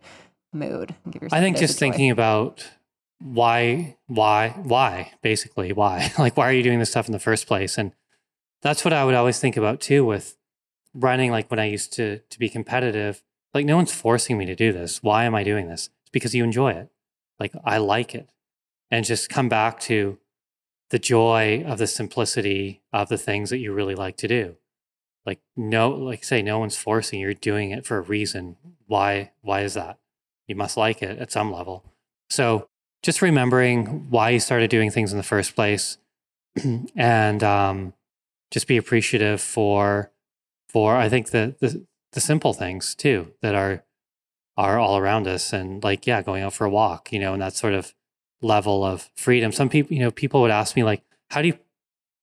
mood? 0.53 0.95
and 1.03 1.13
Give 1.13 1.21
yourself 1.21 1.37
I 1.37 1.41
think 1.41 1.57
a 1.57 1.59
bit 1.59 1.63
of 1.63 1.69
just 1.69 1.79
thinking 1.79 2.11
about 2.11 2.67
why, 3.19 3.97
why, 4.07 4.49
why, 4.63 5.13
basically, 5.21 5.73
why? 5.73 6.11
like, 6.19 6.37
why 6.37 6.47
are 6.47 6.53
you 6.53 6.63
doing 6.63 6.79
this 6.79 6.91
stuff 6.91 7.07
in 7.07 7.13
the 7.13 7.19
first 7.19 7.47
place? 7.47 7.77
And 7.77 7.93
that's 8.61 8.85
what 8.85 8.93
I 8.93 9.03
would 9.03 9.15
always 9.15 9.39
think 9.39 9.57
about 9.57 9.81
too 9.81 10.05
with 10.05 10.37
running, 10.93 11.31
like 11.31 11.49
when 11.49 11.59
I 11.59 11.65
used 11.65 11.93
to 11.93 12.19
to 12.19 12.39
be 12.39 12.49
competitive, 12.49 13.23
like 13.53 13.65
no 13.65 13.75
one's 13.75 13.93
forcing 13.93 14.37
me 14.37 14.45
to 14.45 14.55
do 14.55 14.71
this. 14.71 15.01
Why 15.03 15.25
am 15.25 15.35
I 15.35 15.43
doing 15.43 15.67
this? 15.67 15.89
It's 16.01 16.11
because 16.11 16.35
you 16.35 16.43
enjoy 16.43 16.71
it. 16.71 16.89
Like 17.39 17.53
I 17.63 17.77
like 17.77 18.15
it. 18.15 18.29
And 18.89 19.05
just 19.05 19.29
come 19.29 19.49
back 19.49 19.79
to 19.81 20.17
the 20.89 20.99
joy 20.99 21.63
of 21.67 21.77
the 21.77 21.87
simplicity 21.87 22.81
of 22.93 23.09
the 23.09 23.17
things 23.17 23.49
that 23.49 23.57
you 23.57 23.73
really 23.73 23.95
like 23.95 24.15
to 24.17 24.27
do. 24.27 24.55
Like 25.27 25.41
no 25.57 25.89
like 25.89 26.23
say 26.23 26.41
no 26.41 26.57
one's 26.57 26.77
forcing 26.77 27.19
you. 27.19 27.25
you're 27.27 27.33
doing 27.33 27.71
it 27.71 27.85
for 27.85 27.97
a 27.97 28.01
reason. 28.01 28.55
Why 28.87 29.31
why 29.41 29.61
is 29.61 29.73
that? 29.73 29.99
You 30.47 30.55
must 30.55 30.77
like 30.77 31.03
it 31.03 31.19
at 31.19 31.33
some 31.33 31.51
level. 31.51 31.83
So 32.29 32.69
just 33.03 33.21
remembering 33.21 34.09
why 34.09 34.29
you 34.29 34.39
started 34.39 34.69
doing 34.69 34.89
things 34.89 35.11
in 35.11 35.17
the 35.17 35.23
first 35.23 35.53
place 35.53 35.97
and 36.95 37.43
um, 37.43 37.93
just 38.51 38.67
be 38.67 38.77
appreciative 38.77 39.41
for 39.41 40.11
for 40.69 40.95
I 40.95 41.09
think 41.09 41.31
the, 41.31 41.55
the 41.59 41.85
the 42.13 42.21
simple 42.21 42.53
things 42.53 42.95
too 42.95 43.33
that 43.41 43.53
are 43.53 43.83
are 44.55 44.79
all 44.79 44.97
around 44.97 45.27
us 45.27 45.51
and 45.51 45.83
like 45.83 46.07
yeah 46.07 46.21
going 46.21 46.41
out 46.41 46.53
for 46.53 46.63
a 46.63 46.69
walk 46.69 47.11
you 47.11 47.19
know 47.19 47.33
and 47.33 47.41
that 47.41 47.53
sort 47.53 47.73
of 47.73 47.93
level 48.41 48.85
of 48.85 49.09
freedom 49.13 49.51
some 49.51 49.67
people 49.67 49.93
you 49.93 49.99
know 49.99 50.09
people 50.09 50.41
would 50.41 50.51
ask 50.51 50.75
me 50.75 50.83
like 50.83 51.03
how 51.31 51.41
do 51.41 51.49
you 51.49 51.59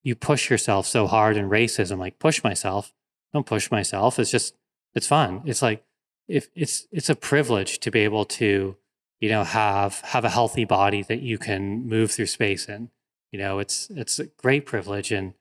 you 0.04 0.14
push 0.14 0.48
yourself 0.48 0.86
so 0.86 1.06
hard 1.06 1.36
in 1.36 1.48
racism 1.48 1.98
like 1.98 2.18
push 2.18 2.44
myself 2.44 2.92
don't 3.32 3.46
push 3.46 3.70
myself 3.70 4.18
it's 4.18 4.30
just 4.30 4.54
it's 4.94 5.06
fun 5.06 5.42
it's 5.44 5.62
like 5.62 5.84
if 6.28 6.48
it's 6.54 6.86
it's 6.92 7.10
a 7.10 7.16
privilege 7.16 7.80
to 7.80 7.90
be 7.90 8.00
able 8.00 8.24
to 8.24 8.76
you 9.20 9.28
know 9.28 9.42
have 9.42 10.00
have 10.00 10.24
a 10.24 10.30
healthy 10.30 10.64
body 10.64 11.02
that 11.02 11.20
you 11.20 11.38
can 11.38 11.86
move 11.88 12.12
through 12.12 12.26
space 12.26 12.68
in 12.68 12.90
you 13.32 13.38
know 13.38 13.58
it's 13.58 13.90
it's 13.90 14.18
a 14.20 14.26
great 14.26 14.64
privilege 14.64 15.10
and 15.10 15.34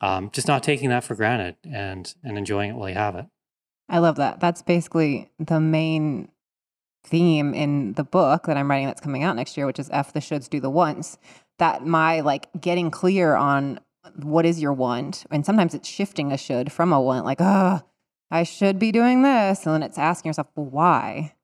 um, 0.00 0.30
just 0.30 0.46
not 0.46 0.62
taking 0.62 0.90
that 0.90 1.04
for 1.04 1.14
granted 1.14 1.56
and 1.64 2.14
and 2.24 2.36
enjoying 2.38 2.70
it 2.70 2.74
while 2.74 2.88
you 2.88 2.94
have 2.94 3.14
it 3.16 3.26
I 3.88 3.98
love 3.98 4.16
that. 4.16 4.40
That's 4.40 4.62
basically 4.62 5.30
the 5.38 5.60
main 5.60 6.28
theme 7.04 7.54
in 7.54 7.94
the 7.94 8.04
book 8.04 8.46
that 8.46 8.56
I'm 8.56 8.70
writing 8.70 8.86
that's 8.86 9.00
coming 9.00 9.22
out 9.22 9.36
next 9.36 9.56
year, 9.56 9.66
which 9.66 9.78
is 9.78 9.88
F 9.92 10.12
the 10.12 10.20
shoulds, 10.20 10.50
do 10.50 10.60
the 10.60 10.70
once. 10.70 11.16
That 11.58 11.86
my 11.86 12.20
like 12.20 12.48
getting 12.60 12.90
clear 12.90 13.34
on 13.34 13.80
what 14.16 14.46
is 14.46 14.60
your 14.60 14.72
want. 14.72 15.24
And 15.30 15.44
sometimes 15.44 15.74
it's 15.74 15.88
shifting 15.88 16.32
a 16.32 16.38
should 16.38 16.72
from 16.72 16.92
a 16.92 17.00
want, 17.00 17.24
like, 17.24 17.40
oh, 17.40 17.82
I 18.30 18.42
should 18.42 18.78
be 18.78 18.92
doing 18.92 19.22
this. 19.22 19.64
And 19.66 19.74
then 19.74 19.82
it's 19.82 19.98
asking 19.98 20.30
yourself, 20.30 20.48
well, 20.54 20.66
why? 20.66 21.34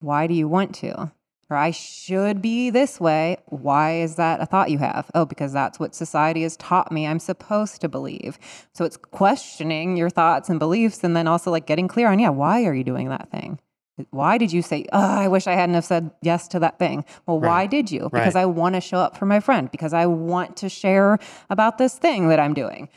Why 0.00 0.26
do 0.26 0.34
you 0.34 0.48
want 0.48 0.74
to? 0.76 1.12
or 1.52 1.56
I 1.56 1.70
should 1.70 2.40
be 2.40 2.70
this 2.70 2.98
way. 2.98 3.36
Why 3.46 4.00
is 4.00 4.16
that 4.16 4.40
a 4.40 4.46
thought 4.46 4.70
you 4.70 4.78
have? 4.78 5.10
Oh, 5.14 5.26
because 5.26 5.52
that's 5.52 5.78
what 5.78 5.94
society 5.94 6.42
has 6.42 6.56
taught 6.56 6.90
me 6.90 7.06
I'm 7.06 7.18
supposed 7.18 7.82
to 7.82 7.88
believe. 7.90 8.38
So 8.72 8.86
it's 8.86 8.96
questioning 8.96 9.96
your 9.96 10.08
thoughts 10.08 10.48
and 10.48 10.58
beliefs 10.58 11.04
and 11.04 11.14
then 11.14 11.28
also 11.28 11.50
like 11.50 11.66
getting 11.66 11.88
clear 11.88 12.08
on, 12.08 12.18
yeah, 12.18 12.30
why 12.30 12.64
are 12.64 12.74
you 12.74 12.84
doing 12.84 13.10
that 13.10 13.30
thing? 13.30 13.60
Why 14.10 14.38
did 14.38 14.52
you 14.52 14.62
say, 14.62 14.86
oh, 14.92 14.98
I 14.98 15.28
wish 15.28 15.46
I 15.46 15.52
hadn't 15.52 15.74
have 15.74 15.84
said 15.84 16.10
yes 16.22 16.48
to 16.48 16.58
that 16.60 16.78
thing? 16.78 17.04
Well, 17.26 17.38
right. 17.38 17.48
why 17.48 17.66
did 17.66 17.90
you? 17.90 18.08
Because 18.10 18.34
right. 18.34 18.42
I 18.42 18.46
want 18.46 18.74
to 18.74 18.80
show 18.80 18.98
up 18.98 19.16
for 19.16 19.26
my 19.26 19.38
friend, 19.40 19.70
because 19.70 19.92
I 19.92 20.06
want 20.06 20.56
to 20.58 20.68
share 20.68 21.18
about 21.50 21.78
this 21.78 21.98
thing 21.98 22.28
that 22.28 22.40
I'm 22.40 22.54
doing. 22.54 22.88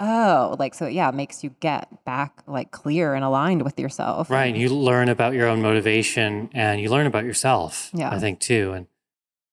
Oh, 0.00 0.56
like 0.58 0.74
so 0.74 0.86
yeah, 0.86 1.08
it 1.08 1.14
makes 1.14 1.44
you 1.44 1.54
get 1.60 2.04
back 2.04 2.42
like 2.48 2.72
clear 2.72 3.14
and 3.14 3.24
aligned 3.24 3.62
with 3.62 3.78
yourself. 3.78 4.28
Right. 4.28 4.54
You 4.54 4.68
learn 4.68 5.08
about 5.08 5.34
your 5.34 5.46
own 5.46 5.62
motivation 5.62 6.50
and 6.52 6.80
you 6.80 6.90
learn 6.90 7.06
about 7.06 7.24
yourself. 7.24 7.90
Yeah. 7.94 8.10
I 8.10 8.18
think 8.18 8.40
too. 8.40 8.72
And 8.72 8.86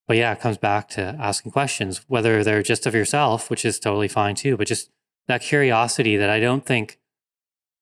but 0.07 0.18
yeah, 0.18 0.32
it 0.34 0.40
comes 0.40 0.57
back 0.57 0.90
to 0.90 1.15
asking 1.19 1.52
questions, 1.52 2.03
whether 2.07 2.44
they're 2.44 2.64
just 2.64 2.88
of 2.88 2.95
yourself, 2.95 3.52
which 3.52 3.64
is 3.64 3.80
totally 3.80 4.07
fine 4.07 4.34
too, 4.34 4.57
but 4.57 4.68
just 4.68 4.90
that 5.28 5.41
curiosity 5.41 6.18
that 6.18 6.30
I 6.30 6.40
don't 6.40 6.65
think 6.65 6.99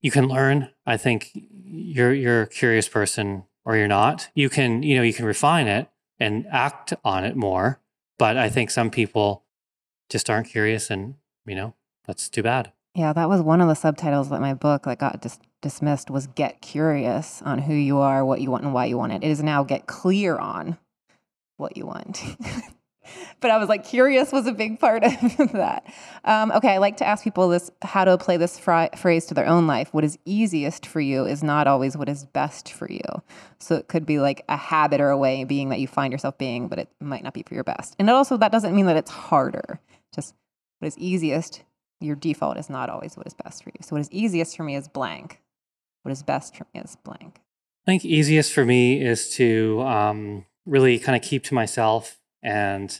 you 0.02 0.12
can 0.12 0.28
learn. 0.28 0.70
I 0.86 0.98
think 0.98 1.32
you're 1.70 2.14
you're 2.14 2.42
a 2.44 2.48
curious 2.48 2.88
person 2.88 3.44
or 3.66 3.76
you're 3.76 3.88
not. 3.88 4.30
You 4.34 4.50
can, 4.50 4.84
you 4.84 4.96
know, 4.96 5.04
you 5.04 5.14
can 5.14 5.26
refine 5.26 5.68
it 5.68 5.90
and 6.20 6.46
act 6.52 6.94
on 7.04 7.24
it 7.24 7.36
more. 7.36 7.80
But 8.18 8.38
I 8.38 8.50
think 8.50 8.72
some 8.72 8.90
people 8.90 9.44
just 10.10 10.30
aren't 10.30 10.48
curious 10.48 10.90
and, 10.90 11.16
you 11.46 11.56
know, 11.56 11.76
that's 12.06 12.30
too 12.30 12.44
bad. 12.44 12.74
Yeah, 12.96 13.14
that 13.14 13.30
was 13.30 13.42
one 13.42 13.62
of 13.62 13.68
the 13.68 13.76
subtitles 13.76 14.30
that 14.30 14.42
my 14.42 14.54
book 14.54 14.84
that 14.84 14.98
got 14.98 15.22
dis- 15.22 15.40
dismissed 15.62 16.10
was 16.10 16.28
get 16.28 16.62
curious 16.62 17.42
on 17.44 17.60
who 17.60 17.74
you 17.74 18.00
are, 18.00 18.26
what 18.26 18.42
you 18.42 18.52
want 18.52 18.64
and 18.64 18.74
why 18.74 18.86
you 18.86 18.98
want 18.98 19.14
it. 19.14 19.24
It 19.24 19.30
is 19.30 19.44
now 19.44 19.64
get 19.64 19.88
clear 19.88 20.38
on 20.38 20.78
what 21.58 21.78
you 21.78 21.86
want. 21.86 22.22
but 23.40 23.52
I 23.52 23.58
was 23.58 23.70
like, 23.70 23.86
curious 23.86 24.32
was 24.32 24.48
a 24.48 24.52
big 24.52 24.80
part 24.80 25.04
of 25.40 25.52
that. 25.54 25.86
Um, 26.26 26.52
okay, 26.52 26.74
I 26.74 26.78
like 26.78 26.98
to 26.98 27.06
ask 27.06 27.24
people 27.24 27.48
this: 27.50 27.70
how 27.82 28.06
to 28.06 28.12
apply 28.12 28.38
this 28.38 28.60
phrase 28.60 29.26
to 29.28 29.34
their 29.34 29.48
own 29.48 29.68
life. 29.68 29.94
What 29.94 30.04
is 30.04 30.18
easiest 30.26 30.86
for 30.86 31.02
you 31.02 31.26
is 31.26 31.44
not 31.44 31.68
always 31.68 31.96
what 31.98 32.10
is 32.10 32.26
best 32.26 32.74
for 32.74 32.90
you. 32.92 33.02
So 33.60 33.76
it 33.76 33.88
could 33.88 34.06
be 34.06 34.20
like 34.20 34.44
a 34.50 34.58
habit 34.58 35.02
or 35.02 35.10
a 35.10 35.18
way 35.18 35.44
being 35.44 35.70
that 35.70 35.80
you 35.80 35.88
find 35.88 36.12
yourself 36.12 36.38
being, 36.38 36.68
but 36.68 36.80
it 36.80 36.90
might 37.00 37.24
not 37.24 37.34
be 37.34 37.44
for 37.44 37.54
your 37.54 37.64
best. 37.64 37.96
And 38.00 38.10
it 38.10 38.14
also 38.14 38.38
that 38.38 38.52
doesn't 38.52 38.76
mean 38.76 38.86
that 38.86 38.98
it's 38.98 39.12
harder. 39.12 39.80
Just 40.14 40.36
what 40.80 40.88
is 40.88 40.98
easiest 40.98 41.64
your 42.02 42.16
default 42.16 42.58
is 42.58 42.70
not 42.70 42.90
always 42.90 43.18
what 43.18 43.28
is 43.28 43.34
best 43.34 43.64
for 43.64 43.70
you. 43.70 43.80
So 43.82 43.96
what 43.96 44.02
is 44.02 44.12
easiest 44.12 44.56
for 44.56 44.64
me 44.64 44.76
is 44.76 44.88
blank. 44.88 45.42
What 46.04 46.12
is 46.12 46.24
best 46.24 46.56
for 46.56 46.66
me 46.74 46.82
is 46.82 46.96
blank. 47.04 47.42
I 47.86 47.92
think 47.92 48.06
easiest 48.06 48.54
for 48.54 48.66
me 48.66 49.02
is 49.02 49.30
to 49.36 49.82
um, 49.82 50.46
really 50.66 51.00
kind 51.00 51.16
of 51.16 51.22
keep 51.22 51.44
to 51.46 51.54
myself 51.54 52.19
and 52.42 53.00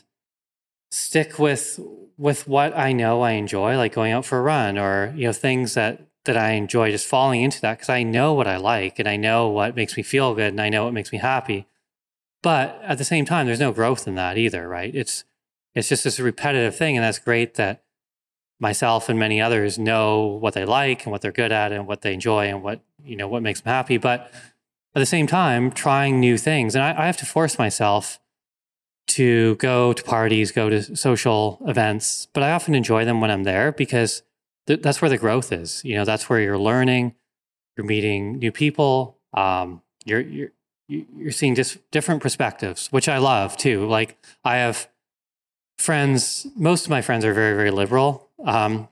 stick 0.90 1.38
with 1.38 1.78
with 2.16 2.46
what 2.46 2.76
I 2.76 2.92
know 2.92 3.22
I 3.22 3.32
enjoy, 3.32 3.76
like 3.76 3.94
going 3.94 4.12
out 4.12 4.26
for 4.26 4.38
a 4.38 4.42
run 4.42 4.78
or 4.78 5.12
you 5.16 5.26
know 5.26 5.32
things 5.32 5.74
that 5.74 6.06
that 6.24 6.36
I 6.36 6.52
enjoy. 6.52 6.90
Just 6.90 7.06
falling 7.06 7.42
into 7.42 7.60
that 7.62 7.78
because 7.78 7.88
I 7.88 8.02
know 8.02 8.34
what 8.34 8.46
I 8.46 8.56
like 8.56 8.98
and 8.98 9.08
I 9.08 9.16
know 9.16 9.48
what 9.48 9.76
makes 9.76 9.96
me 9.96 10.02
feel 10.02 10.34
good 10.34 10.48
and 10.52 10.60
I 10.60 10.68
know 10.68 10.84
what 10.84 10.94
makes 10.94 11.12
me 11.12 11.18
happy. 11.18 11.66
But 12.42 12.80
at 12.82 12.98
the 12.98 13.04
same 13.04 13.24
time, 13.24 13.46
there's 13.46 13.60
no 13.60 13.72
growth 13.72 14.06
in 14.06 14.14
that 14.14 14.38
either, 14.38 14.68
right? 14.68 14.94
It's 14.94 15.24
it's 15.74 15.88
just 15.88 16.04
this 16.04 16.18
repetitive 16.18 16.74
thing, 16.76 16.96
and 16.96 17.04
that's 17.04 17.18
great 17.18 17.54
that 17.54 17.84
myself 18.60 19.08
and 19.08 19.18
many 19.18 19.40
others 19.40 19.78
know 19.78 20.26
what 20.26 20.54
they 20.54 20.64
like 20.64 21.04
and 21.04 21.12
what 21.12 21.22
they're 21.22 21.32
good 21.32 21.50
at 21.50 21.72
and 21.72 21.86
what 21.86 22.02
they 22.02 22.12
enjoy 22.12 22.46
and 22.46 22.62
what 22.62 22.80
you 23.02 23.16
know 23.16 23.26
what 23.26 23.42
makes 23.42 23.62
them 23.62 23.72
happy 23.72 23.96
but 23.96 24.30
at 24.94 25.00
the 25.00 25.06
same 25.06 25.26
time 25.26 25.70
trying 25.70 26.20
new 26.20 26.36
things 26.36 26.74
and 26.74 26.84
I, 26.84 27.02
I 27.02 27.06
have 27.06 27.16
to 27.16 27.26
force 27.26 27.58
myself 27.58 28.20
to 29.10 29.54
go 29.56 29.92
to 29.92 30.02
parties 30.02 30.52
go 30.52 30.68
to 30.70 30.96
social 30.96 31.60
events 31.66 32.28
but 32.32 32.42
i 32.42 32.50
often 32.52 32.74
enjoy 32.74 33.04
them 33.04 33.20
when 33.20 33.30
i'm 33.30 33.44
there 33.44 33.72
because 33.72 34.22
th- 34.66 34.82
that's 34.82 35.00
where 35.02 35.08
the 35.08 35.18
growth 35.18 35.52
is 35.52 35.84
you 35.84 35.94
know 35.94 36.04
that's 36.04 36.28
where 36.28 36.40
you're 36.40 36.58
learning 36.58 37.14
you're 37.76 37.86
meeting 37.86 38.38
new 38.38 38.52
people 38.52 39.18
um, 39.34 39.80
you're 40.04 40.20
you're 40.20 40.52
you're 40.88 41.30
seeing 41.30 41.54
just 41.54 41.78
different 41.90 42.20
perspectives 42.20 42.88
which 42.88 43.08
i 43.08 43.18
love 43.18 43.56
too 43.56 43.86
like 43.86 44.18
i 44.44 44.56
have 44.56 44.88
friends 45.78 46.46
most 46.56 46.84
of 46.84 46.90
my 46.90 47.00
friends 47.00 47.24
are 47.24 47.32
very 47.32 47.54
very 47.54 47.70
liberal 47.70 48.28
um, 48.44 48.88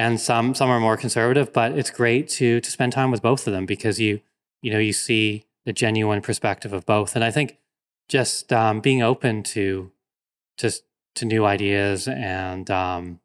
and 0.00 0.20
some 0.20 0.54
some 0.54 0.70
are 0.70 0.80
more 0.80 0.96
conservative. 0.96 1.52
But 1.52 1.72
it's 1.72 1.90
great 1.90 2.28
to 2.30 2.60
to 2.60 2.70
spend 2.70 2.92
time 2.92 3.10
with 3.10 3.22
both 3.22 3.46
of 3.46 3.52
them 3.52 3.66
because 3.66 4.00
you 4.00 4.20
you 4.62 4.70
know 4.72 4.78
you 4.78 4.92
see 4.92 5.44
the 5.66 5.72
genuine 5.72 6.22
perspective 6.22 6.72
of 6.72 6.86
both. 6.86 7.14
And 7.14 7.24
I 7.24 7.30
think 7.30 7.58
just 8.10 8.52
um, 8.52 8.80
being 8.80 9.00
open 9.00 9.42
to 9.44 9.92
just 10.58 10.82
to 11.14 11.24
new 11.24 11.44
ideas 11.46 12.08
and 12.08 12.70
um, 12.70 13.20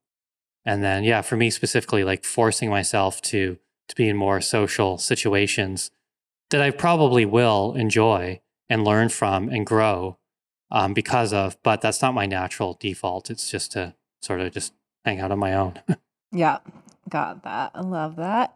and 0.63 0.83
then 0.83 1.03
yeah, 1.03 1.21
for 1.21 1.35
me 1.35 1.49
specifically, 1.49 2.03
like 2.03 2.23
forcing 2.23 2.69
myself 2.69 3.21
to 3.23 3.57
to 3.89 3.95
be 3.95 4.07
in 4.07 4.15
more 4.15 4.39
social 4.39 4.97
situations 4.97 5.91
that 6.51 6.61
I 6.61 6.69
probably 6.71 7.25
will 7.25 7.73
enjoy 7.73 8.41
and 8.69 8.83
learn 8.83 9.09
from 9.09 9.49
and 9.49 9.65
grow 9.65 10.17
um, 10.71 10.93
because 10.93 11.33
of. 11.33 11.57
But 11.63 11.81
that's 11.81 12.01
not 12.01 12.13
my 12.13 12.27
natural 12.27 12.77
default. 12.79 13.29
It's 13.29 13.49
just 13.49 13.71
to 13.73 13.95
sort 14.21 14.39
of 14.39 14.53
just 14.53 14.73
hang 15.03 15.19
out 15.19 15.31
on 15.31 15.39
my 15.39 15.53
own. 15.53 15.79
yeah, 16.31 16.59
got 17.09 17.43
that. 17.43 17.71
I 17.73 17.81
love 17.81 18.15
that. 18.17 18.55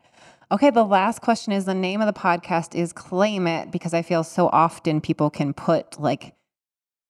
Okay, 0.51 0.71
the 0.71 0.83
last 0.83 1.21
question 1.21 1.53
is 1.53 1.65
the 1.65 1.75
name 1.75 2.01
of 2.01 2.07
the 2.07 2.19
podcast 2.19 2.73
is 2.73 2.91
Claim 2.91 3.45
It 3.45 3.69
because 3.69 3.93
I 3.93 4.01
feel 4.01 4.23
so 4.23 4.47
often 4.47 4.99
people 4.99 5.29
can 5.29 5.53
put 5.53 5.99
like, 5.99 6.33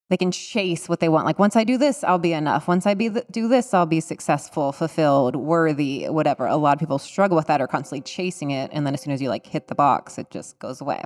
they 0.09 0.17
can 0.17 0.31
chase 0.31 0.89
what 0.89 0.99
they 0.99 1.07
want. 1.07 1.25
Like, 1.25 1.39
once 1.39 1.55
I 1.55 1.63
do 1.63 1.77
this, 1.77 2.03
I'll 2.03 2.19
be 2.19 2.33
enough. 2.33 2.67
Once 2.67 2.85
I 2.85 2.95
be 2.95 3.09
th- 3.09 3.27
do 3.31 3.47
this, 3.47 3.73
I'll 3.73 3.85
be 3.85 4.01
successful, 4.01 4.73
fulfilled, 4.73 5.37
worthy, 5.37 6.07
whatever. 6.09 6.47
A 6.47 6.57
lot 6.57 6.73
of 6.73 6.79
people 6.79 6.99
struggle 6.99 7.37
with 7.37 7.47
that 7.47 7.61
or 7.61 7.67
constantly 7.67 8.01
chasing 8.01 8.51
it. 8.51 8.71
And 8.73 8.85
then 8.85 8.93
as 8.93 9.01
soon 9.01 9.13
as 9.13 9.21
you 9.21 9.29
like 9.29 9.47
hit 9.47 9.69
the 9.69 9.75
box, 9.75 10.17
it 10.17 10.29
just 10.31 10.59
goes 10.59 10.81
away. 10.81 11.01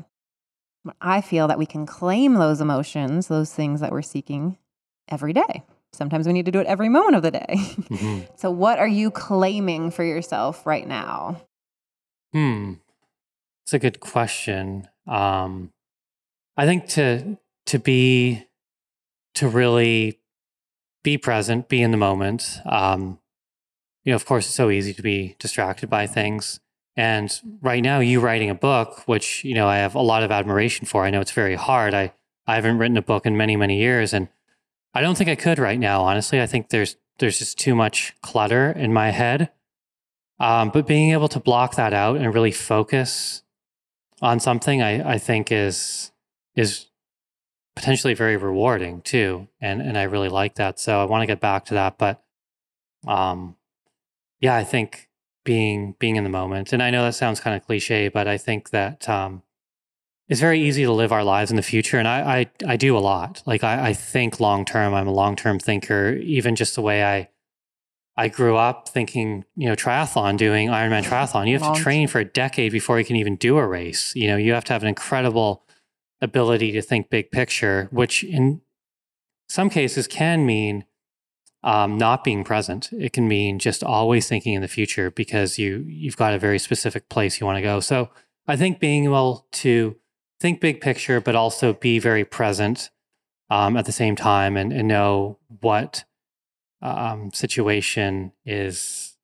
But 0.84 0.96
I 1.02 1.22
feel 1.22 1.48
that 1.50 1.60
we 1.60 1.68
can 1.68 1.86
claim 1.86 2.34
those 2.36 2.62
emotions, 2.62 3.28
those 3.28 3.54
things 3.54 3.80
that 3.82 3.92
we're 3.92 4.02
seeking 4.02 4.58
every 5.08 5.34
day. 5.34 5.62
Sometimes 5.92 6.26
we 6.26 6.34
need 6.34 6.46
to 6.48 6.52
do 6.52 6.60
it 6.60 6.66
every 6.66 6.90
moment 6.90 7.16
of 7.16 7.22
the 7.22 7.32
day. 7.32 7.56
Mm-hmm. 7.58 8.22
so, 8.38 8.50
what 8.50 8.80
are 8.80 8.88
you 8.88 9.12
claiming 9.12 9.92
for 9.92 10.04
yourself 10.04 10.66
right 10.66 10.88
now? 10.88 11.40
Hmm, 12.34 12.74
it's 13.64 13.74
a 13.74 13.80
good 13.80 14.00
question. 14.00 14.88
Um, 15.08 15.72
I 16.58 16.66
think 16.66 16.88
to 16.90 17.38
to 17.68 17.80
be 17.80 18.46
to 19.36 19.48
really 19.48 20.20
be 21.04 21.18
present, 21.18 21.70
be 21.70 21.82
in 21.82 21.92
the 21.92 21.98
moment. 21.98 22.60
Um, 22.66 23.20
you 24.04 24.12
know, 24.12 24.16
of 24.16 24.26
course, 24.26 24.46
it's 24.48 24.56
so 24.56 24.70
easy 24.70 24.94
to 24.94 25.02
be 25.02 25.36
distracted 25.40 25.90
by 25.90 26.08
things, 26.08 26.60
And 26.96 27.32
right 27.62 27.82
now, 27.82 28.00
you 28.00 28.20
writing 28.20 28.50
a 28.50 28.56
book, 28.56 29.08
which 29.08 29.44
you 29.44 29.56
know 29.56 29.68
I 29.68 29.78
have 29.78 29.96
a 29.96 30.02
lot 30.02 30.24
of 30.24 30.32
admiration 30.32 30.86
for. 30.86 31.06
I 31.06 31.10
know 31.10 31.22
it's 31.22 31.32
very 31.32 31.56
hard. 31.56 31.94
I 31.94 32.14
I 32.48 32.56
haven't 32.56 32.78
written 32.78 32.98
a 32.98 33.02
book 33.02 33.26
in 33.26 33.38
many 33.38 33.56
many 33.56 33.78
years, 33.80 34.14
and 34.14 34.28
I 34.94 35.02
don't 35.02 35.18
think 35.18 35.30
I 35.30 35.36
could 35.36 35.60
right 35.60 35.80
now. 35.80 36.04
Honestly, 36.04 36.42
I 36.42 36.48
think 36.48 36.70
there's 36.70 36.98
there's 37.20 37.40
just 37.40 37.58
too 37.58 37.76
much 37.76 38.14
clutter 38.22 38.72
in 38.72 38.94
my 38.94 39.12
head. 39.12 39.52
Um, 40.44 40.72
but 40.72 40.86
being 40.86 41.12
able 41.12 41.30
to 41.30 41.40
block 41.40 41.76
that 41.76 41.94
out 41.94 42.18
and 42.18 42.34
really 42.34 42.52
focus 42.52 43.44
on 44.22 44.42
something, 44.42 44.82
I, 44.82 45.14
I 45.14 45.18
think 45.18 45.54
is 45.54 46.12
is 46.54 46.88
potentially 47.78 48.14
very 48.14 48.36
rewarding 48.36 49.02
too, 49.04 49.48
and 49.62 49.82
and 49.82 49.98
I 49.98 50.04
really 50.04 50.28
like 50.28 50.56
that. 50.56 50.80
So 50.80 51.00
I 51.00 51.06
want 51.06 51.22
to 51.22 51.28
get 51.28 51.40
back 51.40 51.64
to 51.66 51.76
that, 51.76 51.98
but 51.98 52.22
um, 53.08 53.56
yeah, 54.42 54.54
I 54.54 54.66
think 54.66 55.08
being 55.46 55.96
being 55.98 56.18
in 56.18 56.26
the 56.26 56.30
moment, 56.30 56.74
and 56.74 56.84
I 56.84 56.90
know 56.90 57.06
that 57.06 57.16
sounds 57.16 57.40
kind 57.40 57.56
of 57.56 57.66
cliche, 57.66 58.10
but 58.10 58.28
I 58.28 58.38
think 58.38 58.72
that 58.72 59.08
um, 59.08 59.44
it's 60.28 60.42
very 60.42 60.60
easy 60.62 60.84
to 60.84 60.92
live 60.92 61.14
our 61.14 61.24
lives 61.24 61.52
in 61.52 61.56
the 61.56 61.64
future, 61.64 62.00
and 62.00 62.08
I 62.08 62.40
I, 62.40 62.74
I 62.74 62.76
do 62.76 62.98
a 62.98 63.00
lot. 63.00 63.42
Like 63.46 63.64
I, 63.64 63.92
I 63.92 63.94
think 63.94 64.42
long 64.42 64.66
term. 64.66 64.94
I'm 64.94 65.08
a 65.08 65.14
long 65.14 65.38
term 65.38 65.58
thinker. 65.58 66.16
Even 66.16 66.58
just 66.58 66.76
the 66.76 66.82
way 66.82 67.02
I 67.02 67.30
I 68.16 68.28
grew 68.28 68.58
up 68.58 68.90
thinking, 68.90 69.44
you 69.56 69.68
know, 69.68 69.76
triathlon, 69.76 70.38
doing 70.38 70.70
Ironman 70.70 71.04
triathlon. 71.04 71.48
You 71.48 71.54
have 71.54 71.64
long 71.64 71.76
to 71.76 71.82
train 71.82 72.08
for 72.08 72.20
a 72.20 72.26
decade 72.26 72.72
before 72.72 73.00
you 73.00 73.06
can 73.06 73.16
even 73.16 73.36
do 73.36 73.58
a 73.58 73.66
race. 73.66 74.16
You 74.16 74.28
know, 74.28 74.38
you 74.38 74.54
have 74.54 74.64
to 74.66 74.74
have 74.74 74.84
an 74.84 74.90
incredible 74.90 75.64
ability 76.22 76.72
to 76.74 76.82
think 76.82 77.10
big 77.10 77.32
picture, 77.32 77.88
which 77.92 78.24
in 78.24 78.62
some 79.50 79.70
cases 79.70 80.08
can 80.08 80.46
mean 80.46 80.86
um, 81.64 81.98
not 81.98 82.24
being 82.24 82.44
present. 82.44 82.90
It 82.94 83.14
can 83.14 83.28
mean 83.28 83.58
just 83.58 83.84
always 83.84 84.28
thinking 84.28 84.54
in 84.54 84.62
the 84.62 84.68
future 84.68 85.10
because 85.10 85.58
you 85.58 85.84
you've 85.88 86.18
got 86.18 86.34
a 86.34 86.40
very 86.40 86.60
specific 86.60 87.10
place 87.10 87.40
you 87.40 87.48
want 87.48 87.58
to 87.58 87.62
go. 87.62 87.80
So 87.80 88.10
I 88.48 88.56
think 88.56 88.80
being 88.80 89.06
able 89.06 89.48
to 89.54 89.96
think 90.40 90.60
big 90.60 90.82
picture, 90.82 91.22
but 91.22 91.36
also 91.36 91.74
be 91.74 92.00
very 92.00 92.26
present 92.26 92.90
um, 93.50 93.78
at 93.78 93.86
the 93.86 93.92
same 93.92 94.16
time 94.16 94.58
and, 94.58 94.74
and 94.74 94.88
know 94.88 95.40
what 95.62 96.04
um, 96.84 97.32
situation 97.34 98.34
is 98.46 99.18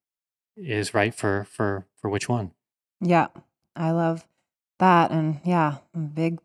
is 0.55 0.93
right 0.93 1.13
for 1.13 1.45
for 1.49 1.85
for 1.95 2.09
which 2.09 2.27
one. 2.27 2.51
Yeah, 3.01 3.27
I 3.75 3.91
love 3.91 4.25
that, 4.79 5.11
and 5.11 5.39
yeah, 5.43 5.77
big 6.13 6.39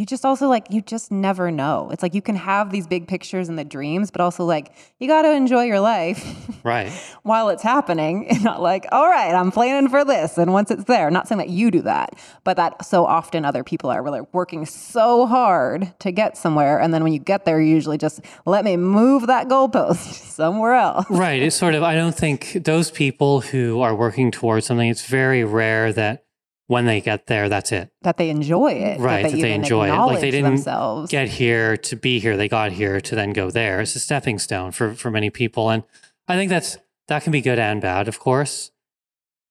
you 0.00 0.06
just 0.06 0.24
also 0.24 0.48
like 0.48 0.66
you 0.70 0.80
just 0.80 1.12
never 1.12 1.50
know. 1.50 1.90
It's 1.92 2.02
like 2.02 2.14
you 2.14 2.22
can 2.22 2.34
have 2.34 2.72
these 2.72 2.86
big 2.86 3.06
pictures 3.06 3.50
and 3.50 3.58
the 3.58 3.64
dreams, 3.64 4.10
but 4.10 4.22
also 4.22 4.46
like 4.46 4.72
you 4.98 5.06
got 5.06 5.22
to 5.22 5.32
enjoy 5.32 5.64
your 5.64 5.78
life, 5.78 6.24
right, 6.64 6.90
while 7.22 7.50
it's 7.50 7.62
happening, 7.62 8.26
and 8.30 8.42
not 8.42 8.62
like, 8.62 8.86
all 8.92 9.06
right, 9.06 9.34
I'm 9.34 9.52
planning 9.52 9.90
for 9.90 10.02
this, 10.02 10.38
and 10.38 10.54
once 10.54 10.70
it's 10.70 10.84
there, 10.84 11.10
not 11.10 11.28
saying 11.28 11.38
that 11.38 11.50
you 11.50 11.70
do 11.70 11.82
that, 11.82 12.14
but 12.44 12.56
that 12.56 12.82
so 12.86 13.04
often 13.04 13.44
other 13.44 13.62
people 13.62 13.90
are 13.90 14.02
really 14.02 14.22
working 14.32 14.64
so 14.64 15.26
hard 15.26 15.92
to 15.98 16.10
get 16.10 16.38
somewhere, 16.38 16.80
and 16.80 16.94
then 16.94 17.04
when 17.04 17.12
you 17.12 17.18
get 17.18 17.44
there, 17.44 17.60
you 17.60 17.74
usually 17.74 17.98
just 17.98 18.22
let 18.46 18.64
me 18.64 18.78
move 18.78 19.26
that 19.26 19.48
goalpost 19.48 19.96
somewhere 20.32 20.72
else. 20.72 21.04
Right. 21.10 21.42
It's 21.42 21.56
sort 21.56 21.74
of 21.74 21.82
I 21.82 21.94
don't 21.94 22.16
think 22.16 22.52
those 22.64 22.90
people 22.90 23.42
who 23.42 23.82
are 23.82 23.94
working 23.94 24.30
towards 24.30 24.64
something. 24.64 24.88
It's 24.88 25.04
very 25.04 25.44
rare 25.44 25.92
that 25.92 26.24
when 26.70 26.86
they 26.86 27.00
get 27.00 27.26
there, 27.26 27.48
that's 27.48 27.72
it. 27.72 27.90
That 28.02 28.16
they 28.16 28.30
enjoy 28.30 28.74
it. 28.74 29.00
Right. 29.00 29.24
That 29.24 29.32
they, 29.32 29.38
that 29.38 29.42
they 29.42 29.54
enjoy 29.54 29.88
it. 29.88 29.92
Like 29.92 30.20
they 30.20 30.30
didn't 30.30 30.54
themselves. 30.54 31.10
get 31.10 31.26
here 31.26 31.76
to 31.76 31.96
be 31.96 32.20
here. 32.20 32.36
They 32.36 32.46
got 32.46 32.70
here 32.70 33.00
to 33.00 33.14
then 33.16 33.32
go 33.32 33.50
there. 33.50 33.80
It's 33.80 33.96
a 33.96 33.98
stepping 33.98 34.38
stone 34.38 34.70
for, 34.70 34.94
for 34.94 35.10
many 35.10 35.30
people. 35.30 35.68
And 35.68 35.82
I 36.28 36.36
think 36.36 36.48
that's, 36.48 36.78
that 37.08 37.24
can 37.24 37.32
be 37.32 37.40
good 37.40 37.58
and 37.58 37.80
bad, 37.80 38.06
of 38.06 38.20
course. 38.20 38.70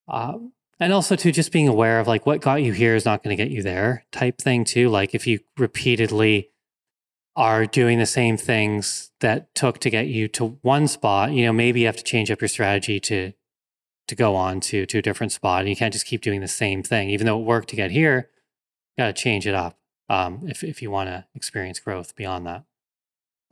Uh, 0.08 0.38
and 0.80 0.94
also 0.94 1.18
to 1.18 1.30
just 1.34 1.52
being 1.52 1.68
aware 1.68 2.00
of 2.00 2.08
like 2.08 2.26
what 2.26 2.40
got 2.40 2.64
you 2.64 2.72
here 2.72 2.96
is 2.96 3.04
not 3.04 3.22
going 3.22 3.36
to 3.36 3.44
get 3.44 3.52
you 3.52 3.64
there 3.64 4.06
type 4.14 4.38
thing 4.38 4.64
too. 4.64 4.88
Like 4.88 5.14
if 5.14 5.28
you 5.28 5.42
repeatedly 5.58 6.52
are 7.36 7.66
doing 7.66 8.00
the 8.00 8.06
same 8.06 8.38
things 8.38 9.12
that 9.20 9.54
took 9.54 9.80
to 9.80 9.90
get 9.90 10.08
you 10.08 10.30
to 10.30 10.58
one 10.62 10.88
spot, 10.88 11.34
you 11.34 11.44
know, 11.44 11.52
maybe 11.52 11.82
you 11.82 11.86
have 11.86 11.98
to 11.98 12.04
change 12.04 12.32
up 12.32 12.40
your 12.40 12.48
strategy 12.48 12.98
to 13.02 13.34
to 14.10 14.16
go 14.16 14.36
on 14.36 14.60
to 14.62 14.86
to 14.86 14.98
a 14.98 15.02
different 15.02 15.32
spot. 15.32 15.62
And 15.62 15.70
you 15.70 15.76
can't 15.76 15.94
just 15.94 16.06
keep 16.06 16.22
doing 16.22 16.42
the 16.42 16.48
same 16.48 16.84
thing, 16.84 17.10
even 17.10 17.26
though 17.26 17.40
it 17.40 17.46
worked 17.46 17.70
to 17.70 17.76
get 17.76 17.92
here. 17.92 18.30
You 18.98 19.04
got 19.04 19.16
to 19.16 19.22
change 19.22 19.48
it 19.48 19.56
up 19.56 19.78
um, 20.10 20.42
if 20.48 20.64
if 20.64 20.82
you 20.82 20.92
want 20.92 21.10
to 21.10 21.26
experience 21.34 21.80
growth 21.80 22.16
beyond 22.16 22.46
that. 22.48 22.64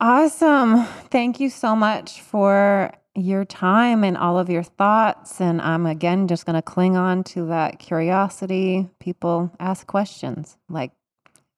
Awesome! 0.00 0.84
Thank 1.10 1.40
you 1.40 1.50
so 1.50 1.74
much 1.74 2.20
for 2.20 2.92
your 3.14 3.44
time 3.44 4.04
and 4.04 4.16
all 4.16 4.38
of 4.38 4.48
your 4.48 4.62
thoughts. 4.62 5.40
And 5.40 5.60
I'm 5.60 5.86
again 5.86 6.28
just 6.28 6.46
going 6.46 6.54
to 6.54 6.62
cling 6.62 6.96
on 6.96 7.24
to 7.24 7.46
that 7.46 7.78
curiosity. 7.78 8.88
People 9.00 9.50
ask 9.58 9.86
questions. 9.86 10.56
Like, 10.68 10.92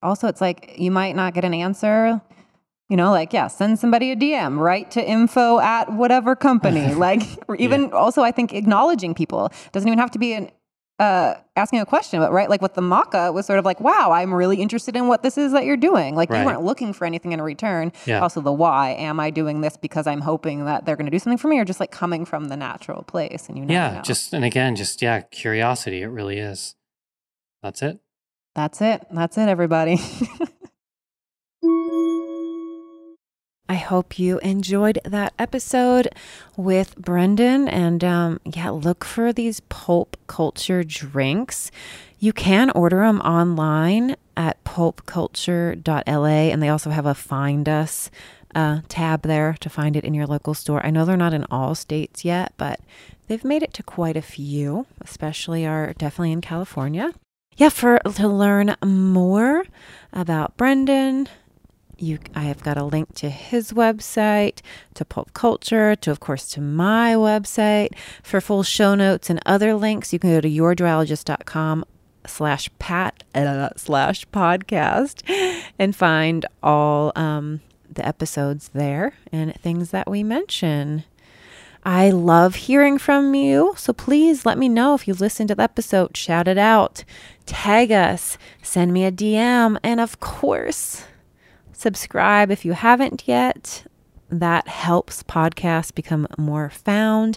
also, 0.03 0.29
it's 0.29 0.41
like 0.41 0.75
you 0.79 0.91
might 0.91 1.17
not 1.17 1.35
get 1.35 1.45
an 1.45 1.53
answer 1.53 2.23
you 2.91 2.97
know, 2.97 3.13
like, 3.13 3.33
yeah, 3.33 3.47
send 3.47 3.79
somebody 3.79 4.11
a 4.11 4.17
DM, 4.17 4.59
write 4.59 4.91
to 4.91 5.09
info 5.09 5.61
at 5.61 5.93
whatever 5.93 6.35
company. 6.35 6.93
like, 6.95 7.23
even 7.59 7.85
yeah. 7.85 7.91
also, 7.91 8.23
I 8.23 8.33
think 8.33 8.53
acknowledging 8.53 9.15
people 9.15 9.51
doesn't 9.73 9.89
even 9.89 9.99
have 10.01 10.11
to 10.11 10.19
be 10.19 10.35
an 10.35 10.51
uh, 10.99 11.35
asking 11.57 11.81
a 11.81 11.87
question, 11.87 12.21
but 12.21 12.31
right, 12.31 12.51
like 12.51 12.61
with 12.61 12.75
the 12.75 12.83
maca, 12.83 13.29
it 13.29 13.33
was 13.33 13.47
sort 13.47 13.59
of 13.59 13.65
like, 13.65 13.81
wow, 13.81 14.11
I'm 14.13 14.35
really 14.35 14.61
interested 14.61 14.97
in 14.97 15.09
what 15.09 15.23
this 15.23 15.39
is 15.39 15.53
that 15.53 15.65
you're 15.65 15.79
doing. 15.79 16.15
Like 16.15 16.29
right. 16.29 16.41
you 16.41 16.47
weren't 16.47 16.63
looking 16.63 16.93
for 16.93 17.07
anything 17.07 17.33
in 17.33 17.41
return. 17.41 17.91
Yeah. 18.05 18.21
Also, 18.21 18.43
the 18.43 18.53
why, 18.53 18.91
am 18.91 19.19
I 19.19 19.31
doing 19.31 19.63
this 19.63 19.79
because 19.79 20.07
I'm 20.07 20.21
hoping 20.21 20.67
that 20.67 20.85
they're 20.85 20.97
going 20.97 21.07
to 21.07 21.11
do 21.11 21.19
something 21.19 21.39
for 21.39 21.49
me, 21.49 21.59
or 21.59 21.65
just 21.65 21.81
like 21.81 21.91
coming 21.91 22.27
from 22.27 22.49
the 22.49 22.57
natural 22.57 23.03
place? 23.05 23.49
And 23.49 23.57
you 23.57 23.65
know. 23.65 23.73
yeah, 23.73 24.03
just 24.03 24.35
and 24.35 24.45
again, 24.45 24.77
just 24.77 25.01
yeah, 25.01 25.21
curiosity. 25.23 26.03
It 26.03 26.09
really 26.09 26.39
is. 26.39 26.75
That's 27.63 27.81
it. 27.81 27.99
That's 28.55 28.83
it. 28.83 29.07
That's 29.11 29.39
it, 29.39 29.49
everybody. 29.49 29.99
I 33.71 33.75
hope 33.75 34.19
you 34.19 34.41
enjoyed 34.41 34.99
that 35.05 35.33
episode 35.39 36.09
with 36.57 36.97
Brendan. 36.97 37.69
And 37.69 38.03
um, 38.03 38.41
yeah, 38.45 38.71
look 38.71 39.05
for 39.05 39.33
these 39.33 39.61
pulp 39.69 40.17
culture 40.27 40.83
drinks. 40.83 41.71
You 42.19 42.33
can 42.33 42.71
order 42.71 43.03
them 43.03 43.21
online 43.21 44.17
at 44.37 44.63
pulpculture.la, 44.65 46.27
and 46.27 46.61
they 46.61 46.69
also 46.69 46.91
have 46.91 47.07
a 47.07 47.15
find 47.15 47.69
us 47.69 48.11
uh, 48.57 48.81
tab 48.89 49.23
there 49.23 49.57
to 49.61 49.71
find 49.71 49.95
it 49.95 50.05
in 50.05 50.15
your 50.15 50.27
local 50.27 50.55
store. 50.55 50.85
I 50.85 50.91
know 50.91 51.05
they're 51.05 51.17
not 51.17 51.33
in 51.33 51.47
all 51.49 51.77
states 51.77 52.25
yet, 52.25 52.53
but 52.57 52.81
they've 53.29 53.45
made 53.45 53.63
it 53.63 53.73
to 53.75 53.85
quite 53.85 54.17
a 54.17 54.23
few, 54.23 54.87
especially 55.01 55.65
are 55.65 55.93
definitely 55.93 56.33
in 56.33 56.41
California. 56.41 57.13
Yeah, 57.57 57.69
for 57.69 58.01
to 58.17 58.27
learn 58.27 58.75
more 58.85 59.65
about 60.13 60.57
Brendan, 60.57 61.29
you 62.01 62.19
I 62.35 62.43
have 62.45 62.63
got 62.63 62.77
a 62.77 62.85
link 62.85 63.15
to 63.17 63.31
his 63.31 63.73
website, 63.73 64.61
to 64.95 65.05
pulp 65.05 65.33
culture, 65.35 65.95
to 65.97 66.11
of 66.11 66.21
course 66.21 66.49
to 66.53 66.61
my 66.61 67.15
website. 67.15 67.91
For 68.23 68.41
full 68.41 68.63
show 68.63 68.95
notes 68.95 69.31
and 69.31 69.41
other 69.47 69.75
links, 69.75 70.13
you 70.13 70.19
can 70.19 70.31
go 70.31 70.41
to 70.41 70.49
yourdryologist.com 70.49 71.85
slash 72.27 72.71
pat 72.79 73.25
uh, 73.35 73.71
slash 73.77 74.27
podcast 74.29 75.23
and 75.79 75.97
find 75.97 76.47
all 76.63 77.13
um, 77.17 77.61
the 77.91 78.07
episodes 78.07 78.71
there 78.75 79.15
and 79.33 79.55
things 79.57 79.91
that 79.91 80.11
we 80.11 80.23
mention. 80.23 81.05
I 81.83 82.11
love 82.11 82.57
hearing 82.57 82.99
from 82.99 83.35
you, 83.35 83.75
so 83.77 83.95
please 83.95 84.45
let 84.45 84.59
me 84.59 84.69
know 84.69 84.95
if 84.95 85.09
you 85.09 85.15
listened 85.15 85.49
to 85.49 85.55
the 85.55 85.63
episode. 85.63 86.15
Shout 86.15 86.47
it 86.47 86.59
out, 86.59 87.05
tag 87.47 87.91
us, 87.91 88.37
send 88.63 88.93
me 88.93 89.05
a 89.07 89.13
DM, 89.13 89.79
and 89.83 89.99
of 89.99 90.21
course, 90.21 91.05
subscribe 91.81 92.51
if 92.51 92.65
you 92.65 92.73
haven't 92.73 93.25
yet. 93.27 93.85
That 94.33 94.69
helps 94.69 95.25
podcasts 95.25 95.93
become 95.93 96.29
more 96.39 96.71
found, 96.71 97.37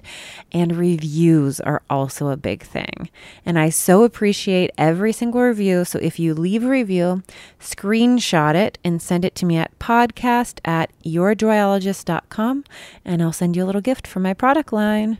and 0.52 0.76
reviews 0.76 1.60
are 1.60 1.82
also 1.90 2.28
a 2.28 2.38
big 2.38 2.62
thing. 2.62 3.10
And 3.44 3.58
I 3.58 3.70
so 3.70 4.04
appreciate 4.04 4.70
every 4.78 5.12
single 5.12 5.42
review. 5.42 5.86
So 5.86 5.98
if 5.98 6.20
you 6.20 6.36
leave 6.36 6.64
a 6.64 6.70
review, 6.70 7.24
screenshot 7.60 8.54
it 8.54 8.78
and 8.84 9.02
send 9.02 9.26
it 9.26 9.34
to 9.36 9.46
me 9.48 9.58
at 9.58 9.78
podcast 9.80 10.60
at 10.66 10.92
yourdryologist.com, 11.04 12.64
and 13.04 13.24
I'll 13.24 13.34
send 13.34 13.56
you 13.56 13.64
a 13.64 13.66
little 13.66 13.82
gift 13.82 14.06
from 14.06 14.22
my 14.22 14.36
product 14.36 14.72
line. 14.72 15.18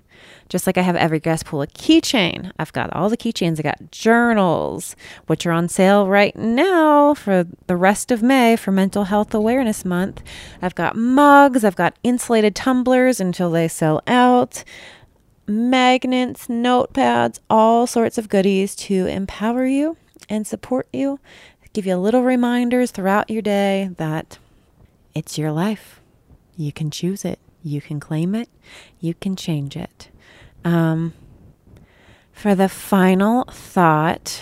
Just 0.50 0.68
like 0.68 0.78
I 0.78 0.82
have 0.82 0.96
every 0.96 1.20
guest 1.20 1.46
pull 1.46 1.62
a 1.62 1.68
keychain. 1.68 2.52
I've 2.60 2.74
got 2.74 2.94
all 2.94 3.10
the 3.10 3.18
keychains. 3.18 3.60
I 3.60 3.64
got 3.64 3.92
journals, 3.92 4.96
which 5.28 5.46
are 5.46 5.52
on 5.52 5.68
sale 5.68 6.08
right 6.08 6.36
now 6.36 7.14
for 7.14 7.46
the 7.68 7.76
rest 7.76 8.12
of 8.12 8.22
May 8.22 8.56
for 8.56 8.72
Mental 8.72 9.06
Health 9.06 9.34
Awareness 9.34 9.86
Month. 9.86 10.22
I've 10.62 10.76
got 10.76 10.96
mugs. 10.96 11.64
I've 11.64 11.76
got 11.76 11.98
insulated 12.04 12.56
tumblers 12.56 13.20
until 13.20 13.52
they 13.52 13.68
sell 13.68 14.02
out. 14.08 14.64
Magnets, 15.46 16.48
notepads, 16.48 17.40
all 17.50 17.86
sorts 17.86 18.18
of 18.18 18.30
goodies 18.30 18.76
to 18.76 19.08
empower 19.08 19.66
you 19.66 19.98
and 20.30 20.48
support 20.48 20.88
you. 20.94 21.20
Give 21.74 21.88
you 21.88 21.96
little 21.98 22.22
reminders 22.22 22.92
throughout 22.92 23.32
your 23.32 23.42
day 23.42 23.90
that 23.98 24.38
it's 25.16 25.40
your 25.40 25.52
life. 25.52 26.00
You 26.56 26.72
can 26.72 26.92
choose 26.92 27.26
it. 27.26 27.40
You 27.64 27.82
can 27.82 28.00
claim 28.00 28.36
it. 28.36 28.48
You 29.00 29.16
can 29.16 29.36
change 29.36 29.76
it. 29.76 30.10
Um, 30.64 31.14
For 32.32 32.56
the 32.56 32.70
final 32.70 33.46
thought, 33.46 34.42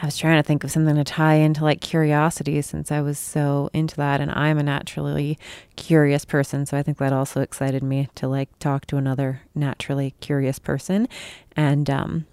I 0.00 0.06
was 0.06 0.18
trying 0.18 0.42
to 0.42 0.46
think 0.46 0.64
of 0.64 0.70
something 0.70 0.96
to 0.96 1.04
tie 1.04 1.34
into 1.36 1.62
like 1.64 1.80
curiosity 1.80 2.60
since 2.62 2.90
I 2.92 3.00
was 3.00 3.18
so 3.18 3.70
into 3.72 3.96
that. 3.96 4.20
And 4.20 4.30
I'm 4.32 4.58
a 4.58 4.62
naturally 4.64 5.38
curious 5.76 6.24
person. 6.24 6.66
So 6.66 6.76
I 6.76 6.82
think 6.82 6.98
that 6.98 7.12
also 7.12 7.40
excited 7.40 7.82
me 7.82 8.08
to 8.16 8.28
like 8.28 8.56
talk 8.58 8.86
to 8.88 8.96
another 8.96 9.42
naturally 9.54 10.14
curious 10.20 10.58
person 10.58 11.08
and 11.56 11.88
um, 11.88 12.26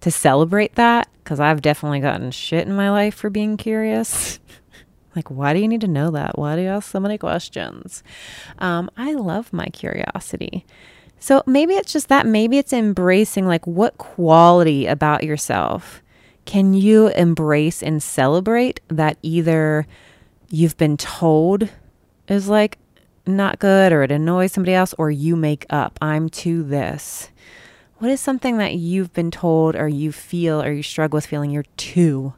to 0.00 0.10
celebrate 0.10 0.76
that 0.76 1.08
because 1.24 1.40
I've 1.40 1.62
definitely 1.62 2.00
gotten 2.00 2.30
shit 2.30 2.66
in 2.68 2.74
my 2.74 2.90
life 2.90 3.14
for 3.16 3.30
being 3.30 3.56
curious. 3.56 4.38
like, 5.16 5.30
why 5.30 5.54
do 5.54 5.60
you 5.60 5.68
need 5.68 5.80
to 5.82 5.88
know 5.88 6.10
that? 6.12 6.38
Why 6.38 6.56
do 6.56 6.62
you 6.62 6.68
ask 6.68 6.90
so 6.90 7.00
many 7.00 7.18
questions? 7.18 8.02
Um, 8.58 8.90
I 8.96 9.14
love 9.14 9.52
my 9.52 9.66
curiosity. 9.66 10.64
So 11.22 11.44
maybe 11.46 11.74
it's 11.74 11.92
just 11.92 12.08
that. 12.08 12.26
Maybe 12.26 12.58
it's 12.58 12.72
embracing 12.72 13.46
like 13.46 13.64
what 13.64 13.96
quality 13.96 14.86
about 14.86 15.22
yourself 15.22 16.02
can 16.46 16.74
you 16.74 17.06
embrace 17.10 17.80
and 17.80 18.02
celebrate 18.02 18.80
that 18.88 19.18
either 19.22 19.86
you've 20.50 20.76
been 20.76 20.96
told 20.96 21.68
is 22.26 22.48
like 22.48 22.76
not 23.24 23.60
good 23.60 23.92
or 23.92 24.02
it 24.02 24.10
annoys 24.10 24.50
somebody 24.50 24.74
else 24.74 24.94
or 24.98 25.12
you 25.12 25.36
make 25.36 25.64
up, 25.70 25.96
I'm 26.02 26.28
to 26.30 26.64
this? 26.64 27.30
What 27.98 28.10
is 28.10 28.20
something 28.20 28.58
that 28.58 28.74
you've 28.74 29.12
been 29.12 29.30
told 29.30 29.76
or 29.76 29.86
you 29.86 30.10
feel 30.10 30.60
or 30.60 30.72
you 30.72 30.82
struggle 30.82 31.18
with 31.18 31.26
feeling 31.26 31.52
you're 31.52 31.62
too 31.76 32.34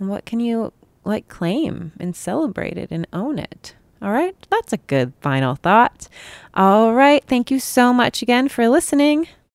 And 0.00 0.08
what 0.08 0.24
can 0.24 0.40
you 0.40 0.72
like 1.04 1.28
claim 1.28 1.92
and 2.00 2.16
celebrate 2.16 2.76
it 2.78 2.90
and 2.90 3.06
own 3.12 3.38
it? 3.38 3.76
All 4.00 4.12
right, 4.12 4.36
that's 4.50 4.72
a 4.72 4.76
good 4.76 5.12
final 5.20 5.56
thought. 5.56 6.08
All 6.54 6.94
right, 6.94 7.24
thank 7.24 7.50
you 7.50 7.58
so 7.58 7.92
much 7.92 8.22
again 8.22 8.48
for 8.48 8.68
listening. 8.68 9.28